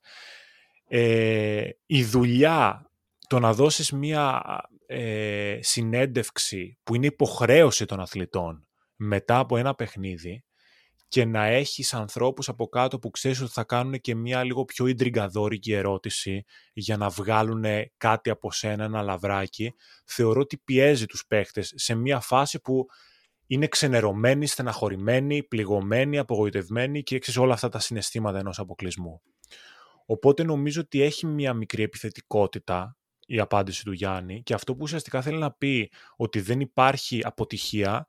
Ε, 0.87 1.69
η 1.85 2.03
δουλειά 2.03 2.91
το 3.27 3.39
να 3.39 3.53
δώσεις 3.53 3.91
μία 3.91 4.43
ε, 4.85 5.59
συνέντευξη 5.61 6.77
που 6.83 6.95
είναι 6.95 7.05
υποχρέωση 7.05 7.85
των 7.85 7.99
αθλητών 7.99 8.67
μετά 8.95 9.37
από 9.37 9.57
ένα 9.57 9.75
παιχνίδι 9.75 10.43
και 11.09 11.25
να 11.25 11.45
έχεις 11.45 11.93
ανθρώπους 11.93 12.49
από 12.49 12.67
κάτω 12.67 12.99
που 12.99 13.09
ξέρεις 13.09 13.41
ότι 13.41 13.51
θα 13.51 13.63
κάνουν 13.63 13.99
και 14.01 14.15
μια 14.15 14.43
λίγο 14.43 14.65
πιο 14.65 14.87
ιντριγκαδόρικη 14.87 15.73
ερώτηση 15.73 16.43
για 16.73 16.97
να 16.97 17.09
βγάλουν 17.09 17.63
κάτι 17.97 18.29
από 18.29 18.51
σένα, 18.51 18.83
ένα 18.83 19.01
λαβράκι, 19.01 19.73
θεωρώ 20.05 20.41
ότι 20.41 20.57
πιέζει 20.57 21.05
τους 21.05 21.25
παίχτες 21.27 21.73
σε 21.75 21.95
μια 21.95 22.19
φάση 22.19 22.61
που 22.61 22.85
είναι 23.47 23.67
ξενερωμένοι, 23.67 24.45
στεναχωρημένοι, 24.45 25.43
πληγωμένοι, 25.43 26.17
απογοητευμένοι 26.17 27.03
και 27.03 27.15
έξι 27.15 27.39
όλα 27.39 27.53
αυτά 27.53 27.69
τα 27.69 27.79
συναισθήματα 27.79 28.39
ενός 28.39 28.59
αποκλεισμού. 28.59 29.21
Οπότε 30.05 30.43
νομίζω 30.43 30.81
ότι 30.81 31.01
έχει 31.01 31.25
μια 31.25 31.53
μικρή 31.53 31.83
επιθετικότητα 31.83 32.97
η 33.25 33.39
απάντηση 33.39 33.83
του 33.83 33.91
Γιάννη 33.91 34.43
και 34.43 34.53
αυτό 34.53 34.73
που 34.73 34.79
ουσιαστικά 34.81 35.21
θέλει 35.21 35.37
να 35.37 35.51
πει 35.51 35.91
ότι 36.15 36.41
δεν 36.41 36.59
υπάρχει 36.59 37.19
αποτυχία 37.23 38.05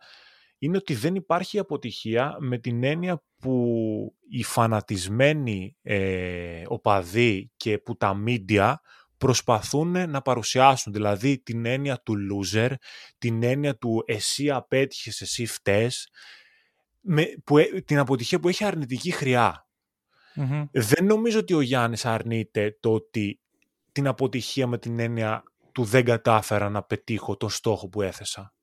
είναι 0.63 0.77
ότι 0.77 0.95
δεν 0.95 1.15
υπάρχει 1.15 1.59
αποτυχία 1.59 2.37
με 2.39 2.59
την 2.59 2.85
έννοια 2.85 3.23
που 3.39 4.15
οι 4.29 4.43
φανατισμένοι 4.43 5.77
ε, 5.83 6.63
οπαδοί 6.67 7.51
και 7.57 7.79
που 7.79 7.97
τα 7.97 8.15
μίντια 8.15 8.81
προσπαθούν 9.19 10.11
να 10.11 10.23
παρουσιάσουν, 10.23 10.93
δηλαδή 10.93 11.39
την 11.39 11.67
έννοια 11.67 12.01
του 12.03 12.15
loser, 12.33 12.71
την 13.19 13.43
έννοια 13.43 13.77
του 13.77 14.03
εσύ 14.07 14.51
απέτυχες, 14.51 15.21
εσύ 15.21 15.47
φταίς, 15.47 16.09
με, 17.01 17.27
που, 17.45 17.59
ε, 17.59 17.65
την 17.65 17.99
αποτυχία 17.99 18.41
που 18.41 18.49
έχει 18.49 18.65
αρνητική 18.65 19.11
Δεν 20.73 21.05
νομίζω 21.05 21.39
ότι 21.39 21.55
ο 21.55 21.61
Γιάννης 21.61 22.05
αρνείται 22.05 22.77
το 22.81 22.93
ότι 22.93 23.41
την 23.93 24.07
αποτυχία 24.07 24.67
με 24.67 24.79
την 24.79 24.99
έννοια 24.99 25.43
του 25.73 25.85
δεν 25.85 26.05
κατάφερα 26.05 26.69
να 26.69 26.83
πετύχω 26.83 27.37
τον 27.37 27.51
στόχο 27.51 27.89
που 27.89 28.03
έθεσα. 28.03 28.55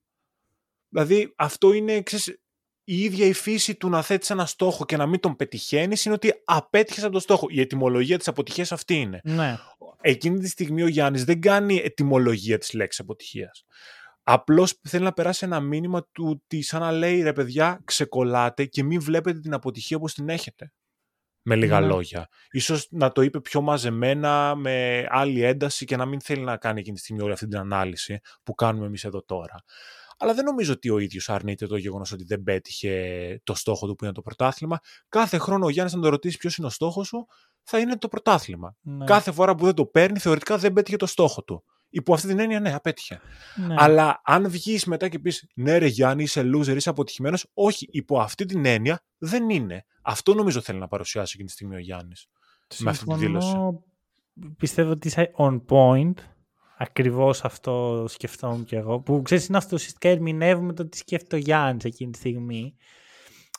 Δηλαδή 0.89 1.33
αυτό 1.35 1.73
είναι 1.73 2.01
ξέρεις, 2.01 2.39
η 2.83 2.99
ίδια 2.99 3.25
η 3.25 3.33
φύση 3.33 3.75
του 3.75 3.89
να 3.89 4.01
θέτεις 4.01 4.29
ένα 4.29 4.45
στόχο 4.45 4.85
και 4.85 4.97
να 4.97 5.05
μην 5.05 5.19
τον 5.19 5.35
πετυχαίνεις 5.35 6.05
είναι 6.05 6.13
ότι 6.13 6.33
απέτυχες 6.45 7.03
από 7.03 7.11
τον 7.11 7.21
στόχο. 7.21 7.47
Η 7.49 7.59
ετοιμολογία 7.59 8.17
της 8.17 8.27
αποτυχίας 8.27 8.71
αυτή 8.71 8.93
είναι. 8.93 9.19
Ναι. 9.23 9.57
Εκείνη 10.01 10.39
τη 10.39 10.47
στιγμή 10.47 10.83
ο 10.83 10.88
Γιάννης 10.88 11.23
δεν 11.23 11.41
κάνει 11.41 11.75
ετοιμολογία 11.75 12.57
της 12.57 12.73
λέξης 12.73 12.99
αποτυχίας. 12.99 13.65
Απλώς 14.23 14.79
θέλει 14.83 15.03
να 15.03 15.13
περάσει 15.13 15.45
ένα 15.45 15.59
μήνυμα 15.59 16.07
του 16.11 16.27
ότι 16.29 16.61
σαν 16.61 16.81
να 16.81 16.91
λέει 16.91 17.21
ρε 17.21 17.33
παιδιά, 17.33 17.81
ξεκολλάτε 17.83 18.65
και 18.65 18.83
μην 18.83 19.01
βλέπετε 19.01 19.39
την 19.39 19.53
αποτυχία 19.53 19.97
όπως 19.97 20.13
την 20.13 20.29
έχετε. 20.29 20.71
με 21.41 21.55
λίγα 21.55 21.79
ναι. 21.79 21.88
λόγια. 21.88 22.27
Ίσως 22.51 22.88
να 22.91 23.11
το 23.11 23.21
είπε 23.21 23.39
πιο 23.41 23.61
μαζεμένα, 23.61 24.55
με 24.55 25.05
άλλη 25.09 25.43
ένταση 25.43 25.85
και 25.85 25.95
να 25.95 26.05
μην 26.05 26.21
θέλει 26.21 26.43
να 26.43 26.57
κάνει 26.57 26.79
εκείνη 26.79 26.95
τη 26.95 27.01
στιγμή 27.01 27.21
όλη 27.21 27.33
αυτή 27.33 27.47
την 27.47 27.57
ανάλυση 27.57 28.19
που 28.43 28.53
κάνουμε 28.53 28.85
εμείς 28.85 29.03
εδώ 29.03 29.23
τώρα. 29.23 29.63
Αλλά 30.18 30.34
δεν 30.34 30.45
νομίζω 30.45 30.74
ότι 30.74 30.89
ο 30.89 30.97
ίδιος 30.97 31.30
αρνείται 31.30 31.68
το 31.68 31.78
γεγονός 31.78 32.11
ότι 32.11 32.24
δεν 32.24 32.43
πέτυχε 32.43 33.41
το 33.43 33.55
στόχο 33.55 33.88
του 33.88 33.95
που 33.95 34.03
είναι 34.03 34.13
το 34.13 34.22
πρωτάθλημα. 34.22 34.80
Κάθε 35.09 35.38
χρόνο 35.38 35.65
ο 35.65 35.70
Γιάννης, 35.70 35.93
να 35.93 36.01
τον 36.01 36.09
ρωτήσεις 36.09 36.38
ποιος 36.38 36.57
είναι 36.57 36.68
ο 36.68 36.70
στόχος 36.70 37.07
σου, 37.07 37.28
θα 37.63 37.80
είναι 37.80 37.97
το 37.97 38.07
πρωτάθλημα. 38.07 38.76
Ναι. 38.82 39.05
Κάθε 39.05 39.32
φορά 39.32 39.55
που 39.55 39.65
δεν 39.65 39.74
το 39.74 39.86
παίρνει, 39.86 40.20
θεωρητικά 40.20 40.57
δεν 40.57 40.74
πέτυχε 40.74 40.97
το 40.97 41.05
στόχο 41.05 41.43
του. 41.43 41.63
Υπό 41.89 42.13
αυτή 42.13 42.28
την 42.28 42.39
έννοια, 42.39 42.59
ναι, 42.59 42.74
απέτυχε. 42.74 43.22
Ναι. 43.68 43.76
Αλλά 43.78 44.22
αν 44.24 44.49
βγεις 44.49 44.86
μετά 44.86 45.07
και 45.07 45.20
πεις 45.20 45.47
Ναι, 45.53 45.78
ρε 45.78 45.88
Γιάννη, 45.88 46.24
είσαι 46.24 46.41
loser, 46.55 46.76
είσαι 46.76 46.89
αποτυχημένος, 46.89 47.45
όχι, 47.53 47.88
υπό 47.91 48.20
αυτή 48.20 48.45
την 48.45 48.65
έννοια 48.65 49.03
δεν 49.18 49.49
είναι. 49.49 49.86
Αυτό 50.01 50.34
νομίζω 50.34 50.61
θέλει 50.61 50.80
να 50.80 50.88
παρουσιάσει 50.88 51.32
εκείνη 51.34 51.47
τη 51.47 51.53
στιγμή 51.53 51.76
ο 51.76 51.80
Γιάννης. 51.80 52.28
Με 52.78 52.89
αυτή 52.89 53.05
τη 53.05 53.15
δήλωση. 53.15 53.55
Πιστεύω 54.57 54.91
ότι 54.91 55.07
είσαι 55.07 55.32
on 55.38 55.61
point. 55.70 56.13
Ακριβώς 56.80 57.43
αυτό 57.43 58.05
σκεφτόμουν 58.07 58.63
κι 58.63 58.75
εγώ. 58.75 58.99
Που 58.99 59.21
ξέρεις, 59.21 59.47
είναι 59.47 59.57
αυτό 59.57 59.75
ουσιαστικά 59.75 60.09
ερμηνεύουμε 60.09 60.73
το 60.73 60.88
τι 60.89 60.97
σκέφτεται 60.97 61.36
ο 61.36 61.39
Γιάννης 61.39 61.84
εκείνη 61.84 62.11
τη 62.11 62.17
στιγμή. 62.17 62.75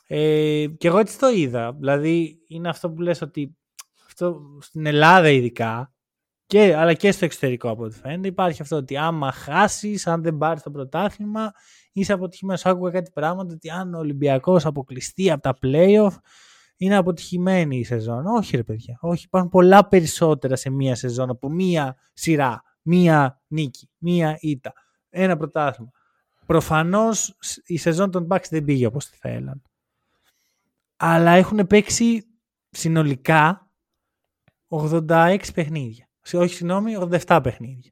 Ε, 0.07 0.65
και 0.77 0.87
εγώ 0.87 0.97
έτσι 0.97 1.19
το 1.19 1.29
είδα. 1.29 1.73
Δηλαδή, 1.73 2.39
είναι 2.47 2.69
αυτό 2.69 2.91
που 2.91 3.01
λες 3.01 3.21
ότι 3.21 3.57
αυτό 4.05 4.41
στην 4.59 4.85
Ελλάδα 4.85 5.29
ειδικά 5.29 5.93
και, 6.45 6.75
αλλά 6.75 6.93
και 6.93 7.11
στο 7.11 7.25
εξωτερικό 7.25 7.69
από 7.69 7.83
ό,τι 7.83 7.95
φαίνεται. 7.95 8.27
Υπάρχει 8.27 8.61
αυτό 8.61 8.75
ότι 8.75 8.97
άμα 8.97 9.31
χάσεις, 9.31 10.07
αν 10.07 10.21
δεν 10.21 10.37
πάρεις 10.37 10.63
το 10.63 10.71
πρωτάθλημα, 10.71 11.51
είσαι 11.91 12.13
αποτυχημένος. 12.13 12.65
Άκουγα 12.65 12.91
κάτι 12.91 13.11
πράγματα 13.13 13.53
ότι 13.53 13.69
αν 13.69 13.93
ο 13.93 13.97
Ολυμπιακός 13.97 14.65
αποκλειστεί 14.65 15.31
από 15.31 15.41
τα 15.41 15.57
playoff, 15.61 16.15
είναι 16.77 16.95
αποτυχημένη 16.95 17.77
η 17.77 17.83
σεζόν. 17.83 18.25
Όχι, 18.25 18.55
ρε 18.55 18.63
παιδιά. 18.63 18.97
Όχι, 19.01 19.25
υπάρχουν 19.25 19.51
πολλά 19.51 19.87
περισσότερα 19.87 20.55
σε 20.55 20.69
μία 20.69 20.95
σεζόν 20.95 21.29
από 21.29 21.49
μία 21.49 21.95
σειρά. 22.13 22.63
Μία 22.81 23.41
νίκη, 23.47 23.89
μία 23.97 24.37
ήττα. 24.39 24.73
Ένα 25.09 25.37
πρωτάθλημα. 25.37 25.91
Προφανώς 26.45 27.37
η 27.65 27.77
σεζόν 27.77 28.11
των 28.11 28.27
Bucks 28.29 28.49
δεν 28.49 28.63
πήγε 28.63 28.85
όπως 28.85 29.09
τη 29.09 29.17
θέλαν. 29.17 29.61
Αλλά 30.97 31.31
έχουν 31.31 31.67
παίξει 31.67 32.25
συνολικά 32.69 33.71
86 34.67 35.39
παιχνίδια 35.53 36.09
όχι 36.37 36.55
συγγνώμη, 36.55 36.95
87 37.25 37.39
παιχνίδια. 37.43 37.91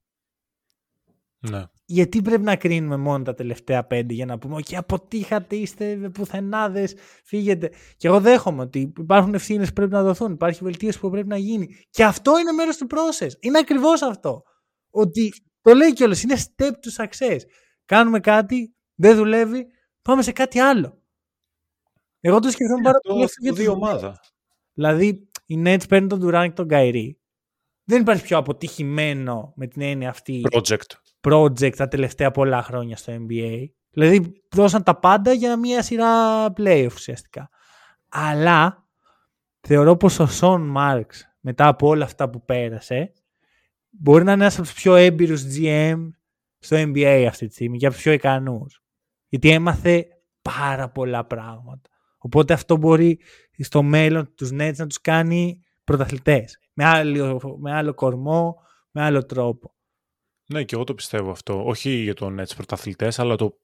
Ναι. 1.40 1.64
Γιατί 1.86 2.22
πρέπει 2.22 2.44
να 2.44 2.56
κρίνουμε 2.56 2.98
μόνο 2.98 3.24
τα 3.24 3.34
τελευταία 3.34 3.84
πέντε 3.84 4.14
για 4.14 4.26
να 4.26 4.38
πούμε 4.38 4.56
«Όχι, 4.56 4.76
αποτύχατε, 4.76 5.56
είστε 5.56 5.96
πουθενάδες, 5.96 6.96
φύγετε». 7.24 7.72
Και 7.98 8.08
εγώ 8.08 8.20
δέχομαι 8.20 8.62
ότι 8.62 8.94
υπάρχουν 8.98 9.34
ευθύνες 9.34 9.68
που 9.68 9.74
πρέπει 9.74 9.92
να 9.92 10.04
δοθούν, 10.04 10.32
υπάρχει 10.32 10.64
βελτίωση 10.64 11.00
που 11.00 11.10
πρέπει 11.10 11.28
να 11.28 11.38
γίνει. 11.38 11.76
Και 11.90 12.04
αυτό 12.04 12.40
είναι 12.40 12.52
μέρος 12.52 12.78
του 12.78 12.88
process. 12.90 13.32
Είναι 13.40 13.58
ακριβώς 13.58 14.02
αυτό. 14.02 14.44
Ότι 15.00 15.34
το 15.62 15.74
λέει 15.74 15.94
κιόλας, 15.94 16.24
είναι 16.24 16.36
step 16.38 16.72
to 16.72 17.06
success. 17.06 17.40
Κάνουμε 17.86 18.20
κάτι, 18.20 18.76
δεν 18.96 19.16
δουλεύει, 19.16 19.68
πάμε 20.02 20.22
σε 20.22 20.32
κάτι 20.32 20.60
άλλο. 20.60 21.02
Εγώ 22.20 22.40
το 22.40 22.50
σκεφτόμουν 22.50 22.84
πάρα 22.84 23.00
πολύ 23.00 23.28
για 23.40 23.54
τη 23.54 23.68
ομάδα. 23.68 24.20
Δηλαδή, 24.74 25.30
οι 25.46 25.64
Nets 25.66 25.88
παίρνουν 25.90 26.10
τον 26.10 26.22
Durant 26.24 26.46
και 26.48 26.64
τον 26.64 26.68
Kyrie 26.72 27.12
δεν 27.90 28.02
υπάρχει 28.02 28.24
πιο 28.24 28.38
αποτυχημένο 28.38 29.54
με 29.56 29.68
την 29.68 29.82
έννοια 29.82 30.10
αυτή 30.10 30.42
project. 30.52 30.96
project 31.30 31.76
τα 31.76 31.88
τελευταία 31.88 32.32
πολλά 32.32 32.64
χρόνια 32.64 32.98
στο 32.98 33.14
NBA. 33.14 33.66
Δηλαδή 33.92 34.42
δώσαν 34.52 34.84
τα 34.84 35.00
πάντα 35.00 35.32
για 35.32 35.58
μια 35.58 35.84
σειρά 35.84 36.46
playoff 36.58 36.92
ουσιαστικά. 36.94 37.50
Αλλά 38.10 38.88
θεωρώ 39.62 39.98
πως 39.98 40.20
ο 40.20 40.28
Σον 40.28 40.62
Μάρξ 40.62 41.26
μετά 41.40 41.68
από 41.68 41.88
όλα 41.88 42.06
αυτά 42.06 42.30
που 42.30 42.46
πέρασε 42.46 43.14
μπορεί 44.00 44.24
να 44.24 44.32
είναι 44.32 44.42
ένας 44.42 44.58
από 44.58 44.64
τους 44.68 44.74
πιο 44.74 44.96
έμπειρους 44.96 45.44
GM 45.56 46.10
στο 46.60 46.78
NBA 46.78 47.26
αυτή 47.30 47.48
τη 47.48 47.54
στιγμή 47.54 47.78
και 47.78 47.86
από 47.86 47.96
τους 47.96 48.04
πιο 48.04 48.12
ικανούς. 48.12 48.82
Γιατί 49.28 49.50
έμαθε 49.50 50.08
πάρα 50.42 50.90
πολλά 50.90 51.26
πράγματα. 51.26 51.90
Οπότε 52.18 52.54
αυτό 52.54 52.78
μπορεί 52.78 53.20
στο 53.58 53.84
μέλλον 53.84 54.34
τους 54.36 54.50
Nets 54.54 54.76
να 54.76 54.88
τους 54.88 55.02
κάνει 55.02 55.64
πρωταθλητές 55.84 56.60
με 56.74 56.86
άλλο, 56.86 57.58
με 57.60 57.74
άλλο 57.74 57.94
κορμό, 57.94 58.56
με 58.92 59.02
άλλο 59.04 59.26
τρόπο. 59.26 59.76
Ναι, 60.50 60.64
και 60.64 60.76
εγώ 60.76 60.84
το 60.84 60.94
πιστεύω 60.94 61.32
αυτό. 61.32 61.66
Όχι 61.66 61.90
για 61.90 62.14
τον 62.14 62.40
έτσι 62.40 62.56
πρωταθλητές, 62.56 63.20
αλλά 63.20 63.36
το 63.36 63.58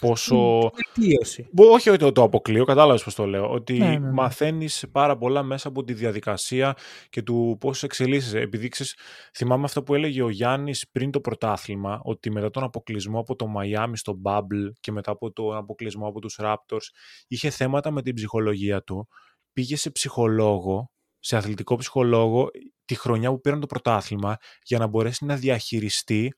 πόσο. 0.00 0.70
Βελτίωση. 0.96 1.48
Όχι 1.54 1.90
ότι 1.90 2.12
το 2.12 2.22
αποκλείω, 2.22 2.64
κατάλαβες 2.64 3.04
πώς 3.04 3.14
το 3.14 3.26
λέω. 3.26 3.50
Ότι 3.50 3.78
ναι, 3.78 3.88
ναι, 3.88 3.98
ναι. 3.98 4.10
μαθαίνεις 4.10 4.84
πάρα 4.92 5.16
πολλά 5.16 5.42
μέσα 5.42 5.68
από 5.68 5.84
τη 5.84 5.92
διαδικασία 5.92 6.76
και 7.10 7.22
του 7.22 7.56
πώς 7.60 7.82
εξελίσσεσαι. 7.82 8.38
Επειδή 8.38 8.68
ξέρεις, 8.68 8.96
θυμάμαι 9.34 9.64
αυτό 9.64 9.82
που 9.82 9.94
έλεγε 9.94 10.22
ο 10.22 10.28
Γιάννης 10.28 10.88
πριν 10.90 11.10
το 11.10 11.20
πρωτάθλημα, 11.20 12.00
ότι 12.02 12.30
μετά 12.30 12.50
τον 12.50 12.62
αποκλεισμό 12.62 13.18
από 13.18 13.36
το 13.36 13.46
Miami 13.58 13.92
στο 13.92 14.20
Bubble 14.24 14.70
και 14.80 14.92
μετά 14.92 15.10
από 15.10 15.32
τον 15.32 15.56
αποκλεισμό 15.56 16.06
από 16.06 16.20
τους 16.20 16.38
Raptors, 16.42 16.86
είχε 17.26 17.50
θέματα 17.50 17.90
με 17.90 18.02
την 18.02 18.14
ψυχολογία 18.14 18.82
του. 18.82 19.08
Πήγε 19.52 19.76
σε 19.76 19.90
ψυχολόγο 19.90 20.88
σε 21.18 21.36
αθλητικό 21.36 21.76
ψυχολόγο 21.76 22.50
τη 22.84 22.94
χρονιά 22.94 23.30
που 23.30 23.40
πήραν 23.40 23.60
το 23.60 23.66
πρωτάθλημα 23.66 24.36
για 24.62 24.78
να 24.78 24.86
μπορέσει 24.86 25.24
να 25.24 25.36
διαχειριστεί 25.36 26.32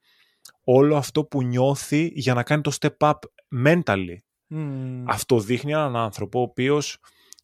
όλο 0.64 0.96
αυτό 0.96 1.24
που 1.24 1.42
νιώθει 1.42 2.12
για 2.14 2.34
να 2.34 2.42
κάνει 2.42 2.62
το 2.62 2.76
step 2.80 2.96
up 2.98 3.12
mentally. 3.64 4.16
Αυτό 5.06 5.40
δείχνει 5.40 5.72
έναν 5.72 5.96
άνθρωπο 5.96 6.38
ο 6.38 6.42
οποίος 6.42 6.98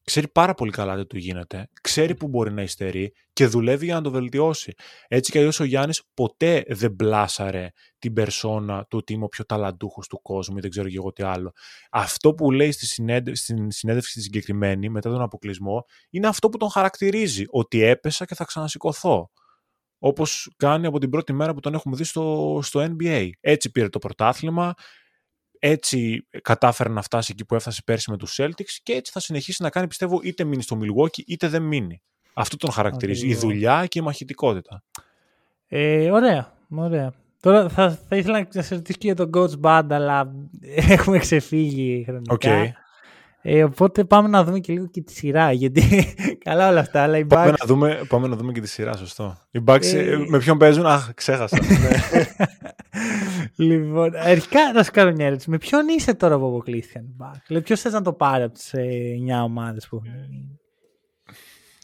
ξέρει 0.04 0.28
πάρα 0.28 0.54
πολύ 0.54 0.70
καλά 0.70 0.96
τι 0.96 1.06
του 1.06 1.18
γίνεται, 1.18 1.68
ξέρει 1.82 2.14
που 2.14 2.28
μπορεί 2.28 2.52
να 2.52 2.62
υστερεί 2.62 3.12
και 3.32 3.46
δουλεύει 3.46 3.84
για 3.84 3.94
να 3.94 4.00
το 4.00 4.10
βελτιώσει. 4.10 4.72
Έτσι 5.08 5.30
κι 5.30 5.38
αλλιώς 5.38 5.60
ο 5.60 5.64
Γιάννης 5.64 6.02
ποτέ 6.14 6.64
δεν 6.68 6.92
μπλάσαρε 6.92 7.68
την 7.98 8.12
περσόνα 8.12 8.84
του 8.84 8.98
ότι 8.98 9.12
είμαι 9.12 9.24
ο 9.24 9.28
πιο 9.28 9.44
ταλαντούχος 9.44 10.06
του 10.06 10.22
κόσμου 10.22 10.56
ή 10.56 10.60
δεν 10.60 10.70
ξέρω 10.70 10.88
και 10.88 10.96
εγώ 10.96 11.12
τι 11.12 11.22
άλλο. 11.22 11.52
Αυτό 11.90 12.34
που 12.34 12.50
λέει 12.50 12.72
στη 12.72 12.86
συνέντευξη, 12.86 13.42
στην 13.42 13.70
συνέντευξη 13.70 14.12
τη 14.14 14.20
συγκεκριμένη 14.22 14.88
μετά 14.88 15.10
τον 15.10 15.22
αποκλεισμό 15.22 15.84
είναι 16.10 16.26
αυτό 16.26 16.48
που 16.48 16.56
τον 16.56 16.70
χαρακτηρίζει, 16.70 17.44
ότι 17.48 17.82
έπεσα 17.82 18.24
και 18.24 18.34
θα 18.34 18.44
ξανασηκωθώ. 18.44 19.30
Όπως 20.04 20.52
κάνει 20.56 20.86
από 20.86 20.98
την 20.98 21.10
πρώτη 21.10 21.32
μέρα 21.32 21.54
που 21.54 21.60
τον 21.60 21.74
έχουμε 21.74 21.96
δει 21.96 22.04
στο, 22.04 22.58
στο 22.62 22.86
NBA. 22.88 23.30
Έτσι 23.40 23.70
πήρε 23.70 23.88
το 23.88 23.98
πρωτάθλημα, 23.98 24.74
έτσι 25.58 26.26
κατάφερε 26.42 26.88
να 26.88 27.02
φτάσει 27.02 27.32
εκεί 27.32 27.44
που 27.44 27.54
έφτασε 27.54 27.82
πέρσι 27.84 28.10
με 28.10 28.16
τους 28.16 28.38
Celtics 28.40 28.78
και 28.82 28.92
έτσι 28.92 29.12
θα 29.12 29.20
συνεχίσει 29.20 29.62
να 29.62 29.70
κάνει 29.70 29.86
πιστεύω 29.86 30.20
είτε 30.22 30.44
μείνει 30.44 30.62
στο 30.62 30.78
Milwaukee 30.82 31.22
είτε 31.26 31.48
δεν 31.48 31.62
μείνει. 31.62 32.02
Αυτό 32.34 32.56
τον 32.56 32.70
χαρακτηρίζει. 32.70 33.26
Η 33.26 33.34
δουλειά 33.34 33.86
και 33.86 33.98
η 33.98 34.02
μαχητικότητα. 34.02 34.82
Ε, 35.68 36.10
ωραία, 36.10 36.52
ωραία. 36.68 37.12
Τώρα 37.40 37.68
θα, 37.68 37.90
θα 38.08 38.16
ήθελα 38.16 38.48
να 38.52 38.62
σε 38.62 38.74
ρωτήσω 38.74 38.98
και 38.98 39.06
για 39.06 39.14
τον 39.14 39.30
Coach 39.34 39.60
Band, 39.60 39.86
αλλά 39.90 40.34
έχουμε 40.96 41.18
ξεφύγει 41.18 42.04
χρονικά. 42.06 42.36
Okay. 42.40 42.70
Ε, 43.42 43.64
οπότε 43.64 44.04
πάμε 44.04 44.28
να 44.28 44.44
δούμε 44.44 44.58
και 44.58 44.72
λίγο 44.72 44.86
και 44.86 45.02
τη 45.02 45.12
σειρά, 45.12 45.52
γιατί 45.52 46.14
καλά 46.44 46.68
όλα 46.68 46.80
αυτά, 46.80 47.02
αλλά 47.02 47.18
οι 47.18 47.24
πάμε, 47.24 47.50
να 47.50 47.66
δούμε, 47.66 48.00
πάμε 48.08 48.28
να 48.28 48.36
δούμε 48.36 48.52
και 48.52 48.60
τη 48.60 48.68
σειρά, 48.68 48.96
σωστό. 48.96 49.38
Οι 49.50 49.62
Bucks 49.66 49.84
ε... 49.84 50.16
με 50.28 50.38
ποιον 50.38 50.58
παίζουν, 50.58 50.86
αχ, 50.86 51.14
ξέχασα. 51.14 51.58
Ναι. 53.56 53.66
λοιπόν, 53.66 54.16
αρχικά 54.16 54.72
να 54.72 54.82
σου 54.82 54.90
κάνω 54.90 55.12
μια 55.12 55.26
ερώτηση. 55.26 55.50
Με 55.50 55.58
ποιον 55.58 55.88
είσαι 55.88 56.14
τώρα 56.14 56.38
που 56.38 56.46
αποκλείστηκαν 56.46 57.02
οι 57.02 57.16
Bucks? 57.20 57.40
Δηλαδή, 57.46 57.64
ποιος 57.64 57.80
θες 57.80 57.92
να 57.92 58.02
το 58.02 58.12
πάρει 58.12 58.42
από 58.42 58.54
τις 58.54 58.74
9 58.74 58.78
ε, 59.28 59.34
ομάδες 59.34 59.88
που 59.88 59.96
έχουν 59.96 60.10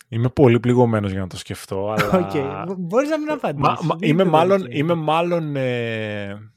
Είμαι 0.09 0.28
πολύ 0.28 0.61
πληγωμένος 0.61 1.11
για 1.11 1.20
να 1.20 1.27
το 1.27 1.37
σκεφτώ, 1.37 1.91
αλλά... 1.93 2.31
Okay. 2.33 2.74
Μπορείς 2.78 3.09
να 3.09 3.19
μην 3.19 3.31
απαντήσεις. 3.31 3.87
Μα, 3.87 3.97
είμαι, 4.01 4.24
μάλλον, 4.24 4.66
είμαι 4.70 4.95
μάλλον... 4.95 5.57
Ε... 5.57 6.53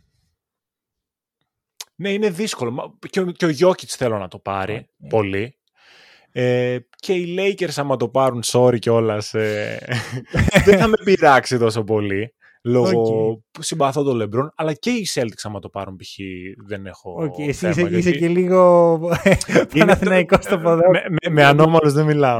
Ναι, 1.95 2.09
είναι 2.09 2.29
δύσκολο. 2.29 2.97
Και 3.09 3.19
ο, 3.19 3.25
και 3.25 3.45
ο 3.45 3.49
Γιώκητς 3.49 3.95
θέλω 3.95 4.17
να 4.17 4.27
το 4.27 4.39
πάρει 4.39 4.89
ναι. 4.97 5.09
πολύ. 5.09 5.55
Ε, 6.31 6.77
και 6.95 7.13
οι 7.13 7.35
Lakers 7.39 7.73
άμα 7.75 7.95
το 7.95 8.07
πάρουν, 8.07 8.41
sorry 8.45 8.79
κιόλας, 8.79 9.33
ε, 9.33 9.79
δεν 10.65 10.79
θα 10.79 10.87
με 10.87 10.97
πειράξει 11.03 11.57
τόσο 11.57 11.83
πολύ. 11.83 12.33
Λόγω 12.63 12.89
okay. 12.89 13.39
που 13.51 13.61
συμπαθώ 13.63 14.03
τον 14.03 14.15
Λεμπρόν, 14.15 14.53
αλλά 14.55 14.73
και 14.73 14.89
οι 14.89 15.07
Celtics 15.13 15.41
άμα 15.43 15.59
το 15.59 15.69
πάρουν 15.69 15.95
π.χ. 15.95 16.15
δεν 16.67 16.85
έχω 16.85 17.15
okay, 17.23 17.47
εσύ 17.47 17.59
θέμα. 17.59 17.71
Είσαι, 17.71 17.81
γιατί... 17.81 17.97
είσαι 17.97 18.11
και 18.11 18.27
λίγο 18.27 18.99
Παναθηναϊκός 19.77 20.43
στο 20.43 20.57
ποδόσφαιρο. 20.57 20.91
Με, 20.91 21.01
με, 21.09 21.29
με 21.29 21.43
ανώμαλους 21.43 21.93
δεν 21.93 22.05
μιλάω. 22.05 22.37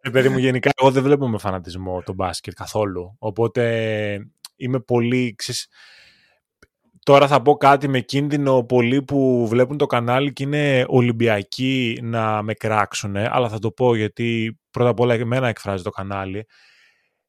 ε, 0.00 0.10
παιδί 0.10 0.28
μου, 0.28 0.38
γενικά 0.38 0.70
εγώ 0.80 0.90
δεν 0.90 1.02
βλέπω 1.02 1.28
με 1.28 1.38
φανατισμό 1.38 2.02
τον 2.04 2.14
μπάσκετ 2.14 2.52
καθόλου. 2.56 3.16
Οπότε 3.18 4.18
είμαι 4.56 4.80
πολύ... 4.80 5.34
Ξέρεις, 5.36 5.68
Τώρα 7.08 7.26
θα 7.28 7.42
πω 7.42 7.56
κάτι 7.56 7.88
με 7.88 8.00
κίνδυνο 8.00 8.64
πολλοί 8.64 9.02
που 9.02 9.46
βλέπουν 9.48 9.76
το 9.76 9.86
κανάλι 9.86 10.32
και 10.32 10.42
είναι 10.42 10.84
Ολυμπιακοί 10.88 11.98
να 12.02 12.42
με 12.42 12.54
κράξουν, 12.54 13.16
αλλά 13.16 13.48
θα 13.48 13.58
το 13.58 13.70
πω 13.70 13.94
γιατί 13.94 14.58
πρώτα 14.70 14.90
απ' 14.90 15.00
όλα 15.00 15.14
εμένα 15.14 15.48
εκφράζει 15.48 15.82
το 15.82 15.90
κανάλι. 15.90 16.46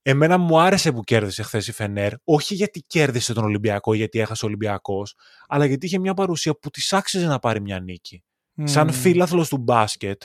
Εμένα 0.02 0.38
μου 0.38 0.60
άρεσε 0.60 0.92
που 0.92 1.02
κέρδισε 1.02 1.44
χθες 1.44 1.68
η 1.68 1.72
Φενέρ, 1.72 2.12
όχι 2.24 2.54
γιατί 2.54 2.84
κέρδισε 2.88 3.34
τον 3.34 3.44
Ολυμπιακό, 3.44 3.94
γιατί 3.94 4.20
έχασε 4.20 4.46
ο 4.46 4.48
Ολυμπιακός, 4.48 5.16
αλλά 5.48 5.66
γιατί 5.66 5.86
είχε 5.86 6.00
μια 6.00 6.14
παρουσία 6.14 6.58
που 6.60 6.70
της 6.70 6.94
άξιζε 6.94 7.28
να 7.28 7.40
πάρει 7.40 7.62
μια 7.62 7.80
νίκη. 7.80 8.24
Σαν 8.64 8.92
φίλαθλος 8.92 9.50
του 9.50 9.58
μπάσκετ, 9.58 10.22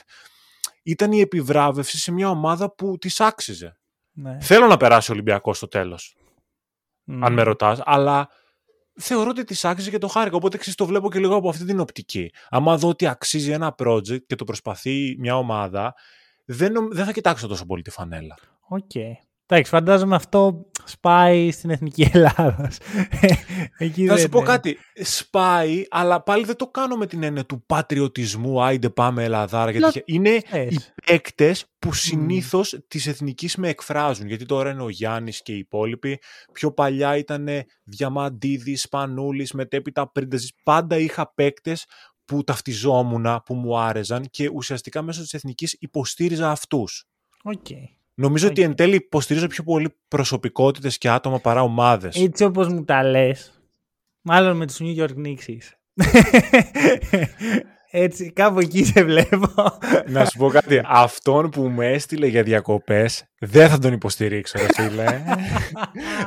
ήταν 0.83 1.11
η 1.11 1.19
επιβράβευση 1.19 1.97
σε 1.97 2.11
μια 2.11 2.29
ομάδα 2.29 2.75
που 2.75 2.97
της 2.97 3.19
άξιζε. 3.19 3.79
Ναι. 4.11 4.37
Θέλω 4.41 4.67
να 4.67 4.77
περάσει 4.77 5.11
ο 5.11 5.13
Ολυμπιακός 5.13 5.57
στο 5.57 5.67
τέλος, 5.67 6.15
Μμ. 7.03 7.25
αν 7.25 7.33
με 7.33 7.41
ρωτάς, 7.41 7.81
αλλά 7.83 8.29
θεωρώ 8.95 9.29
ότι 9.29 9.43
τη 9.43 9.59
άξιζε 9.63 9.89
και 9.89 9.97
το 9.97 10.07
χάρηκα. 10.07 10.35
Οπότε 10.35 10.55
εξής 10.55 10.75
το 10.75 10.85
βλέπω 10.85 11.11
και 11.11 11.19
λίγο 11.19 11.35
από 11.35 11.49
αυτή 11.49 11.65
την 11.65 11.79
οπτική. 11.79 12.31
Άμα 12.49 12.77
δω 12.77 12.87
ότι 12.89 13.07
αξίζει 13.07 13.51
ένα 13.51 13.75
project 13.77 14.21
και 14.25 14.35
το 14.35 14.43
προσπαθεί 14.43 15.15
μια 15.19 15.37
ομάδα, 15.37 15.93
δεν, 16.45 16.71
νομ- 16.71 16.93
δεν 16.93 17.05
θα 17.05 17.11
κοιτάξω 17.11 17.47
τόσο 17.47 17.65
πολύ 17.65 17.81
τη 17.81 17.89
φανέλα. 17.89 18.37
Οκ. 18.67 18.91
Εντάξει, 19.47 19.71
φαντάζομαι 19.71 20.15
αυτό 20.15 20.65
σπάει 20.85 21.51
στην 21.51 21.69
εθνική 21.69 22.09
Ελλάδα. 22.13 22.71
Εκεί 23.77 24.05
Θα 24.07 24.13
σου 24.15 24.21
δεν 24.21 24.29
πω 24.29 24.37
είναι. 24.37 24.47
κάτι. 24.47 24.77
Σπάει, 24.95 25.85
αλλά 25.89 26.21
πάλι 26.23 26.45
δεν 26.45 26.55
το 26.55 26.67
κάνω 26.67 26.95
με 26.95 27.07
την 27.07 27.23
έννοια 27.23 27.45
του 27.45 27.63
πατριωτισμού. 27.65 28.63
Άιντε 28.63 28.89
πάμε 28.89 29.23
Ελλάδα. 29.23 29.61
Γιατί... 29.63 29.77
Απλά 29.77 29.91
χε- 29.91 30.03
Είναι 30.05 30.41
θες. 30.45 30.73
οι 30.73 30.79
παίκτες 31.05 31.65
που 31.79 31.93
συνήθως 31.93 32.79
της 32.87 33.07
εθνικής 33.07 33.55
με 33.55 33.69
εκφράζουν. 33.69 34.27
Γιατί 34.27 34.45
τώρα 34.45 34.69
είναι 34.71 34.83
ο 34.83 34.89
Γιάννης 34.89 35.41
και 35.41 35.53
οι 35.53 35.57
υπόλοιποι. 35.57 36.19
Πιο 36.51 36.71
παλιά 36.71 37.17
ήταν 37.17 37.47
Διαμαντίδης, 37.83 38.81
Σπανούλης, 38.81 39.51
μετέπειτα 39.53 40.11
Πρίντεζης. 40.11 40.51
Πάντα 40.63 40.97
είχα 40.97 41.33
παίκτες 41.33 41.85
που 42.25 42.43
ταυτιζόμουν, 42.43 43.41
που 43.45 43.53
μου 43.53 43.77
άρεζαν 43.79 44.25
και 44.29 44.49
ουσιαστικά 44.53 45.01
μέσω 45.01 45.21
της 45.21 45.33
εθνικής 45.33 45.75
υποστήριζα 45.79 46.51
αυτούς. 46.51 47.05
Οκ. 47.43 47.65
Νομίζω 48.15 48.47
ότι 48.47 48.61
Οκ. 48.61 48.67
εν 48.67 48.75
τέλει 48.75 48.95
υποστηρίζω 48.95 49.47
πιο 49.47 49.63
πολύ 49.63 49.95
προσωπικότητες 50.07 50.97
και 50.97 51.09
άτομα 51.09 51.39
παρά 51.39 51.61
ομάδες. 51.61 52.15
Έτσι 52.15 52.43
όπως 52.43 52.67
μου 52.67 52.83
τα 52.83 53.03
λες, 53.03 53.61
μάλλον 54.21 54.57
με 54.57 54.67
τους 54.67 54.77
New 54.79 55.03
York 55.03 55.25
Knicks 55.25 55.45
είσαι. 55.45 55.79
Έτσι, 57.97 58.31
κάπου 58.31 58.59
εκεί 58.59 58.83
σε 58.83 59.03
βλέπω. 59.03 59.53
Να 60.07 60.25
σου 60.25 60.37
πω 60.37 60.47
κάτι. 60.49 60.81
Αυτόν 60.85 61.49
που 61.49 61.61
με 61.61 61.91
έστειλε 61.91 62.27
για 62.27 62.43
διακοπές, 62.43 63.23
δεν 63.39 63.69
θα 63.69 63.77
τον 63.77 63.93
υποστηρίξω, 63.93 64.57
ρε 64.59 64.83
φίλε. 64.83 65.23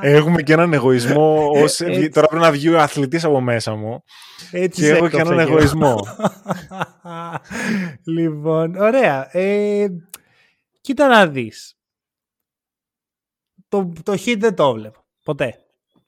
Έχουμε 0.16 0.42
και 0.42 0.52
έναν 0.52 0.72
εγωισμό. 0.72 1.48
Ως... 1.54 1.80
Έτσι. 1.80 2.08
Τώρα 2.08 2.26
πρέπει 2.26 2.42
να 2.42 2.50
βγει 2.50 2.68
ο 2.68 2.80
αθλητής 2.80 3.24
από 3.24 3.40
μέσα 3.40 3.74
μου. 3.74 4.02
Έτσι 4.50 4.80
Και 4.80 4.86
σε 4.86 4.92
έχω 4.92 5.08
και 5.08 5.16
έκοψα 5.16 5.32
έναν 5.32 5.46
εγώ. 5.46 5.56
εγωισμό. 5.56 6.06
λοιπόν, 8.16 8.76
ωραία. 8.76 9.36
Ε, 9.36 9.86
κοίτα 10.80 11.08
να 11.08 11.26
δεις. 11.26 11.77
Το, 13.68 13.92
το 14.02 14.12
hit 14.12 14.36
δεν 14.38 14.54
το 14.54 14.72
βλέπω. 14.72 15.04
Ποτέ. 15.24 15.54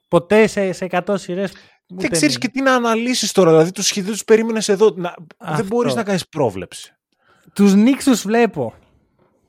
Ποτέ 0.08 0.46
σε, 0.46 0.72
σε 0.72 0.86
100 0.90 1.14
σειρές. 1.18 1.50
ούτε 1.90 2.00
Δεν 2.02 2.10
ξέρεις 2.10 2.38
μία. 2.38 2.46
και 2.46 2.48
τι 2.48 2.62
να 2.62 2.74
αναλύσεις 2.74 3.32
τώρα. 3.32 3.50
Δηλαδή, 3.50 3.72
τους 3.72 3.86
σχεδίου 3.86 4.12
τους 4.12 4.24
περίμενες 4.24 4.68
εδώ. 4.68 4.90
Να... 4.96 5.14
Δεν 5.16 5.26
Αυτό. 5.38 5.64
μπορείς 5.66 5.94
να 5.94 6.02
κάνεις 6.02 6.28
πρόβλεψη. 6.28 6.92
Τους 7.54 7.72
Knicks 7.76 8.02
τους 8.04 8.22
βλέπω. 8.22 8.74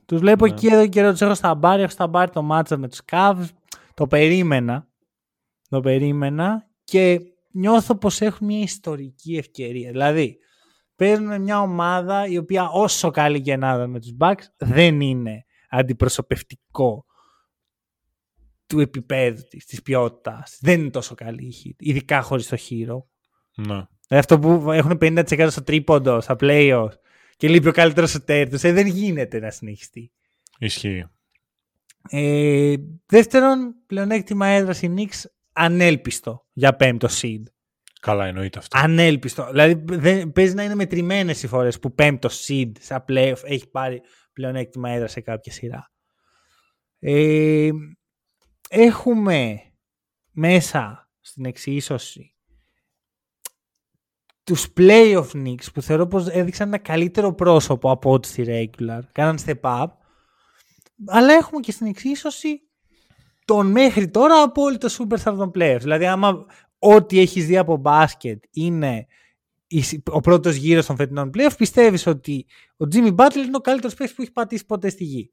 Τους 0.06 0.20
βλέπω 0.20 0.46
Ναι. 0.46 0.52
εκεί 0.52 0.66
εδώ 0.66 0.82
και 0.82 0.88
καιρό 0.88 1.10
τους 1.10 1.20
έχω 1.20 1.34
στα 1.34 1.54
μπάρ, 1.54 1.80
έχω 1.80 1.90
στα 1.90 2.06
μπάρ 2.06 2.30
το 2.30 2.42
μάτσα 2.42 2.76
με 2.76 2.88
τους 2.88 3.00
Cavs. 3.12 3.44
Το 3.94 4.06
περίμενα. 4.06 4.86
Το 5.68 5.80
περίμενα 5.80 6.66
και 6.84 7.20
νιώθω 7.52 7.96
πως 7.96 8.20
έχουν 8.20 8.46
μια 8.46 8.60
ιστορική 8.60 9.36
ευκαιρία. 9.36 9.90
Δηλαδή, 9.90 10.36
παίζουν 10.96 11.42
μια 11.42 11.60
ομάδα 11.60 12.26
η 12.26 12.38
οποία 12.38 12.68
όσο 12.68 13.10
καλή 13.10 13.40
και 13.40 13.56
να 13.56 13.74
ήταν 13.74 13.90
με 13.90 14.00
τους 14.00 14.14
Bucks 14.20 14.44
δεν 14.56 15.00
είναι 15.00 15.44
αντιπροσωπευτικό 15.70 17.04
του 18.72 18.80
επίπεδου 18.80 19.42
της, 19.48 19.64
της 19.64 19.82
ποιότητας. 19.82 20.58
Δεν 20.60 20.80
είναι 20.80 20.90
τόσο 20.90 21.14
καλή 21.14 21.44
η 21.44 21.54
Heat, 21.64 21.74
ειδικά 21.78 22.22
χωρίς 22.22 22.48
το 22.48 22.56
Hero. 22.56 22.96
Ναι. 23.54 23.86
Δηλαδή 24.08 24.34
αυτό 24.34 24.38
που 24.38 24.70
έχουν 24.70 24.98
50% 25.00 25.46
στο 25.50 25.62
τρίποντο, 25.62 26.20
στα 26.20 26.36
playoffs 26.40 26.92
και 27.36 27.48
λείπει 27.48 27.68
ο 27.68 27.72
καλύτερος 27.72 28.10
σωτέρ 28.10 28.48
τους, 28.48 28.62
ε, 28.62 28.72
δεν 28.72 28.86
γίνεται 28.86 29.40
να 29.40 29.50
συνεχιστεί. 29.50 30.12
Ισχύει. 30.58 31.04
Ε, 32.08 32.74
δεύτερον, 33.06 33.74
πλεονέκτημα 33.86 34.46
έδρα 34.46 34.74
η 34.80 34.94
Knicks 34.96 35.30
ανέλπιστο 35.52 36.46
για 36.52 36.76
πέμπτο 36.76 37.08
seed. 37.10 37.42
Καλά, 38.00 38.26
εννοείται 38.26 38.58
αυτό. 38.58 38.78
Ανέλπιστο. 38.78 39.46
Δηλαδή 39.50 39.84
δεν, 39.84 40.32
παίζει 40.32 40.54
να 40.54 40.64
είναι 40.64 40.74
μετρημένες 40.74 41.42
οι 41.42 41.46
φορές 41.46 41.78
που 41.78 41.94
πέμπτο 41.94 42.28
seed 42.46 42.70
στα 42.80 43.04
playoff 43.08 43.42
έχει 43.44 43.70
πάρει 43.70 44.00
πλεονέκτημα 44.32 44.90
έδρα 44.90 45.06
σε 45.06 45.20
κάποια 45.20 45.52
σειρά. 45.52 45.90
Ε, 46.98 47.70
έχουμε 48.74 49.60
μέσα 50.30 51.10
στην 51.20 51.44
εξίσωση 51.44 52.34
τους 54.44 54.66
playoff 54.76 55.26
Knicks 55.32 55.72
που 55.74 55.82
θεωρώ 55.82 56.06
πως 56.06 56.26
έδειξαν 56.26 56.68
ένα 56.68 56.78
καλύτερο 56.78 57.34
πρόσωπο 57.34 57.90
από 57.90 58.12
ό,τι 58.12 58.28
στη 58.28 58.44
regular. 58.46 59.00
Κάναν 59.12 59.38
step 59.46 59.60
up. 59.60 59.86
Αλλά 61.06 61.32
έχουμε 61.32 61.60
και 61.60 61.72
στην 61.72 61.86
εξίσωση 61.86 62.60
τον 63.44 63.66
μέχρι 63.70 64.10
τώρα 64.10 64.42
απόλυτο 64.42 64.88
superstar 64.98 65.34
των 65.36 65.50
players. 65.54 65.78
Δηλαδή 65.80 66.06
άμα 66.06 66.46
ό,τι 66.78 67.18
έχεις 67.18 67.46
δει 67.46 67.56
από 67.58 67.76
μπάσκετ 67.76 68.44
είναι 68.50 69.06
η- 69.66 70.02
ο 70.10 70.20
πρώτος 70.20 70.54
γύρος 70.54 70.86
των 70.86 70.96
φετινών 70.96 71.30
playoff 71.34 71.54
πιστεύεις 71.56 72.06
ότι 72.06 72.46
ο 72.76 72.84
Jimmy 72.92 73.14
Butler 73.14 73.34
είναι 73.46 73.56
ο 73.56 73.60
καλύτερος 73.60 73.94
παίκτης 73.94 74.16
που 74.16 74.22
έχει 74.22 74.32
πατήσει 74.32 74.66
ποτέ 74.66 74.88
στη 74.88 75.04
γη. 75.04 75.32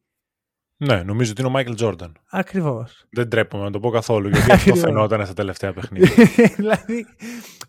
Ναι, 0.81 1.03
νομίζω 1.03 1.31
ότι 1.31 1.41
είναι 1.41 1.49
ο 1.49 1.53
Μάικλ 1.53 1.73
Τζόρνταν. 1.73 2.18
Ακριβώς. 2.30 3.06
Δεν 3.11 3.30
τρέπομαι 3.30 3.64
να 3.64 3.72
το 3.72 3.80
πω 3.80 3.89
καθόλου 3.89 4.27
γιατί 4.30 4.41
αυτό 4.51 4.53
Ακριβώς. 4.53 4.80
φαινόταν 4.80 5.26
στα 5.26 5.34
τελευταία 5.34 5.73
παιχνίδια. 5.73 6.26
δηλαδή, 6.56 7.06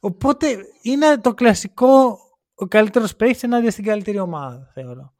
οπότε 0.00 0.46
είναι 0.82 1.18
το 1.18 1.34
κλασικό 1.34 2.18
ο 2.54 2.66
καλύτερος 2.66 3.16
παίκτης 3.16 3.42
ενάντια 3.42 3.70
στην 3.70 3.84
καλύτερη 3.84 4.18
ομάδα, 4.18 4.70
θεωρώ. 4.74 5.12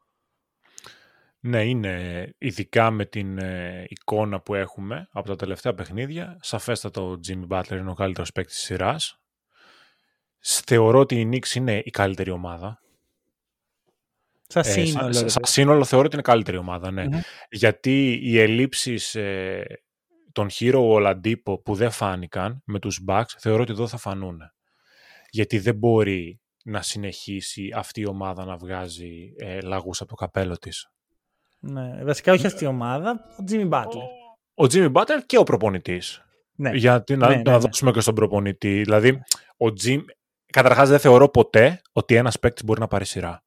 Ναι, 1.40 1.64
είναι 1.64 2.24
ειδικά 2.38 2.90
με 2.90 3.04
την 3.04 3.38
ε, 3.38 3.84
εικόνα 3.88 4.40
που 4.40 4.54
έχουμε 4.54 5.08
από 5.12 5.28
τα 5.28 5.36
τελευταία 5.36 5.74
παιχνίδια. 5.74 6.36
Σαφέστατα 6.40 7.02
ο 7.02 7.14
Jimmy 7.28 7.48
Butler 7.48 7.70
είναι 7.78 7.90
ο 7.90 7.94
καλύτερος 7.94 8.32
παίκτης 8.32 8.54
της 8.56 8.64
σειράς. 8.64 9.20
Σ- 10.38 10.62
Θεωρώ 10.66 10.98
ότι 10.98 11.20
η 11.20 11.28
Knicks 11.32 11.54
είναι 11.54 11.82
η 11.84 11.90
καλύτερη 11.90 12.30
ομάδα. 12.30 12.79
Σαν 14.52 14.62
Ε, 14.66 14.70
σύνολο. 14.70 15.12
σαν- 15.12 15.22
ρε 15.22 15.28
σαν 15.28 15.40
παιδί. 15.42 15.52
σύνολο 15.52 15.84
θεωρώ 15.84 16.04
ότι 16.04 16.14
είναι 16.16 16.24
η 16.26 16.30
καλύτερη 16.30 16.56
ομάδα, 16.56 16.90
ναι. 16.90 17.04
Μμμ. 17.04 17.20
Γιατί 17.50 18.18
οι 18.22 18.38
ελλείψεις 18.40 19.14
ε, 19.14 19.64
των 20.32 20.48
Hero 20.58 20.80
Oladipo 20.94 21.62
που 21.64 21.74
δεν 21.74 21.90
φάνηκαν 21.90 22.62
με 22.64 22.78
τους 22.78 23.00
Bucks 23.08 23.34
θεωρώ 23.38 23.62
ότι 23.62 23.72
εδώ 23.72 23.86
θα 23.86 23.96
φανούν. 23.96 24.38
Γιατί 25.30 25.58
δεν 25.58 25.74
μπορεί 25.74 26.40
να 26.64 26.82
συνεχίσει 26.82 27.70
αυτή 27.74 28.00
η 28.00 28.06
ομάδα 28.06 28.44
να 28.44 28.56
βγάζει 28.56 29.32
ε, 29.36 29.60
λαγούς 29.60 30.00
από 30.00 30.10
το 30.10 30.14
καπέλο 30.16 30.58
της. 30.58 30.90
Ναι, 31.58 32.04
βασικά 32.04 32.32
όχι 32.32 32.46
αυτή 32.46 32.64
η 32.64 32.66
ομάδα, 32.66 33.10
ο 33.40 33.44
Jimmy 33.50 33.68
Butler. 33.70 34.02
Ο 34.54 34.64
Jimmy 34.64 34.92
Butler 34.92 35.18
και 35.26 35.38
ο 35.38 35.42
προπονητής. 35.42 36.24
Ναι. 36.54 36.70
Γιατί 36.70 37.16
να, 37.16 37.28
Ναι, 37.28 37.34
να 37.36 37.42
ναι, 37.42 37.50
ναι. 37.50 37.56
δώσουμε 37.58 37.90
και 37.90 38.00
στον 38.00 38.14
προπονητή. 38.14 38.82
Δηλαδή, 38.82 39.10
ο 39.56 39.66
Jim, 39.84 40.00
καταρχάς 40.52 40.88
δεν 40.88 40.98
θεωρώ 40.98 41.28
ποτέ 41.28 41.80
ότι 41.92 42.14
ένας 42.14 42.38
παίκτης 42.38 42.64
μπορεί 42.64 42.80
να 42.80 42.86
πάρει 42.86 43.04
σειρά. 43.04 43.42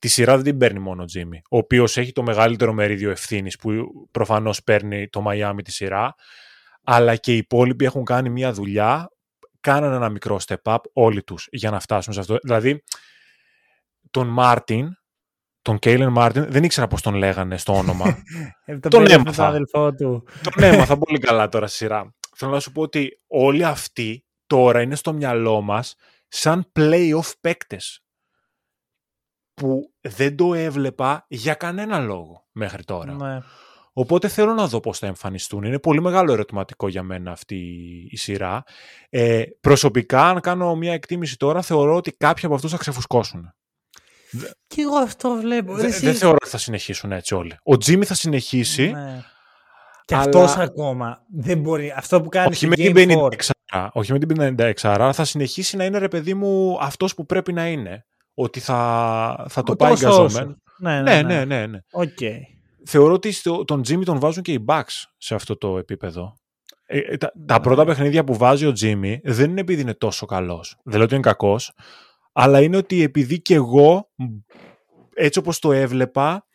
Τη 0.00 0.08
σειρά 0.08 0.34
δεν 0.34 0.44
την 0.44 0.58
παίρνει 0.58 0.78
μόνο 0.78 1.02
ο 1.02 1.06
Jimmy, 1.14 1.38
ο 1.50 1.56
οποίος 1.56 1.96
έχει 1.96 2.12
το 2.12 2.22
μεγαλύτερο 2.22 2.72
μερίδιο 2.72 3.10
ευθύνης 3.10 3.56
που 3.56 3.70
προφανώς 4.10 4.62
παίρνει 4.62 5.08
το 5.08 5.24
Miami 5.28 5.58
τη 5.64 5.72
σειρά, 5.72 6.14
αλλά 6.84 7.16
και 7.16 7.32
οι 7.32 7.36
υπόλοιποι 7.36 7.84
έχουν 7.84 8.04
κάνει 8.04 8.30
μια 8.30 8.52
δουλειά, 8.52 9.10
κάνανε 9.60 9.96
ένα 9.96 10.08
μικρό 10.08 10.40
step 10.46 10.74
up 10.74 10.78
όλοι 10.92 11.22
τους 11.22 11.48
για 11.50 11.70
να 11.70 11.80
φτάσουν 11.80 12.12
σε 12.12 12.20
αυτό. 12.20 12.38
Δηλαδή, 12.42 12.82
τον 14.10 14.26
Μάρτιν, 14.26 14.88
τον 15.62 15.78
Κέιλεμπ 15.78 16.12
Μάρτιν, 16.12 16.46
δεν 16.50 16.64
ήξερα 16.64 16.86
πώς 16.86 17.02
τον 17.02 17.14
λέγανε 17.14 17.58
στο 17.58 17.72
όνομα. 17.72 18.06
Ε, 18.64 18.78
τον 18.78 19.02
πήρε 19.02 19.14
έμαθα. 19.14 19.32
τον 19.32 19.44
αδελφό 19.44 19.94
του. 19.94 20.24
τον 20.42 20.62
έμαθα 20.62 20.98
πολύ 20.98 21.18
καλά 21.18 21.48
τώρα 21.48 21.66
στη 21.66 21.76
σειρά. 21.76 22.14
Θέλω 22.36 22.52
να 22.52 22.60
σου 22.60 22.72
πω 22.72 22.82
ότι 22.82 23.20
όλοι 23.26 23.64
αυτοί 23.64 24.24
τώρα 24.46 24.80
είναι 24.80 24.94
στο 24.94 25.12
μυαλό 25.12 25.60
μας 25.60 25.94
σαν 26.28 26.72
play-off 26.78 27.32
παίκτες 27.40 28.02
που 29.60 29.92
δεν 30.00 30.36
το 30.36 30.54
έβλεπα 30.54 31.24
για 31.28 31.54
κανένα 31.54 31.98
λόγο 31.98 32.46
μέχρι 32.52 32.84
τώρα. 32.84 33.12
Ναι. 33.12 33.38
Οπότε 33.92 34.28
θέλω 34.28 34.54
να 34.54 34.66
δω 34.66 34.80
πώς 34.80 34.98
θα 34.98 35.06
εμφανιστούν. 35.06 35.64
Είναι 35.64 35.78
πολύ 35.78 36.00
μεγάλο 36.02 36.32
ερωτηματικό 36.32 36.88
για 36.88 37.02
μένα 37.02 37.30
αυτή 37.30 37.56
η 38.10 38.16
σειρά. 38.16 38.62
Ε, 39.08 39.42
προσωπικά, 39.60 40.28
αν 40.28 40.40
κάνω 40.40 40.74
μια 40.74 40.92
εκτίμηση 40.92 41.36
τώρα, 41.36 41.62
θεωρώ 41.62 41.96
ότι 41.96 42.12
κάποιοι 42.12 42.44
από 42.46 42.54
αυτούς 42.54 42.70
θα 42.70 42.76
ξεφουσκώσουν. 42.76 43.54
Και 44.66 44.80
εγώ 44.82 44.96
αυτό 44.96 45.30
βλέπω. 45.34 45.74
Δε- 45.74 45.86
Εσύ- 45.86 46.04
Δεν 46.04 46.14
θεωρώ 46.14 46.36
ότι 46.40 46.50
θα 46.50 46.58
συνεχίσουν 46.58 47.12
έτσι 47.12 47.34
όλοι. 47.34 47.56
Ο 47.62 47.76
Τζίμι 47.76 48.04
θα 48.04 48.14
συνεχίσει. 48.14 48.90
Ναι. 48.90 49.22
Και 50.04 50.14
αλλά- 50.14 50.24
αυτός 50.24 50.56
ακόμα 50.56 51.22
δεν 51.36 51.58
μπορεί. 51.58 51.92
Αυτό 51.96 52.20
που 52.22 52.28
κάνει 52.28 52.46
Όχι 52.46 52.56
στο 52.56 52.66
με, 52.68 52.74
την 52.74 52.92
Game 52.94 52.94
4. 52.94 53.50
56, 53.72 53.88
όχι 53.92 54.12
με 54.12 54.18
την 54.18 54.28
56, 54.28 54.72
αλλά 54.88 55.12
θα 55.12 55.24
συνεχίσει 55.24 55.76
να 55.76 55.84
είναι 55.84 55.98
ρε 55.98 56.08
παιδί 56.08 56.34
μου 56.34 56.78
αυτός 56.80 57.14
που 57.14 57.26
πρέπει 57.26 57.52
να 57.52 57.66
είναι. 57.66 58.04
Ότι 58.42 58.60
θα, 58.60 59.46
θα 59.48 59.62
το 59.62 59.72
Ο 59.72 59.76
πάει 59.76 59.90
τόσο 59.90 60.06
γκαζόμενο. 60.06 60.26
όσο. 60.50 60.56
Ναι, 60.78 61.00
Ναι, 61.02 61.22
ναι, 61.22 61.44
ναι. 61.44 61.66
ναι. 61.66 61.78
Οκ. 61.92 62.18
Θεωρώ 62.86 63.12
ότι 63.12 63.32
στο, 63.32 63.64
τον 63.64 63.82
Τζίμι 63.82 64.04
τον 64.04 64.18
βάζουν 64.18 64.42
και 64.42 64.52
οι 64.52 64.64
Bucks 64.68 65.02
σε 65.16 65.34
αυτό 65.34 65.56
το 65.56 65.78
επίπεδο. 65.78 66.34
Ε, 66.86 66.98
ε, 66.98 67.16
τα, 67.16 67.32
τα 67.46 67.54
Ναι. 67.54 67.60
πρώτα 67.60 67.84
παιχνίδια 67.84 68.24
που 68.24 68.36
βάζει 68.36 68.66
ο 68.66 68.72
Τζίμι 68.72 69.20
δεν 69.24 69.50
είναι 69.50 69.60
επειδή 69.60 69.80
είναι 69.82 69.94
τόσο 69.94 70.26
καλός. 70.26 70.76
Δεν 70.84 70.94
λέω 70.94 71.04
ότι 71.04 71.14
είναι 71.14 71.22
κακός, 71.22 71.72
αλλά 72.32 72.60
είναι 72.60 72.76
ότι 72.76 73.02
επειδή 73.02 73.40
και 73.42 73.54
εγώ, 73.54 74.10
μ, 74.16 74.24
έτσι 75.14 75.38
όπως 75.38 75.58
το 75.58 75.72
έβλεπα, 75.72 76.46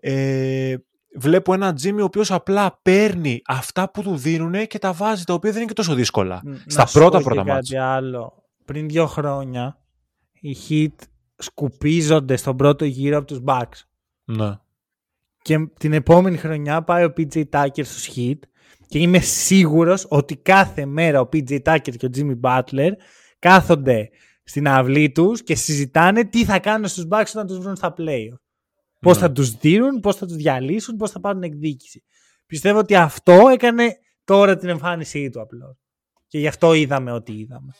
ε, 0.00 0.74
βλέπω 1.18 1.54
ένα 1.54 1.74
Jimmy 1.82 1.98
ο 2.00 2.04
οποίος 2.04 2.30
απλά 2.30 2.78
παίρνει 2.82 3.40
αυτά 3.46 3.90
που 3.90 4.02
του 4.02 4.16
δίνουν 4.16 4.66
και 4.66 4.78
τα 4.78 4.92
βάζει, 4.92 5.24
τα 5.24 5.34
οποία 5.34 5.50
δεν 5.50 5.58
είναι 5.60 5.68
και 5.68 5.74
τόσο 5.74 5.94
δύσκολα. 5.94 6.40
Να 6.44 6.56
Στα 6.66 6.86
σου 6.86 6.98
πρώτα 6.98 7.16
πω 7.18 7.24
πρώτα 7.24 7.42
και 7.42 7.50
μάτια. 7.50 7.78
κάτι 7.80 7.90
άλλο. 7.96 8.32
Πριν 8.64 8.88
δύο 8.88 9.06
χρόνια 9.06 9.79
οι 10.40 10.56
Heat 10.68 11.04
σκουπίζονται 11.36 12.36
στον 12.36 12.56
πρώτο 12.56 12.84
γύρο 12.84 13.16
από 13.18 13.26
τους 13.26 13.40
Bucks. 13.44 13.82
Ναι. 14.24 14.58
Και 15.42 15.66
την 15.78 15.92
επόμενη 15.92 16.36
χρονιά 16.36 16.82
πάει 16.82 17.04
ο 17.04 17.12
PJ 17.16 17.44
Tucker 17.50 17.84
στους 17.84 18.10
Heat 18.16 18.38
και 18.88 18.98
είμαι 18.98 19.18
σίγουρος 19.18 20.06
ότι 20.08 20.36
κάθε 20.36 20.86
μέρα 20.86 21.20
ο 21.20 21.28
PJ 21.32 21.58
Tucker 21.62 21.96
και 21.96 22.06
ο 22.06 22.10
Jimmy 22.16 22.40
Butler 22.40 22.90
κάθονται 23.38 24.10
στην 24.44 24.68
αυλή 24.68 25.10
τους 25.10 25.42
και 25.42 25.54
συζητάνε 25.54 26.24
τι 26.24 26.44
θα 26.44 26.58
κάνουν 26.58 26.88
στους 26.88 27.06
Bucks 27.10 27.26
όταν 27.34 27.46
τους 27.46 27.58
βρουν 27.58 27.76
στα 27.76 27.94
play. 27.96 28.26
Πώς 29.00 29.14
Ναι. 29.16 29.22
θα 29.22 29.32
τους 29.32 29.50
δίνουν, 29.50 30.00
πώς 30.00 30.16
θα 30.16 30.26
τους 30.26 30.36
διαλύσουν, 30.36 30.96
πώς 30.96 31.10
θα 31.10 31.20
πάρουν 31.20 31.42
εκδίκηση. 31.42 32.02
Πιστεύω 32.46 32.78
ότι 32.78 32.94
αυτό 32.94 33.48
έκανε 33.52 33.96
τώρα 34.24 34.56
την 34.56 34.68
εμφάνισή 34.68 35.28
του 35.30 35.40
απλώς. 35.40 35.76
Και 36.26 36.38
γι' 36.38 36.46
αυτό 36.46 36.74
είδαμε 36.74 37.12
ό,τι 37.12 37.32
είδαμε. 37.38 37.72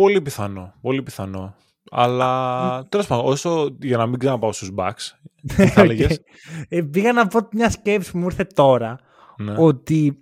Πολύ 0.00 0.20
πιθανό. 0.20 0.74
Πολύ 0.80 1.02
πιθανό. 1.02 1.54
Αλλά 1.90 2.86
τέλος 2.88 3.06
πάντων, 3.06 3.26
όσο 3.26 3.76
για 3.80 3.96
να 3.96 4.06
μην 4.06 4.18
ξαναπάω 4.18 4.52
στους 4.52 4.70
Bucks. 4.76 5.18
Τι 5.56 5.66
θα 5.66 5.80
έλεγες; 5.80 6.20
Ε, 6.68 6.82
πήγα 6.82 7.12
να 7.12 7.26
πω 7.26 7.48
μια 7.52 7.70
σκέψη 7.70 8.10
που 8.10 8.18
μου 8.18 8.24
ήρθε 8.24 8.44
τώρα 8.44 9.00
ναι. 9.36 9.54
ότι 9.58 10.18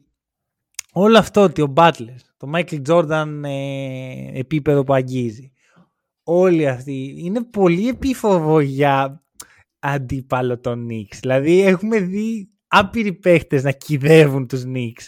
όλο 0.92 1.18
αυτό 1.18 1.42
ότι 1.42 1.62
ο 1.62 1.72
Butler, 1.76 2.16
το 2.36 2.50
Michael 2.54 2.82
Jordan 2.86 3.40
ε, 3.44 4.38
επίπεδο 4.38 4.84
που 4.84 4.94
αγγίζει, 4.94 5.52
όλοι 6.22 6.68
αυτοί 6.68 7.14
είναι 7.18 7.44
πολύ 7.44 7.88
επίφοβο 7.88 8.60
για 8.60 9.22
αντίπαλο 9.78 10.58
των 10.58 10.86
Knicks. 10.90 11.16
Δηλαδή 11.20 11.60
έχουμε 11.60 12.00
δει 12.00 12.50
άπειροι 12.66 13.12
παίχτες 13.12 13.62
να 13.62 13.70
κυδεύουν 13.70 14.46
τους 14.46 14.62
Knicks 14.66 15.06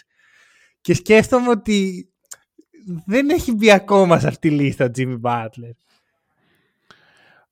και 0.81 0.95
σκέφτομαι 0.95 1.49
ότι 1.49 2.10
δεν 3.07 3.31
έχει 3.31 3.53
μπει 3.55 3.71
ακόμα 3.73 4.19
σε 4.19 4.27
αυτή 4.29 4.49
τη 4.49 4.55
λίστα 4.55 4.85
ο 4.85 4.89
Jimmy 4.97 5.21
Butler. 5.21 5.73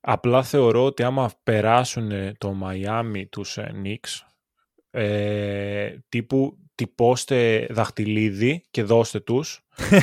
Απλά 0.01 0.43
θεωρώ 0.43 0.85
ότι 0.85 1.03
άμα 1.03 1.31
περάσουν 1.43 2.11
το 2.39 2.57
Miami 2.65 3.23
τους 3.31 3.57
ε, 3.59 3.73
Knicks, 3.85 4.21
ε, 4.91 5.91
τύπου 6.09 6.59
τυπώστε 6.75 7.67
δαχτυλίδι 7.71 8.65
και 8.71 8.83
δώστε 8.83 9.21
τους. 9.21 9.61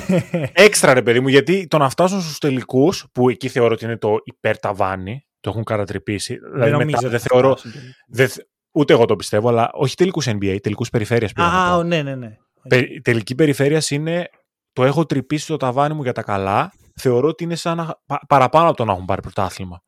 Έξτρα 0.53 0.93
ρε 0.93 1.01
παιδί 1.01 1.19
μου, 1.19 1.27
γιατί 1.27 1.67
το 1.67 1.77
να 1.77 1.89
φτάσουν 1.89 2.21
στους 2.21 2.37
τελικούς, 2.37 3.05
που 3.11 3.29
εκεί 3.29 3.47
θεωρώ 3.47 3.73
ότι 3.73 3.85
είναι 3.85 3.97
το 3.97 4.15
υπερταβάνι, 4.23 5.25
το 5.39 5.49
έχουν 5.49 5.63
κατατρυπήσει. 5.63 6.35
Δηλαδή 6.53 6.71
νομίζω 6.71 6.85
μετά 6.85 6.97
ότι 6.97 7.07
δεν 7.07 7.19
θα 7.19 7.25
θεωρώ, 7.31 7.49
φτάσουν 7.51 7.71
τελικά. 7.71 7.95
δεν 8.07 8.27
θε- 8.29 8.45
ούτε 8.71 8.93
εγώ 8.93 9.05
το 9.05 9.15
πιστεύω, 9.15 9.49
αλλά 9.49 9.69
όχι 9.73 9.95
τελικούς 9.95 10.27
NBA, 10.29 10.57
τελικούς 10.61 10.89
περιφέρειας 10.89 11.33
πήγα 11.33 11.47
να 11.47 11.65
Α, 11.65 11.71
πω. 11.71 11.77
ο, 11.77 11.83
ναι, 11.83 12.01
ναι, 12.01 12.15
ναι. 12.15 12.37
Πε- 12.67 13.01
τελική 13.01 13.35
περιφέρεια 13.35 13.81
είναι 13.89 14.29
το 14.75 14.83
έχω 14.83 15.05
τρυπήσει 15.05 15.47
το 15.47 15.57
ταβάνι 15.57 15.93
μου 15.93 16.03
για 16.03 16.11
τα 16.11 16.21
καλά. 16.23 16.73
Θεωρώ 16.95 17.27
ότι 17.27 17.43
είναι 17.43 17.55
σαν 17.55 17.77
να, 17.77 17.99
πα- 18.05 18.21
παραπάνω 18.27 18.67
από 18.67 18.77
το 18.77 18.85
να 18.85 18.91
έχουν 18.93 19.05
πάρει 19.05 19.21
πρωτάθλημα. 19.21 19.83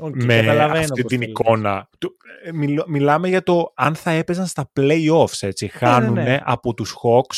Οκ, 0.00 0.22
με 0.24 0.34
καταλαβαίνω 0.36 0.78
αυτή 0.78 1.00
πώς 1.02 1.10
την 1.10 1.20
το 1.20 1.26
λες. 1.26 1.28
εικόνα. 1.28 1.88
Του- 1.98 2.16
ε, 2.44 2.52
μιλ- 2.52 2.86
μιλάμε 2.86 3.28
για 3.28 3.42
το 3.42 3.72
αν 3.74 3.94
θα 3.94 4.10
έπαιζαν 4.10 4.46
στα 4.46 4.72
playoffs, 4.80 5.36
έτσι. 5.40 5.68
Χάνουν 5.68 6.12
ναι. 6.12 6.38
από 6.44 6.74
τους 6.74 6.94
Hawks 7.02 7.36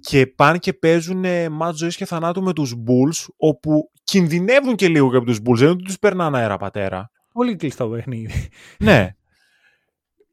και 0.00 0.26
πάνε 0.26 0.58
και 0.58 0.72
παίζουν 0.72 1.24
μάτς 1.52 1.78
ζωής 1.78 1.96
και 1.96 2.04
θανάτου 2.04 2.42
με 2.42 2.52
τους 2.52 2.74
Bulls, 2.86 3.26
όπου 3.36 3.90
κινδυνεύουν 4.04 4.74
και 4.74 4.88
λίγο 4.88 5.10
και 5.10 5.16
από 5.16 5.26
τους 5.26 5.38
Bulls, 5.38 5.54
δεν 5.56 5.62
είναι 5.62 5.70
ότι 5.70 5.82
τους 5.84 5.98
περνάνε 5.98 6.38
αέρα 6.38 6.56
πατέρα. 6.56 7.10
Πολύ 7.32 7.56
κλειστό 7.56 7.88
παιχνίδι. 7.88 8.48
Ναι. 8.78 9.14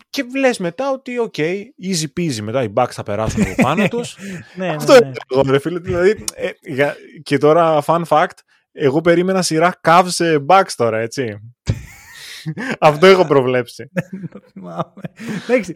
Και 0.09 0.25
λες 0.37 0.57
μετά 0.57 0.91
ότι, 0.91 1.17
ok, 1.19 1.33
easy 1.83 2.05
peasy, 2.19 2.39
μετά 2.41 2.63
οι 2.63 2.73
Bucks 2.75 2.89
θα 2.91 3.03
περάσουν 3.03 3.41
από 3.41 3.53
πάνω 3.61 3.87
τους. 3.97 4.17
ναι, 4.55 4.65
ναι, 4.67 4.73
Αυτό 4.75 4.91
ναι. 4.91 4.97
είναι 5.07 5.13
εγώ, 5.31 5.41
ρε 5.51 5.59
φίλε. 5.59 5.79
Δηλαδή, 5.79 6.23
ε, 6.35 6.49
για- 6.61 6.95
και 7.23 7.37
τώρα, 7.37 7.83
fun 7.85 8.01
fact, 8.07 8.27
εγώ 8.71 9.01
περίμενα 9.01 9.41
σειρά 9.41 9.79
Cavs 9.87 10.05
σε 10.07 10.45
Bucks 10.47 10.71
τώρα, 10.75 10.97
έτσι. 10.99 11.37
Αυτό 12.79 13.05
έχω 13.05 13.25
προβλέψει. 13.25 13.91
Το 14.31 14.39
θυμάμαι. 14.53 14.93
Εντάξει, 15.47 15.73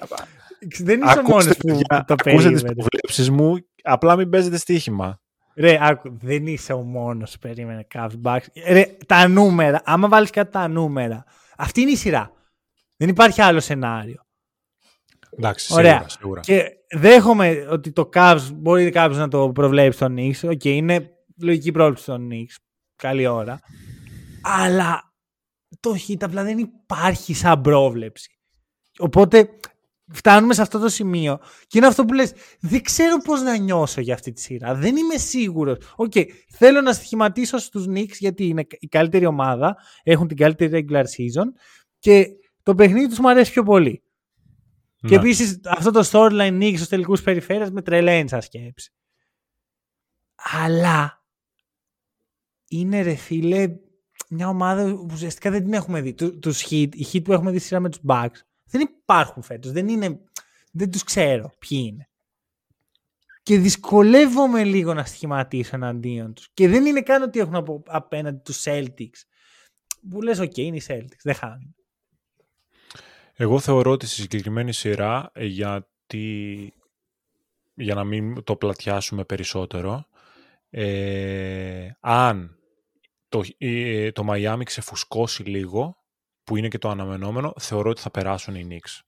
δεν 0.84 1.02
είσαι 1.02 1.08
ο 1.18 1.20
Ακούστε, 1.20 1.32
μόνος 1.32 1.58
που 1.58 1.68
παιδιά, 1.68 2.04
το 2.08 2.14
ακούστε 2.14 2.32
τις 2.34 2.62
περίμενε. 2.62 2.74
προβλέψεις 2.74 3.30
μου, 3.30 3.56
απλά 3.84 4.16
μην 4.16 4.30
παίζετε 4.30 4.58
στοίχημα. 4.58 5.22
Ρε, 5.56 5.78
άκου, 5.82 6.18
δεν 6.22 6.48
είσαι 6.48 6.74
ο 6.74 6.82
μόνος 6.82 7.32
που 7.32 7.38
περίμενε 7.40 7.88
Cavs 7.96 8.12
Bucks. 8.24 8.46
Ρε, 8.68 8.86
τα 9.08 9.28
νούμερα, 9.28 9.82
άμα 9.86 10.08
βάλεις 10.08 10.30
κάτι 10.30 10.52
τα 10.52 10.68
νούμερα, 10.68 11.24
αυτή 11.58 11.82
είναι 11.82 11.92
η 11.92 11.96
σειρά. 11.96 12.32
Δεν 13.04 13.12
υπάρχει 13.12 13.42
άλλο 13.42 13.60
σενάριο. 13.60 14.26
Εντάξει, 15.38 15.74
Ωραία. 15.74 15.92
σίγουρα, 15.92 16.10
σίγουρα. 16.10 16.42
Και 16.42 16.64
δέχομαι 16.96 17.68
ότι 17.70 17.92
το 17.92 18.10
Cavs 18.14 18.50
μπορεί 18.54 18.90
κάποιος 18.90 19.18
να 19.18 19.28
το 19.28 19.52
προβλέψει 19.52 19.98
στον 19.98 20.16
Knicks. 20.18 20.50
Ok, 20.50 20.66
είναι 20.66 21.10
λογική 21.42 21.72
πρόβλεψη 21.72 22.04
στον 22.04 22.30
Knicks. 22.32 22.56
Καλή 22.96 23.28
ώρα. 23.28 23.60
Αλλά 24.42 25.14
το 25.80 25.96
Heat 26.08 26.18
απλά 26.20 26.44
δεν 26.44 26.58
υπάρχει 26.58 27.34
σαν 27.34 27.62
πρόβλεψη. 27.62 28.40
Οπότε 29.00 29.50
φτάνουμε 30.14 30.54
σε 30.54 30.62
αυτό 30.62 30.80
το 30.80 30.90
σημείο 30.90 31.40
και 31.68 31.78
είναι 31.78 31.88
αυτό 31.88 32.06
που 32.06 32.14
λες 32.14 32.34
δεν 32.60 32.82
ξέρω 32.82 33.18
πώς 33.18 33.42
να 33.42 33.58
νιώσω 33.58 34.02
για 34.02 34.14
αυτή 34.14 34.32
τη 34.32 34.42
σειρά. 34.42 34.76
Δεν 34.76 34.96
είμαι 34.96 35.18
σίγουρος. 35.18 35.78
Οκ, 35.96 36.14
θέλω 36.50 36.82
να 36.82 36.94
στοιχηματίσω 36.94 37.58
στους 37.58 37.86
Knicks 37.90 38.16
γιατί 38.20 38.48
είναι 38.48 38.66
η 38.80 38.88
καλύτερη 38.88 39.26
ομάδα, 39.26 39.76
έχουν 40.04 40.28
την 40.28 40.38
καλύτερη 40.38 40.86
regular 40.90 41.04
season 41.04 41.46
και 42.00 42.28
το 42.64 42.76
παιχνίδι 42.76 43.08
τους 43.08 43.20
μου 43.20 43.30
αρέσει 43.30 43.52
πιο 43.52 43.64
πολύ. 43.64 44.04
Και 44.96 45.08
Ναι. 45.10 45.16
επίσης 45.16 45.60
αυτό 45.66 45.92
το 45.92 46.10
storyline 46.12 46.62
Knicks 46.62 46.76
στους 46.76 46.88
τελικούς 46.88 47.22
περιφέρειας 47.22 47.72
με 47.72 47.82
τρελαίνει 47.82 48.30
σαν 48.30 48.42
σκέψη. 48.42 48.94
Αλλά 50.36 51.26
είναι 52.68 53.02
ρε 53.02 53.16
φίλε 53.16 53.76
μια 54.30 54.48
ομάδα 54.48 54.84
που 54.96 55.08
ουσιαστικά 55.12 55.52
δεν 55.52 55.64
την 55.64 55.74
έχουμε 55.74 56.02
δει. 56.02 56.14
Του 56.14 56.40
τους 56.40 56.66
hit, 56.70 56.88
οι 56.96 57.06
hit 57.14 57.24
που 57.24 57.34
έχουμε 57.34 57.52
δει 57.52 57.58
στη 57.58 57.68
σειρά 57.68 57.80
με 57.80 57.90
τους 57.90 58.00
Bucks 58.08 58.40
δεν 58.66 58.82
υπάρχουν 58.82 59.44
φέτος. 59.44 59.72
Δεν, 59.72 59.88
είναι, 59.88 60.20
δεν 60.72 60.92
τους 60.92 61.04
ξέρω 61.04 61.54
ποιοι 61.60 61.88
είναι. 61.92 62.08
Και 63.44 63.58
δυσκολεύομαι 63.58 64.64
λίγο 64.64 64.94
να 64.94 65.06
στοιχηματίσω 65.06 65.76
εναντίον 65.76 66.34
τους. 66.34 66.50
Και 66.54 66.68
δεν 66.68 66.86
είναι 66.86 67.02
καν 67.02 67.22
ότι 67.22 67.40
έχουν 67.40 67.56
απο, 67.56 67.84
απέναντι 67.88 68.42
τους 68.44 68.64
Celtics. 68.66 69.22
Που 70.10 70.22
λες, 70.22 70.40
οκ, 70.40 70.58
είναι 70.58 70.76
οι 70.78 70.84
Celtics, 70.88 71.22
δεν 71.24 71.36
χάνουν. 71.36 71.76
Εγώ 73.36 73.60
θεωρώ 73.60 73.92
ότι 73.92 74.06
στη 74.06 74.22
συγκεκριμένη 74.22 74.74
σειρά, 74.74 75.32
ε, 75.34 75.46
γιατί 75.46 76.74
για 77.74 77.96
να 77.96 78.04
μην 78.04 78.44
το 78.44 78.56
πλατιάσουμε 78.56 79.24
περισσότερο, 79.24 80.06
ε, 80.70 81.90
αν 82.00 82.58
το, 83.30 83.44
ε, 83.58 84.12
το 84.12 84.26
Miami 84.30 84.62
ξεφουσκώσει 84.64 85.44
λίγο, 85.44 85.98
που 86.44 86.58
είναι 86.58 86.68
και 86.68 86.78
το 86.78 86.90
αναμενόμενο, 86.90 87.54
θεωρώ 87.60 87.90
ότι 87.90 88.02
θα 88.02 88.12
περάσουν 88.12 88.56
οι 88.56 88.68
Knicks. 88.70 89.00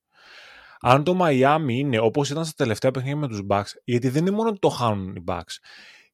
Αν 0.80 1.04
το 1.04 1.18
Miami 1.22 1.70
είναι 1.70 2.00
όπως 2.00 2.30
ήταν 2.30 2.46
στα 2.46 2.54
τελευταία 2.56 2.92
παιχνίδια 2.92 3.18
με 3.18 3.28
τους 3.28 3.42
Bucks, 3.50 3.72
γιατί 3.84 4.10
δεν 4.10 4.22
είναι 4.26 4.36
μόνο 4.36 4.50
ότι 4.50 4.60
το 4.60 4.70
χάνουν 4.70 5.16
οι 5.16 5.24
Bucks, 5.28 5.56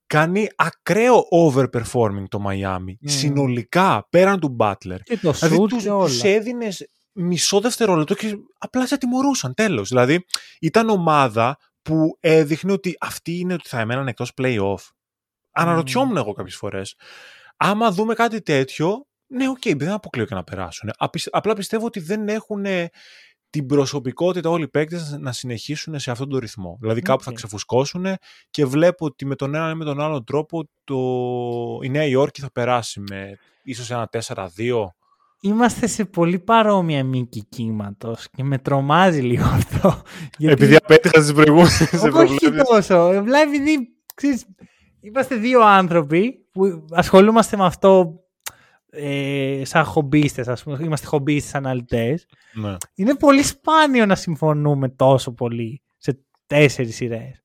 κάνει 0.07 0.49
ακραίο 0.55 1.23
overperforming 1.31 2.25
το 2.29 2.43
Miami. 2.47 2.93
Συνολικά, 3.03 4.07
πέραν 4.09 4.39
του 4.39 4.55
Butler. 4.59 4.99
Και 5.03 5.17
το 5.17 5.31
Δηλαδή 5.31 5.57
σουτ 5.61 5.67
τους, 5.69 5.83
και 5.83 5.89
όλα. 5.89 6.05
τους 6.05 6.23
έδινες 6.23 6.89
μισό 7.13 7.59
δευτερόλεπτο 7.59 8.13
και 8.15 8.37
απλά 8.57 8.87
σε 8.87 8.97
τιμωρούσαν 8.97 9.53
τέλος. 9.53 9.89
Δηλαδή 9.89 10.25
ήταν 10.59 10.89
ομάδα 10.89 11.57
που 11.81 12.17
έδειχνε 12.19 12.71
ότι 12.71 12.95
αυτοί 12.99 13.37
είναι 13.39 13.53
ότι 13.53 13.67
θα 13.69 13.79
εμέναν 13.79 14.07
εκτός 14.07 14.31
play-off. 14.41 14.75
Αναρωτιόμουν 15.51 16.17
εγώ 16.17 16.33
κάποιες 16.33 16.55
φορές. 16.55 16.95
Άμα 17.57 17.91
δούμε 17.91 18.13
κάτι 18.13 18.41
τέτοιο, 18.41 19.05
ναι, 19.27 19.49
οκ, 19.49 19.61
δεν 19.75 19.89
αποκλείω 19.91 20.25
και 20.25 20.33
να 20.35 20.43
περάσουν. 20.43 20.89
Απι- 20.97 21.27
Απλά 21.31 21.53
πιστεύω 21.53 21.85
ότι 21.85 21.99
δεν 21.99 22.27
έχουν 22.29 22.65
την 23.49 23.65
προσωπικότητα 23.65 24.49
όλοι 24.49 24.63
οι 24.63 24.67
παίκτες 24.67 25.17
να 25.19 25.31
συνεχίσουν 25.31 25.99
σε 25.99 26.11
αυτόν 26.11 26.29
τον 26.29 26.39
ρυθμό. 26.39 26.77
Δηλαδή 26.81 27.01
κάπου 27.01 27.23
θα 27.23 27.29
Οκ. 27.29 27.35
ξεφουσκώσουν 27.35 28.05
και 28.49 28.65
βλέπω 28.65 29.05
ότι 29.05 29.25
με 29.25 29.35
τον 29.35 29.55
έναν 29.55 29.71
ή 29.71 29.75
με 29.75 29.85
τον 29.85 30.01
άλλο 30.01 30.23
τρόπο 30.23 30.69
το... 30.83 30.95
η 31.83 31.89
Νέα 31.89 32.05
Υόρκη 32.05 32.41
θα 32.41 32.51
περάσει 32.51 32.99
με 33.09 33.37
ίσως 33.63 33.91
ένα 33.91 34.09
4-2. 34.11 34.85
Είμαστε 35.43 35.87
σε 35.87 36.05
πολύ 36.05 36.39
παρόμοια 36.39 37.03
μήκη 37.03 37.45
κύματος 37.49 38.27
και 38.29 38.43
με 38.43 38.57
τρομάζει 38.57 39.21
λίγο 39.21 39.43
αυτό. 39.45 40.01
Γιατί- 40.37 40.53
Επειδή 40.63 40.75
απέτυχα 40.75 41.21
στις 41.21 41.33
προηγούμενες 41.33 41.81
όχι 41.81 42.09
προβλέψεις. 42.09 42.67
τόσο. 42.69 42.95
Απλά 42.95 43.39
επειδή 43.39 43.95
ξέρεις, 44.15 44.45
είμαστε 44.99 45.35
δύο 45.35 45.61
άνθρωποι 45.61 46.45
που 46.51 46.85
ασχολούμαστε 46.91 47.57
με 47.57 47.65
αυτό 47.65 48.15
ε, 48.89 49.61
σαν 49.65 49.83
χομπίστες, 49.83 50.47
ας 50.47 50.63
πούμε. 50.63 50.77
Είμαστε 50.81 51.07
χομπίστες 51.07 51.55
αναλυτές. 51.55 52.25
Ναι. 52.53 52.75
Είναι 52.95 53.15
πολύ 53.15 53.43
σπάνιο 53.43 54.05
να 54.05 54.15
συμφωνούμε 54.15 54.89
τόσο 54.89 55.31
πολύ 55.33 55.81
σε 55.97 56.19
τέσσερις 56.47 56.95
σειρές. 56.95 57.43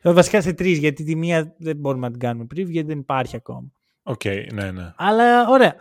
Ε, 0.00 0.12
Βασικά 0.12 0.40
σε 0.40 0.52
τρεις, 0.52 0.78
γιατί 0.78 1.04
τη 1.04 1.16
μία 1.16 1.54
δεν 1.58 1.76
μπορούμε 1.76 2.04
να 2.06 2.10
την 2.10 2.20
κάνουμε 2.20 2.44
πριν, 2.44 2.70
γιατί 2.70 2.88
δεν 2.88 2.98
υπάρχει 2.98 3.36
ακόμα. 3.36 3.72
Οκ, 4.02 4.24
ναι, 4.52 4.70
ναι. 4.70 4.92
Αλλά 4.96 5.48
ωραία. 5.48 5.74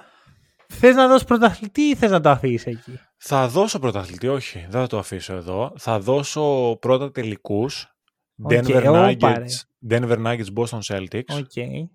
Θες 0.74 0.96
να 0.96 1.08
δώσεις 1.08 1.28
πρωταθλητή 1.28 1.82
ή 1.82 1.96
θες 1.96 2.12
να 2.12 2.22
το 2.22 2.30
αφήσεις 2.30 2.66
εκεί; 2.66 3.00
Θα 3.18 3.48
δώσω 3.48 3.80
πρωταθλητή, 3.80 4.28
όχι. 4.28 4.66
Δεν 4.70 4.82
θα 4.82 4.88
το 4.88 4.98
αφήσω 4.98 5.34
εδώ. 5.34 5.74
Θα 5.78 6.00
δώσω 6.00 6.78
πρώτα 6.82 7.12
τελικούς. 7.12 7.96
Okay, 8.44 8.64
Denver, 8.64 8.84
όπα, 8.86 9.16
Nuggets, 9.18 9.90
Denver 9.90 10.18
Nuggets, 10.26 10.54
Boston 10.56 10.80
Celtics. 10.88 11.36
OK. 11.38 11.52
Okay. 11.56 11.88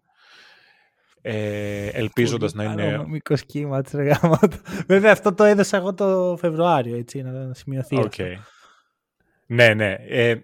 Ε, 1.22 1.86
ελπίζοντας 1.86 2.54
να 2.54 2.64
είναι... 2.64 3.04
Μικρό 3.06 3.36
κύμα 3.36 3.82
της 3.82 3.94
Βέβαια 4.86 5.12
αυτό 5.12 5.34
το 5.34 5.44
έδωσα 5.44 5.76
εγώ 5.76 5.94
το 5.94 6.36
Φεβρουάριο, 6.40 6.96
έτσι, 6.96 7.22
να 7.22 7.54
σημειωθεί. 7.54 8.08
Okay. 8.10 8.34
Ναι, 9.46 9.74
ναι. 9.74 9.96
Ε, 10.08 10.34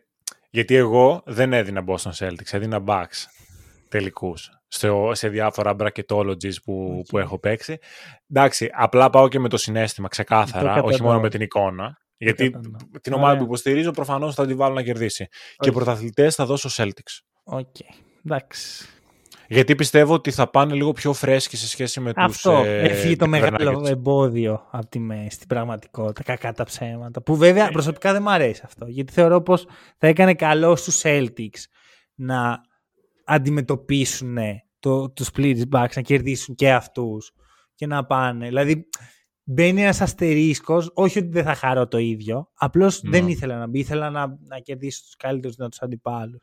γιατί 0.50 0.74
εγώ 0.74 1.22
δεν 1.26 1.52
έδινα 1.52 1.84
Boston 1.86 2.10
Celtics, 2.18 2.52
έδινα 2.52 2.84
Bucks 2.86 3.26
τελικούς 3.88 4.61
σε 5.12 5.28
διάφορα 5.28 5.76
bracketologies 5.78 6.62
που, 6.64 6.98
okay. 6.98 7.08
που 7.08 7.18
έχω 7.18 7.38
παίξει. 7.38 7.78
Εντάξει, 8.30 8.70
απλά 8.72 9.10
πάω 9.10 9.28
και 9.28 9.38
με 9.38 9.48
το 9.48 9.56
συναίσθημα 9.56 10.08
ξεκάθαρα, 10.08 10.82
όχι 10.82 11.02
μόνο 11.02 11.20
με 11.20 11.28
την 11.28 11.40
εικόνα. 11.40 12.00
Γιατί 12.16 12.54
την 13.00 13.12
ομάδα 13.12 13.36
που 13.36 13.44
υποστηρίζω 13.44 13.90
προφανώς 13.90 14.34
θα 14.34 14.46
την 14.46 14.56
βάλω 14.56 14.74
να 14.74 14.82
κερδίσει. 14.82 15.28
Okay. 15.30 15.56
Και 15.58 15.72
πρωταθλητές 15.72 16.34
θα 16.34 16.46
δώσω 16.46 16.68
Celtics. 16.72 17.20
OK. 17.44 17.66
Okay. 17.78 17.94
Εντάξει. 18.26 18.86
Γιατί 19.48 19.74
πιστεύω 19.74 20.14
ότι 20.14 20.30
θα 20.30 20.50
πάνε 20.50 20.74
λίγο 20.74 20.92
πιο 20.92 21.12
φρέσκοι 21.12 21.56
σε 21.56 21.68
σχέση 21.68 22.00
με 22.00 22.12
τους. 22.12 22.24
Αυτό. 22.24 22.62
Ε, 22.64 22.80
Έχει 22.80 23.16
το 23.16 23.26
μεγάλο 23.26 23.88
εμπόδιο 23.88 24.66
από 24.70 24.86
τη 24.86 24.98
μέση 24.98 25.30
στην 25.30 25.46
πραγματικότητα. 25.46 26.22
Κακά 26.22 26.52
τα 26.52 26.64
ψέματα. 26.64 27.22
Που 27.22 27.36
βέβαια 27.36 27.70
προσωπικά 27.70 28.12
δεν 28.12 28.22
μου 28.22 28.30
αρέσει 28.30 28.62
αυτό. 28.64 28.86
Γιατί 28.86 29.12
θεωρώ 29.12 29.40
πως 29.42 29.66
θα 29.98 30.06
έκανε 30.06 30.34
καλό 30.34 30.76
στους 30.76 31.00
Celtics 31.04 31.62
να 32.14 32.60
αντιμετωπίσουν 33.24 34.36
το, 34.78 35.10
τους 35.10 35.30
πλήρες 35.30 35.64
backs, 35.72 35.94
να 35.94 36.02
κερδίσουν 36.02 36.54
και 36.54 36.72
αυτούς 36.72 37.32
και 37.74 37.86
να 37.86 38.04
πάνε. 38.04 38.46
Δηλαδή 38.46 38.88
μπαίνει 39.44 39.82
ένας 39.82 40.00
αστερίσκος, 40.00 40.90
όχι 40.94 41.18
ότι 41.18 41.28
δεν 41.28 41.44
θα 41.44 41.54
χαρώ 41.54 41.88
το 41.88 41.98
ίδιο, 41.98 42.48
απλώς 42.54 43.02
ναι. 43.02 43.10
δεν 43.10 43.28
ήθελα 43.28 43.58
να 43.58 43.66
μπει, 43.66 43.78
ήθελα 43.78 44.10
να, 44.10 44.26
να 44.26 44.58
κερδίσω 44.58 45.02
τους 45.02 45.16
καλύτερους 45.16 45.56
τους 45.56 45.80
αντιπάλου. 45.80 46.42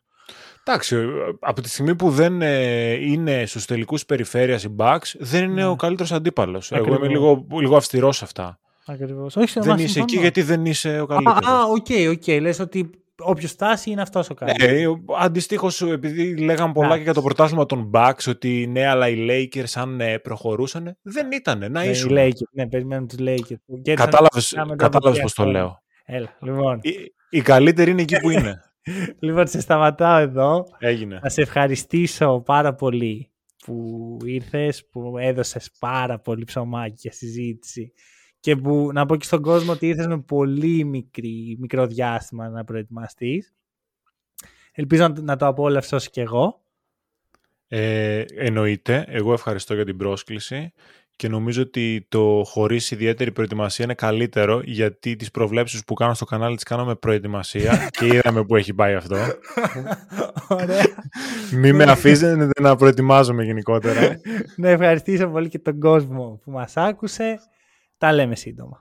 Εντάξει, 0.64 0.98
από 1.40 1.62
τη 1.62 1.70
στιγμή 1.70 1.96
που 1.96 2.10
δεν 2.10 2.42
ε, 2.42 2.92
είναι 2.92 3.46
στους 3.46 3.66
τελικούς 3.66 4.06
περιφέρειας 4.06 4.64
οι 4.64 4.76
Bucks, 4.78 5.16
δεν 5.20 5.44
είναι 5.44 5.54
ναι. 5.54 5.68
ο 5.68 5.76
καλύτερος 5.76 6.12
αντίπαλος. 6.12 6.72
Εγώ 6.72 6.96
είμαι 6.96 7.08
λίγο, 7.08 7.48
λίγο 7.60 7.76
αυστηρός 7.76 8.18
σε 8.18 8.24
αυτά. 8.24 8.60
Ακριβώς. 8.86 9.36
Δεν 9.54 9.78
είσαι 9.78 10.00
εκεί 10.00 10.18
γιατί 10.18 10.42
δεν 10.42 10.66
είσαι 10.66 11.00
ο 11.00 11.06
καλύτερος. 11.06 11.48
Α, 11.48 11.64
OK, 11.64 11.88
OK. 12.12 12.28
Λες 12.28 12.60
ότι 12.60 12.90
όποιος 13.20 13.52
φτάσει 13.52 13.92
είναι 13.92 14.02
αυτός 14.02 14.30
ο 14.30 14.34
καλύτερος. 14.34 14.92
Ναι, 14.92 15.16
αντιστοίχως, 15.20 15.82
επειδή 15.82 16.38
λέγαμε 16.38 16.74
πολλά 16.74 16.98
και 16.98 17.04
για 17.04 17.14
το 17.14 17.22
πρωτάθλημα 17.22 17.66
των 17.66 17.92
Bucks, 17.94 18.28
ότι 18.28 18.68
ναι, 18.68 18.88
αλλά 18.88 19.08
οι 19.08 19.28
Lakers 19.30 19.72
αν 19.74 20.02
ε, 20.02 20.18
προχωρούσαν, 20.18 20.98
δεν 21.02 21.32
ήταν. 21.32 21.72
Να 21.72 21.84
ήσουν. 21.84 22.14
Ναι, 22.14 22.26
οι 22.26 22.30
Lakers, 22.30 22.50
ναι, 22.52 22.68
περιμένουν 22.68 23.08
τους 23.08 23.18
Lakers. 23.20 23.56
Κατάλαβες 24.76 25.22
πώς 25.22 25.34
το 25.34 25.46
λέω. 25.46 25.82
Έλα, 26.06 26.38
λοιπόν. 26.42 26.80
Οι, 26.82 26.92
οι 27.30 27.42
καλύτεροι 27.42 27.92
είναι 27.92 28.02
εκεί 28.02 28.20
που 28.20 28.30
είναι. 28.30 28.62
λοιπόν, 29.20 29.48
σε 29.48 29.62
σταματάω 29.62 30.18
εδώ. 30.18 30.66
Έγινε. 30.80 31.20
Να 31.24 31.30
σε 31.30 31.42
ευχαριστήσω 31.42 32.42
πάρα 32.46 32.74
πολύ 32.76 33.32
που 33.66 34.18
ήρθες, 34.26 34.88
που 34.92 35.18
έδωσες 35.18 35.72
πάρα 35.80 36.20
πολύ 36.20 36.44
ψωμάκι 36.44 36.96
για 36.98 37.12
συζήτηση 37.12 37.94
και 38.40 38.56
που 38.56 38.90
να 38.94 39.06
πω 39.06 39.16
και 39.16 39.26
στον 39.26 39.42
κόσμο 39.42 39.72
ότι 39.72 39.88
ήρθες 39.88 40.08
με 40.08 40.22
πολύ 40.22 40.84
μικρή, 40.84 41.58
μικρό 41.60 41.88
διάστημα 41.88 42.50
να 42.50 42.64
προετοιμαστείς. 42.64 43.54
Ελπίζω 44.72 45.14
να 45.22 45.36
το 45.36 45.48
απόλαυσω 45.48 45.96
όσο 45.96 46.10
και 46.12 46.22
εγώ. 46.22 46.62
Ε, 47.68 48.26
εννοείται. 48.36 49.06
Εγώ 49.08 49.34
ευχαριστώ 49.34 49.74
για 49.74 49.86
την 49.86 49.98
πρόσκληση 49.98 50.74
και 51.20 51.28
νομίζω 51.28 51.62
ότι 51.62 52.06
το 52.10 52.42
χωρίς 52.46 52.92
ιδιαίτερη 52.92 53.32
προετοιμασία 53.32 53.86
είναι 53.86 53.94
καλύτερο 53.94 54.62
γιατί 54.64 55.16
τις 55.16 55.32
προβλέψεις 55.32 55.84
που 55.84 55.94
κάνω 55.94 56.14
στο 56.14 56.26
κανάλι 56.26 56.56
τις 56.56 56.64
κάνω 56.64 56.86
με 56.86 56.96
προετοιμασία 56.96 57.88
και 57.98 58.06
είδαμε 58.06 58.46
που 58.46 58.56
έχει 58.56 58.74
πάει 58.74 58.94
αυτό. 58.94 59.16
Ωραία. 60.62 60.86
Μην 61.52 61.76
με 61.76 61.84
αφήσετε 61.84 62.50
να 62.62 62.76
προετοιμάζομαι 62.76 63.44
γενικότερα. 63.44 64.20
να 64.58 64.70
ευχαριστήσω 64.70 65.28
πολύ 65.28 65.50
και 65.50 65.60
τον 65.60 65.80
κόσμο 65.80 66.40
που 66.44 66.52
μας 66.52 66.78
άκουσε. 66.78 67.40
Τα 68.00 68.12
λέμε 68.14 68.36
σύντομα. 68.36 68.78